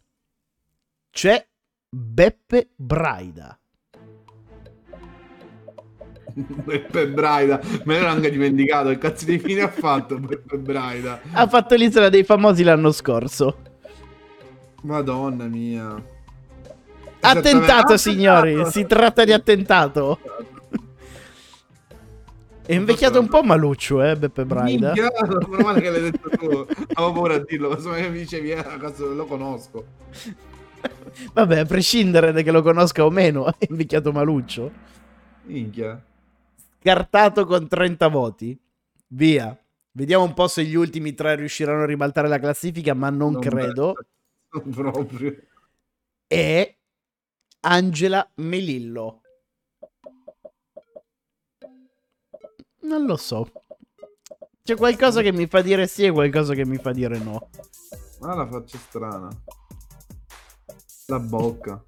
C'è 1.11 1.47
Beppe 1.89 2.69
Braida. 2.75 3.57
Beppe 6.33 7.07
Braida, 7.07 7.61
me 7.85 7.93
l'ero 7.93 8.07
anche 8.07 8.29
dimenticato. 8.29 8.89
Che 8.89 8.97
cazzo 8.97 9.25
di 9.25 9.39
fine 9.39 9.61
ha 9.61 9.69
fatto 9.69 10.17
Beppe 10.17 10.57
Braida? 10.57 11.21
Ha 11.31 11.47
fatto 11.47 11.75
l'isola 11.75 12.09
dei 12.09 12.25
famosi 12.25 12.63
l'anno 12.63 12.91
scorso. 12.91 13.57
Madonna 14.81 15.45
mia. 15.45 16.03
Attentato, 17.21 17.95
signori. 17.97 18.51
Attentato. 18.51 18.71
Si 18.71 18.85
tratta 18.85 19.23
di 19.23 19.31
attentato. 19.31 20.19
È 22.65 22.73
invecchiato 22.73 23.19
un 23.19 23.27
po' 23.27 23.43
maluccio, 23.43 24.01
eh, 24.03 24.15
Beppe 24.17 24.43
Braida. 24.45 24.93
Minchia, 24.93 25.09
meno 25.47 25.63
male 25.63 25.81
che 25.81 25.89
l'hai 25.91 26.01
detto 26.11 26.29
tu. 26.29 26.45
Avevo 26.93 27.11
paura 27.13 27.35
a 27.35 27.39
dirlo, 27.39 27.69
ma 27.69 27.79
se 27.79 28.09
mi 28.09 28.17
dicevi, 28.17 28.51
eh, 28.51 28.63
cazzo, 28.63 29.13
lo 29.13 29.25
conosco. 29.25 29.85
Vabbè, 31.33 31.59
a 31.59 31.65
prescindere 31.65 32.31
da 32.31 32.41
che 32.41 32.51
lo 32.51 32.61
conosca 32.61 33.05
o 33.05 33.09
meno, 33.11 33.47
è 33.57 33.67
invecchiato 33.69 34.11
maluccio. 34.11 34.71
Minchia. 35.43 36.03
Scartato 36.81 37.45
con 37.45 37.67
30 37.67 38.07
voti. 38.07 38.57
Via. 39.07 39.57
Vediamo 39.91 40.23
un 40.23 40.33
po' 40.33 40.47
se 40.47 40.63
gli 40.63 40.75
ultimi 40.75 41.13
tre 41.13 41.35
riusciranno 41.35 41.83
a 41.83 41.85
ribaltare 41.85 42.27
la 42.27 42.39
classifica, 42.39 42.93
ma 42.93 43.09
non, 43.09 43.33
Non 43.33 43.41
credo. 43.41 43.93
penso. 44.49 44.69
Proprio. 44.71 45.35
È 46.27 46.75
Angela 47.61 48.27
Melillo. 48.35 49.21
Non 52.87 53.05
lo 53.05 53.17
so. 53.17 53.49
C'è 54.63 54.75
qualcosa 54.75 55.21
che 55.21 55.31
mi 55.31 55.47
fa 55.47 55.61
dire 55.61 55.87
sì 55.87 56.05
e 56.05 56.11
qualcosa 56.11 56.53
che 56.53 56.65
mi 56.65 56.77
fa 56.77 56.91
dire 56.91 57.17
no. 57.17 57.49
Ma 58.21 58.35
la 58.35 58.47
faccia 58.47 58.77
strana. 58.77 59.29
La 61.07 61.19
bocca. 61.19 61.83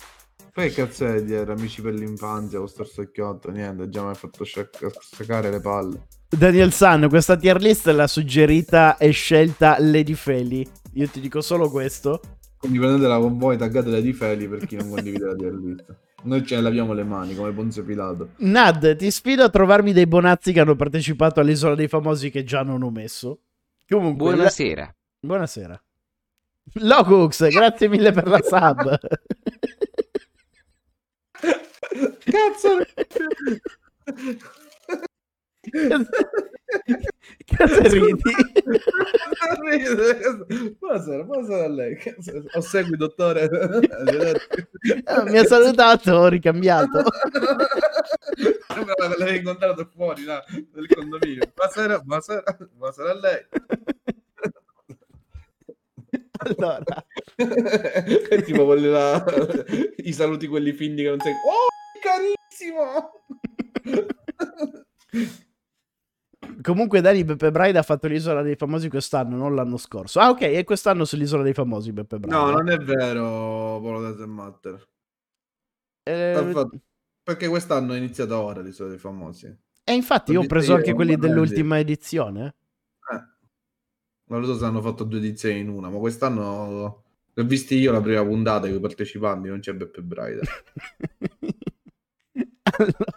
Poi 0.54 0.72
cazzo 0.72 1.06
è 1.06 1.24
di 1.24 1.36
amici 1.36 1.82
per 1.82 1.94
l'infanzia 1.94 2.58
con 2.58 2.68
sto 2.68 2.84
secchiotto? 2.84 3.52
Niente, 3.52 3.90
già 3.90 4.04
mi 4.04 4.10
ha 4.10 4.14
fatto 4.16 4.44
sciacare 4.44 5.52
le 5.52 5.60
palle. 5.60 6.08
Daniel 6.30 6.72
San, 6.74 7.08
questa 7.10 7.38
tier 7.38 7.62
list 7.62 7.88
l'ha 7.88 8.08
suggerita 8.08 8.98
e 8.98 9.12
scelta 9.12 9.78
Lady 9.80 10.14
Feli. 10.14 10.68
Io 10.94 11.08
ti 11.08 11.20
dico 11.20 11.42
solo 11.42 11.70
questo. 11.70 12.22
Quindi 12.58 12.80
prendetela 12.80 13.20
con 13.20 13.38
voi, 13.38 13.56
taggatela 13.56 14.00
di 14.00 14.14
Feli 14.14 14.48
per 14.48 14.66
chi 14.66 14.76
non 14.78 14.90
condivide 14.90 15.26
la 15.26 15.36
tier 15.36 15.54
list. 15.54 15.96
Noi 16.24 16.46
ce 16.46 16.56
ne 16.56 16.62
laviamo 16.62 16.94
le 16.94 17.04
mani 17.04 17.36
come 17.36 17.52
Ponzio 17.52 17.84
Pilato. 17.86 18.32
Nad, 18.38 18.96
ti 18.96 19.12
sfido 19.12 19.44
a 19.44 19.50
trovarmi 19.50 19.94
dei 19.94 20.08
bonazzi 20.08 20.52
che 20.52 20.60
hanno 20.60 20.76
partecipato 20.76 21.40
all'Isola 21.40 21.76
dei 21.76 21.88
Famosi 21.88 22.30
che 22.32 22.44
già 22.44 22.64
non 22.64 22.82
ho 22.82 22.90
messo. 22.90 23.42
Comunque, 23.88 24.34
Buonasera. 24.34 24.82
la- 24.82 24.96
buonasera. 25.20 25.82
Locux, 26.82 27.48
grazie 27.48 27.88
mille 27.88 28.12
per 28.12 28.28
la 28.28 28.42
sub. 28.42 28.98
Cazzo! 32.26 32.80
Cazzo 37.46 37.82
ridi? 37.82 38.22
buonasera, 40.80 41.24
buonasera 41.24 41.64
a 41.64 41.68
lei. 41.68 41.98
Ho 42.54 42.62
segui, 42.62 42.98
dottore. 42.98 43.50
Ah, 45.06 45.24
Mi 45.24 45.38
ha 45.38 45.44
salutato, 45.44 46.14
ho 46.14 46.28
ricambiato. 46.28 47.04
L'avevi 49.18 49.38
incontrato 49.38 49.90
fuori 49.94 50.24
no, 50.24 50.42
del 50.72 50.88
condominio. 50.88 51.52
Buonasera, 51.54 52.00
buonasera, 52.00 52.44
buonasera 52.74 53.10
a 53.10 53.14
lei. 53.14 53.46
Allora, 56.40 56.84
tipo 58.46 58.66
quelli 58.66 58.90
là, 58.90 59.26
i 59.98 60.14
saluti 60.14 60.48
quelli 60.48 60.72
finti 60.72 61.04
che 61.04 61.10
non 61.10 61.20
sei. 61.20 61.34
Oh, 61.34 61.68
comunque 66.72 67.02
Dani 67.02 67.24
Beppe 67.24 67.52
Bride 67.52 67.78
ha 67.78 67.84
fatto 67.84 68.08
l'Isola 68.08 68.42
dei 68.42 68.56
Famosi 68.56 68.90
quest'anno, 68.90 69.38
non 69.38 69.56
l'anno 69.56 69.78
scorso. 69.78 70.20
Ah 70.20 70.30
ok, 70.30 70.42
è 70.42 70.64
quest'anno 70.64 71.06
sull'Isola 71.06 71.44
dei 71.44 71.54
Famosi 71.54 71.94
Beppe 71.94 72.20
Bride. 72.20 72.36
No, 72.36 72.52
non 72.52 72.70
è 72.70 72.78
vero, 72.78 73.80
Polo 73.82 74.02
Doesn't 74.02 74.28
Matter. 74.28 74.88
Eh, 76.04 76.50
fatto- 76.52 76.80
Perché 77.24 77.48
quest'anno 77.48 77.94
è 77.94 77.98
iniziata 77.98 78.40
ora 78.40 78.62
l'isola 78.62 78.90
dei 78.90 78.98
famosi. 78.98 79.54
E 79.84 79.94
infatti 79.94 80.32
io 80.32 80.42
ho 80.42 80.46
preso 80.46 80.76
visto 80.76 80.76
anche 80.76 80.94
quelli 80.94 81.18
dell'ultima 81.18 81.80
edizione. 81.80 82.56
Eh. 83.12 83.22
Non 84.30 84.42
lo 84.42 84.46
so 84.48 84.58
se 84.58 84.66
hanno 84.66 84.82
fatto 84.82 85.04
due 85.04 85.20
edizioni 85.20 85.60
in 85.60 85.70
una, 85.70 85.90
ma 85.90 85.98
quest'anno 85.98 87.04
l'ho 87.34 87.44
visti 87.44 87.76
io 87.76 87.92
la 87.92 88.02
prima 88.02 88.24
puntata 88.24 88.68
con 88.68 88.78
i 88.78 88.80
partecipanti, 88.80 89.48
non 89.48 89.60
c'è 89.60 89.74
Beppe 89.74 90.02
Braida. 90.02 90.42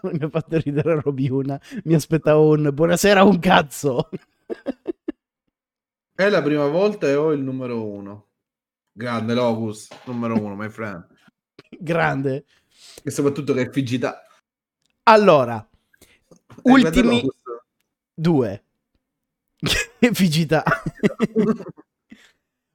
Mi 0.02 0.22
ha 0.22 0.28
fatto 0.28 0.58
ridere 0.58 1.00
Roby 1.00 1.28
una. 1.28 1.60
Mi 1.84 1.94
aspettavo 1.94 2.50
un 2.52 2.70
buonasera 2.72 3.22
un 3.22 3.38
cazzo. 3.38 4.08
È 6.14 6.28
la 6.28 6.42
prima 6.42 6.66
volta 6.66 7.06
e 7.06 7.14
ho 7.14 7.32
il 7.32 7.40
numero 7.40 7.86
uno. 7.86 8.28
Grande 8.92 9.34
Locus, 9.34 9.88
numero 10.04 10.40
uno, 10.40 10.54
my 10.54 10.68
friend. 10.68 11.06
Grande. 11.78 12.44
E 13.02 13.10
soprattutto 13.10 13.54
che 13.54 13.62
è 13.62 13.70
figita. 13.70 14.22
Allora, 15.04 15.66
Eh, 16.62 16.70
ultimi 16.70 17.22
due. 18.14 18.64
Figità. 20.12 20.62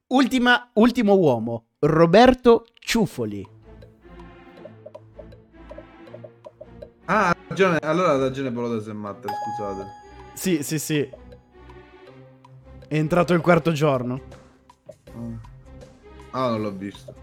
Ultima, 0.07 0.69
ultimo 0.73 1.15
uomo, 1.15 1.69
Roberto 1.79 2.67
Ciuffoli. 2.79 3.54
Ah, 7.05 7.29
ha 7.29 7.35
ragione. 7.47 7.77
Allora 7.81 8.11
ha 8.11 8.17
ragione 8.17 8.51
Polo 8.51 8.69
Doesn't 8.69 8.95
Matter, 8.95 9.31
scusate. 9.31 9.85
Sì, 10.33 10.63
sì, 10.63 10.79
sì. 10.79 11.09
È 12.87 12.95
entrato 12.95 13.33
il 13.33 13.41
quarto 13.41 13.71
giorno. 13.71 14.21
Ah, 16.31 16.49
non 16.49 16.61
l'ho 16.61 16.71
visto. 16.71 17.13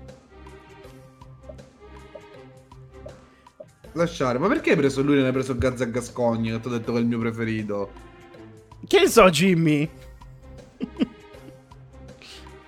Lasciare, 3.95 4.39
ma 4.39 4.49
perché 4.49 4.71
hai 4.71 4.77
preso 4.77 5.03
lui 5.03 5.15
e 5.15 5.17
non 5.19 5.27
hai 5.27 5.33
preso 5.33 5.59
Gazza 5.59 5.85
Gascogni? 5.85 6.51
Che 6.51 6.61
ti 6.61 6.69
ho 6.69 6.71
detto 6.71 6.93
che 6.93 6.99
è 6.99 7.01
il 7.03 7.07
mio 7.07 7.19
preferito. 7.19 7.91
Che 8.87 8.99
ne 9.01 9.09
so, 9.09 9.29
Jimmy? 9.29 9.89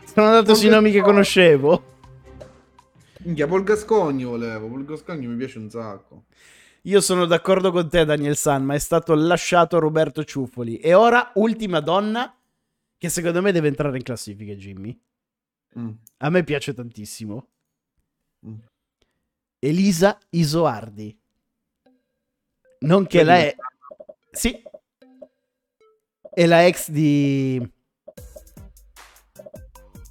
Sono 0.05 0.27
andato 0.27 0.55
sui 0.55 0.69
nomi 0.69 0.91
che 0.91 1.01
conoscevo. 1.01 1.93
Minchia, 3.21 3.47
Paul 3.47 3.65
Gascogni 3.65 4.25
volevo. 4.25 4.69
Paul 4.69 4.85
Gascogni 4.85 5.27
mi 5.27 5.37
piace 5.37 5.59
un 5.59 5.71
sacco. 5.71 6.25
Io 6.87 7.01
sono 7.01 7.25
d'accordo 7.25 7.71
con 7.71 7.89
te, 7.89 8.05
Daniel 8.05 8.37
San, 8.37 8.63
ma 8.63 8.75
è 8.75 8.79
stato 8.79 9.15
lasciato 9.15 9.79
Roberto 9.79 10.23
Ciuffoli. 10.23 10.77
E 10.77 10.93
ora, 10.93 11.33
ultima 11.37 11.81
donna, 11.81 12.37
che 12.99 13.09
secondo 13.09 13.41
me 13.41 13.53
deve 13.53 13.69
entrare 13.69 13.97
in 13.97 14.03
classifica, 14.03 14.53
Jimmy. 14.53 15.01
Mm. 15.79 15.91
A 16.19 16.29
me 16.29 16.45
piace 16.45 16.75
tantissimo. 16.75 17.49
Mm. 18.47 18.55
Elisa 19.61 20.19
Isoardi. 20.31 21.19
Nonché 22.81 23.23
la 23.23 23.37
è... 23.39 23.57
Sì. 24.31 24.63
È 26.35 26.45
la 26.45 26.67
ex 26.67 26.91
di... 26.91 27.67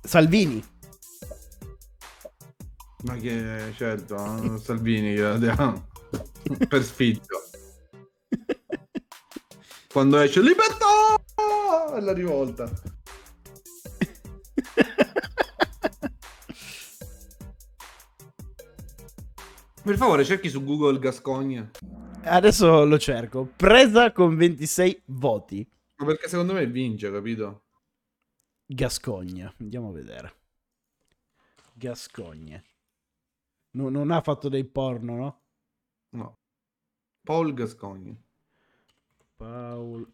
Salvini. 0.01 0.63
Ma 3.03 3.15
che 3.17 3.73
certo, 3.75 4.57
Salvini 4.57 5.13
gliela 5.13 5.37
diamo. 5.37 5.91
Per 6.67 6.83
sfizio. 6.83 7.41
Quando 9.91 10.19
esce 10.19 10.41
libertà 10.41 11.15
è 11.95 11.99
la 11.99 12.13
rivolta. 12.13 12.69
Per 19.83 19.97
favore, 19.97 20.23
cerchi 20.23 20.49
su 20.49 20.63
Google 20.63 20.97
Gascogna. 20.97 21.69
Adesso 22.23 22.85
lo 22.85 22.97
cerco. 22.97 23.45
Presa 23.55 24.13
con 24.13 24.35
26 24.37 25.03
voti. 25.07 25.67
Ma 25.97 26.05
perché 26.05 26.29
secondo 26.29 26.53
me 26.53 26.65
vince, 26.67 27.11
capito? 27.11 27.63
Gascogna. 28.65 29.53
Andiamo 29.59 29.89
a 29.89 29.91
vedere. 29.91 30.33
Gascogna. 31.73 32.63
No- 33.71 33.89
non 33.89 34.11
ha 34.11 34.21
fatto 34.21 34.47
dei 34.47 34.63
porno, 34.63 35.15
no? 35.15 35.41
No. 36.13 36.37
Paul 37.23 37.53
Gascogni. 37.53 38.15
Paul. 39.37 40.07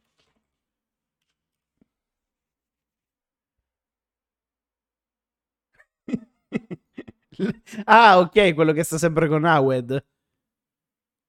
ah, 7.85 8.19
ok, 8.19 8.53
quello 8.53 8.73
che 8.73 8.83
sta 8.83 8.97
sempre 8.97 9.27
con 9.27 9.45
Awed. 9.45 10.05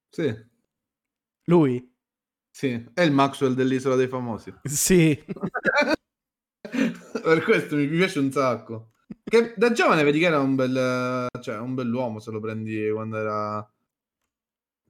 Sì, 0.09 0.33
Lui? 1.45 1.89
sì, 2.49 2.85
è 2.93 3.01
il 3.01 3.11
Maxwell 3.11 3.53
dell'Isola 3.53 3.95
dei 3.95 4.07
Famosi. 4.07 4.53
Sì. 4.63 5.17
per 6.61 7.43
questo 7.43 7.75
mi 7.75 7.87
piace 7.87 8.19
un 8.19 8.31
sacco. 8.31 8.93
Che 9.23 9.53
da 9.55 9.71
giovane 9.71 10.03
vedi 10.03 10.19
che 10.19 10.25
era 10.25 10.39
un 10.39 10.55
bel, 10.55 11.27
cioè, 11.41 11.57
un 11.57 11.73
bell'uomo 11.75 12.19
se 12.19 12.31
lo 12.31 12.39
prendi 12.39 12.89
quando 12.91 13.17
era... 13.17 13.73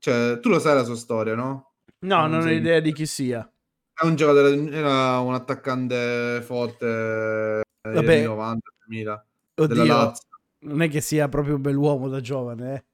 Cioè, 0.02 0.40
tu 0.40 0.50
lo 0.50 0.58
sai 0.58 0.74
la 0.74 0.84
sua 0.84 0.96
storia, 0.96 1.36
no? 1.36 1.74
No, 2.00 2.22
Non 2.22 2.32
non 2.32 2.40
ho 2.40 2.44
sei- 2.44 2.58
idea 2.58 2.80
di 2.80 2.92
chi 2.92 3.06
sia. 3.06 3.48
È 3.94 4.04
un 4.04 4.16
giocatore, 4.16 4.56
era 4.72 5.20
un 5.20 5.36
attaccante 5.36 6.42
forte 6.44 7.62
negli 7.84 7.94
Vabbè. 7.96 8.16
anni 8.16 8.24
90, 8.26 8.70
2000, 8.88 9.26
della 9.54 9.82
Oddio, 9.82 9.96
Lazio. 9.96 10.28
non 10.66 10.82
è 10.82 10.90
che 10.90 11.02
sia 11.02 11.30
proprio 11.30 11.56
un 11.56 11.62
bell'uomo 11.62 12.08
da 12.10 12.20
giovane, 12.20 12.74
eh. 12.74 12.86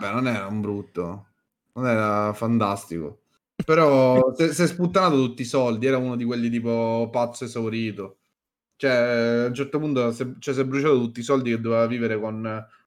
Vabbè, 0.00 0.12
non 0.12 0.26
era 0.26 0.46
un 0.46 0.60
brutto, 0.60 1.26
non 1.74 1.86
era 1.86 2.32
fantastico. 2.32 3.20
Però 3.64 4.34
si 4.34 4.52
si 4.52 4.62
è 4.62 4.66
sputtanato 4.66 5.14
tutti 5.14 5.42
i 5.42 5.44
soldi, 5.44 5.86
era 5.86 5.96
uno 5.98 6.16
di 6.16 6.24
quelli 6.24 6.50
tipo 6.50 7.08
pazzo 7.12 7.44
esaurito. 7.44 8.18
Cioè, 8.76 8.90
a 9.44 9.46
un 9.46 9.54
certo 9.54 9.78
punto 9.78 10.10
si 10.12 10.22
è, 10.24 10.26
cioè, 10.40 10.54
si 10.54 10.60
è 10.60 10.64
bruciato 10.64 10.98
tutti 10.98 11.20
i 11.20 11.22
soldi 11.22 11.50
che 11.50 11.60
doveva 11.60 11.86
vivere 11.86 12.18
con... 12.18 12.44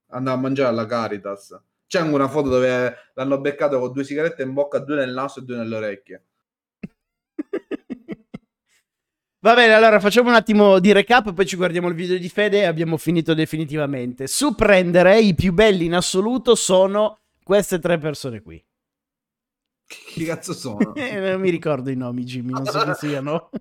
andava 0.08 0.38
a 0.38 0.42
mangiare 0.42 0.70
alla 0.70 0.86
Caritas. 0.86 1.58
C'è 1.92 2.00
anche 2.00 2.14
una 2.14 2.30
foto 2.30 2.48
dove 2.48 2.96
l'hanno 3.16 3.42
beccato 3.42 3.78
con 3.78 3.92
due 3.92 4.06
sigarette 4.06 4.44
in 4.44 4.54
bocca, 4.54 4.80
due 4.80 4.96
nel 4.96 5.12
naso 5.12 5.42
e 5.42 5.44
due 5.44 5.58
nelle 5.58 5.76
orecchie. 5.76 6.24
Va 9.40 9.54
bene, 9.54 9.74
allora 9.74 10.00
facciamo 10.00 10.30
un 10.30 10.36
attimo 10.36 10.80
di 10.80 10.94
recap, 10.94 11.34
poi 11.34 11.46
ci 11.46 11.58
guardiamo 11.58 11.90
il 11.90 11.94
video 11.94 12.18
di 12.18 12.30
Fede 12.30 12.60
e 12.60 12.64
abbiamo 12.64 12.96
finito 12.96 13.34
definitivamente. 13.34 14.28
Su 14.28 14.56
prendere 14.56 15.20
i 15.20 15.36
più 15.36 15.52
belli 15.52 15.84
in 15.84 15.96
assoluto 15.96 16.56
sono 16.56 17.20
queste 17.44 17.78
tre 17.80 17.98
persone 17.98 18.42
qui. 18.42 18.64
Chi 19.86 20.24
cazzo 20.24 20.54
sono? 20.54 20.96
Eh, 20.96 21.20
non 21.20 21.42
mi 21.42 21.50
ricordo 21.50 21.90
i 21.90 21.98
nomi, 21.98 22.24
Jimmy, 22.24 22.54
non 22.54 22.68
so 22.68 22.86
chi 22.86 22.94
siano. 23.06 23.50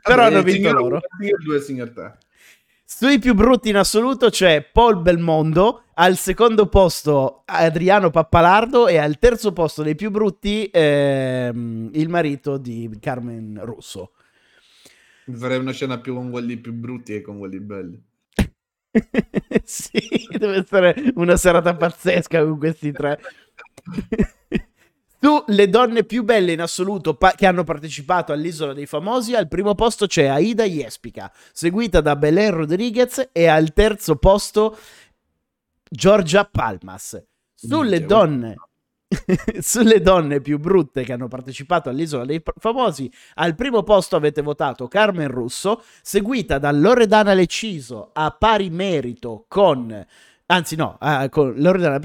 Però 0.00 0.22
hanno 0.22 0.42
vinto 0.44 0.70
loro. 0.70 0.98
Il 0.98 1.02
signor 1.18 1.42
2 1.42 1.54
e 1.54 1.58
il 1.58 1.64
signor 1.64 1.90
3. 1.90 2.18
Sui 2.94 3.18
più 3.18 3.34
brutti 3.34 3.70
in 3.70 3.76
assoluto 3.76 4.28
c'è 4.28 4.62
Paul 4.62 5.00
Belmondo, 5.00 5.84
al 5.94 6.16
secondo 6.16 6.68
posto 6.68 7.42
Adriano 7.46 8.10
Pappalardo 8.10 8.86
e 8.86 8.98
al 8.98 9.18
terzo 9.18 9.52
posto 9.52 9.82
dei 9.82 9.96
più 9.96 10.10
brutti 10.10 10.68
ehm, 10.70 11.90
il 11.94 12.08
marito 12.10 12.58
di 12.58 12.88
Carmen 13.00 13.58
Russo. 13.64 14.12
Farei 15.32 15.58
una 15.58 15.72
scena 15.72 15.98
più 16.00 16.14
con 16.14 16.30
quelli 16.30 16.58
più 16.58 16.74
brutti 16.74 17.14
che 17.14 17.22
con 17.22 17.38
quelli 17.38 17.60
belli. 17.60 18.00
sì, 19.64 20.28
deve 20.30 20.58
essere 20.58 21.12
una 21.14 21.36
serata 21.36 21.74
pazzesca 21.74 22.44
con 22.44 22.58
questi 22.58 22.92
tre. 22.92 23.18
Su 25.24 25.44
le 25.46 25.68
donne 25.68 26.02
più 26.02 26.24
belle 26.24 26.50
in 26.50 26.60
assoluto 26.60 27.14
pa- 27.14 27.30
che 27.30 27.46
hanno 27.46 27.62
partecipato 27.62 28.32
all'Isola 28.32 28.72
dei 28.72 28.86
Famosi, 28.86 29.36
al 29.36 29.46
primo 29.46 29.76
posto 29.76 30.08
c'è 30.08 30.26
Aida 30.26 30.64
Jespica, 30.64 31.32
seguita 31.52 32.00
da 32.00 32.16
Belen 32.16 32.50
Rodriguez 32.50 33.28
e 33.30 33.46
al 33.46 33.72
terzo 33.72 34.16
posto 34.16 34.76
Giorgia 35.88 36.44
Palmas. 36.44 37.22
Sulle 37.54 37.98
Minchia, 37.98 38.06
donne 38.06 38.54
sulle 39.60 40.00
donne 40.00 40.40
più 40.40 40.58
brutte 40.58 41.04
che 41.04 41.12
hanno 41.12 41.28
partecipato 41.28 41.88
all'Isola 41.88 42.24
dei 42.24 42.42
Famosi, 42.58 43.08
al 43.34 43.54
primo 43.54 43.84
posto 43.84 44.16
avete 44.16 44.42
votato 44.42 44.88
Carmen 44.88 45.28
Russo, 45.28 45.84
seguita 46.02 46.58
da 46.58 46.72
Loredana 46.72 47.32
Leciso 47.32 48.10
a 48.12 48.32
pari 48.32 48.70
merito 48.70 49.44
con 49.46 50.04
anzi 50.46 50.76
no, 50.76 50.98
eh, 51.00 51.28
con 51.30 51.54
Loredana 51.56 52.00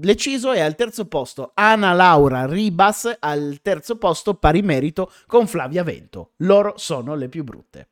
Leciso 0.00 0.52
e 0.52 0.60
al 0.60 0.74
terzo 0.74 1.06
posto 1.06 1.52
Ana 1.54 1.92
Laura 1.92 2.46
Ribas 2.46 3.16
al 3.18 3.60
terzo 3.62 3.96
posto 3.96 4.34
pari 4.34 4.62
merito 4.62 5.10
con 5.26 5.46
Flavia 5.46 5.82
Vento. 5.82 6.32
Loro 6.38 6.74
sono 6.76 7.14
le 7.14 7.28
più 7.28 7.44
brutte. 7.44 7.88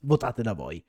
Votate 0.00 0.42
da 0.42 0.52
voi. 0.52 0.84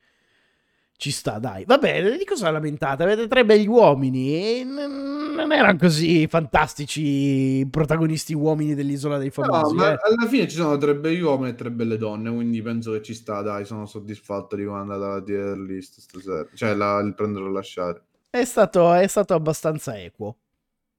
Ci 0.99 1.11
sta, 1.11 1.38
dai. 1.38 1.64
Vabbè, 1.64 2.18
di 2.18 2.26
cosa 2.26 2.49
lamentate? 2.49 3.03
Avete 3.03 3.28
tre 3.28 3.45
begli 3.45 3.68
uomini 3.68 4.34
e 4.34 4.64
n- 4.64 5.34
non 5.36 5.52
erano 5.52 5.78
così 5.78 6.26
fantastici 6.28 7.60
i 7.60 7.68
protagonisti 7.69 8.34
uomini 8.34 8.74
dell'Isola 8.74 9.19
dei 9.19 9.32
No, 9.36 9.44
Famosi. 9.44 9.76
ma 9.76 9.91
eh. 9.94 9.98
alla 10.02 10.28
fine 10.28 10.48
ci 10.48 10.56
sono 10.56 10.76
tre 10.78 10.95
begli 10.95 11.22
uomini 11.22 11.52
e 11.52 11.56
tre 11.56 11.69
belle 11.69 11.98
donne, 11.98 12.34
quindi 12.34 12.64
penso 12.64 12.94
che 12.94 13.03
ci 13.03 13.14
sta, 13.14 13.44
dai, 13.44 13.64
sono 13.65 13.86
soddisfatto 13.86 14.56
di 14.56 14.65
come 14.65 14.78
è 14.78 14.82
andata 14.82 15.07
la 15.07 15.22
tier 15.22 15.56
list 15.60 15.99
stasera. 15.99 16.48
Cioè, 16.52 16.74
la- 16.74 16.99
il 16.99 17.14
prendere 17.14 17.45
o 17.45 17.49
lasciare. 17.49 18.02
È, 18.32 18.44
stato, 18.44 18.91
è 18.94 19.06
stato 19.07 19.36
abbastanza 19.36 19.95
equo. 19.99 20.38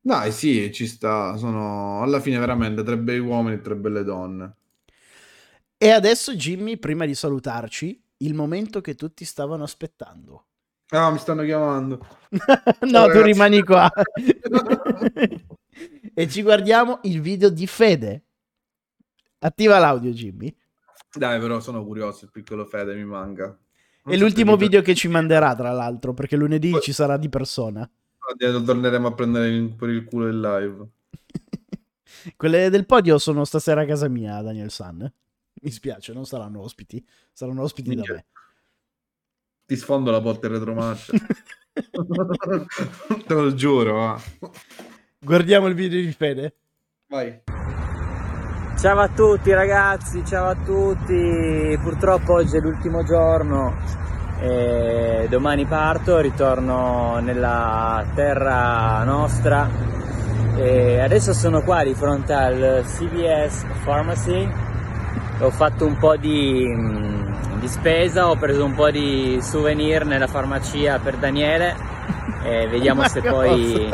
Dai, 0.01 0.31
sì, 0.33 0.73
ci 0.73 0.87
sta. 0.87 1.37
Sono 1.37 2.03
alla 2.03 2.21
fine 2.21 2.39
veramente 2.39 2.83
tre 2.85 2.97
bei 2.99 3.19
uomini 3.19 3.57
e 3.57 3.61
tre 3.61 3.75
belle 3.77 4.05
donne. 4.05 4.55
E 5.77 5.91
adesso, 5.91 6.35
Jimmy, 6.35 6.77
prima 6.77 7.05
di 7.05 7.15
salutarci, 7.15 8.01
il 8.19 8.35
momento 8.35 8.81
che 8.81 8.95
tutti 8.95 9.25
stavano 9.25 9.65
aspettando. 9.65 10.45
Ah, 10.91 11.11
mi 11.11 11.19
stanno 11.19 11.43
chiamando. 11.45 12.07
no, 12.31 12.39
Ciao, 12.39 12.81
tu 12.81 12.89
ragazzi. 12.89 13.23
rimani 13.23 13.63
qua. 13.63 13.91
e 16.15 16.29
ci 16.29 16.43
guardiamo 16.43 17.01
il 17.03 17.21
video 17.21 17.51
di 17.51 17.67
Fede. 17.67 18.23
Attiva 19.41 19.79
l'audio, 19.79 20.11
Jimmy. 20.11 20.55
Dai, 21.13 21.39
però 21.41 21.61
sono 21.61 21.85
curioso, 21.85 22.25
il 22.25 22.31
piccolo 22.31 22.65
Fede 22.65 22.95
mi 22.95 23.05
manca. 23.05 23.57
Non 24.05 24.15
È 24.15 24.19
l'ultimo 24.19 24.57
video 24.57 24.83
che 24.83 24.95
ci 24.95 25.09
manderà, 25.09 25.55
tra 25.55 25.73
l'altro, 25.73 26.15
perché 26.15 26.37
lunedì 26.37 26.75
ci 26.81 26.93
sarà 26.93 27.17
di 27.17 27.29
persona. 27.29 27.89
Adesso 28.33 28.63
torneremo 28.63 29.09
a 29.09 29.13
prendere 29.13 29.49
il- 29.49 29.75
per 29.75 29.89
il 29.91 30.05
culo 30.05 30.27
il 30.27 30.41
live. 30.41 30.87
Quelle 32.37 32.71
del 32.71 32.87
podio 32.87 33.19
sono 33.19 33.45
stasera 33.45 33.83
a 33.83 33.87
casa 33.87 34.09
mia, 34.09 34.41
Daniel 34.43 34.71
San. 34.71 35.11
Mi 35.63 35.71
spiace, 35.71 36.13
non 36.13 36.27
saranno 36.27 36.61
ospiti. 36.61 37.05
Saranno 37.33 37.63
ospiti 37.63 37.89
da 37.95 37.97
Minchia. 37.97 38.15
me. 38.15 38.27
Ti 39.67 39.77
sfondo 39.77 40.11
la 40.11 40.21
porta 40.21 40.47
in 40.47 40.53
retromarcia. 40.55 41.13
Te 43.27 43.35
lo 43.35 43.55
giuro, 43.55 43.93
va. 43.95 44.21
Guardiamo 45.19 45.67
il 45.67 45.75
video 45.75 46.01
di 46.01 46.13
Fede. 46.13 46.55
Vai. 47.09 47.43
Ciao 48.79 49.01
a 49.01 49.09
tutti 49.09 49.53
ragazzi, 49.53 50.25
ciao 50.25 50.49
a 50.51 50.55
tutti. 50.55 51.77
Purtroppo 51.83 52.35
oggi 52.35 52.57
è 52.57 52.61
l'ultimo 52.61 53.03
giorno. 53.05 53.77
e 54.41 55.27
domani 55.29 55.67
parto, 55.67 56.21
ritorno 56.21 57.19
nella 57.19 58.09
terra 58.15 59.03
nostra. 59.05 59.69
E 60.57 61.01
adesso 61.01 61.33
sono 61.33 61.63
qua 61.63 61.83
di 61.83 61.95
fronte 61.95 62.33
al 62.33 62.85
CVS 62.85 63.67
Pharmacy. 63.85 64.67
Ho 65.41 65.51
fatto 65.51 65.87
un 65.87 65.97
po' 65.99 66.17
di, 66.17 66.67
mm, 66.67 67.61
di 67.61 67.69
spesa, 67.69 68.29
ho 68.29 68.35
preso 68.35 68.65
un 68.65 68.75
po' 68.75 68.91
di 68.91 69.39
souvenir 69.41 70.05
nella 70.05 70.27
farmacia 70.27 70.99
per 70.99 71.17
Daniele. 71.17 71.77
E 72.43 72.67
vediamo 72.71 73.07
se 73.07 73.21
poi 73.21 73.89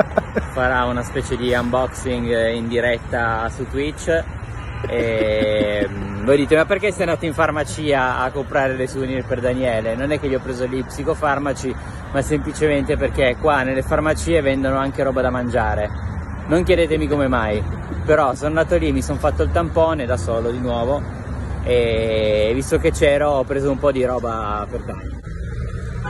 farà 0.52 0.84
una 0.84 1.02
specie 1.02 1.36
di 1.36 1.52
unboxing 1.52 2.54
in 2.54 2.66
diretta 2.66 3.46
su 3.50 3.68
Twitch. 3.68 4.24
E 4.88 5.86
mm, 5.86 6.24
voi 6.24 6.36
dite: 6.38 6.56
Ma 6.56 6.64
perché 6.64 6.90
sei 6.92 7.02
andato 7.02 7.26
in 7.26 7.34
farmacia 7.34 8.20
a 8.20 8.30
comprare 8.30 8.74
dei 8.74 8.88
souvenir 8.88 9.26
per 9.26 9.40
Daniele? 9.40 9.94
Non 9.96 10.12
è 10.12 10.18
che 10.18 10.28
gli 10.28 10.34
ho 10.34 10.40
preso 10.40 10.64
lì 10.64 10.82
psicofarmaci, 10.82 11.76
ma 12.10 12.22
semplicemente 12.22 12.96
perché 12.96 13.36
qua 13.38 13.62
nelle 13.64 13.82
farmacie 13.82 14.40
vendono 14.40 14.78
anche 14.78 15.02
roba 15.02 15.20
da 15.20 15.28
mangiare. 15.28 15.90
Non 16.46 16.62
chiedetemi 16.62 17.06
come 17.06 17.28
mai, 17.28 17.62
però 18.06 18.34
sono 18.34 18.48
andato 18.48 18.78
lì, 18.78 18.92
mi 18.92 19.02
sono 19.02 19.18
fatto 19.18 19.42
il 19.42 19.50
tampone 19.50 20.06
da 20.06 20.16
solo 20.16 20.50
di 20.50 20.58
nuovo 20.58 21.22
e 21.64 22.50
visto 22.54 22.78
che 22.78 22.90
c'ero 22.90 23.30
ho 23.30 23.44
preso 23.44 23.70
un 23.70 23.78
po' 23.78 23.90
di 23.90 24.04
roba 24.04 24.66
per 24.70 24.84
Daniele. 24.84 25.20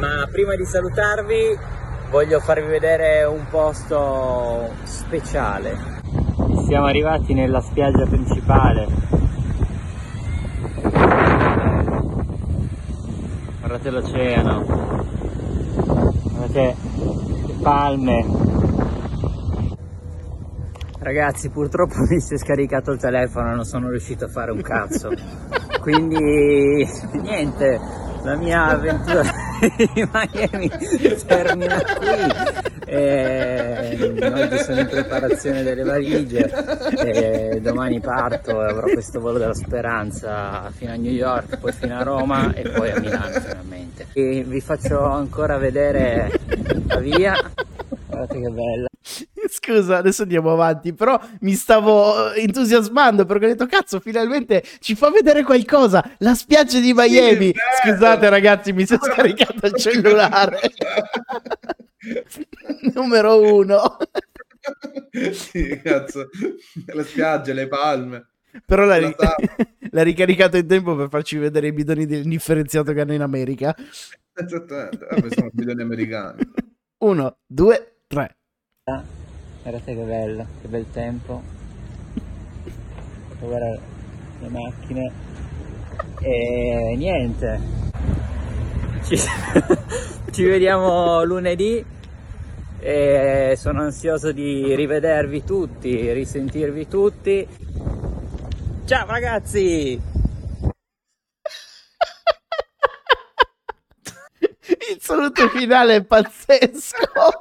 Ma 0.01 0.27
prima 0.31 0.57
di 0.57 0.65
salutarvi 0.65 1.57
voglio 2.11 2.41
farvi 2.41 2.67
vedere 2.67 3.25
un 3.25 3.47
posto 3.49 4.71
speciale. 4.83 5.77
Siamo 6.67 6.87
arrivati 6.87 7.35
nella 7.35 7.61
spiaggia 7.61 8.05
principale. 8.07 8.87
Guardate 13.61 13.91
l'oceano. 13.91 14.65
Guardate 16.23 16.77
le 17.47 17.55
palme. 17.63 18.54
Ragazzi, 21.05 21.51
purtroppo 21.51 21.97
mi 22.09 22.19
si 22.19 22.33
è 22.33 22.39
scaricato 22.39 22.91
il 22.91 22.99
telefono 22.99 23.53
e 23.53 23.55
non 23.57 23.67
sono 23.67 23.91
riuscito 23.91 24.25
a 24.25 24.29
fare 24.29 24.51
un 24.51 24.63
cazzo. 24.63 25.11
Quindi 25.83 26.89
niente, 27.21 27.79
la 28.23 28.35
mia 28.37 28.69
avventura 28.69 29.21
di 29.61 30.09
Miami 30.11 30.71
termina 31.27 31.77
qui. 31.99 32.87
E 32.87 33.99
oggi 34.33 34.59
sono 34.61 34.81
in 34.81 34.87
preparazione 34.87 35.63
delle 35.63 35.83
valigie. 35.83 36.51
E 36.97 37.61
domani 37.61 38.01
parto 38.01 38.63
e 38.63 38.71
avrò 38.71 38.87
questo 38.91 39.21
volo 39.21 39.37
della 39.37 39.53
speranza 39.53 40.71
fino 40.71 40.93
a 40.93 40.97
New 40.97 41.13
York, 41.13 41.59
poi 41.59 41.73
fino 41.73 41.99
a 41.99 42.03
Roma 42.03 42.55
e 42.55 42.67
poi 42.71 42.91
a 42.91 42.99
Milano 42.99 43.41
finalmente. 43.41 44.07
E 44.15 44.43
vi 44.43 44.61
faccio 44.63 45.05
ancora 45.05 45.59
vedere 45.59 46.31
la 46.87 46.99
via. 46.99 47.35
Guardate 48.07 48.41
che 48.41 48.49
bella. 48.49 48.89
Scusa, 49.49 49.99
adesso 49.99 50.23
andiamo 50.23 50.53
avanti, 50.53 50.95
però 50.95 51.21
mi 51.41 51.53
stavo 51.53 52.33
eh, 52.33 52.41
entusiasmando 52.43 53.27
perché 53.27 53.45
ho 53.45 53.49
detto 53.49 53.67
cazzo, 53.67 54.01
finalmente 54.01 54.63
ci 54.81 54.95
fa 54.95 55.11
vedere 55.11 55.43
qualcosa, 55.43 56.03
la 56.19 56.35
spiaggia 56.35 56.81
di 56.81 56.93
Miami. 56.95 57.53
bello. 57.53 57.97
Scusate 57.97 58.29
ragazzi, 58.31 58.73
mi 58.73 58.85
è 58.85 58.87
scaricato 58.87 59.67
il 59.67 59.75
cellulare. 59.75 60.59
Numero 62.95 63.41
uno. 63.57 63.97
sì, 65.33 65.81
cazzo. 65.83 66.29
Le 66.87 67.05
spiagge, 67.05 67.53
le 67.53 67.69
palme. 67.69 68.29
Però 68.65 68.85
l'ha, 68.85 68.99
La 68.99 69.09
ri- 69.09 69.17
l'ha 69.91 70.03
ricaricato 70.03 70.57
in 70.57 70.67
tempo 70.67 70.95
per 70.95 71.09
farci 71.09 71.37
vedere 71.37 71.69
i 71.69 71.73
bidoni 71.73 72.07
del 72.07 72.23
differenziato 72.23 72.93
che 72.93 73.01
hanno 73.01 73.15
in 73.15 73.23
America. 73.23 73.75
Esattamente. 74.33 75.07
Vabbè, 75.11 75.35
sono 75.35 75.51
bidoni 75.53 75.83
americani. 75.83 76.43
Uno, 76.99 77.39
due, 77.47 77.97
tre. 78.07 78.37
Guardate 78.87 79.95
che 79.95 80.03
bello, 80.03 80.47
che 80.61 80.69
bel 80.69 80.85
tempo. 80.93 81.41
Guardate 83.41 83.81
le 84.41 84.49
macchine. 84.51 85.13
E 86.21 86.95
niente. 86.95 87.61
Ci, 89.05 89.17
ci 90.33 90.45
vediamo 90.45 91.25
lunedì. 91.25 91.83
E 92.79 93.55
sono 93.57 93.81
ansioso 93.81 94.33
di 94.33 94.75
rivedervi 94.75 95.45
tutti, 95.45 96.13
risentirvi 96.13 96.87
tutti. 96.87 97.49
Ciao 98.85 99.07
ragazzi! 99.07 100.24
Il 104.91 105.01
saluto 105.01 105.49
finale 105.49 105.97
è 105.97 106.05
pazzesco. 106.05 107.41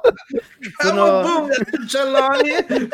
Ciao, 0.82 1.22
boom! 1.22 1.48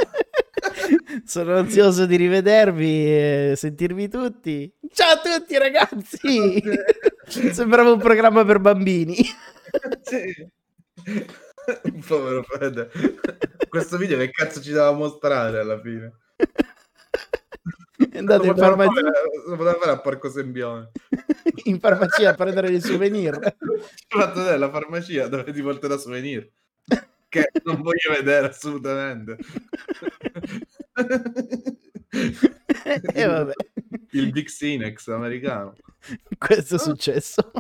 Sono 1.25 1.57
ansioso 1.57 2.07
di 2.07 2.17
rivedervi 2.17 3.07
e 3.07 3.53
sentirvi 3.57 4.09
tutti. 4.09 4.73
Ciao 4.93 5.12
a 5.12 5.21
tutti, 5.21 5.59
ragazzi. 5.59 6.62
Sembrava 7.53 7.93
un 7.93 7.99
programma 7.99 8.45
per 8.45 8.59
bambini. 8.61 9.17
Sì. 10.03 10.49
Povero 12.07 12.43
Fede. 12.43 12.91
Questo 13.69 13.97
video 13.97 14.19
che 14.19 14.31
cazzo 14.31 14.61
ci 14.61 14.71
doveva 14.71 14.93
mostrare 14.93 15.61
alla 15.61 15.81
fine? 15.81 16.12
È 18.11 18.19
andato 18.19 18.45
Lo 18.45 18.51
in 18.51 18.57
farmacia, 18.57 19.01
lo 19.47 19.57
poteva 19.57 19.74
fare 19.74 19.91
a 19.91 20.01
Parco 20.01 20.31
Sembione. 20.31 20.91
in 21.65 21.78
farmacia 21.78 22.31
a 22.31 22.35
prendere 22.35 22.70
i 22.70 22.81
souvenir. 22.81 23.39
Fatto 24.09 24.57
la 24.57 24.70
farmacia 24.70 25.28
dove 25.28 25.53
ti 25.53 25.62
porta 25.62 25.87
da 25.87 25.99
souvenir. 25.99 26.51
Che 27.31 27.48
non 27.62 27.81
voglio 27.81 28.12
vedere 28.12 28.48
assolutamente. 28.48 29.39
E 32.12 33.24
vabbè, 33.24 33.52
Il 34.11 34.32
Big 34.32 34.48
Sinex 34.48 35.07
americano. 35.09 35.74
questo 36.36 36.74
è 36.74 36.78
successo. 36.78 37.52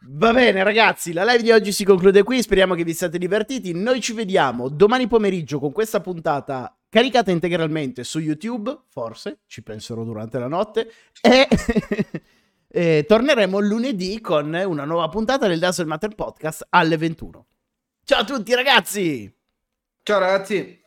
Va 0.00 0.32
bene 0.32 0.62
ragazzi, 0.62 1.12
la 1.12 1.24
live 1.24 1.42
di 1.42 1.50
oggi 1.50 1.72
si 1.72 1.84
conclude 1.84 2.22
qui, 2.22 2.40
speriamo 2.40 2.74
che 2.74 2.84
vi 2.84 2.94
siate 2.94 3.18
divertiti. 3.18 3.72
Noi 3.72 4.00
ci 4.00 4.12
vediamo 4.12 4.68
domani 4.68 5.08
pomeriggio 5.08 5.58
con 5.58 5.72
questa 5.72 6.00
puntata 6.00 6.78
caricata 6.88 7.32
integralmente 7.32 8.04
su 8.04 8.20
YouTube, 8.20 8.82
forse, 8.88 9.40
ci 9.46 9.64
penserò 9.64 10.04
durante 10.04 10.38
la 10.38 10.48
notte, 10.48 10.92
e, 11.20 11.48
e 12.68 13.04
torneremo 13.08 13.58
lunedì 13.58 14.20
con 14.20 14.54
una 14.54 14.84
nuova 14.84 15.08
puntata 15.08 15.48
del 15.48 15.58
Dazzle 15.58 15.86
Matter 15.86 16.14
Podcast 16.14 16.66
alle 16.70 16.96
21. 16.96 17.46
Ciao 18.08 18.20
a 18.20 18.24
tutti 18.24 18.54
ragazzi! 18.54 19.30
Ciao 20.02 20.18
ragazzi. 20.18 20.82